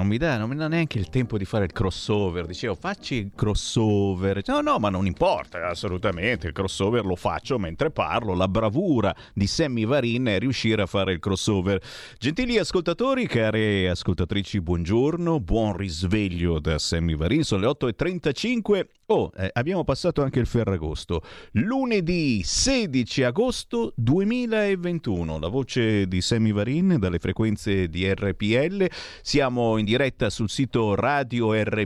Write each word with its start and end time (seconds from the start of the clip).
non 0.00 0.08
mi, 0.08 0.16
dà, 0.16 0.38
non 0.38 0.48
mi 0.48 0.56
dà 0.56 0.66
neanche 0.66 0.98
il 0.98 1.10
tempo 1.10 1.36
di 1.36 1.44
fare 1.44 1.66
il 1.66 1.72
crossover. 1.72 2.46
Dicevo, 2.46 2.74
facci 2.74 3.16
il 3.16 3.30
crossover. 3.34 4.40
No, 4.46 4.62
no, 4.62 4.78
ma 4.78 4.88
non 4.88 5.04
importa, 5.04 5.68
assolutamente. 5.68 6.46
Il 6.46 6.52
crossover 6.54 7.04
lo 7.04 7.16
faccio 7.16 7.58
mentre 7.58 7.90
parlo. 7.90 8.34
La 8.34 8.48
bravura 8.48 9.14
di 9.34 9.46
Sammy 9.46 9.84
Varin 9.84 10.24
è 10.24 10.38
riuscire 10.38 10.80
a 10.80 10.86
fare 10.86 11.12
il 11.12 11.18
crossover. 11.18 11.80
Gentili 12.18 12.56
ascoltatori, 12.56 13.26
care 13.26 13.90
ascoltatrici, 13.90 14.62
buongiorno. 14.62 15.38
Buon 15.38 15.76
risveglio 15.76 16.58
da 16.60 16.78
Sammy 16.78 17.14
Varin. 17.14 17.42
Sono 17.44 17.60
le 17.60 17.66
8.35. 17.66 18.86
Oh, 19.06 19.30
eh, 19.36 19.50
abbiamo 19.52 19.84
passato 19.84 20.22
anche 20.22 20.38
il 20.38 20.46
Ferragosto. 20.46 21.22
Lunedì 21.52 22.42
16 22.42 23.24
agosto 23.24 23.92
2021. 23.96 25.38
La 25.38 25.48
voce 25.48 26.06
di 26.06 26.22
Sammy 26.22 26.52
Varin 26.52 26.96
dalle 26.98 27.18
frequenze 27.18 27.88
di 27.88 28.10
RPL. 28.10 28.88
Siamo 29.20 29.76
in 29.76 29.84
diretta 29.90 30.30
sul 30.30 30.48
sito 30.48 30.94
radiorpl.it, 30.94 31.76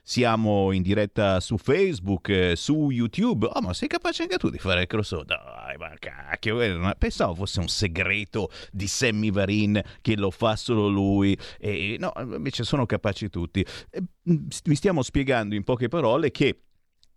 siamo 0.00 0.70
in 0.70 0.82
diretta 0.82 1.40
su 1.40 1.56
Facebook, 1.58 2.28
eh, 2.28 2.54
su 2.54 2.90
YouTube. 2.90 3.48
Oh, 3.52 3.60
ma 3.60 3.74
sei 3.74 3.88
capace 3.88 4.22
anche 4.22 4.36
tu 4.36 4.48
di 4.48 4.58
fare 4.58 4.86
crossover? 4.86 5.24
Dai, 5.24 5.76
ma 5.76 5.92
cacchio, 5.98 6.60
eh, 6.60 6.94
pensavo 6.96 7.34
fosse 7.34 7.58
un 7.58 7.66
segreto 7.66 8.48
di 8.70 8.86
Sammy 8.86 9.32
Varin 9.32 9.82
che 10.00 10.16
lo 10.16 10.30
fa 10.30 10.54
solo 10.54 10.86
lui. 10.86 11.36
E 11.58 11.96
no, 11.98 12.12
invece 12.16 12.62
sono 12.62 12.86
capaci 12.86 13.28
tutti. 13.28 13.66
Vi 14.22 14.74
stiamo 14.76 15.02
spiegando 15.02 15.56
in 15.56 15.64
poche 15.64 15.88
parole 15.88 16.30
che 16.30 16.60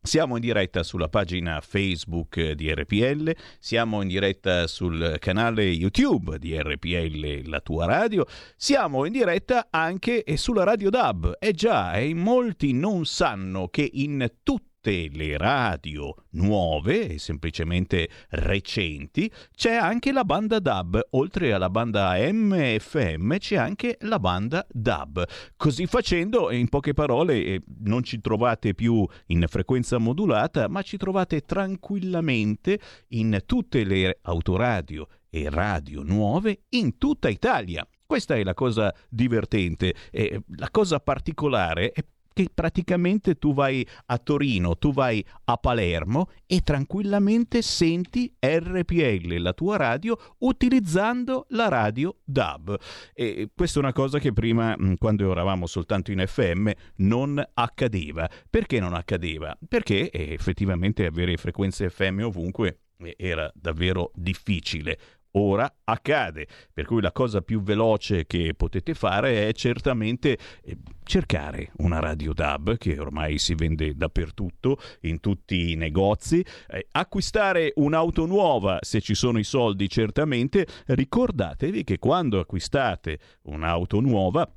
siamo 0.01 0.35
in 0.35 0.41
diretta 0.41 0.83
sulla 0.83 1.09
pagina 1.09 1.59
Facebook 1.61 2.51
di 2.51 2.73
RPL, 2.73 3.35
siamo 3.59 4.01
in 4.01 4.07
diretta 4.07 4.67
sul 4.67 5.17
canale 5.19 5.63
YouTube 5.63 6.39
di 6.39 6.57
RPL 6.57 7.49
La 7.49 7.59
tua 7.59 7.85
radio, 7.85 8.25
siamo 8.55 9.05
in 9.05 9.11
diretta 9.11 9.67
anche 9.69 10.23
sulla 10.35 10.63
Radio 10.63 10.89
DAB. 10.89 11.35
E 11.39 11.51
già, 11.51 11.93
e 11.93 12.13
molti 12.13 12.73
non 12.73 13.05
sanno 13.05 13.67
che 13.67 13.89
in 13.91 14.31
tutti 14.43 14.76
tutte 14.87 15.09
le 15.11 15.37
radio 15.37 16.15
nuove 16.31 17.09
e 17.09 17.19
semplicemente 17.19 18.07
recenti 18.29 19.29
c'è 19.53 19.73
anche 19.73 20.13
la 20.13 20.23
banda 20.23 20.59
DAB, 20.59 21.07
oltre 21.11 21.51
alla 21.51 21.69
banda 21.69 22.11
AM 22.11 22.53
e 22.53 22.79
FM 22.79 23.35
c'è 23.35 23.57
anche 23.57 23.97
la 24.01 24.17
banda 24.17 24.65
DAB. 24.71 25.25
Così 25.57 25.87
facendo, 25.87 26.51
in 26.51 26.69
poche 26.69 26.93
parole, 26.93 27.43
eh, 27.43 27.61
non 27.79 28.03
ci 28.03 28.21
trovate 28.21 28.73
più 28.73 29.05
in 29.27 29.43
frequenza 29.49 29.97
modulata, 29.97 30.69
ma 30.69 30.81
ci 30.83 30.95
trovate 30.95 31.41
tranquillamente 31.41 32.79
in 33.09 33.41
tutte 33.45 33.83
le 33.83 34.19
autoradio 34.21 35.07
e 35.29 35.49
radio 35.49 36.01
nuove 36.01 36.61
in 36.69 36.97
tutta 36.97 37.27
Italia. 37.27 37.85
Questa 38.05 38.35
è 38.35 38.43
la 38.43 38.53
cosa 38.53 38.93
divertente 39.09 39.93
e 40.11 40.41
la 40.55 40.69
cosa 40.71 41.01
particolare 41.01 41.91
è 41.91 42.05
che 42.37 42.49
praticamente 42.53 43.33
tu 43.33 43.55
vai 43.55 43.83
a 44.05 44.19
Torino, 44.19 44.77
tu 44.77 44.93
vai 44.93 45.25
a 45.45 45.57
Palermo 45.57 46.29
e 46.45 46.61
tranquillamente 46.61 47.63
senti 47.63 48.31
RPL, 48.39 49.41
la 49.41 49.53
tua 49.53 49.75
radio, 49.75 50.15
utilizzando 50.39 51.47
la 51.49 51.67
radio 51.67 52.17
DAB. 52.23 52.77
E 53.15 53.49
questa 53.55 53.79
è 53.79 53.81
una 53.81 53.91
cosa 53.91 54.19
che 54.19 54.33
prima, 54.33 54.75
quando 54.99 55.31
eravamo 55.31 55.65
soltanto 55.65 56.11
in 56.11 56.23
FM, 56.23 56.69
non 56.97 57.43
accadeva. 57.55 58.29
Perché 58.47 58.79
non 58.79 58.93
accadeva? 58.93 59.57
Perché 59.67 60.11
eh, 60.11 60.33
effettivamente 60.33 61.07
avere 61.07 61.37
frequenze 61.37 61.89
FM 61.89 62.19
ovunque 62.21 62.81
eh, 62.99 63.15
era 63.17 63.51
davvero 63.55 64.11
difficile 64.13 64.99
ora 65.37 65.71
accade. 65.83 66.47
Per 66.73 66.85
cui 66.85 67.01
la 67.01 67.11
cosa 67.11 67.41
più 67.41 67.61
veloce 67.61 68.25
che 68.25 68.53
potete 68.55 68.93
fare 68.93 69.47
è 69.47 69.53
certamente 69.53 70.37
eh, 70.63 70.77
cercare 71.03 71.71
una 71.77 71.99
radio 71.99 72.33
DAB 72.33 72.77
che 72.77 72.99
ormai 72.99 73.37
si 73.37 73.55
vende 73.55 73.95
dappertutto, 73.95 74.77
in 75.01 75.19
tutti 75.19 75.71
i 75.71 75.75
negozi, 75.75 76.43
eh, 76.69 76.87
acquistare 76.91 77.71
un'auto 77.75 78.25
nuova 78.25 78.79
se 78.81 79.01
ci 79.01 79.15
sono 79.15 79.39
i 79.39 79.43
soldi 79.43 79.89
certamente. 79.89 80.67
Ricordatevi 80.85 81.83
che 81.83 81.99
quando 81.99 82.39
acquistate 82.39 83.19
un'auto 83.43 83.99
nuova 83.99 84.49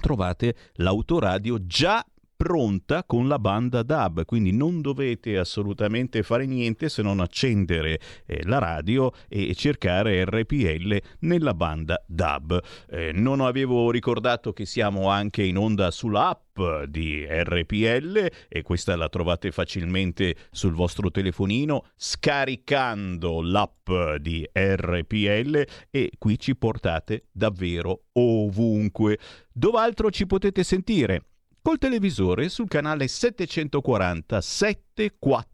trovate 0.00 0.54
l'autoradio 0.74 1.66
già 1.66 2.04
pronta 2.36 3.04
con 3.04 3.28
la 3.28 3.38
banda 3.38 3.82
DAB, 3.82 4.24
quindi 4.26 4.52
non 4.52 4.82
dovete 4.82 5.38
assolutamente 5.38 6.22
fare 6.22 6.44
niente 6.44 6.88
se 6.88 7.02
non 7.02 7.20
accendere 7.20 7.98
eh, 8.26 8.44
la 8.44 8.58
radio 8.58 9.10
e 9.28 9.54
cercare 9.54 10.24
RPL 10.24 11.00
nella 11.20 11.54
banda 11.54 12.02
DAB. 12.06 12.62
Eh, 12.90 13.12
non 13.12 13.40
avevo 13.40 13.90
ricordato 13.90 14.52
che 14.52 14.66
siamo 14.66 15.08
anche 15.08 15.42
in 15.42 15.56
onda 15.56 15.90
sull'app 15.90 16.44
di 16.86 17.26
RPL 17.28 18.30
e 18.48 18.62
questa 18.62 18.96
la 18.96 19.08
trovate 19.08 19.50
facilmente 19.50 20.34
sul 20.50 20.72
vostro 20.72 21.10
telefonino 21.10 21.86
scaricando 21.96 23.42
l'app 23.42 23.90
di 24.20 24.48
RPL 24.52 25.64
e 25.90 26.12
qui 26.18 26.38
ci 26.38 26.56
portate 26.56 27.26
davvero 27.32 28.04
ovunque. 28.12 29.18
Dov'altro 29.52 30.10
ci 30.10 30.26
potete 30.26 30.62
sentire? 30.62 31.22
Col 31.66 31.78
televisore 31.78 32.48
sul 32.48 32.68
canale 32.68 33.08
740 33.08 34.40
740 34.40 35.44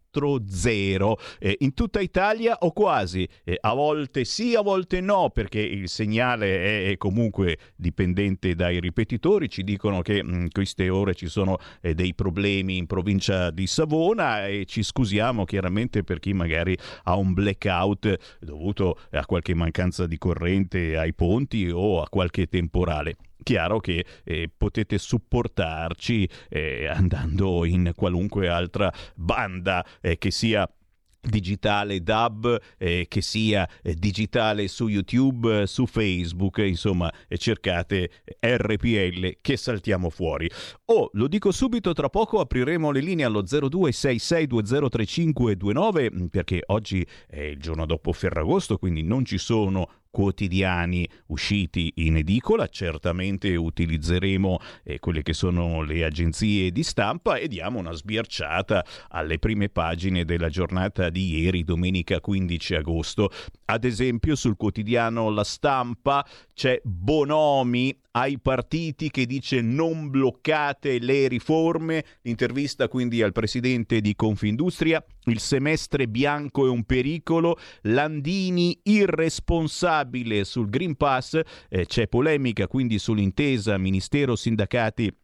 eh, 1.38 1.56
in 1.60 1.72
tutta 1.72 2.00
Italia 2.00 2.58
o 2.60 2.72
quasi, 2.72 3.26
eh, 3.44 3.56
a 3.58 3.72
volte 3.72 4.26
sì, 4.26 4.54
a 4.54 4.60
volte 4.60 5.00
no, 5.00 5.30
perché 5.30 5.60
il 5.60 5.88
segnale 5.88 6.90
è, 6.90 6.96
comunque 6.98 7.56
dipendente 7.74 8.54
dai 8.54 8.78
ripetitori, 8.78 9.48
ci 9.48 9.64
dicono 9.64 10.02
che 10.02 10.18
in 10.18 10.48
queste 10.52 10.90
ore 10.90 11.14
ci 11.14 11.28
sono 11.28 11.56
eh, 11.80 11.94
dei 11.94 12.14
problemi 12.14 12.76
in 12.76 12.84
provincia 12.84 13.50
di 13.50 13.66
Savona 13.66 14.46
e 14.46 14.66
ci 14.66 14.82
scusiamo 14.82 15.46
chiaramente 15.46 16.04
per 16.04 16.18
chi 16.18 16.34
magari 16.34 16.76
ha 17.04 17.16
un 17.16 17.32
blackout 17.32 18.38
dovuto 18.38 18.98
a 19.12 19.24
qualche 19.24 19.54
mancanza 19.54 20.06
di 20.06 20.18
corrente 20.18 20.98
ai 20.98 21.14
ponti 21.14 21.70
o 21.70 22.02
a 22.02 22.08
qualche 22.10 22.48
temporale 22.48 23.16
chiaro 23.42 23.80
che 23.80 24.04
eh, 24.24 24.50
potete 24.54 24.98
supportarci 24.98 26.28
eh, 26.48 26.86
andando 26.86 27.64
in 27.64 27.92
qualunque 27.94 28.48
altra 28.48 28.92
banda 29.14 29.84
eh, 30.00 30.18
che 30.18 30.30
sia 30.30 30.68
digitale 31.22 32.02
DAB 32.02 32.60
eh, 32.78 33.06
che 33.08 33.22
sia 33.22 33.68
eh, 33.82 33.94
digitale 33.94 34.66
su 34.66 34.88
YouTube, 34.88 35.62
eh, 35.62 35.66
su 35.66 35.86
Facebook, 35.86 36.58
insomma 36.58 37.10
eh, 37.28 37.38
cercate 37.38 38.10
RPL 38.40 39.36
che 39.40 39.56
saltiamo 39.56 40.10
fuori. 40.10 40.50
Oh, 40.86 41.10
lo 41.12 41.28
dico 41.28 41.52
subito, 41.52 41.92
tra 41.92 42.08
poco 42.08 42.40
apriremo 42.40 42.90
le 42.90 42.98
linee 43.00 43.24
allo 43.24 43.42
0266203529 43.42 46.08
mm, 46.12 46.24
perché 46.26 46.62
oggi 46.66 47.06
è 47.28 47.40
il 47.40 47.60
giorno 47.60 47.86
dopo 47.86 48.12
Ferragosto, 48.12 48.78
quindi 48.78 49.02
non 49.02 49.24
ci 49.24 49.38
sono 49.38 50.01
quotidiani 50.12 51.08
usciti 51.28 51.90
in 51.96 52.18
edicola, 52.18 52.68
certamente 52.68 53.56
utilizzeremo 53.56 54.58
eh, 54.84 54.98
quelle 55.00 55.22
che 55.22 55.32
sono 55.32 55.82
le 55.82 56.04
agenzie 56.04 56.70
di 56.70 56.82
stampa 56.82 57.36
e 57.36 57.48
diamo 57.48 57.78
una 57.78 57.92
sbirciata 57.92 58.84
alle 59.08 59.38
prime 59.38 59.70
pagine 59.70 60.24
della 60.24 60.50
giornata 60.50 61.08
di 61.08 61.40
ieri, 61.40 61.64
domenica 61.64 62.20
15 62.20 62.74
agosto. 62.74 63.30
Ad 63.64 63.84
esempio 63.84 64.36
sul 64.36 64.56
quotidiano 64.56 65.30
La 65.30 65.44
Stampa 65.44 66.24
c'è 66.52 66.78
Bonomi 66.84 67.98
ai 68.12 68.38
partiti 68.38 69.10
che 69.10 69.24
dice 69.24 69.62
non 69.62 70.10
bloccate 70.10 70.98
le 70.98 71.28
riforme, 71.28 72.04
l'intervista 72.22 72.88
quindi 72.88 73.22
al 73.22 73.32
presidente 73.32 74.02
di 74.02 74.14
Confindustria, 74.14 75.02
il 75.24 75.38
semestre 75.38 76.08
bianco 76.08 76.66
è 76.66 76.68
un 76.68 76.84
pericolo, 76.84 77.58
Landini 77.82 78.78
irresponsabile 78.84 80.44
sul 80.44 80.68
Green 80.68 80.96
Pass, 80.96 81.40
eh, 81.68 81.86
c'è 81.86 82.08
polemica 82.08 82.66
quindi 82.66 82.98
sull'intesa 82.98 83.78
Ministero-Sindacati 83.78 85.20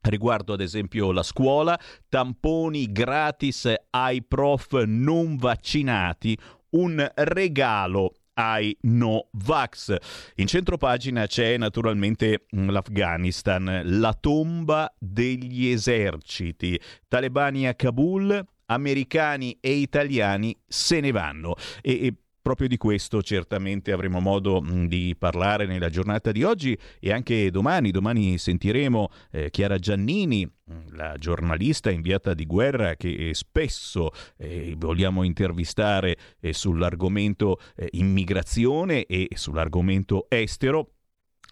Riguardo 0.00 0.52
ad 0.52 0.60
esempio 0.60 1.10
la 1.10 1.22
scuola, 1.22 1.78
tamponi 2.08 2.90
gratis 2.92 3.72
ai 3.90 4.22
prof 4.22 4.84
non 4.84 5.36
vaccinati, 5.36 6.38
un 6.70 7.06
regalo 7.14 8.14
ai 8.34 8.76
no 8.82 9.28
vax. 9.32 9.96
In 10.36 10.46
centro 10.46 10.76
pagina 10.76 11.26
c'è 11.26 11.56
naturalmente 11.58 12.46
l'Afghanistan, 12.50 13.82
la 13.84 14.14
tomba 14.14 14.94
degli 14.98 15.66
eserciti. 15.66 16.80
Talebani 17.08 17.66
a 17.66 17.74
Kabul, 17.74 18.46
americani 18.68 19.56
e 19.60 19.72
italiani 19.72 20.56
se 20.66 21.00
ne 21.00 21.10
vanno. 21.10 21.54
E, 21.82 22.06
e 22.06 22.14
proprio 22.48 22.68
di 22.68 22.78
questo 22.78 23.22
certamente 23.22 23.92
avremo 23.92 24.20
modo 24.20 24.64
di 24.86 25.14
parlare 25.18 25.66
nella 25.66 25.90
giornata 25.90 26.32
di 26.32 26.44
oggi 26.44 26.78
e 26.98 27.12
anche 27.12 27.50
domani. 27.50 27.90
Domani 27.90 28.38
sentiremo 28.38 29.10
eh, 29.32 29.50
Chiara 29.50 29.76
Giannini, 29.76 30.50
la 30.92 31.16
giornalista 31.18 31.90
inviata 31.90 32.32
di 32.32 32.46
guerra 32.46 32.94
che 32.96 33.30
spesso 33.34 34.12
eh, 34.38 34.74
vogliamo 34.78 35.24
intervistare 35.24 36.16
eh, 36.40 36.54
sull'argomento 36.54 37.60
eh, 37.76 37.88
immigrazione 37.92 39.04
e 39.04 39.28
sull'argomento 39.34 40.24
estero 40.30 40.92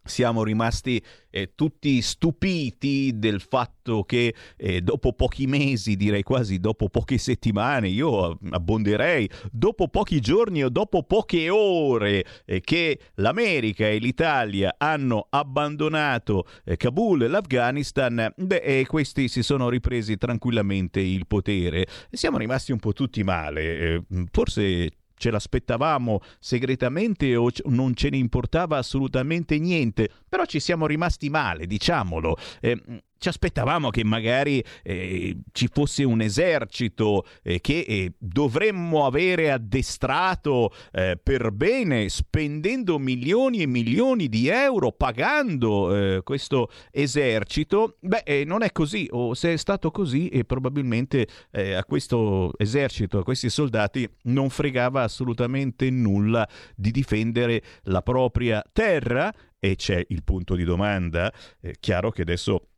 siamo 0.07 0.43
rimasti 0.43 1.03
eh, 1.31 1.53
tutti 1.55 2.01
stupiti 2.01 3.13
del 3.15 3.41
fatto 3.41 4.05
che 4.05 4.35
eh, 4.57 4.81
dopo 4.81 5.13
pochi 5.13 5.47
mesi, 5.47 5.97
direi 5.97 6.23
quasi 6.23 6.59
dopo 6.59 6.89
poche 6.89 7.19
settimane, 7.19 7.89
io 7.89 8.39
abbonderei, 8.51 9.29
dopo 9.51 9.89
pochi 9.89 10.21
giorni 10.21 10.65
o 10.65 10.69
dopo 10.69 11.03
poche 11.03 11.51
ore 11.51 12.25
eh, 12.45 12.61
che 12.61 12.99
l'America 13.17 13.87
e 13.87 13.99
l'Italia 13.99 14.77
hanno 14.79 15.27
abbandonato 15.29 16.47
eh, 16.65 16.77
Kabul 16.77 17.23
e 17.23 17.29
l'Afghanistan, 17.29 18.33
beh, 18.35 18.85
questi 18.87 19.29
si 19.29 19.43
sono 19.43 19.69
ripresi 19.69 20.17
tranquillamente 20.17 21.01
il 21.01 21.27
potere. 21.27 21.87
Siamo 22.11 22.39
rimasti 22.39 22.73
un 22.73 22.79
po' 22.79 22.93
tutti 22.93 23.23
male, 23.23 23.79
eh, 23.79 24.03
forse 24.31 24.91
ce 25.17 25.31
l'aspettavamo 25.31 26.21
segretamente 26.39 27.35
o 27.37 27.51
non 27.65 27.95
ce 27.95 28.11
ne 28.11 28.17
importava 28.17 28.79
assolutamente 28.79 29.59
niente, 29.59 30.11
però 30.29 30.45
ci 30.45 30.61
siamo 30.61 30.87
rimasti 30.87 31.29
male, 31.31 31.67
diciamolo. 31.67 32.37
Eh, 32.61 32.81
ci 33.19 33.29
aspettavamo 33.29 33.91
che 33.91 34.05
magari 34.05 34.63
eh, 34.83 35.37
ci 35.53 35.69
fosse 35.73 36.05
un 36.05 36.21
esercito 36.21 37.27
eh, 37.43 37.61
che 37.61 37.81
eh, 37.81 38.13
dovremmo 38.19 39.07
avere 39.07 39.51
addestrato 39.51 40.73
eh, 40.93 41.19
per 41.23 41.51
bene, 41.53 42.09
spendendo 42.09 42.99
milioni 42.99 43.63
e 43.63 43.67
milioni 43.67 44.29
di 44.29 44.49
euro, 44.49 44.93
pagando 44.93 45.95
eh, 45.95 46.23
questo 46.23 46.71
esercito. 46.91 47.97
Beh, 48.01 48.23
eh, 48.25 48.45
non 48.45 48.63
è 48.63 48.73
così, 48.73 49.09
o 49.11 49.35
se 49.35 49.55
è 49.55 49.57
stato 49.57 49.91
così, 49.91 50.45
probabilmente 50.47 51.27
a 51.51 51.85
questo 51.85 52.53
esercito, 52.59 53.19
a 53.19 53.25
questi 53.25 53.49
soldati, 53.49 54.09
non 54.25 54.51
fregava 54.51 55.03
assolutamente 55.03 55.89
nulla 55.91 56.47
di 56.75 56.91
difendere 56.91 57.63
la 57.85 58.03
propria 58.03 58.63
terra. 58.73 59.33
E 59.59 59.75
c'è 59.75 60.05
il 60.09 60.23
punto 60.23 60.55
di 60.55 60.65
domanda, 60.65 61.33
chiaro 61.81 62.11
che 62.11 62.23
adesso 62.23 62.69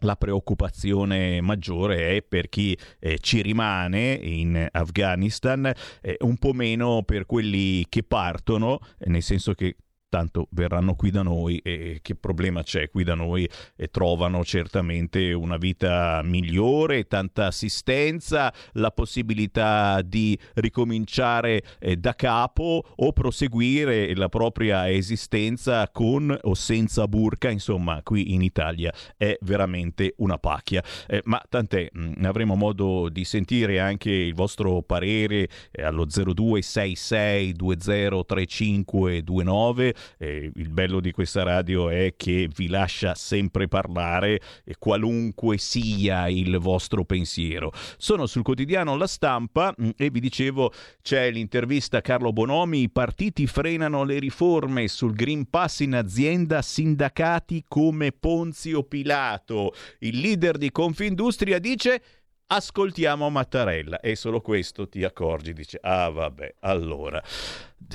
la 0.00 0.16
preoccupazione 0.16 1.40
maggiore 1.40 2.16
è 2.16 2.22
per 2.22 2.48
chi 2.48 2.76
eh, 2.98 3.18
ci 3.18 3.42
rimane 3.42 4.12
in 4.12 4.68
Afghanistan, 4.70 5.72
eh, 6.00 6.16
un 6.20 6.36
po' 6.36 6.52
meno 6.52 7.02
per 7.02 7.26
quelli 7.26 7.84
che 7.88 8.02
partono, 8.02 8.78
nel 8.98 9.22
senso 9.22 9.54
che 9.54 9.76
tanto 10.08 10.48
verranno 10.50 10.94
qui 10.94 11.10
da 11.10 11.22
noi 11.22 11.58
e 11.58 11.98
che 12.02 12.14
problema 12.14 12.62
c'è 12.62 12.88
qui 12.88 13.04
da 13.04 13.14
noi 13.14 13.48
e 13.76 13.88
trovano 13.88 14.44
certamente 14.44 15.32
una 15.32 15.56
vita 15.56 16.20
migliore, 16.24 17.06
tanta 17.06 17.46
assistenza, 17.46 18.52
la 18.72 18.90
possibilità 18.90 20.02
di 20.02 20.38
ricominciare 20.54 21.62
eh, 21.78 21.96
da 21.96 22.14
capo 22.14 22.82
o 22.96 23.12
proseguire 23.12 24.14
la 24.14 24.28
propria 24.28 24.90
esistenza 24.90 25.88
con 25.90 26.36
o 26.42 26.54
senza 26.54 27.06
burca, 27.06 27.50
insomma 27.50 28.00
qui 28.02 28.34
in 28.34 28.42
Italia 28.42 28.92
è 29.16 29.36
veramente 29.42 30.14
una 30.18 30.38
pacchia. 30.38 30.82
Eh, 31.06 31.22
ma 31.24 31.42
tant'è, 31.48 31.88
mh, 31.92 32.12
mm, 32.18 32.24
avremo 32.24 32.54
modo 32.54 33.08
di 33.08 33.24
sentire 33.24 33.80
anche 33.80 34.10
il 34.10 34.34
vostro 34.34 34.82
parere 34.82 35.48
eh, 35.70 35.82
allo 35.82 36.06
0266 36.06 37.52
203529 37.52 39.94
eh, 40.18 40.50
il 40.54 40.68
bello 40.68 41.00
di 41.00 41.10
questa 41.10 41.42
radio 41.42 41.88
è 41.88 42.14
che 42.16 42.48
vi 42.54 42.68
lascia 42.68 43.14
sempre 43.14 43.68
parlare, 43.68 44.40
qualunque 44.78 45.58
sia 45.58 46.28
il 46.28 46.58
vostro 46.58 47.04
pensiero. 47.04 47.72
Sono 47.96 48.26
sul 48.26 48.42
quotidiano 48.42 48.96
La 48.96 49.06
Stampa 49.06 49.74
mm, 49.80 49.90
e 49.96 50.10
vi 50.10 50.20
dicevo 50.20 50.72
c'è 51.02 51.30
l'intervista 51.30 51.98
a 51.98 52.02
Carlo 52.02 52.32
Bonomi, 52.32 52.82
i 52.82 52.90
partiti 52.90 53.46
frenano 53.46 54.04
le 54.04 54.18
riforme 54.18 54.88
sul 54.88 55.14
Green 55.14 55.48
Pass 55.48 55.80
in 55.80 55.94
azienda, 55.94 56.62
sindacati 56.62 57.64
come 57.66 58.12
Ponzio 58.12 58.82
Pilato. 58.82 59.74
Il 60.00 60.18
leader 60.18 60.56
di 60.58 60.70
Confindustria 60.70 61.58
dice 61.58 62.02
ascoltiamo 62.48 63.28
Mattarella 63.30 64.00
e 64.00 64.16
solo 64.16 64.40
questo 64.40 64.88
ti 64.88 65.04
accorgi, 65.04 65.52
dice, 65.52 65.78
ah 65.82 66.08
vabbè, 66.08 66.54
allora 66.60 67.22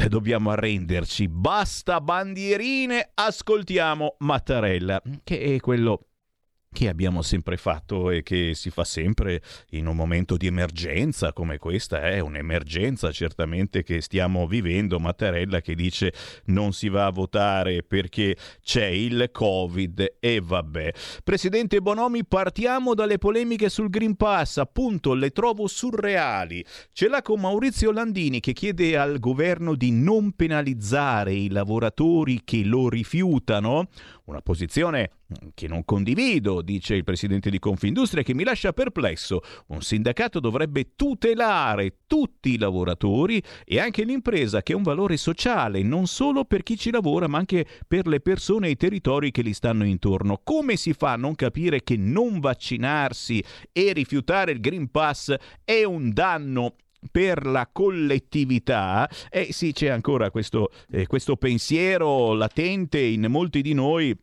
dobbiamo 0.07 0.51
arrenderci, 0.51 1.27
basta 1.27 1.99
bandierine, 1.99 3.11
ascoltiamo 3.13 4.15
Mattarella, 4.19 5.01
che 5.23 5.55
è 5.55 5.59
quello 5.59 6.07
che 6.73 6.89
abbiamo 6.89 7.21
sempre 7.21 7.55
fatto 7.55 8.09
e 8.09 8.23
che 8.23 8.51
si 8.55 8.69
fa 8.69 8.83
sempre 8.83 9.41
in 9.69 9.87
un 9.87 9.95
momento 9.95 10.35
di 10.35 10.47
emergenza 10.47 11.31
come 11.31 11.57
questa 11.57 12.01
è 12.01 12.19
un'emergenza 12.19 13.11
certamente 13.11 13.83
che 13.83 14.01
stiamo 14.01 14.45
vivendo. 14.47 14.99
Mattarella 14.99 15.61
che 15.61 15.75
dice 15.75 16.13
non 16.45 16.73
si 16.73 16.89
va 16.89 17.05
a 17.05 17.11
votare 17.11 17.83
perché 17.83 18.35
c'è 18.61 18.87
il 18.87 19.29
covid. 19.31 20.15
E 20.19 20.41
vabbè. 20.43 20.91
Presidente 21.23 21.79
Bonomi 21.79 22.25
partiamo 22.25 22.93
dalle 22.93 23.17
polemiche 23.17 23.69
sul 23.69 23.89
Green 23.89 24.15
Pass. 24.15 24.57
Appunto 24.57 25.13
le 25.13 25.29
trovo 25.29 25.67
surreali. 25.67 26.65
Ce 26.91 27.07
l'ha 27.07 27.21
con 27.21 27.39
Maurizio 27.39 27.91
Landini 27.91 28.39
che 28.39 28.53
chiede 28.53 28.97
al 28.97 29.19
governo 29.19 29.75
di 29.75 29.91
non 29.91 30.33
penalizzare 30.33 31.33
i 31.33 31.49
lavoratori 31.49 32.41
che 32.43 32.63
lo 32.63 32.89
rifiutano. 32.89 33.87
Una 34.25 34.41
posizione 34.41 35.11
che 35.53 35.67
non 35.67 35.85
condivido, 35.85 36.61
dice 36.61 36.95
il 36.95 37.03
presidente 37.03 37.49
di 37.49 37.59
Confindustria, 37.59 38.23
che 38.23 38.33
mi 38.33 38.43
lascia 38.43 38.73
perplesso. 38.73 39.41
Un 39.67 39.81
sindacato 39.81 40.39
dovrebbe 40.39 40.95
tutelare 40.95 41.99
tutti 42.07 42.53
i 42.53 42.57
lavoratori 42.57 43.41
e 43.63 43.79
anche 43.79 44.03
l'impresa, 44.03 44.61
che 44.61 44.73
è 44.73 44.75
un 44.75 44.83
valore 44.83 45.17
sociale, 45.17 45.81
non 45.81 46.07
solo 46.07 46.45
per 46.45 46.63
chi 46.63 46.77
ci 46.77 46.91
lavora, 46.91 47.27
ma 47.27 47.37
anche 47.37 47.65
per 47.87 48.07
le 48.07 48.19
persone 48.19 48.67
e 48.67 48.71
i 48.71 48.77
territori 48.77 49.31
che 49.31 49.43
gli 49.43 49.53
stanno 49.53 49.85
intorno. 49.85 50.41
Come 50.43 50.75
si 50.75 50.93
fa 50.93 51.13
a 51.13 51.17
non 51.17 51.35
capire 51.35 51.83
che 51.83 51.97
non 51.97 52.39
vaccinarsi 52.39 53.43
e 53.71 53.93
rifiutare 53.93 54.51
il 54.51 54.59
Green 54.59 54.89
Pass 54.91 55.33
è 55.63 55.83
un 55.83 56.11
danno 56.11 56.75
per 57.11 57.45
la 57.45 57.67
collettività, 57.69 59.09
e 59.29 59.47
eh 59.49 59.51
sì, 59.51 59.73
c'è 59.73 59.89
ancora 59.89 60.31
questo, 60.31 60.71
eh, 60.89 61.05
questo 61.05 61.35
pensiero 61.35 62.33
latente 62.33 62.99
in 62.99 63.25
molti 63.29 63.61
di 63.61 63.73
noi 63.73 64.17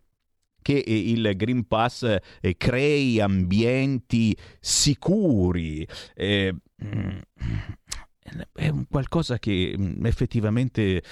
che 0.62 0.82
il 0.86 1.32
Green 1.36 1.66
Pass 1.66 2.16
eh, 2.40 2.56
crei 2.56 3.20
ambienti 3.20 4.36
sicuri. 4.60 5.86
Eh, 6.14 6.54
mm, 6.84 7.18
è 8.52 8.68
un 8.68 8.86
qualcosa 8.88 9.38
che 9.38 9.74
mm, 9.76 10.04
effettivamente 10.06 11.02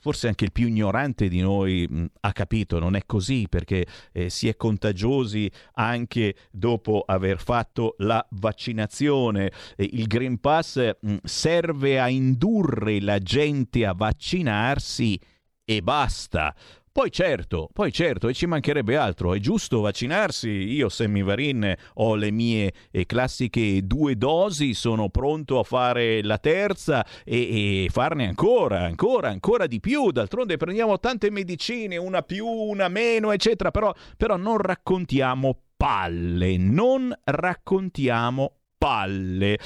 forse 0.00 0.28
anche 0.28 0.44
il 0.44 0.52
più 0.52 0.68
ignorante 0.68 1.28
di 1.28 1.40
noi 1.40 1.86
mh, 1.88 2.04
ha 2.20 2.32
capito, 2.32 2.78
non 2.78 2.94
è 2.94 3.02
così 3.06 3.46
perché 3.48 3.86
eh, 4.12 4.28
si 4.28 4.48
è 4.48 4.56
contagiosi 4.56 5.50
anche 5.74 6.34
dopo 6.50 7.02
aver 7.06 7.40
fatto 7.40 7.94
la 7.98 8.24
vaccinazione. 8.32 9.50
Il 9.76 10.06
Green 10.06 10.38
Pass 10.40 10.96
serve 11.22 11.98
a 11.98 12.08
indurre 12.08 13.00
la 13.00 13.18
gente 13.18 13.86
a 13.86 13.94
vaccinarsi 13.94 15.18
e 15.64 15.82
basta. 15.82 16.54
Poi 16.90 17.10
certo, 17.10 17.68
poi 17.72 17.92
certo, 17.92 18.28
e 18.28 18.34
ci 18.34 18.46
mancherebbe 18.46 18.96
altro, 18.96 19.34
è 19.34 19.38
giusto 19.38 19.80
vaccinarsi. 19.80 20.48
Io, 20.48 20.88
Semivarin, 20.88 21.74
ho 21.94 22.14
le 22.14 22.30
mie 22.30 22.72
eh, 22.90 23.06
classiche 23.06 23.86
due 23.86 24.16
dosi, 24.16 24.74
sono 24.74 25.08
pronto 25.08 25.58
a 25.58 25.62
fare 25.62 26.22
la 26.22 26.38
terza 26.38 27.06
e, 27.24 27.84
e, 27.84 27.88
farne 27.90 28.26
ancora, 28.26 28.82
ancora, 28.84 29.28
ancora 29.28 29.66
di 29.66 29.80
più. 29.80 30.10
D'altronde 30.10 30.56
prendiamo 30.56 30.98
tante 30.98 31.30
medicine, 31.30 31.96
una 31.96 32.22
più, 32.22 32.46
una 32.46 32.88
meno, 32.88 33.32
eccetera, 33.32 33.70
però, 33.70 33.94
però 34.16 34.36
non 34.36 34.58
raccontiamo 34.58 35.56
palle, 35.76 36.56
non 36.56 37.16
raccontiamo 37.24 38.52
palle. 38.76 39.58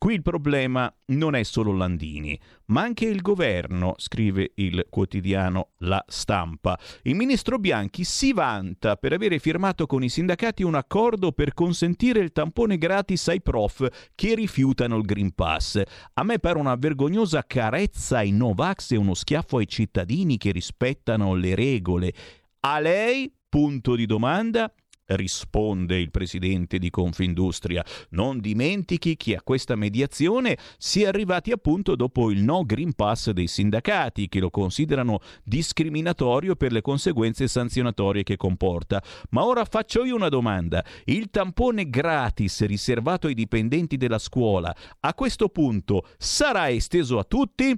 Qui 0.00 0.14
il 0.14 0.22
problema 0.22 0.90
non 1.08 1.34
è 1.34 1.42
solo 1.42 1.74
Landini, 1.74 2.40
ma 2.68 2.80
anche 2.80 3.04
il 3.04 3.20
governo, 3.20 3.96
scrive 3.98 4.52
il 4.54 4.86
quotidiano 4.88 5.72
La 5.80 6.02
Stampa. 6.08 6.78
Il 7.02 7.14
ministro 7.16 7.58
Bianchi 7.58 8.04
si 8.04 8.32
vanta 8.32 8.96
per 8.96 9.12
avere 9.12 9.38
firmato 9.38 9.84
con 9.84 10.02
i 10.02 10.08
sindacati 10.08 10.62
un 10.62 10.74
accordo 10.74 11.32
per 11.32 11.52
consentire 11.52 12.20
il 12.20 12.32
tampone 12.32 12.78
gratis 12.78 13.28
ai 13.28 13.42
prof 13.42 13.86
che 14.14 14.34
rifiutano 14.34 14.96
il 14.96 15.04
Green 15.04 15.34
Pass. 15.34 15.82
A 16.14 16.24
me 16.24 16.38
pare 16.38 16.58
una 16.58 16.76
vergognosa 16.76 17.44
carezza 17.46 18.16
ai 18.16 18.30
Novax 18.30 18.92
e 18.92 18.96
uno 18.96 19.12
schiaffo 19.12 19.58
ai 19.58 19.68
cittadini 19.68 20.38
che 20.38 20.50
rispettano 20.50 21.34
le 21.34 21.54
regole. 21.54 22.14
A 22.60 22.80
lei? 22.80 23.30
Punto 23.50 23.96
di 23.96 24.06
domanda 24.06 24.72
risponde 25.10 25.98
il 25.98 26.10
presidente 26.10 26.78
di 26.78 26.90
Confindustria. 26.90 27.84
Non 28.10 28.40
dimentichi 28.40 29.16
che 29.16 29.36
a 29.36 29.42
questa 29.42 29.76
mediazione 29.76 30.56
si 30.78 31.02
è 31.02 31.06
arrivati 31.06 31.52
appunto 31.52 31.96
dopo 31.96 32.30
il 32.30 32.42
no 32.42 32.64
Green 32.64 32.94
Pass 32.94 33.30
dei 33.30 33.46
sindacati 33.46 34.28
che 34.28 34.40
lo 34.40 34.50
considerano 34.50 35.20
discriminatorio 35.42 36.56
per 36.56 36.72
le 36.72 36.80
conseguenze 36.80 37.48
sanzionatorie 37.48 38.22
che 38.22 38.36
comporta. 38.36 39.02
Ma 39.30 39.44
ora 39.44 39.64
faccio 39.64 40.04
io 40.04 40.14
una 40.14 40.28
domanda. 40.28 40.84
Il 41.04 41.30
tampone 41.30 41.88
gratis 41.88 42.64
riservato 42.66 43.26
ai 43.26 43.34
dipendenti 43.34 43.96
della 43.96 44.18
scuola 44.18 44.74
a 45.00 45.14
questo 45.14 45.48
punto 45.48 46.06
sarà 46.18 46.70
esteso 46.70 47.18
a 47.18 47.24
tutti? 47.24 47.74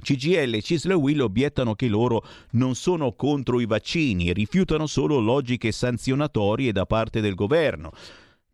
CGL 0.00 0.54
e 0.54 0.62
Cisle 0.62 0.94
Will 0.94 1.20
obiettano 1.20 1.74
che 1.74 1.88
loro 1.88 2.24
non 2.52 2.74
sono 2.74 3.12
contro 3.12 3.60
i 3.60 3.66
vaccini 3.66 4.28
e 4.28 4.32
rifiutano 4.32 4.86
solo 4.86 5.18
logiche 5.20 5.72
sanzionatorie 5.72 6.72
da 6.72 6.86
parte 6.86 7.20
del 7.20 7.34
governo. 7.34 7.92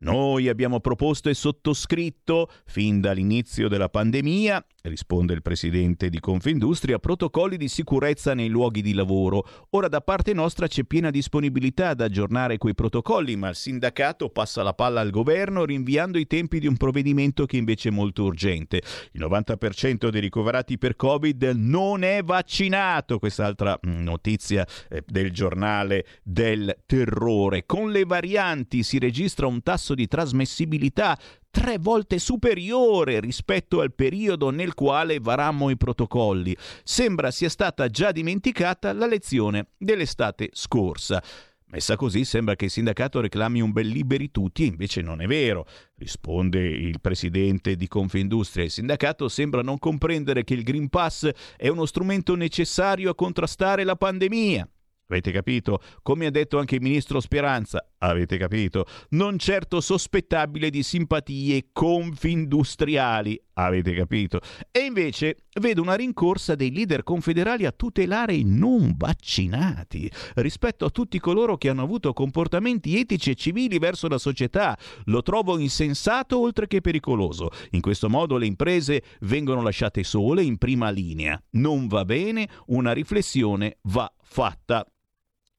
Noi 0.06 0.48
abbiamo 0.48 0.78
proposto 0.78 1.28
e 1.28 1.34
sottoscritto, 1.34 2.48
fin 2.64 3.00
dall'inizio 3.00 3.66
della 3.66 3.88
pandemia, 3.88 4.64
risponde 4.82 5.34
il 5.34 5.42
presidente 5.42 6.08
di 6.08 6.20
Confindustria, 6.20 7.00
protocolli 7.00 7.56
di 7.56 7.66
sicurezza 7.66 8.32
nei 8.32 8.46
luoghi 8.48 8.82
di 8.82 8.94
lavoro. 8.94 9.44
Ora 9.70 9.88
da 9.88 10.00
parte 10.00 10.32
nostra 10.32 10.68
c'è 10.68 10.84
piena 10.84 11.10
disponibilità 11.10 11.88
ad 11.88 12.00
aggiornare 12.00 12.56
quei 12.56 12.76
protocolli, 12.76 13.34
ma 13.34 13.48
il 13.48 13.56
sindacato 13.56 14.28
passa 14.28 14.62
la 14.62 14.74
palla 14.74 15.00
al 15.00 15.10
governo 15.10 15.64
rinviando 15.64 16.18
i 16.18 16.28
tempi 16.28 16.60
di 16.60 16.68
un 16.68 16.76
provvedimento 16.76 17.44
che 17.44 17.56
invece 17.56 17.88
è 17.88 17.92
molto 17.92 18.22
urgente. 18.22 18.80
Il 19.10 19.20
90% 19.20 20.08
dei 20.08 20.20
ricoverati 20.20 20.78
per 20.78 20.94
Covid 20.94 21.52
non 21.56 22.04
è 22.04 22.22
vaccinato, 22.22 23.18
quest'altra 23.18 23.76
mm, 23.84 24.04
notizia 24.04 24.64
eh, 24.88 25.02
del 25.04 25.32
giornale 25.32 26.06
del 26.22 26.82
terrore. 26.86 27.66
Con 27.66 27.90
le 27.90 28.04
varianti 28.04 28.84
si 28.84 29.00
registra 29.00 29.48
un 29.48 29.62
tasso 29.62 29.94
di 29.96 30.06
trasmissibilità 30.06 31.18
tre 31.50 31.78
volte 31.78 32.20
superiore 32.20 33.18
rispetto 33.18 33.80
al 33.80 33.92
periodo 33.92 34.50
nel 34.50 34.74
quale 34.74 35.18
varammo 35.18 35.70
i 35.70 35.76
protocolli. 35.76 36.56
Sembra 36.84 37.32
sia 37.32 37.48
stata 37.48 37.88
già 37.88 38.12
dimenticata 38.12 38.92
la 38.92 39.06
lezione 39.06 39.70
dell'estate 39.76 40.50
scorsa. 40.52 41.20
Messa 41.68 41.96
così 41.96 42.24
sembra 42.24 42.54
che 42.54 42.66
il 42.66 42.70
sindacato 42.70 43.20
reclami 43.20 43.60
un 43.60 43.72
bel 43.72 43.88
liberi 43.88 44.30
tutti 44.30 44.62
e 44.62 44.66
invece 44.66 45.00
non 45.00 45.20
è 45.20 45.26
vero. 45.26 45.66
Risponde 45.96 46.60
il 46.60 47.00
presidente 47.00 47.74
di 47.74 47.88
Confindustria. 47.88 48.64
Il 48.64 48.70
sindacato 48.70 49.28
sembra 49.28 49.62
non 49.62 49.78
comprendere 49.78 50.44
che 50.44 50.54
il 50.54 50.62
Green 50.62 50.88
Pass 50.88 51.28
è 51.56 51.66
uno 51.66 51.84
strumento 51.84 52.36
necessario 52.36 53.10
a 53.10 53.14
contrastare 53.16 53.82
la 53.82 53.96
pandemia. 53.96 54.68
Avete 55.08 55.30
capito? 55.30 55.80
Come 56.02 56.26
ha 56.26 56.30
detto 56.30 56.58
anche 56.58 56.74
il 56.74 56.82
ministro 56.82 57.20
Speranza, 57.20 57.92
avete 57.98 58.36
capito? 58.38 58.86
Non 59.10 59.38
certo 59.38 59.80
sospettabile 59.80 60.68
di 60.68 60.82
simpatie 60.82 61.68
confindustriali, 61.72 63.40
avete 63.52 63.94
capito? 63.94 64.40
E 64.72 64.80
invece 64.80 65.44
vedo 65.60 65.80
una 65.80 65.94
rincorsa 65.94 66.56
dei 66.56 66.72
leader 66.72 67.04
confederali 67.04 67.66
a 67.66 67.70
tutelare 67.70 68.34
i 68.34 68.42
non 68.42 68.94
vaccinati 68.96 70.10
rispetto 70.34 70.84
a 70.84 70.90
tutti 70.90 71.20
coloro 71.20 71.56
che 71.56 71.68
hanno 71.68 71.84
avuto 71.84 72.12
comportamenti 72.12 72.98
etici 72.98 73.30
e 73.30 73.36
civili 73.36 73.78
verso 73.78 74.08
la 74.08 74.18
società. 74.18 74.76
Lo 75.04 75.22
trovo 75.22 75.56
insensato 75.56 76.40
oltre 76.40 76.66
che 76.66 76.80
pericoloso. 76.80 77.50
In 77.70 77.80
questo 77.80 78.08
modo 78.08 78.38
le 78.38 78.46
imprese 78.46 79.04
vengono 79.20 79.62
lasciate 79.62 80.02
sole 80.02 80.42
in 80.42 80.58
prima 80.58 80.90
linea. 80.90 81.40
Non 81.50 81.86
va 81.86 82.04
bene, 82.04 82.48
una 82.66 82.90
riflessione 82.90 83.78
va 83.82 84.12
fatta. 84.20 84.84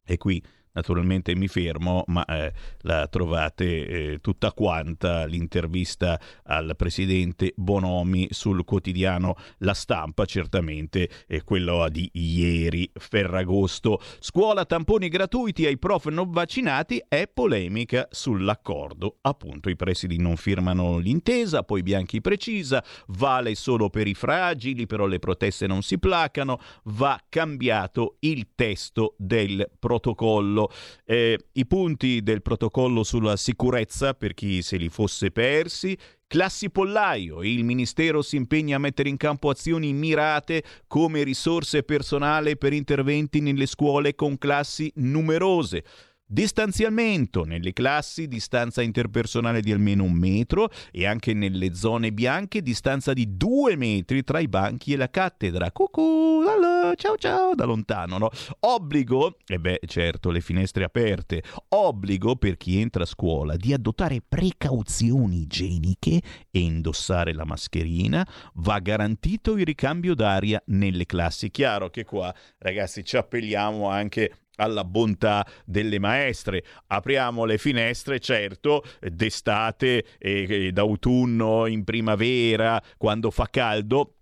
E 0.08 0.18
qui 0.18 0.42
naturalmente 0.78 1.36
mi 1.36 1.48
fermo, 1.48 2.04
ma 2.08 2.24
eh, 2.26 2.54
la 2.82 3.08
trovate 3.08 3.88
eh, 3.88 4.20
tutta 4.20 4.52
quanta 4.52 5.26
l'intervista 5.26 6.20
al 6.44 6.76
presidente 6.78 7.52
Bonomi 7.56 8.28
sul 8.30 8.64
quotidiano 8.64 9.36
La 9.60 9.74
Stampa, 9.74 10.26
certamente 10.26 11.10
è 11.26 11.44
quello 11.44 11.90
di 11.90 12.10
ieri, 12.14 12.90
Ferragosto. 12.94 14.00
Scuola 14.20 14.66
tamponi 14.66 15.08
gratuiti 15.10 15.66
ai 15.66 15.80
prof 15.80 16.06
non 16.10 16.30
vaccinati 16.30 17.04
è 17.08 17.28
polemica 17.28 18.08
sull'accordo. 18.12 19.18
Appunto, 19.22 19.70
i 19.70 19.76
presidi 19.76 20.18
non 20.18 20.36
firmano 20.36 21.00
l'intesa, 21.00 21.64
poi 21.64 21.82
Bianchi 21.82 22.22
precisa, 22.22 22.84
vale 23.08 23.56
solo 23.56 23.90
per 23.90 24.08
i 24.08 24.14
fragili, 24.14 24.86
però 24.86 25.08
le 25.08 25.18
proteste 25.18 25.66
non 25.66 25.82
si 25.82 25.98
placano, 25.98 26.60
va 26.84 27.20
cambiato 27.28 28.18
il 28.20 28.50
testo 28.54 29.16
del 29.18 29.68
protocollo. 29.80 30.67
Eh, 31.06 31.38
I 31.54 31.66
punti 31.66 32.22
del 32.22 32.42
protocollo 32.42 33.04
sulla 33.04 33.36
sicurezza, 33.36 34.14
per 34.14 34.34
chi 34.34 34.62
se 34.62 34.78
li 34.78 34.90
fosse 34.90 35.32
persi, 35.32 35.98
Classi 36.30 36.70
pollaio, 36.70 37.42
il 37.42 37.64
Ministero 37.64 38.22
si 38.22 38.36
impegna 38.36 38.76
a 38.76 38.80
mettere 38.80 39.08
in 39.08 39.16
campo 39.16 39.50
azioni 39.50 39.94
mirate 39.94 40.62
come 40.86 41.24
risorse 41.24 41.84
personale 41.84 42.58
per 42.58 42.74
interventi 42.74 43.40
nelle 43.40 43.66
scuole 43.66 44.14
con 44.14 44.38
classi 44.38 44.92
numerose. 44.96 45.86
Distanziamento 46.30 47.46
nelle 47.46 47.72
classi, 47.72 48.28
distanza 48.28 48.82
interpersonale 48.82 49.62
di 49.62 49.72
almeno 49.72 50.04
un 50.04 50.12
metro 50.12 50.70
e 50.92 51.06
anche 51.06 51.34
nelle 51.34 51.74
zone 51.74 52.12
bianche 52.12 52.62
distanza 52.62 53.14
di 53.14 53.38
due 53.38 53.78
metri 53.78 54.26
tra 54.26 54.40
i 54.40 54.50
banchi 54.50 54.92
e 54.92 54.98
la 54.98 55.10
cattedra. 55.10 55.72
Cucù, 55.72 56.44
allora, 56.46 56.94
ciao 56.96 57.16
ciao, 57.16 57.56
da 57.56 57.64
lontano, 57.64 58.18
no? 58.18 58.30
Obbligo, 58.60 59.38
e 59.48 59.58
beh 59.58 59.80
certo 59.86 60.30
le 60.30 60.42
finestre 60.42 60.84
aperte, 60.84 61.42
obbligo 61.70 62.36
per 62.36 62.58
chi 62.58 62.82
entra 62.82 63.04
a 63.04 63.08
scuola 63.08 63.56
di 63.56 63.72
adottare 63.72 64.22
precauzioni 64.28 65.44
igieniche 65.44 66.22
e 66.52 66.60
indossare 66.60 67.34
la 67.34 67.46
mascherina, 67.46 68.28
va 68.56 68.80
garantito 68.80 69.56
il 69.56 69.64
ricambio 69.64 70.14
d'aria 70.14 70.62
nelle 70.66 71.06
classi. 71.06 71.50
Chiaro 71.52 71.90
che 71.90 72.04
qua 72.04 72.36
ragazzi 72.58 73.06
ci 73.06 73.16
appelliamo 73.16 73.88
anche 73.88 74.40
alla 74.58 74.84
bontà 74.84 75.46
delle 75.66 76.00
maestre. 76.00 76.64
Apriamo 76.88 77.46
le 77.46 77.58
finestre, 77.58 78.20
certo, 78.20 78.84
d'estate 79.00 80.06
e, 80.18 80.68
e 80.68 80.72
d'autunno, 80.72 81.66
in 81.66 81.84
primavera, 81.84 82.82
quando 82.98 83.32
fa 83.32 83.48
caldo, 83.50 84.18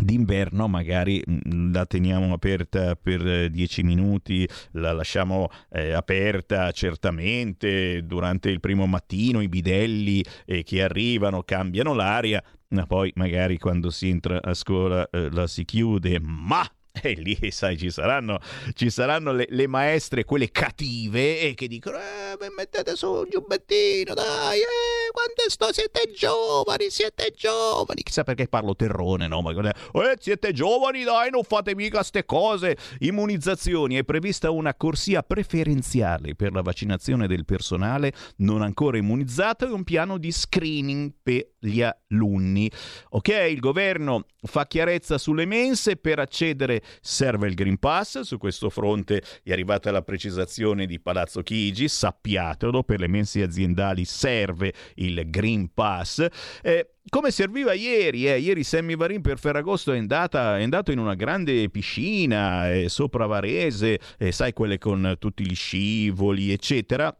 D'inverno 0.00 0.66
magari 0.66 1.22
mm, 1.28 1.72
la 1.72 1.84
teniamo 1.84 2.32
aperta 2.32 2.96
per 2.96 3.50
10 3.50 3.82
minuti, 3.82 4.48
la 4.72 4.92
lasciamo 4.92 5.48
eh, 5.70 5.92
aperta 5.92 6.70
certamente 6.72 8.04
durante 8.06 8.48
il 8.48 8.60
primo 8.60 8.86
mattino, 8.86 9.42
i 9.42 9.48
bidelli 9.48 10.24
eh, 10.46 10.62
che 10.62 10.82
arrivano 10.82 11.42
cambiano 11.42 11.92
l'aria, 11.92 12.42
ma 12.68 12.86
poi 12.86 13.12
magari 13.16 13.58
quando 13.58 13.90
si 13.90 14.08
entra 14.08 14.40
a 14.40 14.54
scuola 14.54 15.08
eh, 15.10 15.30
la 15.30 15.46
si 15.46 15.64
chiude, 15.64 16.18
ma 16.18 16.64
e 17.02 17.12
lì, 17.12 17.50
sai, 17.50 17.78
ci 17.78 17.90
saranno, 17.90 18.40
ci 18.74 18.90
saranno 18.90 19.32
le, 19.32 19.46
le, 19.48 19.66
maestre, 19.66 20.24
quelle 20.24 20.50
cattive, 20.50 21.40
eh, 21.40 21.54
che 21.54 21.68
dicono: 21.68 21.98
eh, 21.98 22.36
mettete 22.56 22.96
su 22.96 23.10
un 23.10 23.26
giubbettino, 23.30 24.14
dai, 24.14 24.58
eh, 24.60 24.99
quando 25.12 25.48
sto, 25.48 25.72
siete 25.72 26.12
giovani, 26.14 26.90
siete 26.90 27.32
giovani. 27.36 28.02
Chissà 28.02 28.24
perché 28.24 28.48
parlo 28.48 28.74
terrone, 28.74 29.28
no? 29.28 29.40
Ma 29.42 29.52
eh, 29.52 30.16
siete 30.18 30.52
giovani, 30.52 31.02
dai, 31.02 31.30
non 31.30 31.42
fate 31.42 31.74
mica 31.74 32.02
ste 32.02 32.24
cose. 32.24 32.76
Immunizzazioni, 33.00 33.96
è 33.96 34.04
prevista 34.04 34.50
una 34.50 34.74
corsia 34.74 35.22
preferenziale 35.22 36.34
per 36.34 36.52
la 36.52 36.62
vaccinazione 36.62 37.26
del 37.26 37.44
personale 37.44 38.12
non 38.36 38.62
ancora 38.62 38.96
immunizzato 38.96 39.66
e 39.66 39.70
un 39.70 39.84
piano 39.84 40.18
di 40.18 40.32
screening 40.32 41.12
per 41.22 41.48
gli 41.58 41.82
alunni. 41.82 42.70
Ok, 43.10 43.28
il 43.28 43.60
governo 43.60 44.26
fa 44.42 44.66
chiarezza 44.66 45.18
sulle 45.18 45.44
mense 45.44 45.96
per 45.96 46.18
accedere 46.18 46.82
serve 47.00 47.48
il 47.48 47.54
Green 47.54 47.78
Pass, 47.78 48.20
su 48.20 48.38
questo 48.38 48.70
fronte 48.70 49.22
è 49.42 49.52
arrivata 49.52 49.90
la 49.90 50.02
precisazione 50.02 50.86
di 50.86 51.00
Palazzo 51.00 51.42
Chigi, 51.42 51.88
sappiatelo, 51.88 52.82
per 52.82 53.00
le 53.00 53.08
mense 53.08 53.42
aziendali 53.42 54.04
serve 54.04 54.72
il 55.00 55.28
Green 55.28 55.72
Pass. 55.72 56.26
Eh, 56.62 56.94
come 57.08 57.30
serviva 57.30 57.72
ieri, 57.72 58.28
eh? 58.28 58.38
ieri 58.38 58.62
Sammy 58.62 58.96
Varin 58.96 59.20
per 59.20 59.38
Ferragosto 59.38 59.92
è, 59.92 59.98
andata, 59.98 60.58
è 60.58 60.62
andato 60.62 60.92
in 60.92 60.98
una 60.98 61.14
grande 61.14 61.68
piscina 61.68 62.70
eh, 62.70 62.88
sopra 62.88 63.26
Varese, 63.26 63.98
eh, 64.18 64.32
sai 64.32 64.52
quelle 64.52 64.78
con 64.78 65.16
tutti 65.18 65.44
gli 65.44 65.54
scivoli, 65.54 66.52
eccetera. 66.52 67.14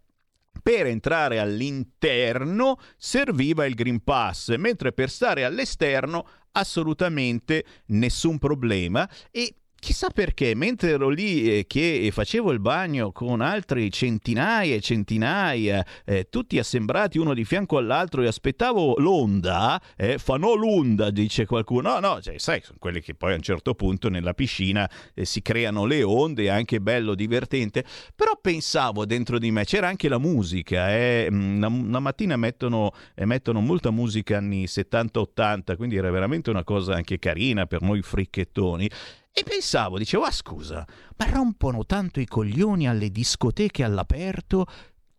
Per 0.63 0.87
entrare 0.87 1.39
all'interno 1.39 2.79
serviva 2.97 3.65
il 3.65 3.75
Green 3.75 4.03
Pass, 4.03 4.55
mentre 4.57 4.93
per 4.93 5.09
stare 5.09 5.45
all'esterno 5.45 6.27
assolutamente 6.53 7.65
nessun 7.87 8.39
problema 8.39 9.09
e 9.31 9.55
Chissà 9.81 10.11
perché, 10.11 10.55
mentre 10.55 10.91
ero 10.91 11.09
lì 11.09 11.51
eh, 11.51 11.65
che 11.67 12.11
facevo 12.13 12.53
il 12.53 12.61
bagno 12.61 13.13
con 13.13 13.41
altri 13.41 13.91
centinaia 13.91 14.75
e 14.75 14.81
centinaia, 14.83 15.83
eh, 16.05 16.29
tutti 16.29 16.59
assembrati 16.59 17.17
uno 17.17 17.33
di 17.33 17.47
fianco 17.47 17.79
all'altro 17.79 18.21
e 18.21 18.27
aspettavo 18.27 18.97
l'onda, 18.99 19.81
eh, 19.97 20.19
fanò 20.19 20.55
l'onda, 20.55 21.09
dice 21.09 21.47
qualcuno. 21.47 21.99
No, 21.99 21.99
no, 21.99 22.21
cioè, 22.21 22.37
sai, 22.37 22.61
sono 22.63 22.77
quelli 22.79 23.01
che 23.01 23.15
poi 23.15 23.33
a 23.33 23.37
un 23.37 23.41
certo 23.41 23.75
punto 23.75 24.11
nella 24.11 24.35
piscina 24.35 24.89
eh, 25.15 25.25
si 25.25 25.41
creano 25.41 25.87
le 25.87 26.03
onde, 26.03 26.45
è 26.45 26.49
anche 26.49 26.79
bello, 26.83 27.15
divertente. 27.15 27.83
Però 28.15 28.39
pensavo 28.39 29.07
dentro 29.07 29.39
di 29.39 29.51
me, 29.51 29.65
c'era 29.65 29.89
anche 29.89 30.11
la 30.11 30.19
musica, 30.19 30.95
eh, 30.95 31.27
una, 31.31 31.69
una, 31.69 32.01
mattina 32.01 32.37
mettono, 32.37 32.93
eh, 33.15 33.25
mettono 33.25 33.61
molta 33.61 33.91
musica 33.91 34.37
anni 34.37 34.65
70-80, 34.65 35.77
quindi 35.77 35.97
era 35.97 36.11
veramente 36.11 36.51
una 36.51 36.65
cosa 36.65 36.93
anche 36.95 37.19
carina 37.19 37.65
per 37.65 37.81
noi 37.81 38.03
fricchettoni. 38.03 38.91
E 39.33 39.43
pensavo, 39.45 39.99
dicevo, 39.99 40.25
ah 40.25 40.31
scusa, 40.31 40.87
ma 41.17 41.31
rompono 41.31 41.87
tanto 41.87 42.21
i 42.21 42.27
coglioni 42.27 42.89
alle 42.89 43.11
discoteche 43.11 43.85
all'aperto, 43.85 44.67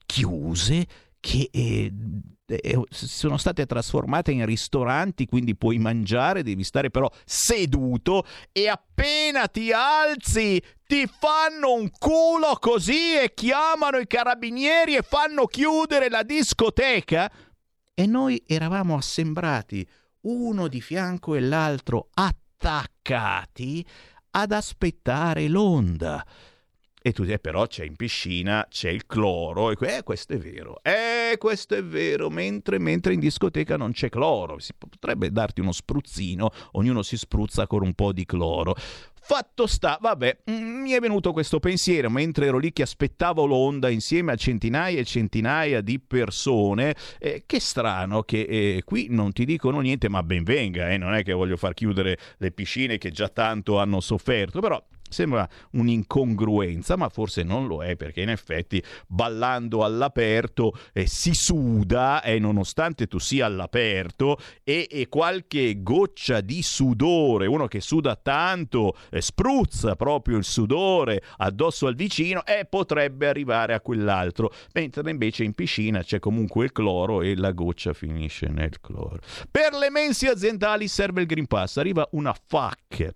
chiuse, 0.06 0.86
che 1.22 1.50
eh, 1.52 1.94
eh, 2.48 2.82
sono 2.90 3.38
state 3.38 3.66
trasformate 3.66 4.32
in 4.32 4.46
ristoranti, 4.46 5.28
quindi 5.28 5.56
puoi 5.56 5.78
mangiare, 5.78 6.44
devi 6.44 6.64
stare 6.64 6.90
però 6.90 7.10
seduto 7.24 8.26
e 8.52 8.68
appena 8.68 9.48
ti 9.48 9.72
alzi 9.72 10.62
ti 10.86 11.08
fanno 11.08 11.74
un 11.74 11.90
culo 11.98 12.58
così 12.60 13.16
e 13.16 13.34
chiamano 13.34 13.98
i 13.98 14.08
carabinieri 14.08 14.96
e 14.98 15.04
fanno 15.04 15.46
chiudere 15.46 16.10
la 16.10 16.24
discoteca. 16.24 17.32
E 17.94 18.06
noi 18.08 18.44
eravamo 18.46 18.98
assembrati 18.98 19.88
uno 20.22 20.68
di 20.68 20.82
fianco 20.82 21.36
e 21.36 21.40
l'altro 21.40 22.10
attaccati 22.62 23.84
ad 24.32 24.52
aspettare 24.52 25.48
l'onda. 25.48 26.24
E 27.04 27.14
tu 27.14 27.24
dici, 27.24 27.34
eh, 27.34 27.40
però 27.40 27.66
c'è 27.66 27.84
in 27.84 27.96
piscina, 27.96 28.68
c'è 28.70 28.90
il 28.90 29.08
cloro, 29.08 29.72
e 29.72 29.76
eh, 29.80 30.04
questo 30.04 30.34
è 30.34 30.38
vero, 30.38 30.80
eh, 30.84 31.36
questo 31.40 31.74
è 31.74 31.84
vero, 31.84 32.30
mentre, 32.30 32.78
mentre 32.78 33.16
in 33.16 33.20
discoteca 33.20 33.76
non 33.76 33.92
c'è 33.92 34.10
cloro, 34.10 34.60
si 34.60 34.74
potrebbe 34.78 35.32
darti 35.32 35.62
uno 35.62 35.72
spruzzino, 35.72 36.52
ognuno 36.74 37.02
si 37.02 37.18
spruzza 37.18 37.66
con 37.66 37.82
un 37.82 37.96
po' 37.96 38.12
di 38.12 38.24
cloro. 38.24 38.76
Fatto 39.24 39.66
sta, 39.66 39.98
vabbè, 40.00 40.42
mm, 40.52 40.82
mi 40.82 40.92
è 40.92 41.00
venuto 41.00 41.32
questo 41.32 41.60
pensiero 41.60 42.10
mentre 42.10 42.48
ero 42.48 42.60
lì 42.60 42.72
che 42.72 42.84
aspettavo 42.84 43.46
l'onda 43.46 43.90
insieme 43.90 44.32
a 44.34 44.36
centinaia 44.36 45.00
e 45.00 45.06
centinaia 45.06 45.82
di 45.82 46.00
persone. 46.00 46.96
Eh, 47.20 47.44
che 47.48 47.60
strano 47.60 48.24
che 48.24 48.42
eh, 48.42 48.82
qui 48.84 49.08
non 49.10 49.32
ti 49.32 49.46
dicono 49.46 49.80
niente, 49.80 50.10
ma 50.10 50.22
ben 50.22 50.44
venga, 50.44 50.90
eh, 50.90 50.98
non 50.98 51.14
è 51.14 51.24
che 51.24 51.34
voglio 51.34 51.58
far 51.58 51.74
chiudere 51.74 52.18
le 52.38 52.52
piscine 52.52 52.98
che 52.98 53.10
già 53.12 53.30
tanto 53.30 53.80
hanno 53.80 54.02
sofferto, 54.02 54.60
però 54.60 54.84
Sembra 55.12 55.48
un'incongruenza, 55.72 56.96
ma 56.96 57.10
forse 57.10 57.44
non 57.44 57.68
lo 57.68 57.84
è 57.84 57.98
perché 57.98 58.22
in 58.22 58.30
effetti 58.30 58.82
ballando 59.08 59.84
all'aperto 59.84 60.74
eh, 60.94 61.06
si 61.06 61.34
suda 61.34 62.22
e 62.24 62.40
nonostante 62.40 63.08
tu 63.08 63.20
sia 63.20 63.46
all'aperto 63.46 64.38
e, 64.64 64.88
e, 64.90 65.10
qualche 65.10 65.84
goccia 65.84 66.40
di 66.40 66.62
sudore, 66.62 67.46
uno 67.46 67.68
che 67.68 67.82
suda 67.82 68.16
tanto, 68.16 68.96
eh, 69.10 69.22
spruzza 69.22 69.96
proprio 69.98 70.38
il 70.38 70.46
sudore 70.46 71.22
addosso 71.38 71.88
al 71.88 71.96
vicino 71.96 72.46
e 72.46 72.66
potrebbe 72.70 73.28
arrivare 73.28 73.74
a 73.74 73.82
quell'altro, 73.82 74.54
mentre 74.74 75.10
invece 75.12 75.44
in 75.44 75.54
piscina 75.54 76.02
c'è 76.04 76.20
comunque 76.20 76.64
il 76.64 76.72
cloro 76.72 77.22
e 77.22 77.36
la 77.36 77.52
goccia 77.52 77.92
finisce 77.92 78.48
nel 78.48 78.80
cloro. 78.80 79.20
Per 79.52 79.74
le 79.74 79.90
mense 79.90 80.30
aziendali 80.30 80.88
serve 80.88 81.22
il 81.22 81.28
Green 81.28 81.48
Pass, 81.48 81.76
arriva 81.78 82.08
una 82.12 82.34
FAC 82.34 83.12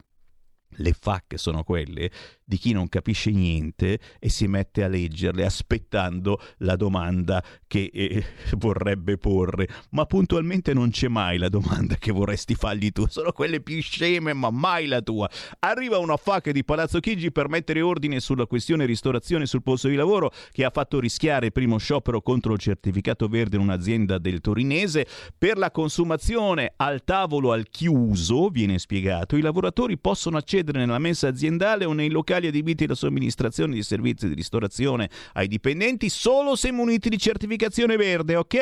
le 0.78 0.94
FAC 0.94 1.38
sono 1.38 1.64
quelle 1.64 2.12
di 2.44 2.58
chi 2.58 2.74
non 2.74 2.88
capisce 2.90 3.32
niente 3.32 4.00
e 4.20 4.30
si 4.30 4.48
mette 4.48 4.84
a 4.84 4.88
leggerle 4.88 5.44
aspettando 5.44 6.40
la 6.58 6.76
domanda 6.76 7.44
che 7.66 7.90
eh, 7.92 8.24
vorrebbe 8.58 9.18
porre, 9.18 9.68
ma 9.92 10.06
puntualmente 10.06 10.74
non 10.74 10.92
c'è 10.92 11.08
mai 11.08 11.38
la 11.38 11.50
domanda 11.50 11.96
che 11.96 12.12
vorresti 12.12 12.54
fargli 12.54 12.92
tu, 12.92 13.08
sono 13.08 13.32
quelle 13.32 13.62
più 13.62 13.82
sceme, 13.82 14.34
ma 14.34 14.52
mai 14.52 14.86
la 14.86 15.02
tua. 15.02 15.30
Arriva 15.60 15.98
una 15.98 16.18
FAC 16.18 16.52
di 16.52 16.64
Palazzo 16.64 17.00
Chigi 17.00 17.32
per 17.32 17.50
mettere 17.50 17.82
ordine 17.82 18.20
sulla 18.20 18.46
questione 18.46 18.86
ristorazione 18.86 19.46
sul 19.46 19.64
posto 19.64 19.88
di 19.88 19.96
lavoro 19.96 20.32
che 20.52 20.64
ha 20.64 20.70
fatto 20.70 21.00
rischiare 21.00 21.48
il 21.48 21.52
primo 21.52 21.78
sciopero 21.78 22.22
contro 22.22 22.54
il 22.54 22.60
certificato 22.60 23.28
verde 23.28 23.56
in 23.56 23.64
un'azienda 23.64 24.18
del 24.20 24.42
torinese. 24.42 25.08
Per 25.38 25.58
la 25.58 25.72
consumazione 25.72 26.74
al 26.76 27.04
tavolo 27.04 27.52
al 27.52 27.70
chiuso, 27.70 28.50
viene 28.50 28.78
spiegato, 28.78 29.36
i 29.36 29.42
lavoratori 29.42 29.98
possono 29.98 30.38
accedere 30.38 30.55
nella 30.64 31.00
mensa 31.00 31.28
aziendale 31.28 31.86
o 31.86 31.94
nei 31.94 32.10
locali 32.10 32.48
adibiti 32.48 32.86
alla 32.86 32.96
somministrazione 32.96 33.74
di 33.74 33.84
servizi 33.84 34.28
di 34.28 34.34
ristorazione 34.34 35.10
ai 35.34 35.48
dipendenti 35.48 36.10
solo 36.10 36.56
se 36.56 36.72
muniti 36.72 37.10
di 37.10 37.18
certificazione 37.18 37.96
verde, 37.98 38.36
ok? 38.36 38.56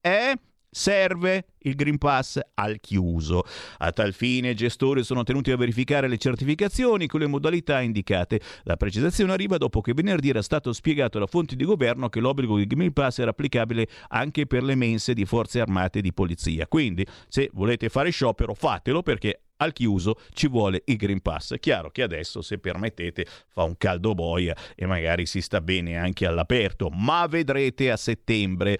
Eh? 0.00 0.38
serve 0.76 1.46
il 1.60 1.74
Green 1.74 1.96
Pass 1.96 2.38
al 2.54 2.80
chiuso. 2.80 3.44
A 3.78 3.92
tal 3.92 4.12
fine 4.12 4.50
i 4.50 4.54
gestori 4.54 5.02
sono 5.04 5.22
tenuti 5.22 5.50
a 5.50 5.56
verificare 5.56 6.06
le 6.06 6.18
certificazioni 6.18 7.06
con 7.06 7.20
le 7.20 7.26
modalità 7.26 7.80
indicate. 7.80 8.40
La 8.64 8.76
precisazione 8.76 9.32
arriva 9.32 9.56
dopo 9.56 9.80
che 9.80 9.94
venerdì 9.94 10.28
era 10.28 10.42
stato 10.42 10.74
spiegato 10.74 11.18
da 11.18 11.26
fonti 11.26 11.56
di 11.56 11.64
governo 11.64 12.10
che 12.10 12.20
l'obbligo 12.20 12.58
di 12.58 12.66
Green 12.66 12.92
Pass 12.92 13.20
era 13.20 13.30
applicabile 13.30 13.88
anche 14.08 14.46
per 14.46 14.62
le 14.62 14.74
mense 14.74 15.14
di 15.14 15.24
forze 15.24 15.60
armate 15.60 16.00
e 16.00 16.02
di 16.02 16.12
polizia. 16.12 16.66
Quindi, 16.66 17.06
se 17.26 17.48
volete 17.54 17.88
fare 17.88 18.10
sciopero, 18.10 18.52
fatelo 18.52 19.02
perché 19.02 19.45
al 19.58 19.72
chiuso 19.72 20.18
ci 20.32 20.48
vuole 20.48 20.82
il 20.86 20.96
Green 20.96 21.20
Pass. 21.20 21.54
È 21.54 21.58
chiaro 21.58 21.90
che 21.90 22.02
adesso, 22.02 22.42
se 22.42 22.58
permettete, 22.58 23.26
fa 23.48 23.62
un 23.62 23.76
caldo 23.76 24.14
boia 24.14 24.56
e 24.74 24.86
magari 24.86 25.26
si 25.26 25.40
sta 25.40 25.60
bene 25.60 25.96
anche 25.96 26.26
all'aperto, 26.26 26.88
ma 26.90 27.26
vedrete 27.26 27.90
a 27.90 27.96
settembre 27.96 28.78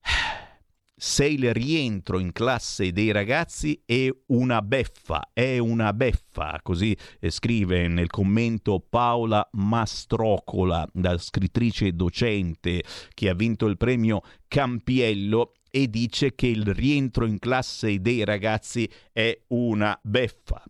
se 0.98 1.26
il 1.26 1.52
rientro 1.52 2.18
in 2.18 2.32
classe 2.32 2.90
dei 2.90 3.12
ragazzi 3.12 3.82
è 3.84 4.08
una 4.28 4.62
beffa, 4.62 5.30
è 5.34 5.58
una 5.58 5.92
beffa, 5.92 6.58
così 6.62 6.96
scrive 7.28 7.86
nel 7.86 8.08
commento 8.08 8.80
Paola 8.80 9.46
Mastrocola, 9.52 10.88
da 10.92 11.18
scrittrice 11.18 11.92
docente 11.92 12.82
che 13.12 13.28
ha 13.28 13.34
vinto 13.34 13.66
il 13.66 13.76
premio 13.76 14.22
Campiello 14.48 15.52
e 15.76 15.90
dice 15.90 16.34
che 16.34 16.46
il 16.46 16.64
rientro 16.72 17.26
in 17.26 17.38
classe 17.38 18.00
dei 18.00 18.24
ragazzi 18.24 18.90
è 19.12 19.38
una 19.48 19.98
beffa. 20.02 20.64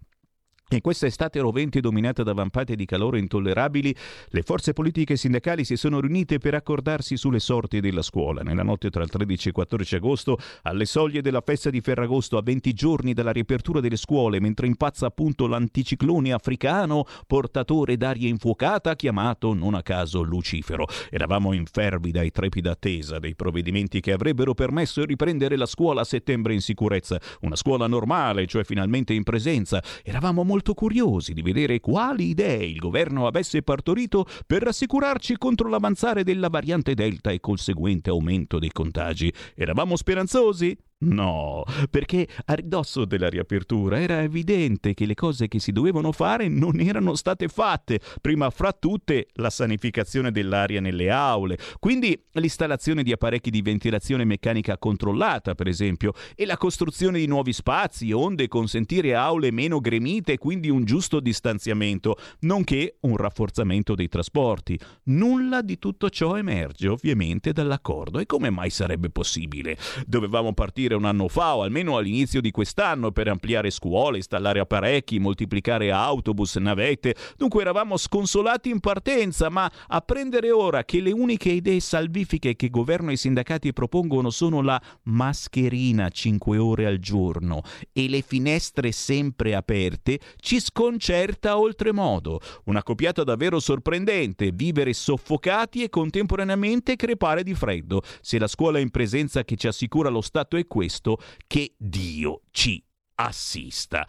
In 0.71 0.81
questa 0.81 1.07
estate 1.07 1.39
rovente 1.39 1.79
dominata 1.79 2.25
da 2.25 2.33
vampate 2.33 2.75
di 2.75 2.87
calore 2.87 3.21
intollerabili, 3.21 3.95
le 4.31 4.43
forze 4.43 4.73
politiche 4.73 5.13
e 5.13 5.17
sindacali 5.17 5.65
si 5.65 5.77
sono 5.77 6.01
riunite 6.01 6.39
per 6.39 6.55
accordarsi 6.55 7.17
sulle 7.17 7.39
sorti 7.39 7.79
della 7.79 8.03
scuola. 8.03 8.43
Nella 8.43 8.65
notte 8.65 8.91
tra 8.91 9.05
il 9.05 9.09
13 9.09 9.45
e 9.45 9.49
il 9.51 9.55
14 9.55 9.95
agosto, 9.95 10.39
alle 10.63 10.85
soglie 10.85 11.23
della 11.23 11.41
festa 11.41 11.71
di 11.71 11.81
Ferragosto, 11.81 12.37
a 12.37 12.43
20 12.43 12.73
giorni 12.73 13.13
dalla 13.13 13.31
riapertura 13.31 13.79
delle 13.79 13.95
scuole, 13.95 14.41
mentre 14.41 14.67
impazza 14.67 15.07
appunto 15.07 15.47
l'anticiclone 15.47 16.33
africano, 16.33 17.05
portatore 17.29 17.97
d'aria 17.97 18.29
infuocata, 18.29 18.97
chiamato 18.97 19.55
non 19.55 19.75
a 19.75 19.83
caso 19.83 20.23
Lucifero. 20.23 20.87
Eravamo 21.11 21.53
in 21.53 21.67
fervida 21.67 22.23
e 22.23 22.31
trepida 22.31 22.73
attesa 22.73 23.21
dei 23.21 23.37
provvedimenti 23.37 24.01
che 24.01 24.11
avrebbero 24.11 24.53
permesso 24.53 24.99
di 24.99 25.07
riprendere 25.07 25.57
la 25.57 25.67
scuola 25.67 26.01
a 26.01 26.05
settembre 26.05 26.55
in 26.55 26.61
sicurezza. 26.61 27.21
Una 27.43 27.55
scuola 27.55 27.87
normale, 27.87 28.49
cioè 28.49 28.65
finalmente 28.65 29.15
in 29.15 29.23
presenza. 29.23 29.81
Eravamo 30.03 30.43
molto 30.43 30.55
molto 30.57 30.73
curiosi 30.73 31.35
di 31.35 31.43
vedere 31.43 31.81
quali 31.81 32.29
idee 32.29 32.65
il 32.65 32.79
governo 32.79 33.27
avesse 33.27 33.61
partorito 33.61 34.27
per 34.47 34.63
rassicurarci 34.63 35.37
contro 35.37 35.69
l'avanzare 35.69 36.25
della 36.25 36.49
variante 36.49 36.95
Delta 36.95 37.31
e 37.31 37.41
conseguente 37.41 38.09
aumento 38.09 38.59
dei 38.59 38.73
contagi. 38.73 39.31
Eravamo 39.55 39.97
speranzosi? 39.97 40.75
No, 40.99 41.63
perché 41.91 42.27
a 42.47 42.55
ridosso 42.55 43.05
della 43.05 43.29
riapertura 43.29 44.01
era 44.01 44.23
evidente 44.23 44.95
che 44.95 45.05
le 45.05 45.13
cose 45.13 45.47
che 45.47 45.59
si 45.59 45.71
dovevano 45.71 46.11
fare 46.11 46.49
non 46.49 46.81
erano 46.81 47.15
state 47.17 47.49
fatte, 47.49 48.01
prima 48.23 48.49
fra 48.49 48.73
tutte 48.73 49.27
la 49.35 49.51
sanificazione 49.51 50.33
dell'aria 50.33 50.81
nelle 50.81 51.11
aule, 51.11 51.59
quindi 51.81 52.19
l'installazione 52.33 53.03
di 53.03 53.13
apparecchi 53.13 53.51
di 53.51 53.61
ventilazione 53.61 54.25
meccanica 54.25 54.79
controllata, 54.79 55.55
per 55.55 55.67
esempio, 55.67 56.15
e 56.35 56.47
la 56.47 56.57
costruzione 56.57 57.19
di 57.19 57.27
nuovi 57.27 57.53
spazi, 57.53 58.13
onde 58.13 58.49
consentire 58.49 59.15
aule 59.15 59.51
meno 59.51 59.81
gremite 59.81 60.33
e 60.33 60.39
quindi 60.39 60.71
un 60.71 60.85
giusto 60.87 61.21
distanziamento, 61.21 62.17
nonché 62.41 62.97
un 63.01 63.19
rafforzamento 63.19 63.95
dei 63.95 64.09
trasporti. 64.09 64.81
Nulla 65.05 65.61
di 65.61 65.79
tutto 65.79 66.09
ciò 66.09 66.39
emerge 66.39 66.89
ovviamente 66.89 67.53
dall'accordo. 67.53 68.19
E 68.19 68.25
come 68.25 68.49
mai 68.49 68.71
sarebbe 68.71 69.11
possibile? 69.11 69.77
Dovevamo 70.07 70.55
partire 70.55 70.85
partire 70.87 70.95
un 70.95 71.05
anno 71.05 71.29
fa 71.29 71.57
o 71.57 71.63
almeno 71.63 71.97
all'inizio 71.97 72.41
di 72.41 72.51
quest'anno 72.51 73.11
per 73.11 73.29
ampliare 73.29 73.71
scuole, 73.71 74.19
installare 74.19 74.61
apparecchi, 74.61 75.19
moltiplicare 75.19 75.91
autobus, 75.91 76.57
navette. 76.57 77.15
Dunque 77.37 77.63
eravamo 77.63 77.97
sconsolati 77.97 78.71
in 78.71 78.81
partenza, 78.81 79.49
ma 79.51 79.71
a 79.89 80.01
prendere 80.01 80.51
ora 80.51 80.85
che 80.85 81.01
le 81.01 81.13
uniche 81.13 81.51
idee 81.51 81.81
salvifiche 81.81 82.55
che 82.55 82.71
governo 82.71 83.11
e 83.11 83.17
sindacati 83.17 83.73
propongono 83.73 84.31
sono 84.31 84.63
la 84.63 84.81
mascherina 85.05 86.09
5 86.09 86.59
ore 86.59 86.87
al 86.87 86.99
giorno 86.99 87.63
e 87.93 88.09
le 88.09 88.23
finestre 88.23 88.93
sempre 88.93 89.55
aperte, 89.55 90.21
ci 90.37 90.61
sconcerta 90.61 91.59
oltremodo. 91.59 92.41
Una 92.65 92.83
copiata 92.83 93.25
davvero 93.25 93.59
sorprendente, 93.59 94.51
vivere 94.53 94.93
soffocati 94.93 95.83
e 95.83 95.89
contemporaneamente 95.89 96.97
crepare 96.97 97.43
di 97.43 97.55
freddo. 97.55 98.03
Se 98.21 98.39
la 98.39 98.47
scuola 98.47 98.79
in 98.79 98.91
presenza 98.91 99.43
che 99.45 99.57
ci 99.57 99.67
assicura 99.67 100.09
lo 100.09 100.21
Stato 100.21 100.57
è 100.57 100.67
questo 100.77 101.19
che 101.47 101.73
Dio 101.79 102.43
ci 102.51 102.85
assista. 103.15 104.07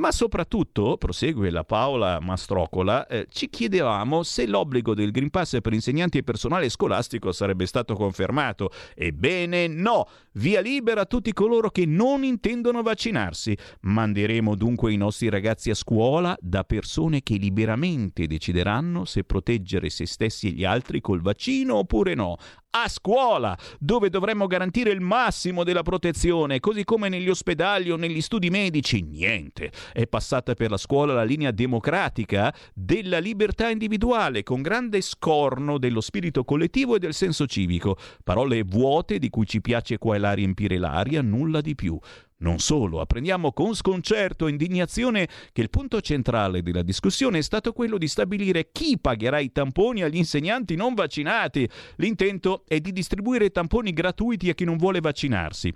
Ma 0.00 0.12
soprattutto, 0.12 0.96
prosegue 0.96 1.50
la 1.50 1.62
Paola 1.62 2.20
Mastrocola, 2.20 3.06
eh, 3.06 3.26
ci 3.30 3.50
chiedevamo 3.50 4.22
se 4.22 4.46
l'obbligo 4.46 4.94
del 4.94 5.10
Green 5.10 5.28
Pass 5.28 5.60
per 5.60 5.74
insegnanti 5.74 6.16
e 6.16 6.22
personale 6.22 6.70
scolastico 6.70 7.32
sarebbe 7.32 7.66
stato 7.66 7.94
confermato. 7.94 8.70
Ebbene 8.94 9.66
no, 9.66 10.08
via 10.34 10.62
libera 10.62 11.02
a 11.02 11.04
tutti 11.04 11.34
coloro 11.34 11.68
che 11.68 11.84
non 11.84 12.24
intendono 12.24 12.80
vaccinarsi. 12.80 13.54
Manderemo 13.82 14.54
dunque 14.54 14.90
i 14.90 14.96
nostri 14.96 15.28
ragazzi 15.28 15.68
a 15.68 15.74
scuola 15.74 16.34
da 16.40 16.64
persone 16.64 17.22
che 17.22 17.34
liberamente 17.34 18.26
decideranno 18.26 19.04
se 19.04 19.24
proteggere 19.24 19.90
se 19.90 20.06
stessi 20.06 20.48
e 20.48 20.52
gli 20.52 20.64
altri 20.64 21.02
col 21.02 21.20
vaccino 21.20 21.74
oppure 21.74 22.14
no. 22.14 22.36
A 22.70 22.88
scuola, 22.88 23.56
dove 23.78 24.10
dovremmo 24.10 24.46
garantire 24.46 24.90
il 24.90 25.00
massimo 25.00 25.64
della 25.64 25.82
protezione, 25.82 26.60
così 26.60 26.84
come 26.84 27.08
negli 27.08 27.28
ospedali 27.28 27.90
o 27.90 27.96
negli 27.96 28.20
studi 28.20 28.50
medici. 28.50 29.02
Niente. 29.02 29.72
È 29.92 30.06
passata 30.06 30.54
per 30.54 30.70
la 30.70 30.76
scuola 30.76 31.12
la 31.12 31.24
linea 31.24 31.50
democratica 31.50 32.54
della 32.74 33.18
libertà 33.18 33.68
individuale, 33.68 34.42
con 34.42 34.62
grande 34.62 35.00
scorno 35.00 35.78
dello 35.78 36.00
spirito 36.00 36.44
collettivo 36.44 36.96
e 36.96 36.98
del 36.98 37.14
senso 37.14 37.46
civico. 37.46 37.96
Parole 38.22 38.62
vuote 38.62 39.18
di 39.18 39.30
cui 39.30 39.46
ci 39.46 39.60
piace 39.60 39.98
qua 39.98 40.14
e 40.14 40.18
là 40.18 40.32
riempire 40.32 40.78
l'aria, 40.78 41.22
nulla 41.22 41.60
di 41.60 41.74
più. 41.74 41.98
Non 42.40 42.58
solo, 42.58 43.00
apprendiamo 43.00 43.52
con 43.52 43.74
sconcerto 43.74 44.46
e 44.46 44.50
indignazione 44.50 45.28
che 45.52 45.60
il 45.60 45.68
punto 45.68 46.00
centrale 46.00 46.62
della 46.62 46.82
discussione 46.82 47.38
è 47.38 47.42
stato 47.42 47.74
quello 47.74 47.98
di 47.98 48.08
stabilire 48.08 48.70
chi 48.72 48.98
pagherà 48.98 49.40
i 49.40 49.52
tamponi 49.52 50.02
agli 50.02 50.16
insegnanti 50.16 50.74
non 50.74 50.94
vaccinati. 50.94 51.68
L'intento 51.96 52.64
è 52.66 52.80
di 52.80 52.92
distribuire 52.92 53.50
tamponi 53.50 53.92
gratuiti 53.92 54.48
a 54.48 54.54
chi 54.54 54.64
non 54.64 54.78
vuole 54.78 55.00
vaccinarsi. 55.00 55.70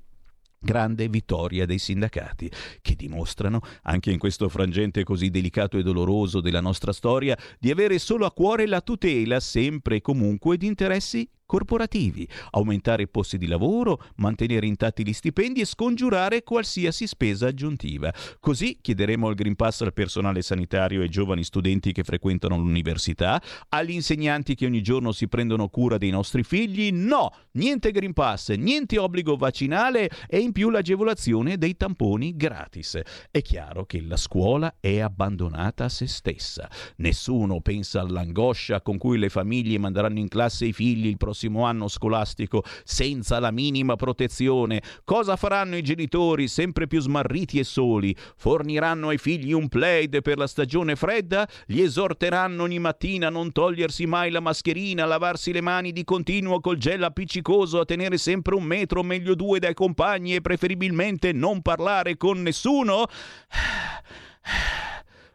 Grande 0.59 1.07
vittoria 1.11 1.67
dei 1.67 1.77
sindacati, 1.77 2.51
che 2.81 2.95
dimostrano, 2.95 3.61
anche 3.83 4.11
in 4.11 4.19
questo 4.19 4.49
frangente 4.49 5.05
così 5.05 5.29
delicato 5.29 5.77
e 5.77 5.83
doloroso 5.83 6.41
della 6.41 6.63
nostra 6.63 6.95
storia, 6.95 7.37
di 7.59 7.71
avere 7.71 7.99
solo 7.99 8.25
a 8.25 8.33
cuore 8.33 8.67
la 8.67 8.81
tutela, 8.81 9.39
sempre 9.39 9.97
e 9.97 10.01
comunque, 10.01 10.57
di 10.57 10.67
interessi 10.67 11.29
corporativi, 11.47 12.27
aumentare 12.51 13.03
i 13.03 13.09
posti 13.09 13.39
di 13.39 13.47
lavoro, 13.47 14.03
mantenere 14.17 14.67
intatti 14.67 15.05
gli 15.05 15.13
stipendi 15.13 15.61
e 15.61 15.67
scongiurare 15.67 16.43
qualsiasi 16.43 17.07
spesa 17.07 17.49
aggiuntiva. 17.49 18.13
Così 18.41 18.79
chiederemo 18.81 19.29
il 19.29 19.35
Green 19.35 19.55
Pass 19.55 19.83
al 19.83 19.93
personale 19.93 20.43
sanitario 20.43 21.01
e 21.01 21.05
ai 21.05 21.09
giovani 21.11 21.45
studenti 21.45 21.93
che 21.93 22.03
frequentano 22.03 22.57
l'università, 22.57 23.43
agli 23.69 23.91
insegnanti 23.91 24.55
che 24.55 24.67
ogni 24.67 24.83
giorno 24.83 25.13
si 25.13 25.29
prendono 25.29 25.69
cura 25.69 25.99
dei 25.99 26.11
nostri 26.11 26.43
figli. 26.43 26.91
No, 26.93 27.31
niente 27.53 27.91
Green 27.91 28.15
Pass, 28.15 28.53
niente 28.53 28.99
obbligo 28.99 29.37
vaccinale 29.37 30.11
e 30.27 30.39
in 30.39 30.53
più 30.53 30.71
l'agevolazione 30.71 31.59
dei 31.59 31.77
tamponi 31.77 32.37
gratis. 32.37 33.01
È 33.31 33.43
chiaro 33.43 33.85
che 33.85 34.01
la 34.01 34.17
scuola 34.17 34.77
è 34.81 35.01
abbandonata 35.01 35.85
a 35.85 35.89
se 35.89 36.07
stessa. 36.07 36.71
Nessuno 36.97 37.61
pensa 37.61 38.01
all'angoscia 38.01 38.81
con 38.81 38.97
cui 38.97 39.19
le 39.19 39.29
famiglie 39.29 39.79
manderanno 39.79 40.19
in 40.19 40.29
classe 40.29 40.67
i 40.67 40.73
figli 40.73 41.07
il 41.07 41.17
prossimo 41.17 41.34
prossimo 41.35 41.65
anno 41.65 41.89
scolastico 41.89 42.63
senza 42.85 43.41
la 43.41 43.51
minima 43.51 43.97
protezione. 43.97 44.81
Cosa 45.03 45.35
faranno 45.35 45.77
i 45.77 45.83
genitori 45.83 46.47
sempre 46.47 46.87
più 46.87 47.01
smarriti 47.01 47.59
e 47.59 47.65
soli? 47.65 48.17
Forniranno 48.37 49.09
ai 49.09 49.19
figli 49.19 49.53
un 49.53 49.69
plaid 49.69 50.23
per 50.23 50.39
la 50.39 50.47
stagione 50.47 50.95
fredda? 50.95 51.49
Gli 51.67 51.81
esorteranno 51.81 52.63
ogni 52.63 52.79
mattina 52.79 53.27
a 53.27 53.31
non 53.31 53.51
togliersi 53.51 54.07
mai 54.07 54.31
la 54.31 54.39
mascherina, 54.39 55.03
a 55.03 55.07
lavarsi 55.07 55.53
le 55.53 55.61
mani 55.61 55.91
di 55.91 56.05
continuo 56.05 56.61
col 56.61 56.79
gel 56.79 57.03
appiccicoso, 57.03 57.81
a 57.81 57.85
tenere 57.85 58.17
sempre 58.17 58.55
un 58.55 58.63
metro, 58.63 59.03
meglio 59.03 59.35
due 59.35 59.59
dai 59.59 59.75
compagni 59.75 60.37
e 60.37 60.41
preferibilmente 60.41 61.33
non 61.33 61.63
parlare 61.63 62.17
con 62.17 62.41
nessuno? 62.43 63.07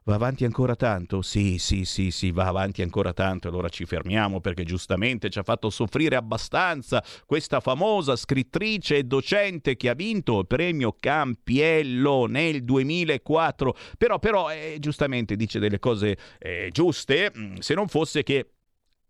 Va 0.10 0.16
avanti 0.16 0.44
ancora 0.44 0.76
tanto? 0.76 1.22
Sì, 1.22 1.60
sì, 1.60 1.86
sì, 1.86 2.10
sì, 2.10 2.32
va 2.32 2.48
avanti 2.48 2.82
ancora 2.82 3.14
tanto. 3.14 3.48
Allora 3.48 3.70
ci 3.70 3.86
fermiamo 3.86 4.40
perché 4.40 4.64
giustamente 4.64 5.30
ci 5.30 5.38
ha 5.38 5.44
fatto 5.44 5.70
soffrire 5.70 6.16
abbastanza 6.16 7.04
questa 7.28 7.60
famosa 7.60 8.16
scrittrice 8.16 8.98
e 8.98 9.04
docente 9.04 9.78
che 9.78 9.88
ha 9.88 9.94
vinto 9.94 10.40
il 10.40 10.48
premio 10.48 10.96
Campiello 11.00 12.26
nel 12.26 12.64
2004. 12.64 13.76
Però, 14.00 14.18
però, 14.18 14.52
eh, 14.52 14.78
giustamente 14.80 15.36
dice 15.36 15.60
delle 15.60 15.78
cose 15.78 16.18
eh, 16.40 16.70
giuste, 16.72 17.32
mm, 17.38 17.58
se 17.58 17.76
non 17.76 17.88
fosse 17.88 18.24
che 18.24 18.54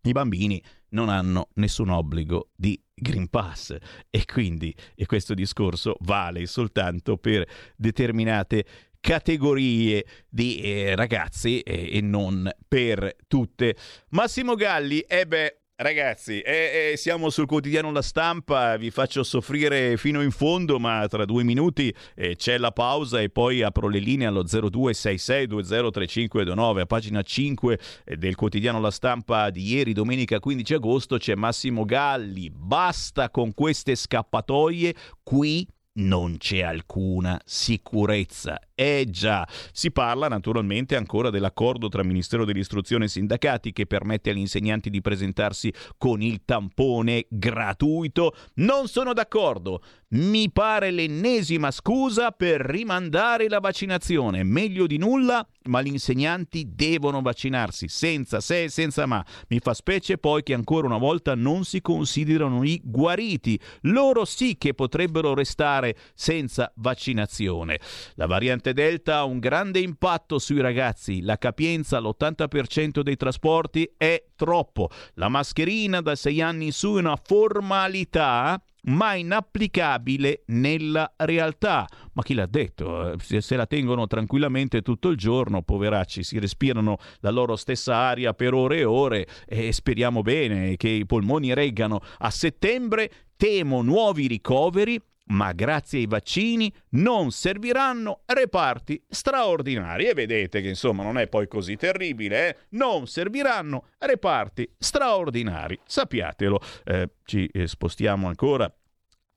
i 0.02 0.12
bambini 0.12 0.62
non 0.90 1.08
hanno 1.08 1.48
nessun 1.56 1.90
obbligo 1.90 2.50
di 2.56 2.82
Green 2.94 3.30
Pass 3.30 3.76
e 4.10 4.26
quindi 4.26 4.76
e 4.96 5.06
questo 5.06 5.34
discorso 5.34 5.96
vale 6.02 6.46
soltanto 6.46 7.18
per 7.18 7.48
determinate 7.76 8.66
categorie 9.00 10.06
di 10.28 10.62
eh, 10.62 10.96
ragazzi 10.96 11.62
eh, 11.62 11.98
e 11.98 12.02
non 12.02 12.50
per 12.68 13.16
tutte. 13.28 13.76
Massimo 14.10 14.56
Galli, 14.56 15.00
eh 15.02 15.26
beh, 15.26 15.60
Ragazzi, 15.82 16.42
eh, 16.42 16.92
eh, 16.92 16.98
siamo 16.98 17.30
sul 17.30 17.46
quotidiano 17.46 17.90
La 17.94 18.02
Stampa, 18.02 18.76
vi 18.76 18.92
faccio 18.92 19.24
soffrire 19.24 19.96
fino 19.96 20.22
in 20.22 20.32
fondo, 20.32 20.78
ma 20.78 21.08
tra 21.08 21.24
due 21.24 21.46
minuti 21.46 21.96
eh, 22.16 22.36
c'è 22.36 22.58
la 22.58 22.74
pausa 22.74 23.22
e 23.22 23.30
poi 23.30 23.62
apro 23.62 23.88
le 23.88 24.00
linee 24.00 24.28
allo 24.28 24.44
0266203529. 24.44 26.80
A 26.80 26.86
pagina 26.86 27.22
5 27.22 27.80
eh, 28.04 28.18
del 28.18 28.36
quotidiano 28.36 28.82
La 28.82 28.92
Stampa 28.92 29.50
di 29.52 29.74
ieri, 29.74 29.94
domenica 29.94 30.42
15 30.42 30.74
agosto, 30.74 31.16
c'è 31.16 31.36
Massimo 31.36 31.86
Galli. 31.86 32.52
Basta 32.54 33.30
con 33.30 33.54
queste 33.54 33.96
scappatoie, 33.96 34.94
qui 35.24 35.66
non 35.94 36.36
c'è 36.38 36.60
alcuna 36.60 37.40
sicurezza. 37.46 38.60
Eh 38.82 39.08
già, 39.10 39.46
si 39.74 39.92
parla 39.92 40.30
naturalmente 40.30 40.96
ancora 40.96 41.30
dell'accordo 41.30 41.89
tra 41.89 42.02
Ministero 42.02 42.46
dell'Istruzione 42.46 43.04
e 43.04 43.08
sindacati 43.10 43.74
che 43.74 43.86
permette 43.86 44.30
agli 44.30 44.38
insegnanti 44.38 44.89
di 44.89 45.02
presentarsi 45.02 45.74
con 45.98 46.22
il 46.22 46.44
tampone 46.46 47.26
gratuito. 47.28 48.34
Non 48.54 48.88
sono 48.88 49.12
d'accordo. 49.12 49.84
Mi 50.12 50.50
pare 50.50 50.92
l'ennesima 50.92 51.72
scusa 51.72 52.32
per 52.32 52.62
rimandare 52.62 53.50
la 53.50 53.60
vaccinazione. 53.60 54.44
Meglio 54.44 54.88
di 54.88 54.98
nulla, 54.98 55.46
ma 55.63 55.82
gli 55.82 55.88
insegnanti 55.88 56.72
devono 56.74 57.22
vaccinarsi 57.22 57.89
senza 57.89 58.39
se 58.39 58.63
e 58.63 58.70
senza 58.70 59.06
ma. 59.06 59.24
Mi 59.50 59.60
fa 59.60 59.74
specie 59.74 60.18
poi 60.18 60.42
che 60.42 60.54
ancora 60.54 60.88
una 60.88 60.98
volta 60.98 61.36
non 61.36 61.65
si 61.65 61.82
considerano 61.82 62.63
i 62.63 62.80
guariti. 62.82 63.60
Loro 63.82 64.24
sì 64.24 64.56
che 64.58 64.74
potrebbero 64.74 65.34
restare 65.34 65.98
senza 66.13 66.72
vaccinazione. 66.78 67.80
La 68.15 68.26
variante 68.26 68.68
variante 68.69 68.73
Delta 68.73 69.17
ha 69.17 69.23
un 69.23 69.39
grande 69.39 69.79
impatto 69.79 70.39
sui 70.39 70.62
ragazzi. 70.62 71.21
La 71.21 71.38
capienza 71.38 71.97
all'80% 71.97 73.01
dei 73.01 73.15
trasporti 73.15 73.89
è 73.97 74.23
troppo. 74.36 74.89
La 75.15 75.29
mascherina 75.29 76.01
da 76.01 76.15
6 76.15 76.41
anni 76.41 76.65
in 76.65 76.71
su 76.71 76.95
è 76.95 76.99
una 76.99 77.19
formalità 77.21 78.62
ma 78.82 79.13
inapplicabile 79.13 80.43
nella 80.47 81.12
realtà. 81.17 81.86
Ma 82.13 82.23
chi 82.23 82.34
l'ha 82.34 82.45
detto? 82.45 83.15
Se, 83.19 83.55
la 83.55 83.65
tengono 83.65 84.08
tranquillamente 84.08 84.82
tutto 84.82 85.10
il 85.10 85.17
giorno, 85.17 85.62
poveracci, 85.62 86.23
si 86.23 86.39
respirano 86.39 86.97
la 87.19 87.29
loro 87.29 87.58
stessa 87.58 87.95
aria 87.95 88.34
per 88.34 88.53
ore 88.53 88.77
e 88.77 88.86
ore 88.86 89.27
e 89.45 89.73
speriamo 89.73 90.21
bene 90.21 90.77
che 90.77 90.88
i 90.88 91.05
polmoni 91.05 91.53
reggano. 91.53 91.99
A 92.19 92.29
settembre 92.29 93.12
temo 93.36 93.82
nuovi 93.82 94.27
ricoveri 94.27 94.99
ma 95.30 95.52
grazie 95.52 96.00
ai 96.00 96.08
vaccini 96.08 96.74
non 96.92 97.32
serviranno 97.32 98.22
reparti 98.26 99.04
straordinari. 99.08 100.06
E 100.06 100.13
vedete 100.13 100.62
che 100.62 100.70
insomma 100.70 101.04
non 101.04 101.18
è 101.18 101.28
poi 101.28 101.48
così 101.48 101.76
terribile, 101.76 102.48
eh? 102.48 102.58
non 102.70 103.08
serviranno 103.08 103.88
reparti 103.98 104.70
straordinari. 104.78 105.80
Sappiatelo. 105.84 106.60
Eh, 106.84 107.10
ci 107.24 107.48
eh, 107.48 107.68
spostiamo 107.68 108.28
ancora 108.28 108.74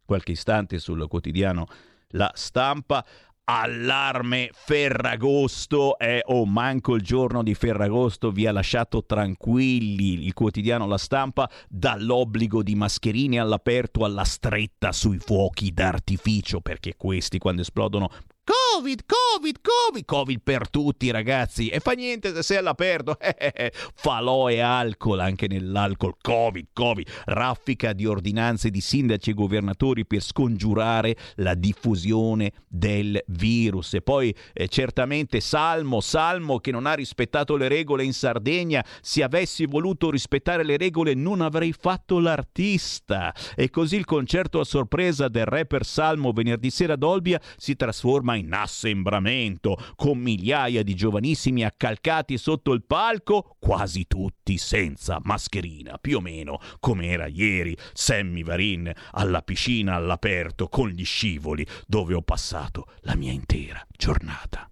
qualche 0.05 0.33
istante 0.33 0.78
sul 0.78 1.07
quotidiano 1.09 1.66
La 2.09 2.31
Stampa. 2.35 3.05
Allarme 3.44 4.50
Ferragosto, 4.52 5.98
eh, 5.98 6.22
oh 6.26 6.46
manco 6.46 6.94
il 6.94 7.02
giorno 7.02 7.42
di 7.42 7.55
Ferragosto 7.55 8.31
vi 8.31 8.46
ha 8.46 8.52
lasciato 8.52 9.05
tranquilli. 9.05 10.24
Il 10.24 10.33
quotidiano 10.33 10.87
La 10.87 10.96
Stampa 10.96 11.50
dall'obbligo 11.68 12.62
di 12.62 12.76
mascherine 12.76 13.40
all'aperto 13.40 14.05
alla 14.05 14.22
stretta 14.22 14.92
sui 14.92 15.18
fuochi 15.18 15.72
d'artificio 15.72 16.61
perché 16.61 16.94
questi 16.96 17.38
quando 17.38 17.62
esplodono 17.62 18.11
Covid, 18.44 19.02
Covid, 19.07 19.59
Covid, 19.61 20.05
Covid 20.05 20.40
per 20.42 20.68
tutti 20.68 21.12
ragazzi. 21.12 21.68
E 21.68 21.78
fa 21.78 21.92
niente 21.92 22.35
se 22.35 22.42
sei 22.42 22.57
all'aperto, 22.57 23.16
falò 23.94 24.50
e 24.50 24.59
alcol 24.59 25.20
anche 25.20 25.46
nell'alcol, 25.46 26.14
Covid, 26.20 26.66
Covid, 26.72 27.09
raffica 27.26 27.92
di 27.92 28.05
ordinanze 28.05 28.70
di 28.70 28.81
sindaci 28.81 29.31
e 29.31 29.35
governatori 29.35 30.05
per 30.05 30.22
scongiurare 30.22 31.16
la 31.37 31.55
diffusione 31.55 32.52
del 32.66 33.22
virus. 33.28 33.94
E 33.94 34.02
poi 34.02 34.35
eh, 34.52 34.66
certamente 34.66 35.38
Salmo, 35.38 36.00
Salmo 36.00 36.59
che 36.59 36.72
non 36.72 36.87
ha 36.87 36.94
rispettato 36.94 37.57
le 37.57 37.68
regole 37.68 38.02
in 38.02 38.12
Sardegna, 38.12 38.85
se 39.00 39.22
avessi 39.22 39.66
voluto 39.66 40.11
rispettare 40.11 40.64
le 40.64 40.76
regole 40.76 41.14
non 41.14 41.42
avrei 41.42 41.72
fatto 41.72 42.18
l'artista. 42.18 43.33
E 43.55 43.70
così 43.70 43.94
il 43.94 44.05
concerto 44.05 44.59
a 44.59 44.64
sorpresa 44.64 45.28
del 45.28 45.44
rapper 45.44 45.85
Salmo 45.85 46.33
venerdì 46.33 46.70
sera 46.70 46.94
ad 46.94 47.05
Olbia 47.05 47.40
si 47.57 47.76
trasforma 47.76 48.31
ma 48.32 48.36
in 48.36 48.52
assembramento, 48.52 49.76
con 49.96 50.18
migliaia 50.18 50.82
di 50.82 50.94
giovanissimi 50.94 51.64
accalcati 51.64 52.38
sotto 52.38 52.72
il 52.72 52.82
palco, 52.84 53.56
quasi 53.58 54.06
tutti 54.06 54.56
senza 54.56 55.18
mascherina, 55.22 55.98
più 55.98 56.18
o 56.18 56.20
meno 56.20 56.58
come 56.80 57.08
era 57.08 57.26
ieri 57.26 57.76
Sammy 57.92 58.42
Varin 58.42 58.90
alla 59.12 59.42
piscina 59.42 59.94
all'aperto 59.94 60.68
con 60.68 60.88
gli 60.88 61.04
scivoli, 61.04 61.66
dove 61.86 62.14
ho 62.14 62.22
passato 62.22 62.86
la 63.00 63.14
mia 63.14 63.32
intera 63.32 63.84
giornata. 63.90 64.71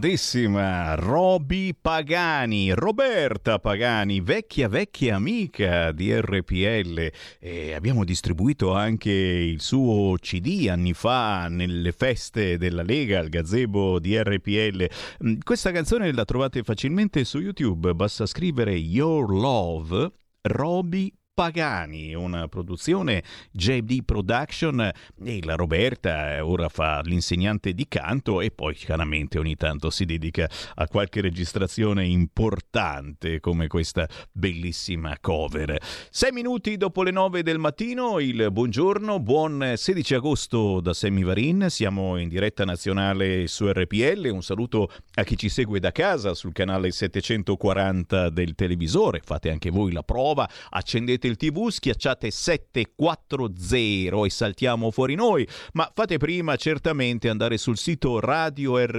Grandissima 0.00 0.94
Roby 0.94 1.74
Pagani, 1.78 2.72
Roberta 2.72 3.58
Pagani, 3.58 4.22
vecchia 4.22 4.66
vecchia 4.66 5.16
amica 5.16 5.92
di 5.92 6.18
RPL 6.18 7.12
e 7.38 7.74
abbiamo 7.74 8.04
distribuito 8.04 8.72
anche 8.72 9.10
il 9.10 9.60
suo 9.60 10.14
CD 10.14 10.68
anni 10.70 10.94
fa 10.94 11.48
nelle 11.48 11.92
feste 11.92 12.56
della 12.56 12.82
Lega 12.82 13.18
al 13.18 13.28
gazebo 13.28 14.00
di 14.00 14.18
RPL. 14.18 14.88
Mm, 15.22 15.40
Questa 15.44 15.70
canzone 15.70 16.10
la 16.14 16.24
trovate 16.24 16.62
facilmente 16.62 17.22
su 17.24 17.38
YouTube, 17.38 17.92
basta 17.92 18.24
scrivere 18.24 18.72
Your 18.72 19.30
Love 19.30 20.12
Roby 20.40 21.12
Pagani, 21.32 22.12
una 22.12 22.48
produzione 22.48 23.22
JD 23.52 24.04
Production 24.04 24.90
e 25.24 25.40
la 25.42 25.54
Roberta 25.54 26.34
eh, 26.34 26.40
ora 26.40 26.68
fa 26.68 27.00
l'insegnante 27.02 27.72
di 27.72 27.86
canto 27.88 28.40
e 28.40 28.50
poi 28.50 28.74
chiaramente 28.74 29.38
ogni 29.38 29.54
tanto 29.54 29.88
si 29.88 30.04
dedica 30.04 30.50
a 30.74 30.86
qualche 30.86 31.20
registrazione 31.20 32.04
importante 32.04 33.40
come 33.40 33.68
questa 33.68 34.06
bellissima 34.32 35.16
cover. 35.18 35.78
Sei 36.10 36.32
minuti 36.32 36.76
dopo 36.76 37.02
le 37.02 37.10
nove 37.10 37.42
del 37.42 37.58
mattino, 37.58 38.18
il 38.18 38.50
buongiorno, 38.50 39.20
buon 39.20 39.74
16 39.76 40.14
agosto 40.16 40.80
da 40.80 40.92
Sammy 40.92 41.22
Varin, 41.22 41.66
siamo 41.70 42.18
in 42.18 42.28
diretta 42.28 42.64
nazionale 42.64 43.46
su 43.46 43.66
RPL, 43.70 44.28
un 44.30 44.42
saluto 44.42 44.90
a 45.14 45.22
chi 45.22 45.38
ci 45.38 45.48
segue 45.48 45.80
da 45.80 45.92
casa 45.92 46.34
sul 46.34 46.52
canale 46.52 46.90
740 46.90 48.28
del 48.28 48.54
televisore, 48.54 49.22
fate 49.24 49.50
anche 49.50 49.70
voi 49.70 49.92
la 49.92 50.02
prova, 50.02 50.46
accendete 50.68 51.19
il 51.26 51.36
tv, 51.36 51.68
schiacciate 51.68 52.30
740 52.30 54.24
e 54.24 54.30
saltiamo 54.30 54.90
fuori 54.90 55.14
noi, 55.14 55.46
ma 55.72 55.90
fate 55.94 56.16
prima 56.18 56.56
certamente 56.56 57.28
andare 57.28 57.58
sul 57.58 57.76
sito 57.78 58.20
radiorpl.it 58.20 58.98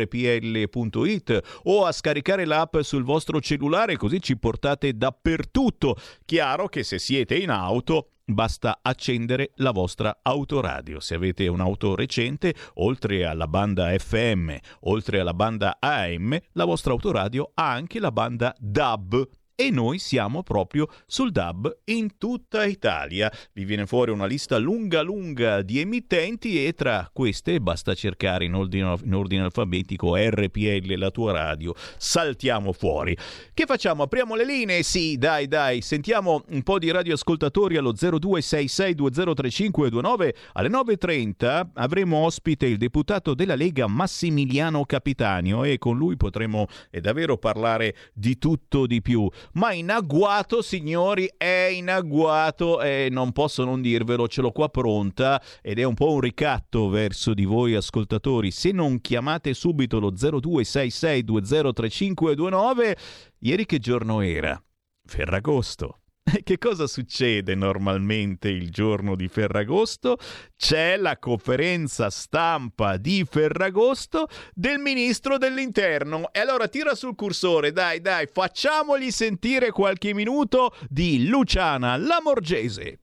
o 1.63 1.85
a 1.85 1.91
scaricare 1.91 2.45
l'app 2.45 2.79
sul 2.81 3.03
vostro 3.03 3.39
cellulare 3.41 3.97
così 3.97 4.21
ci 4.21 4.37
portate 4.37 4.95
dappertutto. 4.95 5.95
Chiaro 6.25 6.67
che 6.67 6.83
se 6.83 6.99
siete 6.99 7.35
in 7.35 7.49
auto 7.49 8.11
basta 8.25 8.79
accendere 8.81 9.51
la 9.55 9.71
vostra 9.71 10.19
autoradio. 10.21 10.99
Se 10.99 11.15
avete 11.15 11.47
un'auto 11.47 11.95
recente, 11.95 12.53
oltre 12.75 13.25
alla 13.25 13.47
banda 13.47 13.97
FM, 13.97 14.55
oltre 14.81 15.19
alla 15.19 15.33
banda 15.33 15.77
AM, 15.79 16.37
la 16.53 16.65
vostra 16.65 16.91
autoradio 16.91 17.51
ha 17.53 17.71
anche 17.71 17.99
la 17.99 18.11
banda 18.11 18.55
DAB 18.57 19.27
e 19.61 19.69
noi 19.69 19.99
siamo 19.99 20.41
proprio 20.41 20.87
sul 21.05 21.31
DAB 21.31 21.81
in 21.85 22.17
tutta 22.17 22.65
Italia. 22.65 23.31
Vi 23.53 23.63
viene 23.63 23.85
fuori 23.85 24.09
una 24.09 24.25
lista 24.25 24.57
lunga 24.57 25.03
lunga 25.03 25.61
di 25.61 25.79
emittenti 25.79 26.65
e 26.65 26.73
tra 26.73 27.07
queste 27.13 27.61
basta 27.61 27.93
cercare 27.93 28.45
in 28.45 28.55
ordine, 28.55 28.95
in 29.03 29.13
ordine 29.13 29.43
alfabetico 29.43 30.15
RPL 30.15 30.97
la 30.97 31.11
tua 31.11 31.33
radio. 31.33 31.75
Saltiamo 31.97 32.73
fuori. 32.73 33.15
Che 33.53 33.65
facciamo? 33.67 34.01
Apriamo 34.01 34.33
le 34.33 34.45
linee? 34.45 34.81
Sì, 34.81 35.17
dai, 35.17 35.47
dai, 35.47 35.81
sentiamo 35.81 36.43
un 36.49 36.63
po' 36.63 36.79
di 36.79 36.89
radioascoltatori 36.89 37.77
allo 37.77 37.93
0266203529. 37.93 40.33
Alle 40.53 40.69
9.30 40.69 41.67
avremo 41.75 42.17
ospite 42.17 42.65
il 42.65 42.77
deputato 42.77 43.35
della 43.35 43.53
Lega 43.53 43.85
Massimiliano 43.85 44.85
Capitanio 44.85 45.65
e 45.65 45.77
con 45.77 45.97
lui 45.97 46.17
potremo 46.17 46.65
eh, 46.89 46.99
davvero 46.99 47.37
parlare 47.37 47.95
di 48.11 48.39
tutto 48.39 48.87
di 48.87 49.03
più. 49.03 49.29
Ma 49.53 49.73
in 49.73 49.89
agguato, 49.89 50.61
signori, 50.61 51.27
è 51.37 51.69
in 51.71 51.89
agguato 51.89 52.81
e 52.81 53.07
non 53.11 53.31
posso 53.31 53.63
non 53.63 53.81
dirvelo, 53.81 54.27
ce 54.27 54.41
l'ho 54.41 54.51
qua 54.51 54.67
pronta 54.69 55.41
ed 55.61 55.79
è 55.79 55.83
un 55.83 55.93
po' 55.93 56.11
un 56.13 56.19
ricatto 56.19 56.89
verso 56.89 57.33
di 57.33 57.45
voi 57.45 57.75
ascoltatori. 57.75 58.51
Se 58.51 58.71
non 58.71 58.99
chiamate 59.01 59.53
subito 59.53 59.99
lo 59.99 60.11
0266203529, 60.11 62.97
ieri 63.39 63.65
che 63.65 63.79
giorno 63.79 64.21
era? 64.21 64.61
Ferragosto. 65.05 66.00
Che 66.43 66.57
cosa 66.57 66.87
succede 66.87 67.55
normalmente 67.55 68.47
il 68.47 68.69
giorno 68.69 69.15
di 69.15 69.27
Ferragosto? 69.27 70.17
C'è 70.55 70.97
la 70.97 71.17
conferenza 71.17 72.09
stampa 72.09 72.97
di 72.97 73.25
Ferragosto 73.29 74.27
del 74.53 74.79
ministro 74.79 75.37
dell'interno. 75.37 76.31
E 76.31 76.39
allora 76.39 76.67
tira 76.67 76.95
sul 76.95 77.15
cursore, 77.15 77.71
dai, 77.71 78.01
dai, 78.01 78.27
facciamogli 78.31 79.09
sentire 79.09 79.71
qualche 79.71 80.13
minuto 80.13 80.73
di 80.89 81.27
Luciana 81.27 81.97
Lamorgese. 81.97 82.99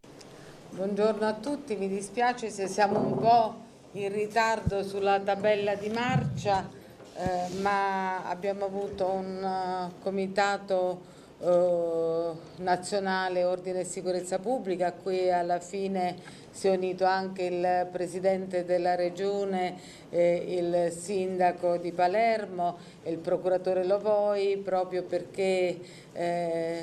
Buongiorno 0.71 1.27
a 1.27 1.35
tutti, 1.35 1.75
mi 1.75 1.89
dispiace 1.89 2.51
se 2.51 2.69
siamo 2.69 3.01
un 3.01 3.19
po' 3.19 3.67
in 3.93 4.13
ritardo 4.13 4.85
sulla 4.85 5.19
tabella 5.19 5.75
di 5.75 5.89
marcia, 5.89 6.69
eh, 7.17 7.55
ma 7.61 8.23
abbiamo 8.29 8.67
avuto 8.67 9.09
un 9.09 9.43
eh, 9.43 10.03
comitato 10.03 11.17
eh, 11.41 12.31
nazionale 12.57 13.45
ordine 13.45 13.81
e 13.81 13.85
sicurezza 13.85 14.39
pubblica 14.39 14.89
a 14.89 14.93
cui 14.93 15.31
alla 15.31 15.61
fine 15.61 16.17
si 16.51 16.67
è 16.67 16.71
unito 16.73 17.05
anche 17.05 17.45
il 17.45 17.89
presidente 17.93 18.65
della 18.65 18.97
regione, 18.97 19.77
eh, 20.11 20.45
il 20.59 20.93
sindaco 20.93 21.77
di 21.77 21.93
Palermo 21.93 22.79
e 23.05 23.13
il 23.13 23.19
procuratore 23.19 23.85
Lovoi 23.85 24.57
proprio 24.57 25.05
perché 25.05 25.79
eh, 26.13 26.83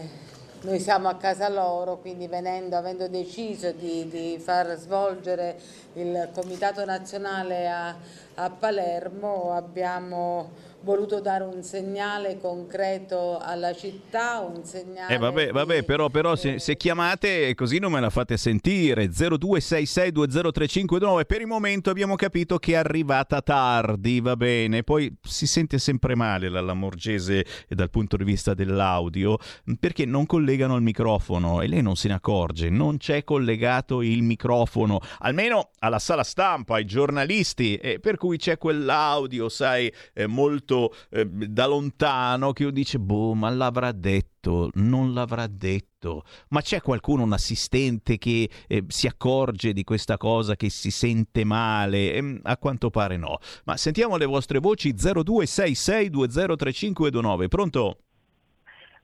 noi 0.62 0.80
siamo 0.80 1.10
a 1.10 1.16
casa 1.16 1.48
loro, 1.50 1.98
quindi 1.98 2.28
venendo, 2.28 2.76
avendo 2.76 3.08
deciso 3.08 3.72
di, 3.72 4.08
di 4.10 4.40
far 4.40 4.76
svolgere 4.78 5.60
il 5.94 6.30
comitato 6.34 6.84
nazionale 6.86 7.68
a, 7.70 7.96
a 8.36 8.50
Palermo, 8.50 9.52
abbiamo 9.52 10.50
voluto 10.82 11.20
dare 11.20 11.44
un 11.44 11.64
segnale 11.64 12.38
concreto 12.40 13.40
alla 13.40 13.74
città, 13.74 14.38
un 14.40 14.64
segnale 14.64 15.16
Eh 15.16 15.18
vabbè, 15.18 15.52
vabbè, 15.52 15.84
però, 15.84 16.10
però 16.10 16.36
se, 16.36 16.60
se 16.60 16.78
chiamate 16.78 17.56
così 17.56 17.80
non 17.80 17.92
me 17.92 18.00
la 18.00 18.12
fate 18.12 18.38
sentire. 18.38 19.08
0266203529. 19.08 21.26
Per 21.26 21.42
il 21.42 21.48
momento 21.48 21.90
abbiamo 21.90 22.16
capito 22.16 22.58
che 22.58 22.74
è 22.74 22.76
arrivata 22.76 23.42
tardi, 23.42 24.22
va 24.22 24.36
bene. 24.36 24.84
Poi 24.84 25.12
si 25.24 25.48
sente 25.48 25.80
sempre 25.80 26.14
male 26.16 26.50
la 26.50 26.62
Lamorgese 26.62 27.44
dal 27.68 27.90
punto 27.90 28.18
di 28.18 28.24
vista 28.24 28.54
dell'audio 28.54 29.38
perché 29.80 30.06
non 30.06 30.28
collegano 30.28 30.76
il 30.76 30.84
microfono 30.84 31.62
e 31.62 31.68
lei 31.68 31.82
non 31.82 31.96
se 31.96 32.10
ne 32.10 32.14
accorge. 32.14 32.70
Non 32.70 32.98
c'è 32.98 33.24
collegato 33.24 34.02
il 34.02 34.22
microfono, 34.22 35.00
almeno 35.20 35.70
alla 35.80 36.00
sala 36.00 36.24
stampa, 36.24 36.76
ai 36.76 36.86
giornalisti, 36.86 37.76
e 37.76 38.00
per 38.00 38.18
cui 38.18 38.38
c'è 38.38 38.58
quell'audio, 38.58 39.50
sai, 39.50 39.92
eh, 40.14 40.28
molto 40.28 40.75
eh, 41.10 41.26
da 41.26 41.66
lontano 41.66 42.54
che 42.54 42.64
uno 42.64 42.72
dice, 42.72 42.98
boh, 43.00 43.34
ma 43.34 43.50
l'avrà 43.50 43.92
detto, 43.92 44.70
non 44.76 45.14
l'avrà 45.14 45.48
detto. 45.48 46.24
Ma 46.50 46.62
c'è 46.62 46.82
qualcuno, 46.82 47.24
un 47.24 47.34
assistente 47.34 48.18
che 48.18 48.50
eh, 48.68 48.84
si 48.88 49.08
accorge 49.08 49.74
di 49.74 49.84
questa 49.84 50.16
cosa, 50.18 50.56
che 50.56 50.70
si 50.70 50.92
sente 50.92 51.44
male? 51.44 52.14
Ehm, 52.14 52.40
a 52.44 52.58
quanto 52.58 52.90
pare 52.90 53.18
no. 53.18 53.38
Ma 53.66 53.76
sentiamo 53.78 54.18
le 54.18 54.26
vostre 54.26 54.60
voci 54.60 54.94
0266203529. 54.94 57.48
Pronto? 57.48 57.98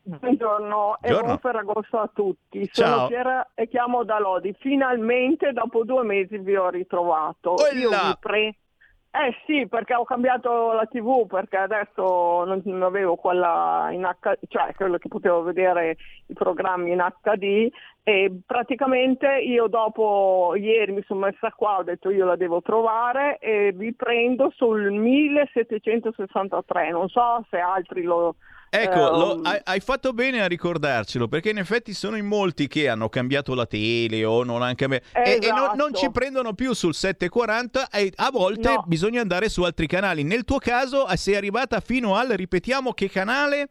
Buongiorno 0.04 0.98
e 1.00 1.12
buon 1.12 1.38
Ferragosto 1.38 2.00
a 2.00 2.10
tutti. 2.12 2.68
Ciao. 2.72 2.96
Sono 2.96 3.08
Piera 3.08 3.52
e 3.54 3.68
chiamo 3.68 4.04
da 4.04 4.18
Lodi. 4.18 4.56
Finalmente 4.60 5.52
dopo 5.52 5.84
due 5.84 6.04
mesi 6.04 6.40
vi 6.40 6.56
ho 6.56 6.70
ritrovato. 6.70 7.54
Io 7.76 7.90
Olla! 7.90 8.08
vi 8.08 8.16
pre- 8.20 8.56
Eh 9.14 9.36
sì, 9.46 9.68
perché 9.68 9.94
ho 9.94 10.06
cambiato 10.06 10.72
la 10.72 10.86
TV 10.86 11.28
perché 11.28 11.58
adesso 11.58 12.46
non, 12.46 12.82
avevo 12.82 13.18
quella 13.18 13.90
in 13.92 14.10
HD, 14.22 14.38
cioè 14.48 14.74
quello 14.74 14.98
che 14.98 15.10
potevo 15.10 15.44
vedere 15.44 15.98
i 16.28 16.34
programmi 16.34 16.92
in 16.92 17.06
HD 17.22 17.70
e 18.04 18.40
praticamente 18.46 19.28
io 19.28 19.68
dopo 19.68 20.54
ieri 20.56 20.94
mi 20.94 21.04
sono 21.04 21.20
messa 21.20 21.52
qua, 21.52 21.80
ho 21.80 21.84
detto 21.84 22.10
io 22.10 22.26
la 22.26 22.38
devo 22.38 22.62
trovare 22.62 23.38
e 23.40 23.74
vi 23.74 23.94
prendo 23.94 24.50
sul 24.56 24.92
1763, 24.92 26.92
non 26.92 27.10
so 27.10 27.46
se 27.50 27.58
altri 27.58 28.04
lo 28.04 28.36
Ecco, 28.74 28.94
eh, 28.94 29.18
lo- 29.18 29.36
um, 29.36 29.46
hai, 29.46 29.60
hai 29.66 29.82
fatto 29.82 30.14
bene 30.14 30.42
a 30.42 30.48
ricordarcelo, 30.48 31.28
perché 31.28 31.50
in 31.50 31.58
effetti 31.58 31.94
sono 31.94 32.16
in 32.16 32.26
molti 32.26 32.70
che 32.70 32.88
hanno 32.88 33.10
cambiato 33.10 33.54
la 33.54 33.66
tele 33.66 34.24
o 34.24 34.46
non 34.46 34.62
hanno 34.62 34.76
cambiato... 34.76 35.04
E, 35.14 35.40
e 35.42 35.48
non, 35.50 35.72
non 35.76 35.90
Esatto. 35.92 35.94
ci 35.96 36.10
prendono 36.12 36.54
più 36.54 36.72
sul 36.72 36.94
740 36.94 37.90
e 37.90 38.14
a 38.16 38.30
volte 38.32 38.70
No. 38.70 38.86
bisogna 38.88 39.20
andare 39.20 39.50
su 39.50 39.64
altri 39.64 39.88
canali. 39.88 40.24
Nel 40.24 40.46
tuo 40.46 40.58
caso 40.60 41.06
eh, 41.10 41.18
sei 41.18 41.36
arrivata 41.36 41.82
fino 41.82 42.16
al, 42.16 42.30
ripetiamo, 42.30 42.94
che 42.94 43.10
canale? 43.10 43.68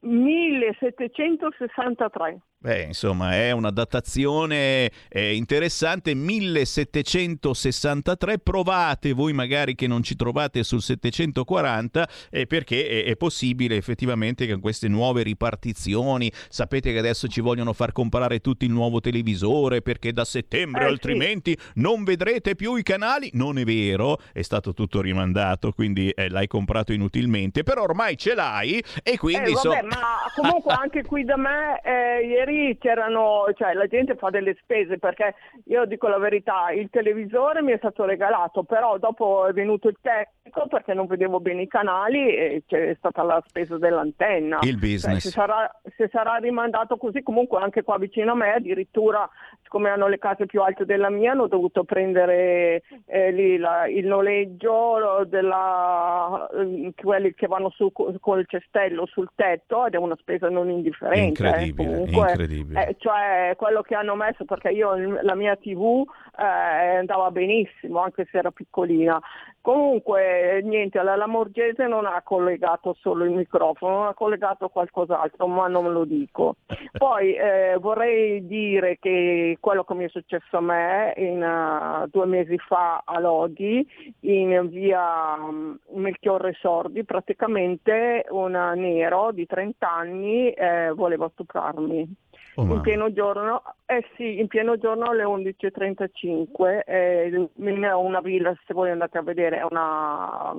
1763. 0.00 2.40
Beh, 2.62 2.82
insomma, 2.82 3.34
è 3.34 3.50
una 3.50 3.72
datazione 3.72 4.88
eh, 5.08 5.34
interessante, 5.34 6.14
1763, 6.14 8.38
provate 8.38 9.12
voi 9.14 9.32
magari 9.32 9.74
che 9.74 9.88
non 9.88 10.04
ci 10.04 10.14
trovate 10.14 10.62
sul 10.62 10.80
740, 10.80 12.08
eh, 12.30 12.46
perché 12.46 12.86
è, 12.86 13.04
è 13.06 13.16
possibile 13.16 13.74
effettivamente 13.74 14.46
che 14.46 14.52
con 14.52 14.60
queste 14.60 14.86
nuove 14.86 15.24
ripartizioni, 15.24 16.30
sapete 16.48 16.92
che 16.92 17.00
adesso 17.00 17.26
ci 17.26 17.40
vogliono 17.40 17.72
far 17.72 17.90
comprare 17.90 18.38
tutti 18.38 18.64
il 18.64 18.70
nuovo 18.70 19.00
televisore 19.00 19.82
perché 19.82 20.12
da 20.12 20.24
settembre 20.24 20.82
Eh, 20.82 20.86
sì. 20.86 20.92
altrimenti 20.92 21.58
non 21.74 22.04
vedrete 22.04 22.54
più 22.54 22.76
i 22.76 22.84
canali, 22.84 23.28
non 23.32 23.58
è 23.58 23.64
vero, 23.64 24.20
è 24.32 24.42
stato 24.42 24.72
tutto 24.72 25.00
rimandato, 25.00 25.72
quindi 25.72 26.10
eh, 26.10 26.28
l'hai 26.28 26.46
comprato 26.46 26.92
inutilmente, 26.92 27.64
però 27.64 27.82
ormai 27.82 28.16
ce 28.16 28.36
l'hai 28.36 28.80
e 29.02 29.18
quindi... 29.18 29.50
Eh, 29.50 29.54
vabbè, 29.54 29.80
insomma- 29.80 29.82
ma 29.82 30.30
comunque 30.36 30.72
anche 30.78 31.02
qui 31.02 31.24
da 31.24 31.36
me 31.36 31.80
eh, 31.82 32.24
ieri 32.52 32.78
c'erano, 32.78 33.44
cioè 33.54 33.72
la 33.74 33.86
gente 33.86 34.14
fa 34.16 34.30
delle 34.30 34.56
spese 34.60 34.98
perché 34.98 35.34
io 35.64 35.84
dico 35.86 36.08
la 36.08 36.18
verità, 36.18 36.70
il 36.70 36.88
televisore 36.90 37.62
mi 37.62 37.72
è 37.72 37.76
stato 37.78 38.04
regalato, 38.04 38.62
però 38.62 38.98
dopo 38.98 39.46
è 39.46 39.52
venuto 39.52 39.88
il 39.88 39.96
tecnico 40.00 40.66
perché 40.68 40.94
non 40.94 41.06
vedevo 41.06 41.40
bene 41.40 41.62
i 41.62 41.68
canali 41.68 42.34
e 42.34 42.62
c'è 42.66 42.94
stata 42.98 43.22
la 43.22 43.42
spesa 43.46 43.78
dell'antenna. 43.78 44.58
Il 44.62 44.70
Cioè, 44.72 44.78
business. 44.78 45.22
se, 45.22 45.30
sarà, 45.30 45.70
se 45.96 46.08
sarà 46.12 46.36
rimandato 46.36 46.96
così, 46.96 47.22
comunque 47.22 47.60
anche 47.60 47.82
qua 47.82 47.98
vicino 47.98 48.32
a 48.32 48.36
me, 48.36 48.54
addirittura 48.54 49.28
siccome 49.72 49.88
hanno 49.88 50.06
le 50.08 50.18
case 50.18 50.44
più 50.44 50.60
alte 50.60 50.84
della 50.84 51.08
mia, 51.08 51.32
hanno 51.32 51.46
dovuto 51.46 51.84
prendere 51.84 52.82
eh, 53.06 53.30
lì 53.32 53.56
la- 53.56 53.88
il 53.88 54.06
noleggio 54.06 55.24
della, 55.26 56.46
eh, 56.54 56.92
quelli 56.94 57.32
che 57.32 57.46
vanno 57.46 57.70
su 57.70 57.90
co- 57.90 58.14
col 58.20 58.44
cestello 58.46 59.06
sul 59.06 59.30
tetto 59.34 59.86
ed 59.86 59.94
è 59.94 59.96
una 59.96 60.16
spesa 60.20 60.50
non 60.50 60.68
indifferente. 60.68 61.20
eh, 61.42 61.48
Incredibile, 61.48 61.88
comunque. 61.90 62.30
incredibile. 62.30 62.86
Eh, 62.88 62.96
cioè 62.98 63.54
quello 63.56 63.80
che 63.80 63.94
hanno 63.94 64.14
messo 64.14 64.44
perché 64.44 64.68
io 64.68 64.94
la 65.22 65.34
mia 65.34 65.56
tv 65.56 66.04
eh, 66.36 66.96
andava 66.96 67.30
benissimo 67.30 68.00
anche 68.00 68.26
se 68.30 68.38
era 68.38 68.50
piccolina. 68.50 69.20
Comunque 69.60 70.60
niente 70.64 71.00
la 71.02 71.14
Lamorgese 71.14 71.86
non 71.86 72.04
ha 72.04 72.20
collegato 72.22 72.96
solo 72.98 73.24
il 73.24 73.30
microfono 73.30 74.08
ha 74.08 74.14
collegato 74.14 74.68
qualcos'altro 74.68 75.46
ma 75.46 75.68
non 75.68 75.92
lo 75.92 76.04
dico. 76.04 76.56
Poi 76.98 77.34
eh, 77.34 77.76
vorrei 77.78 78.44
dire 78.46 78.98
che 78.98 79.58
quello 79.60 79.84
che 79.84 79.94
mi 79.94 80.04
è 80.04 80.08
successo 80.08 80.56
a 80.56 80.60
me 80.60 81.14
in, 81.16 81.42
eh, 81.42 82.08
due 82.10 82.26
mesi 82.26 82.58
fa 82.58 83.02
a 83.04 83.20
Lodi 83.20 83.86
in 84.20 84.68
via 84.68 85.36
mm, 85.36 85.74
Melchiorre 85.94 86.56
Sordi 86.60 87.04
praticamente 87.04 88.26
un 88.30 88.52
nero 88.74 89.30
di 89.32 89.46
30 89.46 89.90
anni 89.90 90.50
eh, 90.50 90.92
voleva 90.94 91.28
stuprarmi 91.32 92.16
Oh, 92.56 92.64
in 92.64 92.80
pieno 92.82 93.10
giorno, 93.12 93.62
eh 93.86 94.04
sì, 94.16 94.38
in 94.38 94.46
pieno 94.46 94.76
giorno 94.76 95.06
alle 95.06 95.24
11.35, 95.24 96.82
eh, 96.84 97.28
in 97.28 97.48
una 97.94 98.20
villa, 98.20 98.54
se 98.66 98.74
voi 98.74 98.90
andate 98.90 99.16
a 99.16 99.22
vedere, 99.22 99.58
è 99.58 99.64
una, 99.64 100.52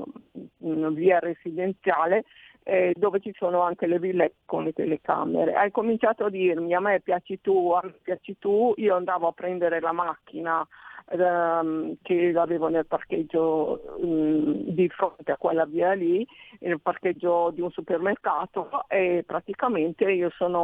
una 0.60 0.89
via 0.89 1.20
residenziale 1.20 2.26
eh, 2.64 2.94
dove 2.96 3.20
ci 3.20 3.32
sono 3.38 3.62
anche 3.62 3.86
le 3.86 4.00
ville 4.00 4.36
con 4.46 4.64
le 4.64 4.74
telecamere. 4.74 5.54
Hai 5.54 5.70
cominciato 5.70 6.26
a 6.26 6.30
dirmi 6.30 6.74
a 6.74 6.80
me 6.80 7.00
piaci 7.02 7.39
tu, 7.41 7.72
a 7.72 7.82
me 7.84 7.94
piaci 8.02 8.38
tu, 8.39 8.74
io 8.78 8.96
andavo 8.96 9.28
a 9.28 9.34
prendere 9.34 9.80
la 9.80 9.91
macchina 9.91 10.66
ehm, 11.10 11.97
che 12.01 12.34
avevo 12.36 12.68
nel 12.68 12.86
parcheggio 12.86 13.97
mm, 14.04 14.70
di 14.70 14.88
fronte 14.89 15.32
a 15.32 15.38
quella 15.38 15.66
via 15.66 15.93
lì, 15.93 16.26
nel 16.60 16.82
parcheggio 16.82 17.51
di 17.51 17.62
un 17.62 17.72
supermercato 17.72 18.86
e 18.88 19.24
praticamente 19.26 20.10
io 20.12 20.30
sono, 20.36 20.60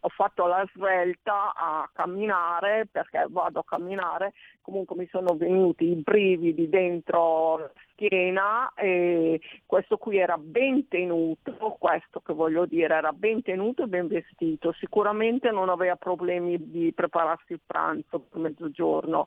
ho 0.00 0.08
fatto 0.08 0.46
la 0.46 0.64
svelta 0.74 1.52
a 1.54 1.88
camminare 1.92 2.86
perché 2.90 3.26
vado 3.28 3.60
a 3.60 3.64
camminare, 3.64 4.32
comunque 4.62 4.96
mi 4.96 5.06
sono 5.08 5.36
venuti 5.36 5.84
i 5.84 5.94
brividi 5.96 6.68
dentro 6.68 7.58
la 7.58 7.70
schiena 7.92 8.72
e 8.74 9.40
questo 9.64 9.96
qui 9.96 10.18
era 10.18 10.36
ben 10.36 10.86
tenuto, 10.88 11.76
questo 11.78 12.20
che 12.20 12.32
voglio 12.32 12.66
dire, 12.66 12.94
era 12.94 13.12
ben 13.12 13.42
tenuto 13.42 13.84
e 13.84 13.86
ben 13.86 14.06
vestito, 14.06 14.72
sicuramente 14.72 15.50
non 15.50 15.68
aveva 15.70 15.96
problemi 15.96 16.56
di 16.70 16.92
prepararsi 16.92 17.52
il 17.52 17.60
pranzo 17.64 18.20
per 18.20 18.40
mezzogiorno. 18.40 19.26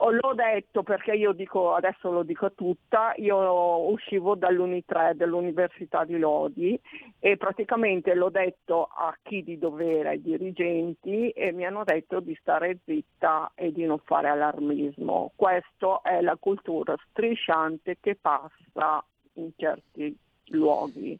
L'ho 0.00 0.32
detto 0.32 0.84
perché 0.84 1.12
io 1.12 1.32
dico, 1.32 1.74
adesso 1.74 2.12
lo 2.12 2.22
dico 2.22 2.52
tutta, 2.52 3.14
io 3.16 3.90
uscivo 3.90 4.36
dall'Uni3 4.36 5.14
dell'Università 5.14 6.04
di 6.04 6.16
Lodi 6.18 6.80
e 7.18 7.36
praticamente 7.36 8.14
l'ho 8.14 8.30
detto 8.30 8.84
a 8.84 9.16
chi 9.22 9.42
di 9.42 9.58
dovere, 9.58 10.10
ai 10.10 10.22
dirigenti 10.22 11.30
e 11.30 11.50
mi 11.50 11.66
hanno 11.66 11.82
detto 11.82 12.20
di 12.20 12.36
stare 12.40 12.78
zitta 12.84 13.50
e 13.56 13.72
di 13.72 13.84
non 13.84 13.98
fare 13.98 14.28
allarmismo. 14.28 15.32
Questa 15.34 16.00
è 16.02 16.20
la 16.20 16.36
cultura 16.38 16.94
strisciante 17.10 17.96
che 18.00 18.14
passa 18.14 19.04
in 19.34 19.50
certi 19.56 20.16
luoghi. 20.50 21.18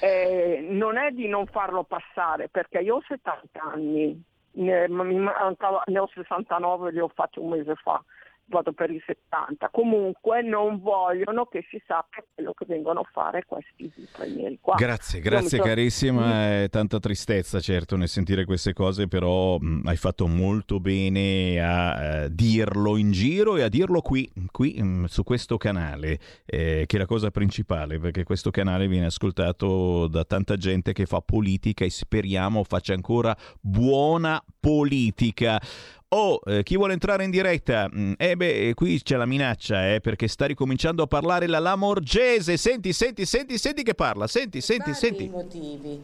Eh, 0.00 0.66
non 0.70 0.96
è 0.96 1.10
di 1.10 1.26
non 1.26 1.46
farlo 1.46 1.82
passare 1.82 2.48
perché 2.48 2.78
io 2.78 2.96
ho 2.96 3.02
70 3.06 3.60
anni, 3.60 4.22
ne, 4.58 4.88
ma 4.88 5.04
mi 5.04 5.16
mancava- 5.16 5.84
ne 5.86 5.98
ho 5.98 6.06
69, 6.12 6.90
li 6.90 7.00
ho 7.00 7.08
fatti 7.08 7.38
un 7.38 7.50
mese 7.50 7.74
fa, 7.76 8.02
vado 8.48 8.72
per 8.72 8.90
i 8.90 9.00
70. 9.04 9.68
Comunque 9.70 10.42
non 10.42 10.80
vogliono 10.80 11.46
che 11.46 11.64
si 11.70 11.80
sappia 11.86 12.24
quello 12.34 12.52
che 12.52 12.64
vengono 12.66 13.00
a 13.00 13.08
fare 13.10 13.44
questi 13.46 13.92
stranieri 14.06 14.58
qua. 14.60 14.74
Grazie, 14.76 15.20
grazie 15.20 15.58
sono- 15.58 15.62
carissima, 15.62 16.62
è 16.62 16.68
tanta 16.70 16.98
tristezza 16.98 17.60
certo 17.60 17.96
nel 17.96 18.08
sentire 18.08 18.44
queste 18.44 18.72
cose, 18.72 19.06
però 19.08 19.58
mh, 19.58 19.82
hai 19.84 19.96
fatto 19.96 20.26
molto 20.26 20.80
bene 20.80 21.60
a 21.60 22.24
eh, 22.24 22.34
dirlo 22.34 22.96
in 22.96 23.10
giro 23.12 23.56
e 23.56 23.62
a 23.62 23.68
dirlo 23.68 24.00
qui, 24.00 24.30
qui 24.50 24.80
mh, 24.82 25.04
su 25.06 25.22
questo 25.22 25.56
canale, 25.56 26.18
eh, 26.46 26.84
che 26.86 26.96
è 26.96 26.98
la 26.98 27.06
cosa 27.06 27.30
principale, 27.30 27.98
perché 27.98 28.24
questo 28.24 28.50
canale 28.50 28.88
viene 28.88 29.06
ascoltato 29.06 30.06
da 30.08 30.24
tanta 30.24 30.56
gente 30.56 30.92
che 30.92 31.06
fa 31.06 31.20
politica 31.20 31.84
e 31.84 31.90
speriamo 31.90 32.64
faccia 32.64 32.94
ancora 32.94 33.36
buona 33.60 34.42
politica. 34.58 35.60
Oh, 36.10 36.40
eh, 36.46 36.62
chi 36.62 36.74
vuole 36.78 36.94
entrare 36.94 37.24
in 37.24 37.30
diretta? 37.30 37.86
Mm, 37.94 38.14
Eh 38.16 38.34
beh, 38.34 38.72
qui 38.74 39.02
c'è 39.02 39.16
la 39.16 39.26
minaccia, 39.26 39.92
eh, 39.92 40.00
perché 40.00 40.26
sta 40.26 40.46
ricominciando 40.46 41.02
a 41.02 41.06
parlare 41.06 41.46
la 41.46 41.58
Lamorgese. 41.58 42.56
Senti, 42.56 42.94
senti, 42.94 43.26
senti, 43.26 43.58
senti 43.58 43.82
che 43.82 43.92
parla. 43.94 44.26
Senti, 44.26 44.62
senti, 44.62 44.94
senti. 44.94 45.28
motivi. 45.28 46.00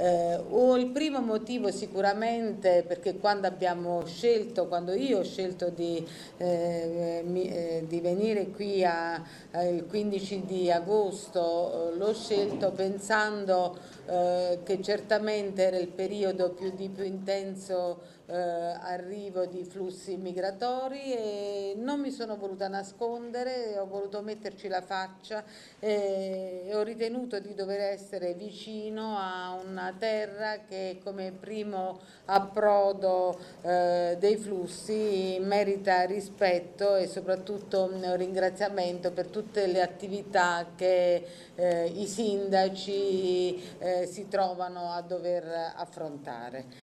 Eh, 0.00 0.36
o 0.50 0.76
il 0.76 0.86
primo 0.86 1.20
motivo 1.20 1.72
sicuramente 1.72 2.84
perché 2.86 3.16
quando 3.18 3.48
abbiamo 3.48 4.06
scelto, 4.06 4.68
quando 4.68 4.92
io 4.94 5.18
ho 5.18 5.24
scelto 5.24 5.70
di, 5.70 6.06
eh, 6.36 7.24
mi- 7.26 7.48
eh, 7.50 7.84
di 7.88 7.98
venire 7.98 8.46
qui 8.50 8.84
a- 8.84 9.20
eh, 9.50 9.70
il 9.74 9.86
15 9.86 10.44
di 10.46 10.70
agosto, 10.70 11.90
eh, 11.94 11.96
l'ho 11.96 12.14
scelto 12.14 12.70
pensando 12.70 13.76
eh, 14.10 14.60
che 14.64 14.80
certamente 14.80 15.64
era 15.64 15.76
il 15.78 15.88
periodo 15.88 16.50
più, 16.50 16.72
di 16.74 16.88
più 16.88 17.04
intenso 17.04 17.98
eh, 18.28 18.34
arrivo 18.34 19.46
di 19.46 19.64
flussi 19.64 20.16
migratori 20.16 21.14
e 21.14 21.74
non 21.76 22.00
mi 22.00 22.10
sono 22.10 22.36
voluta 22.36 22.68
nascondere, 22.68 23.78
ho 23.78 23.86
voluto 23.86 24.20
metterci 24.22 24.68
la 24.68 24.82
faccia 24.82 25.42
e, 25.78 26.70
ho 26.72 26.82
ritenuto 26.82 27.38
di 27.40 27.54
dover 27.54 27.80
essere 27.80 28.34
vicino 28.34 29.16
a 29.16 29.58
una 29.64 29.94
terra 29.98 30.58
che 30.68 31.00
come 31.02 31.32
primo 31.32 32.00
approdo 32.26 33.38
eh, 33.62 34.16
dei 34.18 34.36
flussi 34.36 35.38
merita 35.40 36.02
rispetto 36.04 36.96
e 36.96 37.06
soprattutto 37.06 37.90
un 37.90 38.16
ringraziamento 38.16 39.10
per 39.12 39.28
tutte 39.28 39.66
le 39.66 39.80
attività 39.80 40.66
che 40.76 41.24
eh, 41.54 41.86
i 41.86 42.06
sindaci 42.06 43.78
eh, 43.78 44.06
si 44.06 44.28
trovano 44.28 44.90
a 44.92 45.00
dover 45.00 45.72
affrontare. 45.76 46.87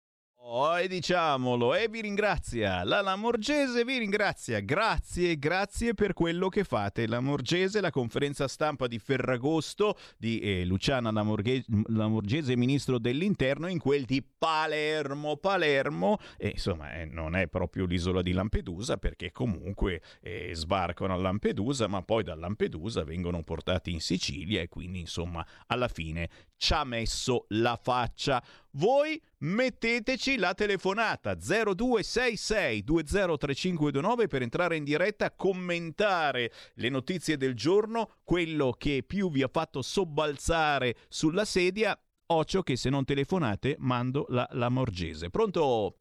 Oh, 0.44 0.76
e 0.76 0.88
diciamolo, 0.88 1.72
e 1.72 1.86
vi 1.88 2.00
ringrazia. 2.00 2.82
La 2.82 3.00
Lamorgese 3.00 3.84
vi 3.84 3.98
ringrazia. 3.98 4.58
Grazie, 4.58 5.38
grazie 5.38 5.94
per 5.94 6.14
quello 6.14 6.48
che 6.48 6.64
fate. 6.64 7.06
Lamorgese, 7.06 7.80
la 7.80 7.92
conferenza 7.92 8.48
stampa 8.48 8.88
di 8.88 8.98
Ferragosto 8.98 9.96
di 10.18 10.40
eh, 10.40 10.64
Luciana 10.64 11.12
Lamorghe- 11.12 11.64
Lamorgese, 11.86 12.56
ministro 12.56 12.98
dell'interno, 12.98 13.68
in 13.68 13.78
quel 13.78 14.04
di 14.04 14.20
Palermo. 14.20 15.36
Palermo, 15.36 16.18
e 16.36 16.48
insomma, 16.48 16.92
eh, 16.92 17.04
non 17.04 17.36
è 17.36 17.46
proprio 17.46 17.86
l'isola 17.86 18.20
di 18.20 18.32
Lampedusa, 18.32 18.96
perché 18.96 19.30
comunque 19.30 20.02
eh, 20.20 20.50
sbarcano 20.54 21.14
a 21.14 21.18
Lampedusa, 21.18 21.86
ma 21.86 22.02
poi 22.02 22.24
da 22.24 22.34
Lampedusa 22.34 23.04
vengono 23.04 23.44
portati 23.44 23.92
in 23.92 24.00
Sicilia 24.00 24.60
e 24.60 24.68
quindi, 24.68 24.98
insomma, 24.98 25.46
alla 25.68 25.88
fine 25.88 26.28
ci 26.56 26.72
ha 26.74 26.84
messo 26.84 27.46
la 27.50 27.78
faccia. 27.80 28.42
Voi 28.74 29.20
metteteci 29.40 30.38
la 30.38 30.54
telefonata 30.54 31.34
0266 31.34 32.82
203529 32.82 34.26
per 34.28 34.40
entrare 34.40 34.76
in 34.76 34.84
diretta, 34.84 35.30
commentare 35.30 36.50
le 36.76 36.88
notizie 36.88 37.36
del 37.36 37.54
giorno, 37.54 38.14
quello 38.24 38.72
che 38.72 39.04
più 39.06 39.30
vi 39.30 39.42
ha 39.42 39.50
fatto 39.52 39.82
sobbalzare 39.82 40.94
sulla 41.08 41.44
sedia. 41.44 41.94
Occhio 42.28 42.62
che 42.62 42.76
se 42.76 42.88
non 42.88 43.04
telefonate 43.04 43.76
mando 43.78 44.24
la 44.28 44.48
Lamorgese. 44.52 45.28
Pronto? 45.28 45.96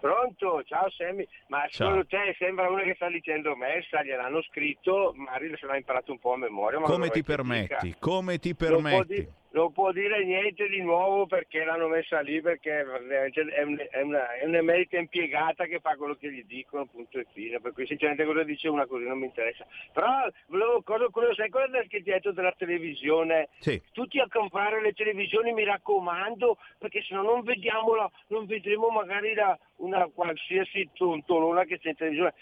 Pronto, 0.00 0.62
ciao 0.64 0.90
Sammy, 0.90 1.26
ma 1.48 1.60
Ciao. 1.68 1.70
secondo 1.70 2.06
te 2.06 2.34
sembra 2.38 2.68
uno 2.68 2.82
che 2.82 2.94
sta 2.94 3.08
dicendo 3.08 3.54
messa, 3.56 4.02
gliel'hanno 4.02 4.42
scritto, 4.42 5.12
Mario 5.14 5.56
se 5.56 5.66
l'ha 5.66 5.76
imparato 5.76 6.12
un 6.12 6.18
po' 6.18 6.34
a 6.34 6.38
memoria. 6.38 6.80
Come 6.80 7.08
ti 7.08 7.22
permetti? 7.22 7.96
Come 7.98 8.38
ti 8.38 8.54
permetti? 8.54 9.38
Non 9.52 9.72
può 9.72 9.90
dire 9.92 10.24
niente 10.24 10.68
di 10.68 10.80
nuovo 10.80 11.26
perché 11.26 11.64
l'hanno 11.64 11.88
messa 11.88 12.20
lì, 12.20 12.40
perché 12.40 12.80
è, 12.80 13.62
un- 13.62 13.78
è 13.90 14.00
una, 14.02 14.32
è 14.34 14.44
un'emerita 14.44 14.96
impiegata 14.98 15.64
che 15.66 15.80
fa 15.80 15.96
quello 15.96 16.14
che 16.14 16.30
gli 16.30 16.44
dicono, 16.44 16.86
punto 16.86 17.18
e 17.18 17.26
fine. 17.32 17.60
Per 17.60 17.72
cui 17.72 17.86
sinceramente 17.86 18.24
cosa 18.24 18.42
dice 18.44 18.68
una 18.68 18.86
così 18.86 19.04
non 19.06 19.18
mi 19.18 19.26
interessa. 19.26 19.66
Però 19.92 20.06
volevo, 20.46 20.82
cosa, 20.82 21.06
quello, 21.08 21.34
sai 21.34 21.48
cosa 21.48 21.66
che 21.88 22.02
ti 22.02 22.10
ha 22.10 22.14
detto 22.14 22.32
della 22.32 22.54
televisione? 22.56 23.48
Sì. 23.58 23.80
Tutti 23.92 24.20
a 24.20 24.26
comprare 24.30 24.80
le 24.80 24.92
televisioni, 24.92 25.52
mi 25.52 25.64
raccomando, 25.64 26.56
perché 26.78 27.02
se 27.02 27.14
no 27.14 27.22
non 27.22 27.42
vediamo 27.42 27.94
la- 27.94 28.10
non 28.28 28.46
vedremo 28.46 28.88
magari 28.90 29.34
la- 29.34 29.58
una 29.76 30.06
qualsiasi 30.14 30.90
tontolona 30.94 31.64
che 31.64 31.78
c'è 31.78 31.88
in 31.90 31.96
televisione. 31.96 32.34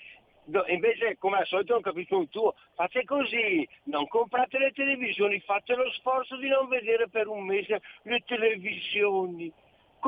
Invece, 0.68 1.18
come 1.18 1.38
al 1.38 1.46
solito, 1.46 1.74
non 1.74 1.82
capisco 1.82 2.20
il 2.20 2.28
tuo. 2.30 2.55
Fate 2.74 3.05
così, 3.05 3.68
non 3.84 4.07
comprate 4.09 4.59
le 4.59 4.72
televisioni, 4.72 5.40
fate 5.40 5.74
lo 5.74 5.90
sforzo 5.92 6.36
di 6.36 6.49
non 6.49 6.68
vedere 6.68 7.09
per 7.09 7.26
un 7.28 7.44
mese 7.44 7.82
le 8.03 8.20
televisioni. 8.24 9.53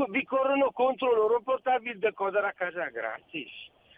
Vi 0.09 0.25
corrono 0.25 0.71
contro 0.71 1.13
loro 1.15 1.43
portarvi 1.43 1.91
il 1.91 1.99
decoder 1.99 2.45
a 2.45 2.53
casa 2.53 2.89
gratis. 2.89 3.51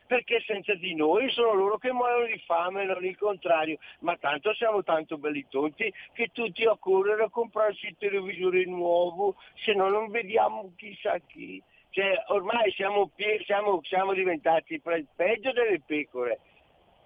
Perché 0.05 0.41
senza 0.45 0.75
di 0.75 0.95
noi 0.95 1.31
sono 1.31 1.55
loro 1.55 1.79
che 1.79 1.93
muoiono 1.93 2.27
di 2.27 2.39
fame, 2.45 2.85
non 2.85 3.05
il 3.05 3.17
contrario. 3.17 3.79
Ma 4.01 4.17
tanto 4.17 4.53
siamo 4.55 4.83
tanto 4.83 5.17
belli 5.17 5.47
tonti 5.49 5.93
che 6.13 6.31
tutti 6.33 6.65
a 6.65 6.77
correre 6.77 7.25
a 7.25 7.31
comprarsi 7.31 7.87
il 7.87 7.97
televisore 7.97 8.65
nuovo, 8.65 9.37
se 9.65 9.75
no 9.75 9.89
non 9.89 10.11
vediamo 10.11 10.73
chissà 10.77 11.19
chi. 11.21 11.63
Cioè, 11.93 12.25
ormai 12.29 12.73
siamo, 12.73 13.11
siamo- 13.45 13.81
siamo 13.85 14.15
diventati 14.15 14.81
peggio 14.81 15.53
delle 15.53 15.83
pecore. 15.85 16.41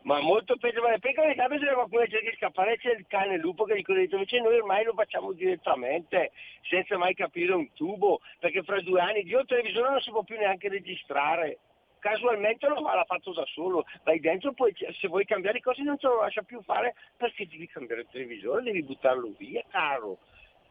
Ma 0.03 0.21
molto 0.21 0.57
peggio 0.57 0.81
delle 0.81 1.01
pecore, 1.01 1.35
sapete 1.35 1.67
se 1.67 1.75
qualcuno 1.75 2.07
cerca 2.07 2.31
di 2.31 2.37
scappare 2.37 2.77
c'è 2.77 2.93
il 2.93 3.05
cane 3.09 3.35
il 3.35 3.41
lupo 3.41 3.65
che 3.65 3.75
dicono 3.75 3.99
dentro, 3.99 4.19
invece 4.19 4.41
noi 4.41 4.55
ormai 4.59 4.85
lo 4.85 4.93
facciamo 4.93 5.33
direttamente, 5.33 6.31
senza 6.63 6.97
mai 6.97 7.15
capire 7.15 7.53
un 7.53 7.73
tubo, 7.73 8.21
perché 8.39 8.63
fra 8.63 8.81
due 8.81 9.01
anni 9.01 9.25
Dio 9.25 9.41
il 9.41 9.47
televisore 9.47 9.91
non 9.91 10.01
si 10.01 10.13
può 10.13 10.23
più 10.23 10.37
neanche 10.37 10.69
registrare. 10.69 11.59
Casualmente 11.99 12.69
lo 12.69 12.81
fa, 12.81 12.95
l'ha 12.95 13.05
fatto 13.05 13.33
da 13.33 13.45
solo, 13.47 13.85
vai 14.05 14.21
dentro, 14.21 14.53
poi 14.53 14.73
se 14.77 15.09
vuoi 15.09 15.25
cambiare 15.25 15.59
cose 15.59 15.83
non 15.83 15.99
te 15.99 16.07
lo 16.07 16.21
lascia 16.21 16.43
più 16.43 16.63
fare 16.63 16.95
perché 17.17 17.49
devi 17.49 17.67
cambiare 17.67 18.03
il 18.03 18.09
televisore, 18.09 18.63
devi 18.63 18.85
buttarlo 18.85 19.35
via, 19.37 19.65
caro. 19.69 20.19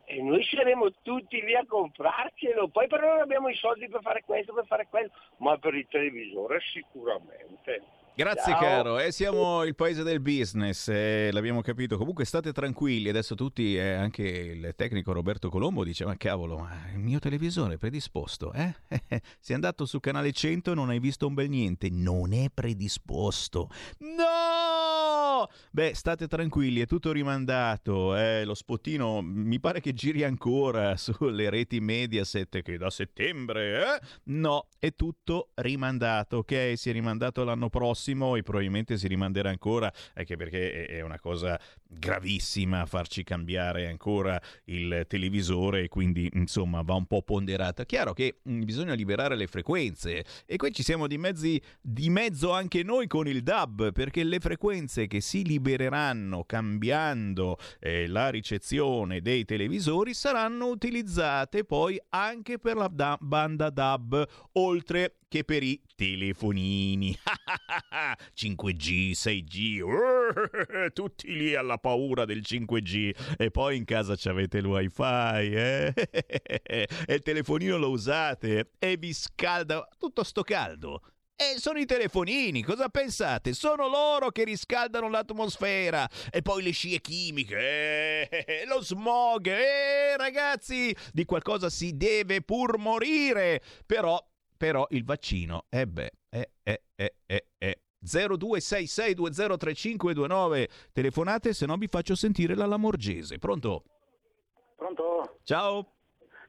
E 0.05 0.21
noi 0.21 0.43
saremo 0.43 0.91
tutti 1.01 1.41
lì 1.41 1.55
a 1.55 1.65
comprarcelo, 1.65 2.67
poi 2.67 2.87
però 2.87 3.13
non 3.13 3.21
abbiamo 3.21 3.49
i 3.49 3.55
soldi 3.55 3.87
per 3.89 4.01
fare 4.01 4.23
questo, 4.23 4.53
per 4.53 4.65
fare 4.67 4.87
quello, 4.87 5.09
ma 5.37 5.57
per 5.57 5.73
il 5.73 5.87
televisore 5.89 6.59
sicuramente. 6.71 7.81
Grazie 8.17 8.53
Ciao. 8.53 8.61
caro, 8.61 8.97
eh, 8.97 9.11
siamo 9.11 9.65
il 9.65 9.75
paese 9.75 10.01
del 10.01 10.21
business, 10.21 10.87
eh, 10.87 11.31
l'abbiamo 11.33 11.59
capito. 11.59 11.97
Comunque 11.97 12.23
state 12.23 12.53
tranquilli, 12.53 13.09
adesso 13.09 13.35
tutti, 13.35 13.75
eh, 13.75 13.91
anche 13.91 14.23
il 14.23 14.73
tecnico 14.77 15.11
Roberto 15.11 15.49
Colombo 15.49 15.83
dice, 15.83 16.05
ma 16.05 16.15
cavolo, 16.15 16.59
ma 16.59 16.91
il 16.93 16.99
mio 16.99 17.19
televisore 17.19 17.73
è 17.73 17.77
predisposto, 17.77 18.53
eh? 18.53 18.73
Sei 19.41 19.55
andato 19.55 19.85
su 19.85 19.99
canale 19.99 20.31
100 20.31 20.71
e 20.71 20.75
non 20.75 20.91
hai 20.91 20.99
visto 20.99 21.27
un 21.27 21.33
bel 21.33 21.49
niente, 21.49 21.89
non 21.89 22.31
è 22.31 22.45
predisposto. 22.53 23.69
No! 23.97 25.49
Beh, 25.71 25.93
state 25.93 26.29
tranquilli, 26.29 26.79
è 26.79 26.85
tutto 26.85 27.11
rimandato, 27.11 28.15
eh, 28.15 28.45
lo 28.45 28.53
spottino 28.53 29.21
mi 29.21 29.59
pare 29.59 29.81
che 29.81 29.91
giri 29.91 30.23
ancora 30.23 30.95
sulle 30.95 31.49
reti 31.49 31.81
Mediaset 31.81 32.61
che 32.61 32.77
da 32.77 32.89
settembre, 32.89 33.81
eh? 33.81 34.07
No, 34.27 34.67
è 34.79 34.95
tutto 34.95 35.49
rimandato, 35.55 36.37
ok? 36.37 36.75
Si 36.77 36.89
è 36.89 36.93
rimandato 36.93 37.43
l'anno 37.43 37.67
prossimo 37.67 38.03
e 38.35 38.43
probabilmente 38.43 38.97
si 38.97 39.07
rimanderà 39.07 39.49
ancora, 39.49 39.91
anche 40.13 40.35
perché 40.35 40.85
è 40.85 41.01
una 41.01 41.19
cosa 41.19 41.59
gravissima 41.97 42.85
farci 42.85 43.23
cambiare 43.23 43.87
ancora 43.87 44.39
il 44.65 45.05
televisore 45.07 45.83
e 45.83 45.87
quindi 45.87 46.29
insomma 46.33 46.81
va 46.81 46.95
un 46.95 47.05
po' 47.05 47.21
ponderata. 47.21 47.85
Chiaro 47.85 48.13
che 48.13 48.39
mm, 48.47 48.63
bisogna 48.63 48.93
liberare 48.93 49.35
le 49.35 49.47
frequenze 49.47 50.23
e 50.45 50.55
qui 50.57 50.73
ci 50.73 50.83
siamo 50.83 51.07
di, 51.07 51.17
mezzi, 51.17 51.61
di 51.81 52.09
mezzo 52.09 52.51
anche 52.51 52.83
noi 52.83 53.07
con 53.07 53.27
il 53.27 53.41
DAB 53.41 53.91
perché 53.91 54.23
le 54.23 54.39
frequenze 54.39 55.07
che 55.07 55.21
si 55.21 55.43
libereranno 55.43 56.43
cambiando 56.43 57.57
eh, 57.79 58.07
la 58.07 58.29
ricezione 58.29 59.21
dei 59.21 59.45
televisori 59.45 60.13
saranno 60.13 60.67
utilizzate 60.67 61.63
poi 61.63 61.99
anche 62.09 62.59
per 62.59 62.75
la 62.75 62.87
da- 62.87 63.17
banda 63.19 63.69
DAB 63.69 64.27
oltre 64.53 65.17
che 65.27 65.43
per 65.43 65.63
i 65.63 65.81
telefonini 65.95 67.13
5G, 68.35 69.11
6G 69.11 69.81
uh, 69.81 70.91
tutti 70.93 71.35
lì 71.35 71.55
alla 71.55 71.77
paura 71.85 72.25
del 72.25 72.41
5G 72.43 73.35
e 73.37 73.51
poi 73.51 73.77
in 73.77 73.85
casa 73.85 74.15
ci 74.15 74.27
avete 74.27 74.57
il 74.57 74.65
wifi 74.65 75.03
eh? 75.03 75.93
e 76.65 76.87
il 77.13 77.21
telefonino 77.21 77.77
lo 77.77 77.91
usate 77.91 78.71
e 78.79 78.97
vi 78.97 79.13
scalda 79.13 79.87
tutto 79.99 80.23
sto 80.23 80.41
caldo 80.41 80.99
e 81.35 81.59
sono 81.59 81.79
i 81.79 81.85
telefonini, 81.85 82.63
cosa 82.63 82.87
pensate? 82.87 83.53
Sono 83.53 83.89
loro 83.89 84.31
che 84.31 84.45
riscaldano 84.45 85.09
l'atmosfera 85.09 86.09
e 86.31 86.41
poi 86.41 86.63
le 86.63 86.71
scie 86.71 87.01
chimiche, 87.01 88.29
eh, 88.29 88.63
lo 88.65 88.81
smog, 88.81 89.45
eh, 89.47 90.15
ragazzi, 90.15 90.95
di 91.11 91.25
qualcosa 91.25 91.69
si 91.69 91.97
deve 91.97 92.41
pur 92.41 92.77
morire. 92.77 93.61
Però, 93.85 94.17
però 94.55 94.87
il 94.91 95.03
vaccino, 95.03 95.65
eh 95.69 95.85
beh, 95.85 96.11
eh, 96.29 96.51
eh, 96.63 96.81
eh, 96.95 97.15
eh, 97.25 97.47
eh. 97.57 97.79
0266203529 98.03 100.67
telefonate 100.91 101.53
se 101.53 101.65
no 101.65 101.77
vi 101.77 101.87
faccio 101.87 102.15
sentire 102.15 102.55
la 102.55 102.65
Lamorgese. 102.65 103.37
Pronto? 103.37 103.83
Pronto? 104.75 105.37
Ciao. 105.43 105.93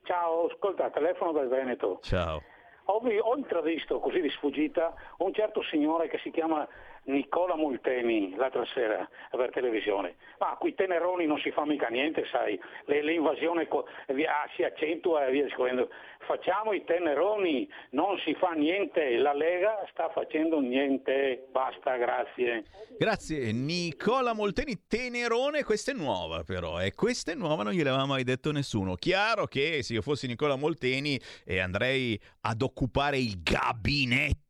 Ciao, 0.02 0.46
ascolta, 0.46 0.90
telefono 0.90 1.30
dal 1.32 1.48
Veneto. 1.48 1.98
Ciao. 2.02 2.42
Ho, 2.84 2.98
ho 2.98 3.36
intravisto 3.36 3.98
così 3.98 4.20
di 4.20 4.30
sfuggita 4.30 4.94
un 5.18 5.34
certo 5.34 5.62
signore 5.64 6.08
che 6.08 6.20
si 6.22 6.30
chiama 6.30 6.64
Nicola 7.06 7.56
Molteni 7.56 8.34
l'altra 8.36 8.64
sera 8.72 9.08
per 9.30 9.50
televisione. 9.50 10.16
Ma 10.38 10.56
qui 10.58 10.74
Teneroni 10.74 11.26
non 11.26 11.38
si 11.38 11.50
fa 11.50 11.64
mica 11.64 11.88
niente, 11.88 12.24
sai, 12.30 12.58
l'invasione 12.86 13.68
via- 14.08 14.48
si 14.54 14.62
accentua 14.62 15.26
e 15.26 15.30
via 15.30 15.44
discorrendo. 15.44 15.88
Facciamo 16.26 16.72
i 16.72 16.84
Teneroni, 16.84 17.68
non 17.90 18.18
si 18.24 18.34
fa 18.34 18.50
niente, 18.50 19.16
la 19.16 19.32
Lega 19.32 19.86
sta 19.90 20.08
facendo 20.10 20.58
niente, 20.60 21.46
basta, 21.52 21.96
grazie. 21.96 22.64
Grazie 22.98 23.52
Nicola 23.52 24.32
Molteni 24.32 24.86
Tenerone, 24.88 25.62
questa 25.62 25.92
è 25.92 25.94
nuova 25.94 26.42
però, 26.42 26.80
e 26.80 26.94
questa 26.94 27.32
è 27.32 27.34
nuova, 27.34 27.62
non 27.62 27.72
gliel'aveva 27.72 28.06
mai 28.06 28.24
detto 28.24 28.50
nessuno. 28.50 28.94
Chiaro 28.94 29.46
che 29.46 29.82
se 29.82 29.94
io 29.94 30.02
fossi 30.02 30.26
Nicola 30.26 30.56
Molteni 30.56 31.18
eh, 31.44 31.60
andrei 31.60 32.20
ad 32.40 32.62
occupare 32.62 33.18
il 33.18 33.40
gabinetto 33.42 34.45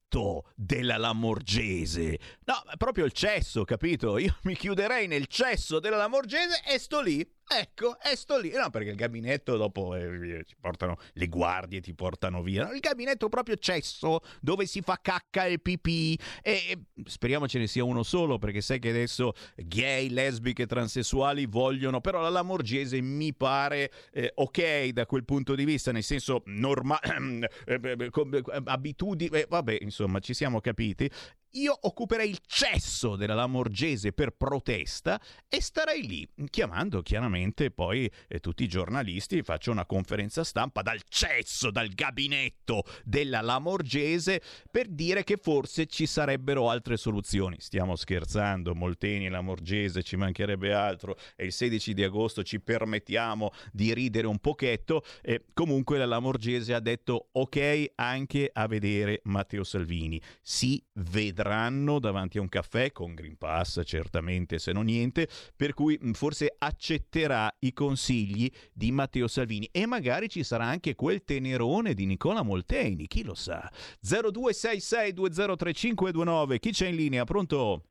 della 0.55 0.97
Lamorgese. 0.97 2.19
No, 2.45 2.63
proprio 2.79 3.05
il 3.05 3.13
cesso, 3.13 3.65
capito? 3.65 4.19
Io 4.19 4.37
mi 4.43 4.55
chiuderei 4.55 5.07
nel 5.07 5.27
cesso 5.27 5.79
della 5.79 5.97
Lamorgese 5.97 6.63
e 6.67 6.79
sto 6.79 7.01
lì. 7.01 7.36
Ecco, 7.49 7.97
e 8.01 8.17
sto 8.17 8.39
lì. 8.39 8.51
No, 8.51 8.71
perché 8.71 8.91
il 8.91 8.97
gabinetto 8.97 9.57
dopo 9.57 9.95
eh, 9.95 10.43
ci 10.45 10.57
portano 10.61 10.97
le 11.13 11.29
guardie, 11.29 11.81
ti 11.81 11.95
portano 11.95 12.43
via. 12.43 12.73
Il 12.73 12.81
gabinetto 12.81 13.29
proprio 13.29 13.55
cesso 13.57 14.21
dove 14.41 14.67
si 14.67 14.81
fa 14.81 14.99
cacca 15.01 15.47
e 15.47 15.61
pipì. 15.61 16.19
E, 16.43 16.53
e 16.69 16.79
speriamo 17.05 17.47
ce 17.47 17.61
ne 17.61 17.69
sia 17.69 17.85
uno 17.85 18.03
solo 18.03 18.39
perché 18.39 18.61
sai 18.61 18.81
che 18.81 18.89
adesso 18.89 19.33
gay, 19.55 20.09
lesbiche, 20.09 20.67
transessuali 20.67 21.47
vogliono. 21.47 22.01
Però 22.01 22.21
la 22.21 22.31
Lamorgese 22.31 23.01
mi 23.01 23.33
pare 23.33 23.93
eh, 24.13 24.33
ok 24.35 24.89
da 24.89 25.07
quel 25.07 25.25
punto 25.25 25.55
di 25.55 25.65
vista, 25.65 25.93
nel 25.93 26.03
senso 26.03 26.43
normale, 26.47 27.49
abitudini. 28.65 29.31
eh, 29.37 29.47
vabbè, 29.49 29.79
insomma, 29.83 30.19
ci 30.19 30.35
siamo 30.35 30.61
capiti. 30.61 31.09
Io 31.53 31.77
occuperei 31.81 32.29
il 32.29 32.41
cesso 32.47 33.17
della 33.17 33.35
Lamorgese 33.35 34.13
per 34.13 34.33
protesta 34.33 35.21
e 35.49 35.63
starei 35.63 36.07
lì, 36.07 36.29
chiamando 36.51 37.01
chiaramente 37.01 37.71
poi 37.71 38.11
eh, 38.29 38.41
tutti 38.41 38.65
i 38.65 38.69
giornalisti, 38.69 39.43
faccio 39.43 39.71
una 39.71 39.87
conferenza 39.87 40.45
stampa 40.45 40.83
dal 40.83 41.01
cesso, 41.09 41.71
dal 41.71 41.89
gabinetto 41.89 42.83
della 43.05 43.41
Lamorgese 43.41 44.43
per 44.71 44.89
dire 44.89 45.25
che 45.25 45.39
forse 45.39 45.87
ci 45.87 46.05
sarebbero 46.07 46.69
altre 46.69 46.99
soluzioni. 46.99 47.57
Stiamo 47.59 47.97
scherzando, 47.97 48.75
Molteni 48.75 49.27
e 49.27 49.31
Lamorgese, 49.31 50.03
ci 50.03 50.17
mancherebbe 50.17 50.75
altro 50.75 51.17
e 51.37 51.47
il 51.47 51.53
16 51.53 51.95
di 51.95 52.05
agosto 52.05 52.43
ci 52.43 52.61
permettiamo 52.61 53.51
di 53.73 53.95
ridere 53.95 54.27
un 54.27 54.39
pochetto. 54.39 55.05
E 55.23 55.47
comunque 55.55 55.97
la 55.97 56.07
Lamorgese 56.07 56.75
ha 56.75 56.81
detto 56.81 57.29
ok 57.33 57.93
anche 57.95 58.51
a 58.53 58.67
vedere 58.67 59.21
Matteo 59.25 59.65
Salvini. 59.65 60.21
Si 60.43 60.83
vedrà 60.93 61.36
vedranno 61.37 61.99
davanti 61.99 62.39
a 62.39 62.41
un 62.41 62.49
caffè 62.49 62.93
con 62.93 63.13
Green 63.15 63.37
Pass, 63.37 63.83
certamente, 63.85 64.59
se 64.59 64.73
non 64.73 64.87
niente, 64.87 65.29
per 65.55 65.75
cui 65.75 65.99
mh, 66.01 66.13
forse 66.13 66.55
accetterà 66.57 67.55
i 67.61 67.75
consigli 67.75 68.51
di 68.73 68.91
Matteo 68.91 69.29
Salvini 69.29 69.69
e 69.71 69.85
magari 69.87 70.31
ci 70.31 70.43
sarà 70.43 70.65
anche 70.65 70.95
quel 70.95 71.25
tenerone 71.25 71.93
di 71.93 72.07
Nicola 72.07 72.41
Molteni, 72.43 73.07
chi 73.07 73.23
lo 73.23 73.35
sa. 73.35 73.71
0266203529, 74.03 76.59
chi 76.59 76.71
c'è 76.71 76.87
in 76.87 76.97
linea? 76.97 77.25
Pronto? 77.25 77.83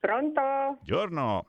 Pronto? 0.00 0.78
Giorno. 0.82 1.46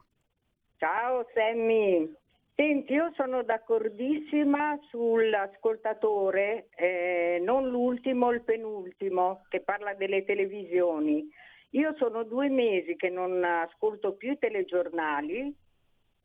Ciao 0.78 1.26
Sammy. 1.34 2.14
Senti, 2.60 2.92
io 2.92 3.14
sono 3.16 3.42
d'accordissima 3.42 4.78
sull'ascoltatore, 4.90 6.68
eh, 6.76 7.40
non 7.42 7.70
l'ultimo, 7.70 8.32
il 8.32 8.42
penultimo, 8.42 9.46
che 9.48 9.62
parla 9.62 9.94
delle 9.94 10.26
televisioni. 10.26 11.26
Io 11.70 11.96
sono 11.96 12.24
due 12.24 12.50
mesi 12.50 12.98
che 12.98 13.08
non 13.08 13.42
ascolto 13.46 14.16
più 14.16 14.34
i 14.34 14.38
telegiornali 14.38 15.56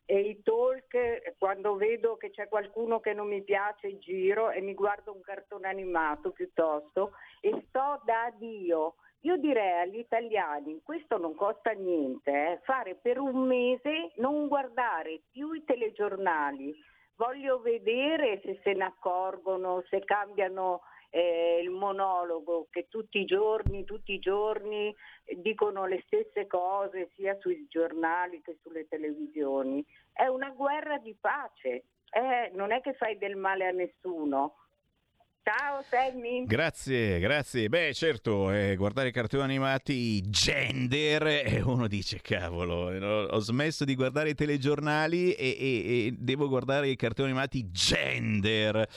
e 0.03 0.19
i 0.19 0.41
talk 0.43 1.37
quando 1.37 1.77
vedo 1.77 2.17
che 2.17 2.31
c'è 2.31 2.49
qualcuno 2.49 2.99
che 2.99 3.13
non 3.13 3.29
mi 3.29 3.41
piace 3.41 3.97
giro 3.99 4.51
e 4.51 4.59
mi 4.59 4.73
guardo 4.73 5.13
un 5.13 5.21
cartone 5.21 5.69
animato 5.69 6.31
piuttosto 6.31 7.13
e 7.39 7.63
sto 7.69 8.01
da 8.03 8.29
Dio. 8.37 8.95
Io 9.25 9.37
direi 9.37 9.81
agli 9.81 9.97
italiani, 9.97 10.81
questo 10.83 11.17
non 11.17 11.33
costa 11.33 11.71
niente, 11.71 12.29
eh, 12.29 12.59
fare 12.63 12.93
per 12.93 13.17
un 13.17 13.47
mese 13.47 14.11
non 14.17 14.47
guardare 14.47 15.21
più 15.31 15.51
i 15.53 15.63
telegiornali. 15.63 16.71
Voglio 17.15 17.59
vedere 17.59 18.39
se 18.43 18.59
se 18.61 18.73
ne 18.73 18.83
accorgono, 18.83 19.83
se 19.89 20.01
cambiano 20.01 20.81
eh, 21.09 21.59
il 21.59 21.71
monologo, 21.71 22.67
che 22.69 22.85
tutti 22.87 23.17
i 23.17 23.25
giorni, 23.25 23.83
tutti 23.83 24.13
i 24.13 24.19
giorni 24.19 24.95
eh, 25.23 25.41
dicono 25.41 25.87
le 25.87 26.03
stesse 26.05 26.45
cose 26.45 27.09
sia 27.15 27.35
sui 27.39 27.65
giornali 27.67 28.43
che 28.43 28.59
sulle 28.61 28.87
televisioni. 28.87 29.83
È 30.13 30.27
una 30.27 30.51
guerra 30.51 30.99
di 30.99 31.15
pace, 31.19 31.85
eh, 32.11 32.51
non 32.53 32.71
è 32.71 32.79
che 32.79 32.93
fai 32.93 33.17
del 33.17 33.37
male 33.37 33.65
a 33.65 33.71
nessuno. 33.71 34.57
Ciao 35.45 35.83
Sammy. 35.87 36.43
Grazie, 36.47 37.19
grazie. 37.19 37.69
Beh, 37.69 37.93
certo, 37.93 38.49
eh, 38.49 38.75
guardare 38.75 39.11
cartoni 39.11 39.43
animati 39.43 40.19
gender 40.27 41.27
e 41.27 41.61
uno 41.63 41.87
dice, 41.87 42.19
cavolo, 42.19 42.89
no, 42.97 43.25
ho 43.25 43.37
smesso 43.37 43.85
di 43.85 43.93
guardare 43.93 44.31
i 44.31 44.33
telegiornali 44.33 45.33
e, 45.33 45.55
e- 45.59 46.07
e 46.07 46.15
devo 46.17 46.47
guardare 46.47 46.89
i 46.89 46.95
cartoni 46.95 47.29
animati 47.29 47.69
gender. 47.69 48.89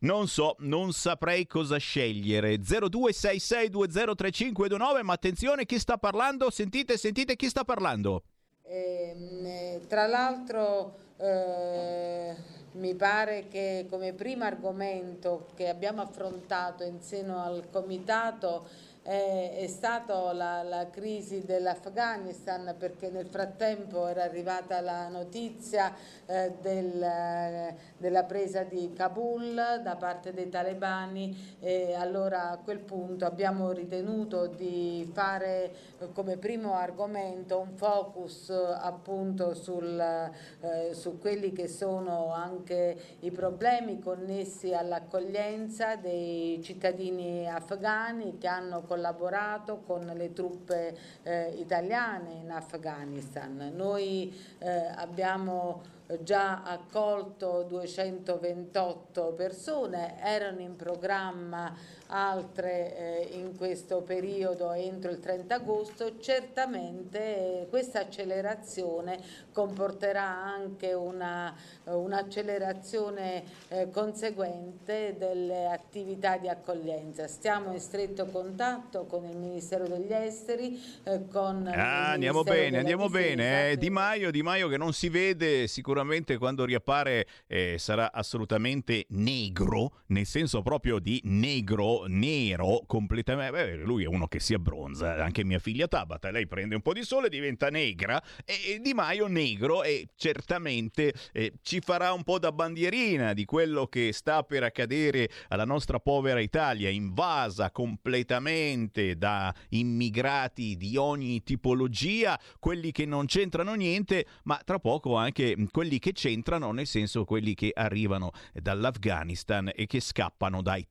Non 0.00 0.28
so, 0.28 0.56
non 0.58 0.92
saprei 0.92 1.46
cosa 1.46 1.78
scegliere. 1.78 2.56
0266203529, 2.56 5.02
ma 5.02 5.14
attenzione, 5.14 5.64
chi 5.64 5.78
sta 5.78 5.96
parlando? 5.96 6.50
Sentite, 6.50 6.98
sentite 6.98 7.34
chi 7.34 7.48
sta 7.48 7.64
parlando. 7.64 8.24
Ehm, 8.64 9.46
eh, 9.46 9.80
tra 9.88 10.06
l'altro 10.06 10.98
eh, 11.16 12.36
mi 12.78 12.94
pare 12.94 13.48
che 13.48 13.86
come 13.90 14.12
primo 14.12 14.44
argomento 14.44 15.48
che 15.54 15.68
abbiamo 15.68 16.00
affrontato 16.00 16.84
in 16.84 17.00
seno 17.02 17.42
al 17.42 17.68
comitato 17.70 18.66
eh, 19.02 19.56
è 19.56 19.66
stata 19.66 20.32
la, 20.32 20.62
la 20.62 20.90
crisi 20.90 21.42
dell'Afghanistan 21.44 22.74
perché 22.78 23.08
nel 23.08 23.26
frattempo 23.26 24.06
era 24.06 24.22
arrivata 24.22 24.80
la 24.80 25.08
notizia 25.08 25.94
eh, 26.26 26.52
del, 26.60 27.74
della 27.98 28.24
presa 28.24 28.62
di 28.62 28.92
Kabul 28.92 29.54
da 29.54 29.96
parte 29.96 30.32
dei 30.32 30.48
talebani 30.48 31.56
e 31.60 31.94
allora 31.94 32.50
a 32.50 32.56
quel 32.58 32.78
punto 32.78 33.24
abbiamo 33.24 33.72
ritenuto 33.72 34.46
di 34.46 35.08
fare 35.12 35.72
eh, 35.98 36.12
come 36.12 36.36
primo 36.36 36.74
argomento 36.74 37.58
un 37.58 37.76
focus 37.76 38.50
eh, 38.50 38.54
appunto 38.54 39.54
sul, 39.54 39.98
eh, 39.98 40.94
su 40.94 41.18
quelli 41.18 41.52
che 41.52 41.68
sono 41.68 42.32
anche 42.32 42.96
i 43.20 43.30
problemi 43.30 43.98
connessi 43.98 44.72
all'accoglienza 44.72 45.96
dei 45.96 46.60
cittadini 46.62 47.48
afghani 47.50 48.38
che 48.38 48.46
hanno 48.46 48.82
collaborato 48.82 49.82
con 49.84 50.10
le 50.14 50.32
truppe 50.32 50.96
eh, 51.22 51.54
italiane 51.58 52.34
in 52.42 52.50
Afghanistan. 52.50 53.72
Noi 53.74 54.32
eh, 54.58 54.68
abbiamo 54.94 55.96
già 56.20 56.62
accolto 56.62 57.64
228 57.68 59.32
persone, 59.34 60.20
erano 60.22 60.60
in 60.60 60.76
programma 60.76 61.74
altre 62.08 63.30
eh, 63.30 63.36
in 63.38 63.56
questo 63.56 64.00
periodo 64.02 64.72
entro 64.72 65.10
il 65.10 65.20
30 65.20 65.54
agosto, 65.54 66.18
certamente 66.20 67.62
eh, 67.62 67.66
questa 67.68 68.00
accelerazione 68.00 69.18
comporterà 69.52 70.22
anche 70.26 70.92
una, 70.92 71.54
un'accelerazione 71.84 73.42
eh, 73.68 73.90
conseguente 73.90 75.14
delle 75.18 75.66
attività 75.66 76.36
di 76.38 76.48
accoglienza. 76.48 77.26
Stiamo 77.26 77.72
in 77.72 77.80
stretto 77.80 78.26
contatto 78.26 79.04
con 79.04 79.24
il 79.24 79.36
Ministero 79.36 79.86
degli 79.86 80.12
Esteri, 80.12 80.80
eh, 81.04 81.26
con 81.28 81.66
Ah, 81.66 82.10
andiamo 82.12 82.42
bene, 82.42 82.78
andiamo 82.78 83.06
Difesa, 83.06 83.26
bene. 83.36 83.70
eh. 83.70 83.76
Di 83.76 83.90
Maio, 83.90 84.30
Di 84.30 84.42
Maio 84.42 84.68
che 84.68 84.76
non 84.76 84.92
si 84.92 85.08
vede 85.08 85.66
sicuramente 85.66 86.38
quando 86.38 86.64
riappare 86.64 87.26
eh, 87.46 87.76
sarà 87.78 88.12
assolutamente 88.12 89.06
negro, 89.10 90.02
nel 90.06 90.26
senso 90.26 90.62
proprio 90.62 90.98
di 90.98 91.20
negro, 91.24 91.97
nero, 92.06 92.82
completamente. 92.86 93.52
Beh, 93.52 93.76
lui 93.76 94.04
è 94.04 94.06
uno 94.06 94.26
che 94.26 94.40
si 94.40 94.54
abbronza, 94.54 95.22
anche 95.22 95.44
mia 95.44 95.58
figlia 95.58 95.88
Tabata, 95.88 96.30
lei 96.30 96.46
prende 96.46 96.74
un 96.74 96.82
po' 96.82 96.92
di 96.92 97.02
sole, 97.02 97.28
diventa 97.28 97.68
negra 97.68 98.22
e, 98.44 98.78
Di 98.80 98.94
Maio 98.94 99.26
negro 99.26 99.82
e 99.82 100.08
certamente 100.16 101.12
eh, 101.32 101.54
ci 101.62 101.80
farà 101.80 102.12
un 102.12 102.22
po' 102.22 102.38
da 102.38 102.52
bandierina 102.52 103.32
di 103.32 103.44
quello 103.44 103.86
che 103.86 104.12
sta 104.12 104.42
per 104.42 104.62
accadere 104.62 105.28
alla 105.48 105.64
nostra 105.64 105.98
povera 105.98 106.40
Italia, 106.40 106.88
invasa 106.88 107.70
completamente 107.70 109.16
da 109.16 109.54
immigrati 109.70 110.76
di 110.76 110.96
ogni 110.96 111.42
tipologia, 111.42 112.38
quelli 112.58 112.92
che 112.92 113.06
non 113.06 113.26
c'entrano 113.26 113.74
niente, 113.74 114.26
ma 114.44 114.60
tra 114.64 114.78
poco 114.78 115.16
anche 115.16 115.56
quelli 115.70 115.98
che 115.98 116.12
c'entrano, 116.12 116.72
nel 116.72 116.86
senso 116.86 117.24
quelli 117.24 117.54
che 117.54 117.70
arrivano 117.74 118.30
dall'Afghanistan 118.52 119.70
e 119.74 119.86
che 119.86 120.00
scappano 120.00 120.62
dai 120.62 120.86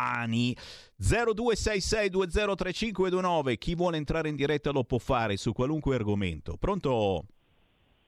talebani. 0.00 0.56
0266203529, 1.00 3.58
chi 3.58 3.74
vuole 3.74 3.96
entrare 3.96 4.28
in 4.28 4.36
diretta 4.36 4.70
lo 4.70 4.84
può 4.84 4.98
fare 4.98 5.36
su 5.36 5.52
qualunque 5.52 5.94
argomento. 5.94 6.56
Pronto? 6.58 7.24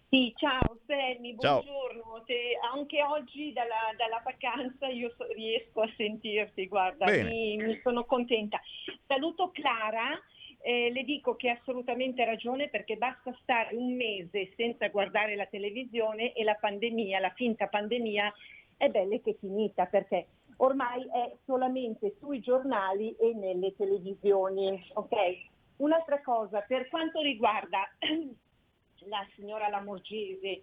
Sì, 0.09 0.33
ciao 0.37 0.79
Sammy, 0.87 1.35
buongiorno. 1.35 2.23
Se 2.27 2.59
anche 2.75 3.03
oggi 3.03 3.53
dalla, 3.55 3.95
dalla 3.97 4.21
vacanza 4.23 4.89
io 4.89 5.15
so- 5.17 5.27
riesco 5.33 5.81
a 5.81 5.91
sentirti, 5.97 6.69
guarda, 6.69 7.07
mi, 7.07 7.57
mi 7.57 7.81
sono 7.83 8.05
contenta. 8.05 8.61
Saluto 9.07 9.51
Clara, 9.53 10.21
eh, 10.61 10.91
le 10.93 11.05
dico 11.05 11.35
che 11.35 11.49
ha 11.49 11.57
assolutamente 11.59 12.27
ragione 12.27 12.69
perché 12.69 12.97
basta 12.97 13.35
stare 13.41 13.75
un 13.75 13.97
mese 13.97 14.53
senza 14.55 14.89
guardare 14.89 15.35
la 15.35 15.47
televisione 15.47 16.35
e 16.35 16.45
la 16.45 16.59
pandemia, 16.61 17.19
la 17.19 17.33
finta 17.35 17.69
pandemia, 17.69 18.31
è 18.77 18.91
bella 18.91 19.17
che 19.17 19.31
è 19.31 19.37
finita 19.39 19.87
perché 19.87 20.27
ormai 20.63 21.03
è 21.13 21.37
solamente 21.45 22.15
sui 22.19 22.41
giornali 22.41 23.15
e 23.17 23.35
nelle 23.35 23.75
televisioni. 23.77 24.91
ok? 24.95 25.51
Un'altra 25.77 26.21
cosa, 26.23 26.61
per 26.61 26.89
quanto 26.89 27.21
riguarda 27.21 27.89
la 29.09 29.27
signora 29.35 29.69
Lamorgese, 29.69 30.63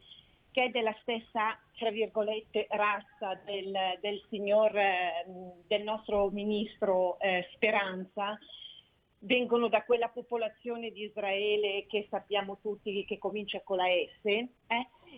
che 0.51 0.63
è 0.63 0.69
della 0.69 0.95
stessa, 1.01 1.57
tra 1.77 1.91
virgolette, 1.91 2.67
razza 2.69 3.39
del, 3.45 3.71
del 4.01 4.23
signor, 4.29 4.75
eh, 4.75 5.25
del 5.67 5.83
nostro 5.83 6.29
ministro 6.29 7.19
eh, 7.19 7.47
Speranza, 7.53 8.37
vengono 9.19 9.67
da 9.67 9.83
quella 9.83 10.07
popolazione 10.07 10.91
di 10.91 11.03
Israele 11.03 11.85
che 11.87 12.07
sappiamo 12.09 12.57
tutti 12.61 13.03
che 13.05 13.17
comincia 13.17 13.59
con 13.61 13.77
la 13.77 13.85
S, 13.85 14.25
eh? 14.25 14.47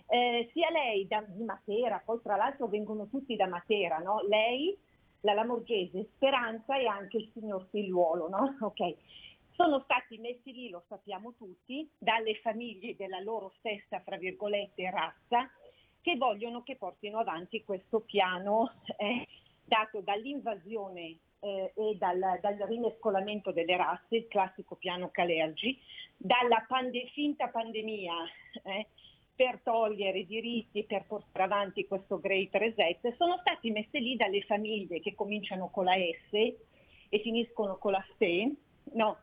Eh, 0.06 0.50
sia 0.52 0.70
lei 0.70 1.06
da, 1.06 1.22
di 1.26 1.42
Matera, 1.44 2.02
poi 2.04 2.20
tra 2.22 2.36
l'altro 2.36 2.66
vengono 2.66 3.08
tutti 3.08 3.36
da 3.36 3.46
Matera, 3.46 3.98
no? 3.98 4.20
lei, 4.28 4.76
la 5.20 5.34
Lamorgese, 5.34 6.08
Speranza 6.14 6.76
e 6.76 6.86
anche 6.86 7.18
il 7.18 7.30
signor 7.32 7.66
Figliuolo, 7.70 8.28
no? 8.28 8.56
Ok. 8.62 8.94
Sono 9.54 9.80
stati 9.80 10.16
messi 10.16 10.50
lì, 10.52 10.70
lo 10.70 10.82
sappiamo 10.88 11.34
tutti, 11.36 11.88
dalle 11.98 12.36
famiglie 12.36 12.96
della 12.96 13.20
loro 13.20 13.52
stessa, 13.58 14.00
fra 14.00 14.16
virgolette, 14.16 14.90
razza, 14.90 15.48
che 16.00 16.16
vogliono 16.16 16.62
che 16.62 16.76
portino 16.76 17.18
avanti 17.18 17.62
questo 17.62 18.00
piano 18.00 18.72
eh, 18.96 19.28
dato 19.64 20.00
dall'invasione 20.00 21.18
eh, 21.40 21.72
e 21.74 21.96
dal, 21.98 22.38
dal 22.40 22.56
rimescolamento 22.66 23.52
delle 23.52 23.76
razze, 23.76 24.16
il 24.16 24.28
classico 24.28 24.76
piano 24.76 25.10
Calergi, 25.10 25.78
dalla 26.16 26.64
pande- 26.66 27.08
finta 27.12 27.48
pandemia 27.48 28.14
eh, 28.62 28.86
per 29.34 29.60
togliere 29.62 30.24
diritti, 30.24 30.84
per 30.84 31.04
portare 31.06 31.44
avanti 31.44 31.86
questo 31.86 32.18
Great 32.20 32.54
Reset, 32.54 33.14
sono 33.16 33.38
stati 33.40 33.70
messi 33.70 33.98
lì 33.98 34.16
dalle 34.16 34.42
famiglie 34.42 35.00
che 35.00 35.14
cominciano 35.14 35.68
con 35.70 35.84
la 35.84 35.94
S 35.94 36.32
e 36.32 37.18
finiscono 37.20 37.76
con 37.78 37.92
la 37.92 38.04
S, 38.18 38.52
no, 38.94 39.18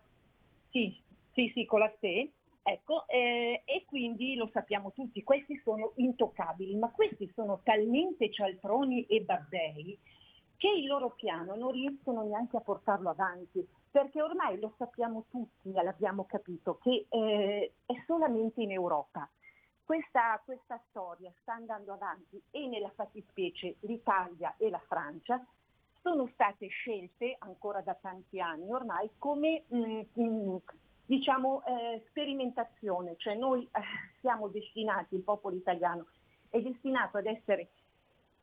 Sì, 0.69 0.95
sì, 1.33 1.51
sì, 1.53 1.65
con 1.65 1.79
la 1.79 1.93
SE. 1.99 2.31
Ecco, 2.61 3.07
eh, 3.07 3.63
e 3.65 3.85
quindi 3.85 4.35
lo 4.35 4.49
sappiamo 4.53 4.91
tutti, 4.91 5.23
questi 5.23 5.59
sono 5.63 5.93
intoccabili, 5.95 6.75
ma 6.75 6.91
questi 6.91 7.31
sono 7.33 7.61
talmente 7.63 8.29
cialtroni 8.31 9.05
e 9.05 9.21
babbei 9.21 9.97
che 10.57 10.67
il 10.69 10.85
loro 10.85 11.11
piano 11.11 11.55
non 11.55 11.71
riescono 11.71 12.21
neanche 12.23 12.57
a 12.57 12.61
portarlo 12.61 13.09
avanti, 13.09 13.65
perché 13.89 14.21
ormai 14.21 14.59
lo 14.59 14.73
sappiamo 14.77 15.25
tutti, 15.29 15.71
l'abbiamo 15.71 16.25
capito, 16.25 16.77
che 16.77 17.05
eh, 17.09 17.73
è 17.85 17.93
solamente 18.05 18.61
in 18.61 18.71
Europa. 18.71 19.27
Questa, 19.89 20.39
questa 20.45 20.79
storia 20.89 21.33
sta 21.41 21.53
andando 21.53 21.93
avanti 21.93 22.39
e 22.51 22.67
nella 22.67 22.91
fattispecie 22.91 23.77
l'Italia 23.79 24.53
e 24.59 24.69
la 24.69 24.77
Francia 24.87 25.43
sono 26.03 26.29
state 26.31 26.67
scelte 26.67 27.35
ancora 27.39 27.81
da 27.81 27.95
tanti 27.95 28.39
anni 28.39 28.71
ormai 28.71 29.09
come 29.17 29.63
mm, 29.73 30.01
mm, 30.19 30.55
diciamo 31.07 31.63
eh, 31.65 32.05
sperimentazione, 32.07 33.15
cioè 33.17 33.33
noi 33.33 33.63
eh, 33.63 33.81
siamo 34.19 34.47
destinati, 34.49 35.15
il 35.15 35.23
popolo 35.23 35.55
italiano 35.55 36.05
è 36.51 36.61
destinato 36.61 37.17
ad 37.17 37.25
essere 37.25 37.71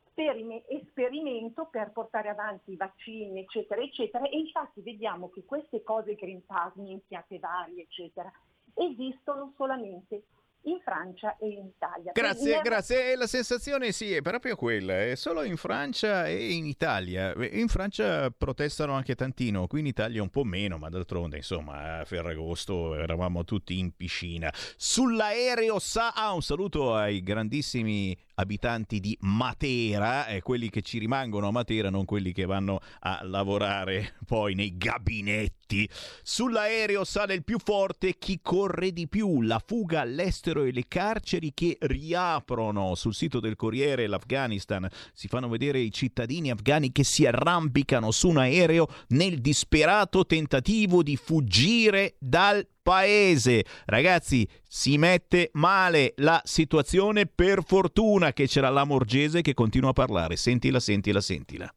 sperime- 0.09 0.67
esperimento 0.67 1.67
per 1.67 1.91
portare 1.91 2.27
avanti 2.27 2.73
i 2.73 2.75
vaccini, 2.75 3.39
eccetera, 3.39 3.81
eccetera, 3.81 4.25
e 4.25 4.37
infatti 4.37 4.81
vediamo 4.81 5.29
che 5.29 5.45
queste 5.45 5.81
cose 5.81 6.15
Green 6.15 6.45
Pass, 6.45 6.73
minchiate 6.75 7.39
varie, 7.39 7.83
eccetera, 7.83 8.29
esistono 8.73 9.53
solamente 9.55 10.23
in 10.67 10.79
Francia 10.83 11.37
e 11.37 11.47
in 11.47 11.65
Italia. 11.65 12.11
Grazie, 12.13 12.51
Quindi- 12.51 12.61
grazie. 12.69 13.15
La 13.15 13.27
sensazione 13.27 13.91
sì, 13.91 14.13
è 14.13 14.21
proprio 14.21 14.55
quella, 14.55 15.01
è 15.01 15.15
solo 15.15 15.43
in 15.43 15.57
Francia 15.57 16.27
e 16.27 16.53
in 16.53 16.65
Italia. 16.65 17.33
In 17.51 17.67
Francia 17.67 18.29
protestano 18.29 18.93
anche 18.93 19.15
tantino, 19.15 19.67
qui 19.67 19.79
in 19.79 19.87
Italia 19.87 20.21
un 20.21 20.29
po' 20.29 20.43
meno, 20.43 20.77
ma 20.77 20.89
d'altronde, 20.89 21.37
insomma, 21.37 21.99
a 21.99 22.05
Ferragosto 22.05 22.95
eravamo 22.95 23.43
tutti 23.43 23.79
in 23.79 23.95
piscina. 23.95 24.51
Sull'aereo 24.53 25.79
sa... 25.79 26.13
Ah, 26.13 26.33
un 26.33 26.41
saluto 26.41 26.95
ai 26.95 27.21
grandissimi 27.21 28.17
abitanti 28.39 28.99
di 28.99 29.17
Matera, 29.21 30.27
eh, 30.27 30.41
quelli 30.41 30.69
che 30.69 30.81
ci 30.81 30.99
rimangono 30.99 31.47
a 31.47 31.51
Matera, 31.51 31.89
non 31.89 32.05
quelli 32.05 32.33
che 32.33 32.45
vanno 32.45 32.79
a 32.99 33.21
lavorare 33.23 34.15
poi 34.25 34.53
nei 34.53 34.77
gabinetti. 34.77 35.89
Sull'aereo 36.23 37.03
sale 37.03 37.33
il 37.33 37.43
più 37.43 37.57
forte 37.57 38.17
chi 38.17 38.39
corre 38.41 38.91
di 38.93 39.07
più, 39.07 39.41
la 39.41 39.61
fuga 39.65 40.01
all'estero 40.01 40.63
e 40.63 40.71
le 40.71 40.85
carceri 40.87 41.51
che 41.53 41.77
riaprono. 41.81 42.95
Sul 42.95 43.13
sito 43.13 43.39
del 43.39 43.55
Corriere 43.55 44.07
l'Afghanistan 44.07 44.87
si 45.13 45.27
fanno 45.27 45.49
vedere 45.49 45.79
i 45.79 45.91
cittadini 45.91 46.51
afghani 46.51 46.91
che 46.91 47.03
si 47.03 47.25
arrampicano 47.25 48.11
su 48.11 48.29
un 48.29 48.37
aereo 48.37 48.87
nel 49.09 49.39
disperato 49.39 50.25
tentativo 50.25 51.01
di 51.03 51.17
fuggire 51.17 52.15
dal 52.19 52.65
paese. 52.87 53.65
Ragazzi, 53.83 54.47
si 54.65 54.97
mette 54.97 55.49
male 55.55 56.13
la 56.19 56.41
situazione 56.45 57.25
per 57.25 57.61
fortuna 57.65 58.31
che 58.31 58.47
c'era 58.47 58.69
la 58.69 58.85
Morgese 58.85 59.41
che 59.41 59.53
continua 59.53 59.89
a 59.89 59.93
parlare. 59.93 60.37
Sentila, 60.37 60.79
sentila, 60.79 61.19
sentila. 61.19 61.69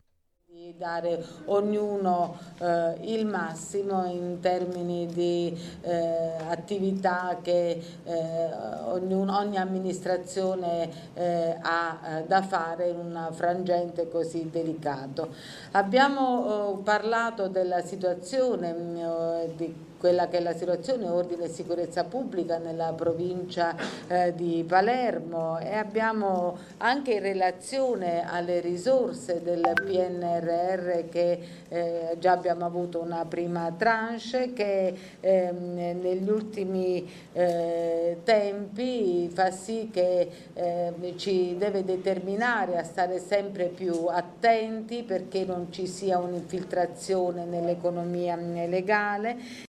dare 0.77 1.23
ognuno 1.47 2.39
eh, 2.59 2.95
il 3.13 3.27
massimo 3.27 4.07
in 4.07 4.39
termini 4.41 5.07
di 5.07 5.55
eh, 5.83 6.31
attività 6.49 7.41
che 7.43 7.83
eh, 8.05 8.55
ognuno- 8.85 9.37
ogni 9.37 9.59
amministrazione 9.59 10.89
eh, 11.15 11.59
ha 11.61 11.99
eh, 12.03 12.25
da 12.27 12.41
fare 12.43 12.89
in 12.89 12.99
un 12.99 13.29
frangente 13.33 14.09
così 14.09 14.49
delicato. 14.49 15.35
Abbiamo 15.73 16.79
eh, 16.79 16.83
parlato 16.83 17.49
della 17.49 17.83
situazione 17.83 18.69
eh, 18.71 19.53
di 19.57 19.89
quella 20.01 20.29
che 20.29 20.39
è 20.39 20.41
la 20.41 20.55
situazione 20.55 21.07
ordine 21.07 21.45
e 21.45 21.49
sicurezza 21.49 22.05
pubblica 22.05 22.57
nella 22.57 22.95
provincia 22.95 23.77
eh, 24.09 24.35
di 24.35 24.65
Palermo 24.67 25.59
e 25.59 25.75
abbiamo 25.75 26.57
anche 26.79 27.13
in 27.13 27.21
relazione 27.21 28.27
alle 28.27 28.61
risorse 28.61 29.43
del 29.43 29.61
PNRR 29.75 31.09
che 31.11 31.39
eh, 31.69 32.17
già 32.19 32.33
abbiamo 32.33 32.65
avuto 32.65 33.03
una 33.03 33.27
prima 33.27 33.71
tranche 33.77 34.55
che 34.55 34.95
ehm, 35.21 35.75
negli 36.01 36.29
ultimi 36.31 37.07
eh, 37.35 38.19
tempi 38.25 39.31
fa 39.31 39.51
sì 39.51 39.91
che 39.93 40.31
ehm, 40.55 41.19
ci 41.19 41.57
deve 41.59 41.85
determinare 41.85 42.79
a 42.79 42.85
stare 42.85 43.19
sempre 43.19 43.67
più 43.67 44.07
attenti 44.09 45.03
perché 45.03 45.45
non 45.45 45.71
ci 45.71 45.87
sia 45.87 46.19
un'infiltrazione 46.19 47.45
nell'economia 47.45 48.37
legale. 48.37 49.69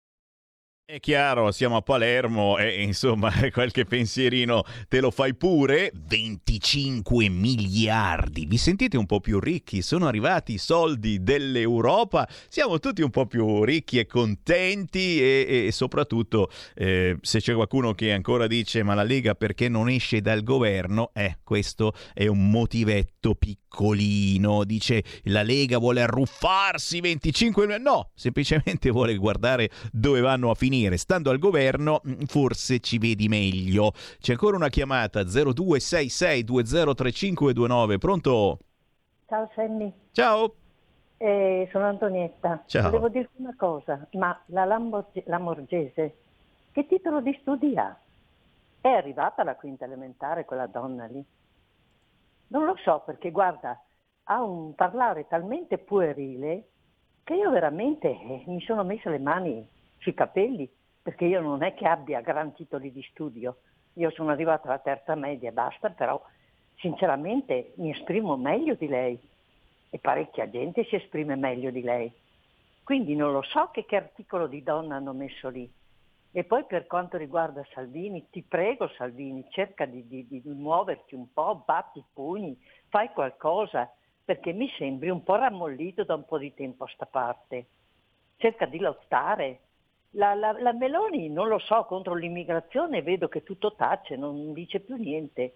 È 0.88 1.00
chiaro, 1.00 1.52
siamo 1.52 1.78
a 1.78 1.82
Palermo 1.82 2.60
e 2.60 2.84
insomma 2.84 3.32
qualche 3.52 3.86
pensierino 3.86 4.64
te 4.88 5.00
lo 5.00 5.10
fai 5.10 5.34
pure. 5.34 5.92
25 5.96 7.28
miliardi. 7.28 8.46
Vi 8.46 8.58
sentite 8.58 8.96
un 8.96 9.08
po' 9.08 9.20
più 9.20 9.40
ricchi? 9.40 9.82
Sono 9.82 10.06
arrivati 10.06 10.54
i 10.54 10.58
soldi 10.60 11.24
dell'Europa. 11.24 12.30
Siamo 12.48 12.78
tutti 12.78 13.02
un 13.02 13.10
po' 13.10 13.26
più 13.26 13.64
ricchi 13.64 13.98
e 13.98 14.06
contenti 14.06 15.20
e, 15.20 15.66
e 15.66 15.72
soprattutto 15.72 16.52
eh, 16.76 17.18
se 17.20 17.40
c'è 17.40 17.56
qualcuno 17.56 17.96
che 17.96 18.14
ancora 18.14 18.46
dice 18.46 18.84
ma 18.84 18.94
la 18.94 19.02
Lega 19.02 19.34
perché 19.34 19.68
non 19.68 19.90
esce 19.90 20.22
dal 20.22 20.44
governo? 20.44 21.10
Eh, 21.16 21.40
questo 21.44 21.94
è 22.14 22.28
un 22.28 22.52
motivetto 22.52 23.14
piccolino. 23.34 24.64
Dice 24.64 25.04
la 25.24 25.42
Lega 25.42 25.80
vuole 25.80 26.02
arruffarsi 26.02 27.02
25 27.02 27.64
miliardi. 27.64 27.84
No, 27.84 28.12
semplicemente 28.14 28.92
vuole 28.92 29.16
guardare 29.16 29.72
dove 29.92 30.22
vanno 30.22 30.52
a 30.52 30.56
finire. 30.56 30.98
Stando 30.98 31.32
al 31.32 31.40
governo, 31.40 32.00
mh, 32.04 32.26
forse 32.26 32.80
ci 32.80 33.00
vedi 33.00 33.28
meglio. 33.28 33.92
C'è 34.20 34.34
ancora 34.34 34.56
una 34.56 34.70
chiamata 34.70 35.22
0266203529. 35.22 37.98
Pronto? 37.98 38.60
Ciao 39.28 39.50
Sammy, 39.56 39.92
Ciao. 40.12 40.54
Eh, 41.18 41.68
sono 41.72 41.86
Antonietta. 41.86 42.64
Ciao. 42.68 42.90
Volevo 42.90 43.10
dirti 43.10 43.42
una 43.42 43.56
cosa, 43.58 44.06
ma 44.12 44.40
la, 44.48 44.66
Lambo- 44.66 45.12
la 45.26 45.40
Morgese 45.40 46.18
che 46.72 46.86
titolo 46.88 47.22
di 47.22 47.36
studi 47.40 47.76
ha? 47.78 47.98
È 48.82 48.90
arrivata 48.90 49.42
alla 49.42 49.56
quinta 49.56 49.86
elementare 49.86 50.44
quella 50.44 50.68
donna 50.68 51.06
lì? 51.06 51.24
Non 52.48 52.66
lo 52.66 52.76
so 52.84 53.02
perché 53.06 53.32
guarda, 53.32 53.82
ha 54.24 54.43
un 54.43 54.74
parlare 54.76 55.28
talmente 55.28 55.78
puerile 55.78 56.70
che 57.24 57.34
io 57.34 57.50
veramente 57.50 58.08
eh, 58.08 58.43
mi 58.48 58.62
sono 58.62 58.84
messa 58.84 59.10
le 59.10 59.20
mani 59.20 59.68
sui 59.98 60.14
capelli 60.14 60.70
perché 61.02 61.26
io 61.26 61.41
non 61.41 61.64
è 61.64 61.74
che 61.74 61.88
abbia 61.88 62.22
gran 62.22 62.54
titoli 62.54 62.91
di 62.91 63.02
studio. 63.12 63.58
Io 63.93 64.10
sono 64.12 64.32
arrivata 64.32 64.68
alla 64.68 64.80
terza 64.80 65.16
media 65.16 65.50
e 65.50 65.54
basta, 65.54 65.89
però 65.89 66.22
sinceramente 66.78 67.74
mi 67.78 67.91
esprimo 67.91 68.36
meglio 68.36 68.76
di 68.76 68.88
lei 68.88 69.20
e 69.89 70.00
parecchia 70.00 70.50
gente 70.50 70.84
si 70.86 70.96
esprime 70.96 71.36
meglio 71.36 71.72
di 71.72 71.82
lei. 71.82 72.12
Quindi 72.84 73.16
non 73.16 73.32
lo 73.32 73.41
so 73.41 73.70
che, 73.72 73.86
che 73.86 73.96
articolo 73.96 74.48
di 74.48 74.62
donna 74.62 74.96
hanno 74.96 75.14
messo 75.14 75.50
lì. 75.50 75.72
E 76.38 76.44
poi 76.44 76.66
per 76.66 76.86
quanto 76.86 77.16
riguarda 77.16 77.66
Salvini, 77.72 78.28
ti 78.30 78.44
prego 78.44 78.90
Salvini, 78.98 79.48
cerca 79.52 79.86
di, 79.86 80.06
di- 80.06 80.28
di 80.28 80.42
muoverti 80.44 81.16
un 81.16 81.32
po', 81.32 81.64
batti 81.66 82.00
i 82.00 82.04
pugni, 82.12 82.60
fai 82.90 83.08
qualcosa, 83.14 83.90
perché 84.26 84.52
mi 84.52 84.70
sembri 84.78 85.08
un 85.10 85.24
po' 85.24 85.36
rammollito 85.36 86.04
da 86.04 86.14
un 86.16 86.26
po' 86.26 86.38
di 86.38 86.54
tempo 86.54 86.84
a 86.84 86.90
sta 86.90 87.06
parte. 87.06 87.68
Cerca 88.36 88.66
di 88.66 88.80
lottare. 88.80 89.62
La, 90.10 90.34
la- 90.34 90.60
la 90.60 90.74
Meloni, 90.74 91.30
non 91.30 91.48
lo 91.48 91.58
so, 91.58 91.86
contro 91.86 92.16
l'immigrazione 92.16 93.02
vedo 93.02 93.30
che 93.30 93.42
tutto 93.42 93.74
tace, 93.74 94.18
non 94.18 94.52
dice 94.52 94.82
più 94.82 94.98
niente. 94.98 95.56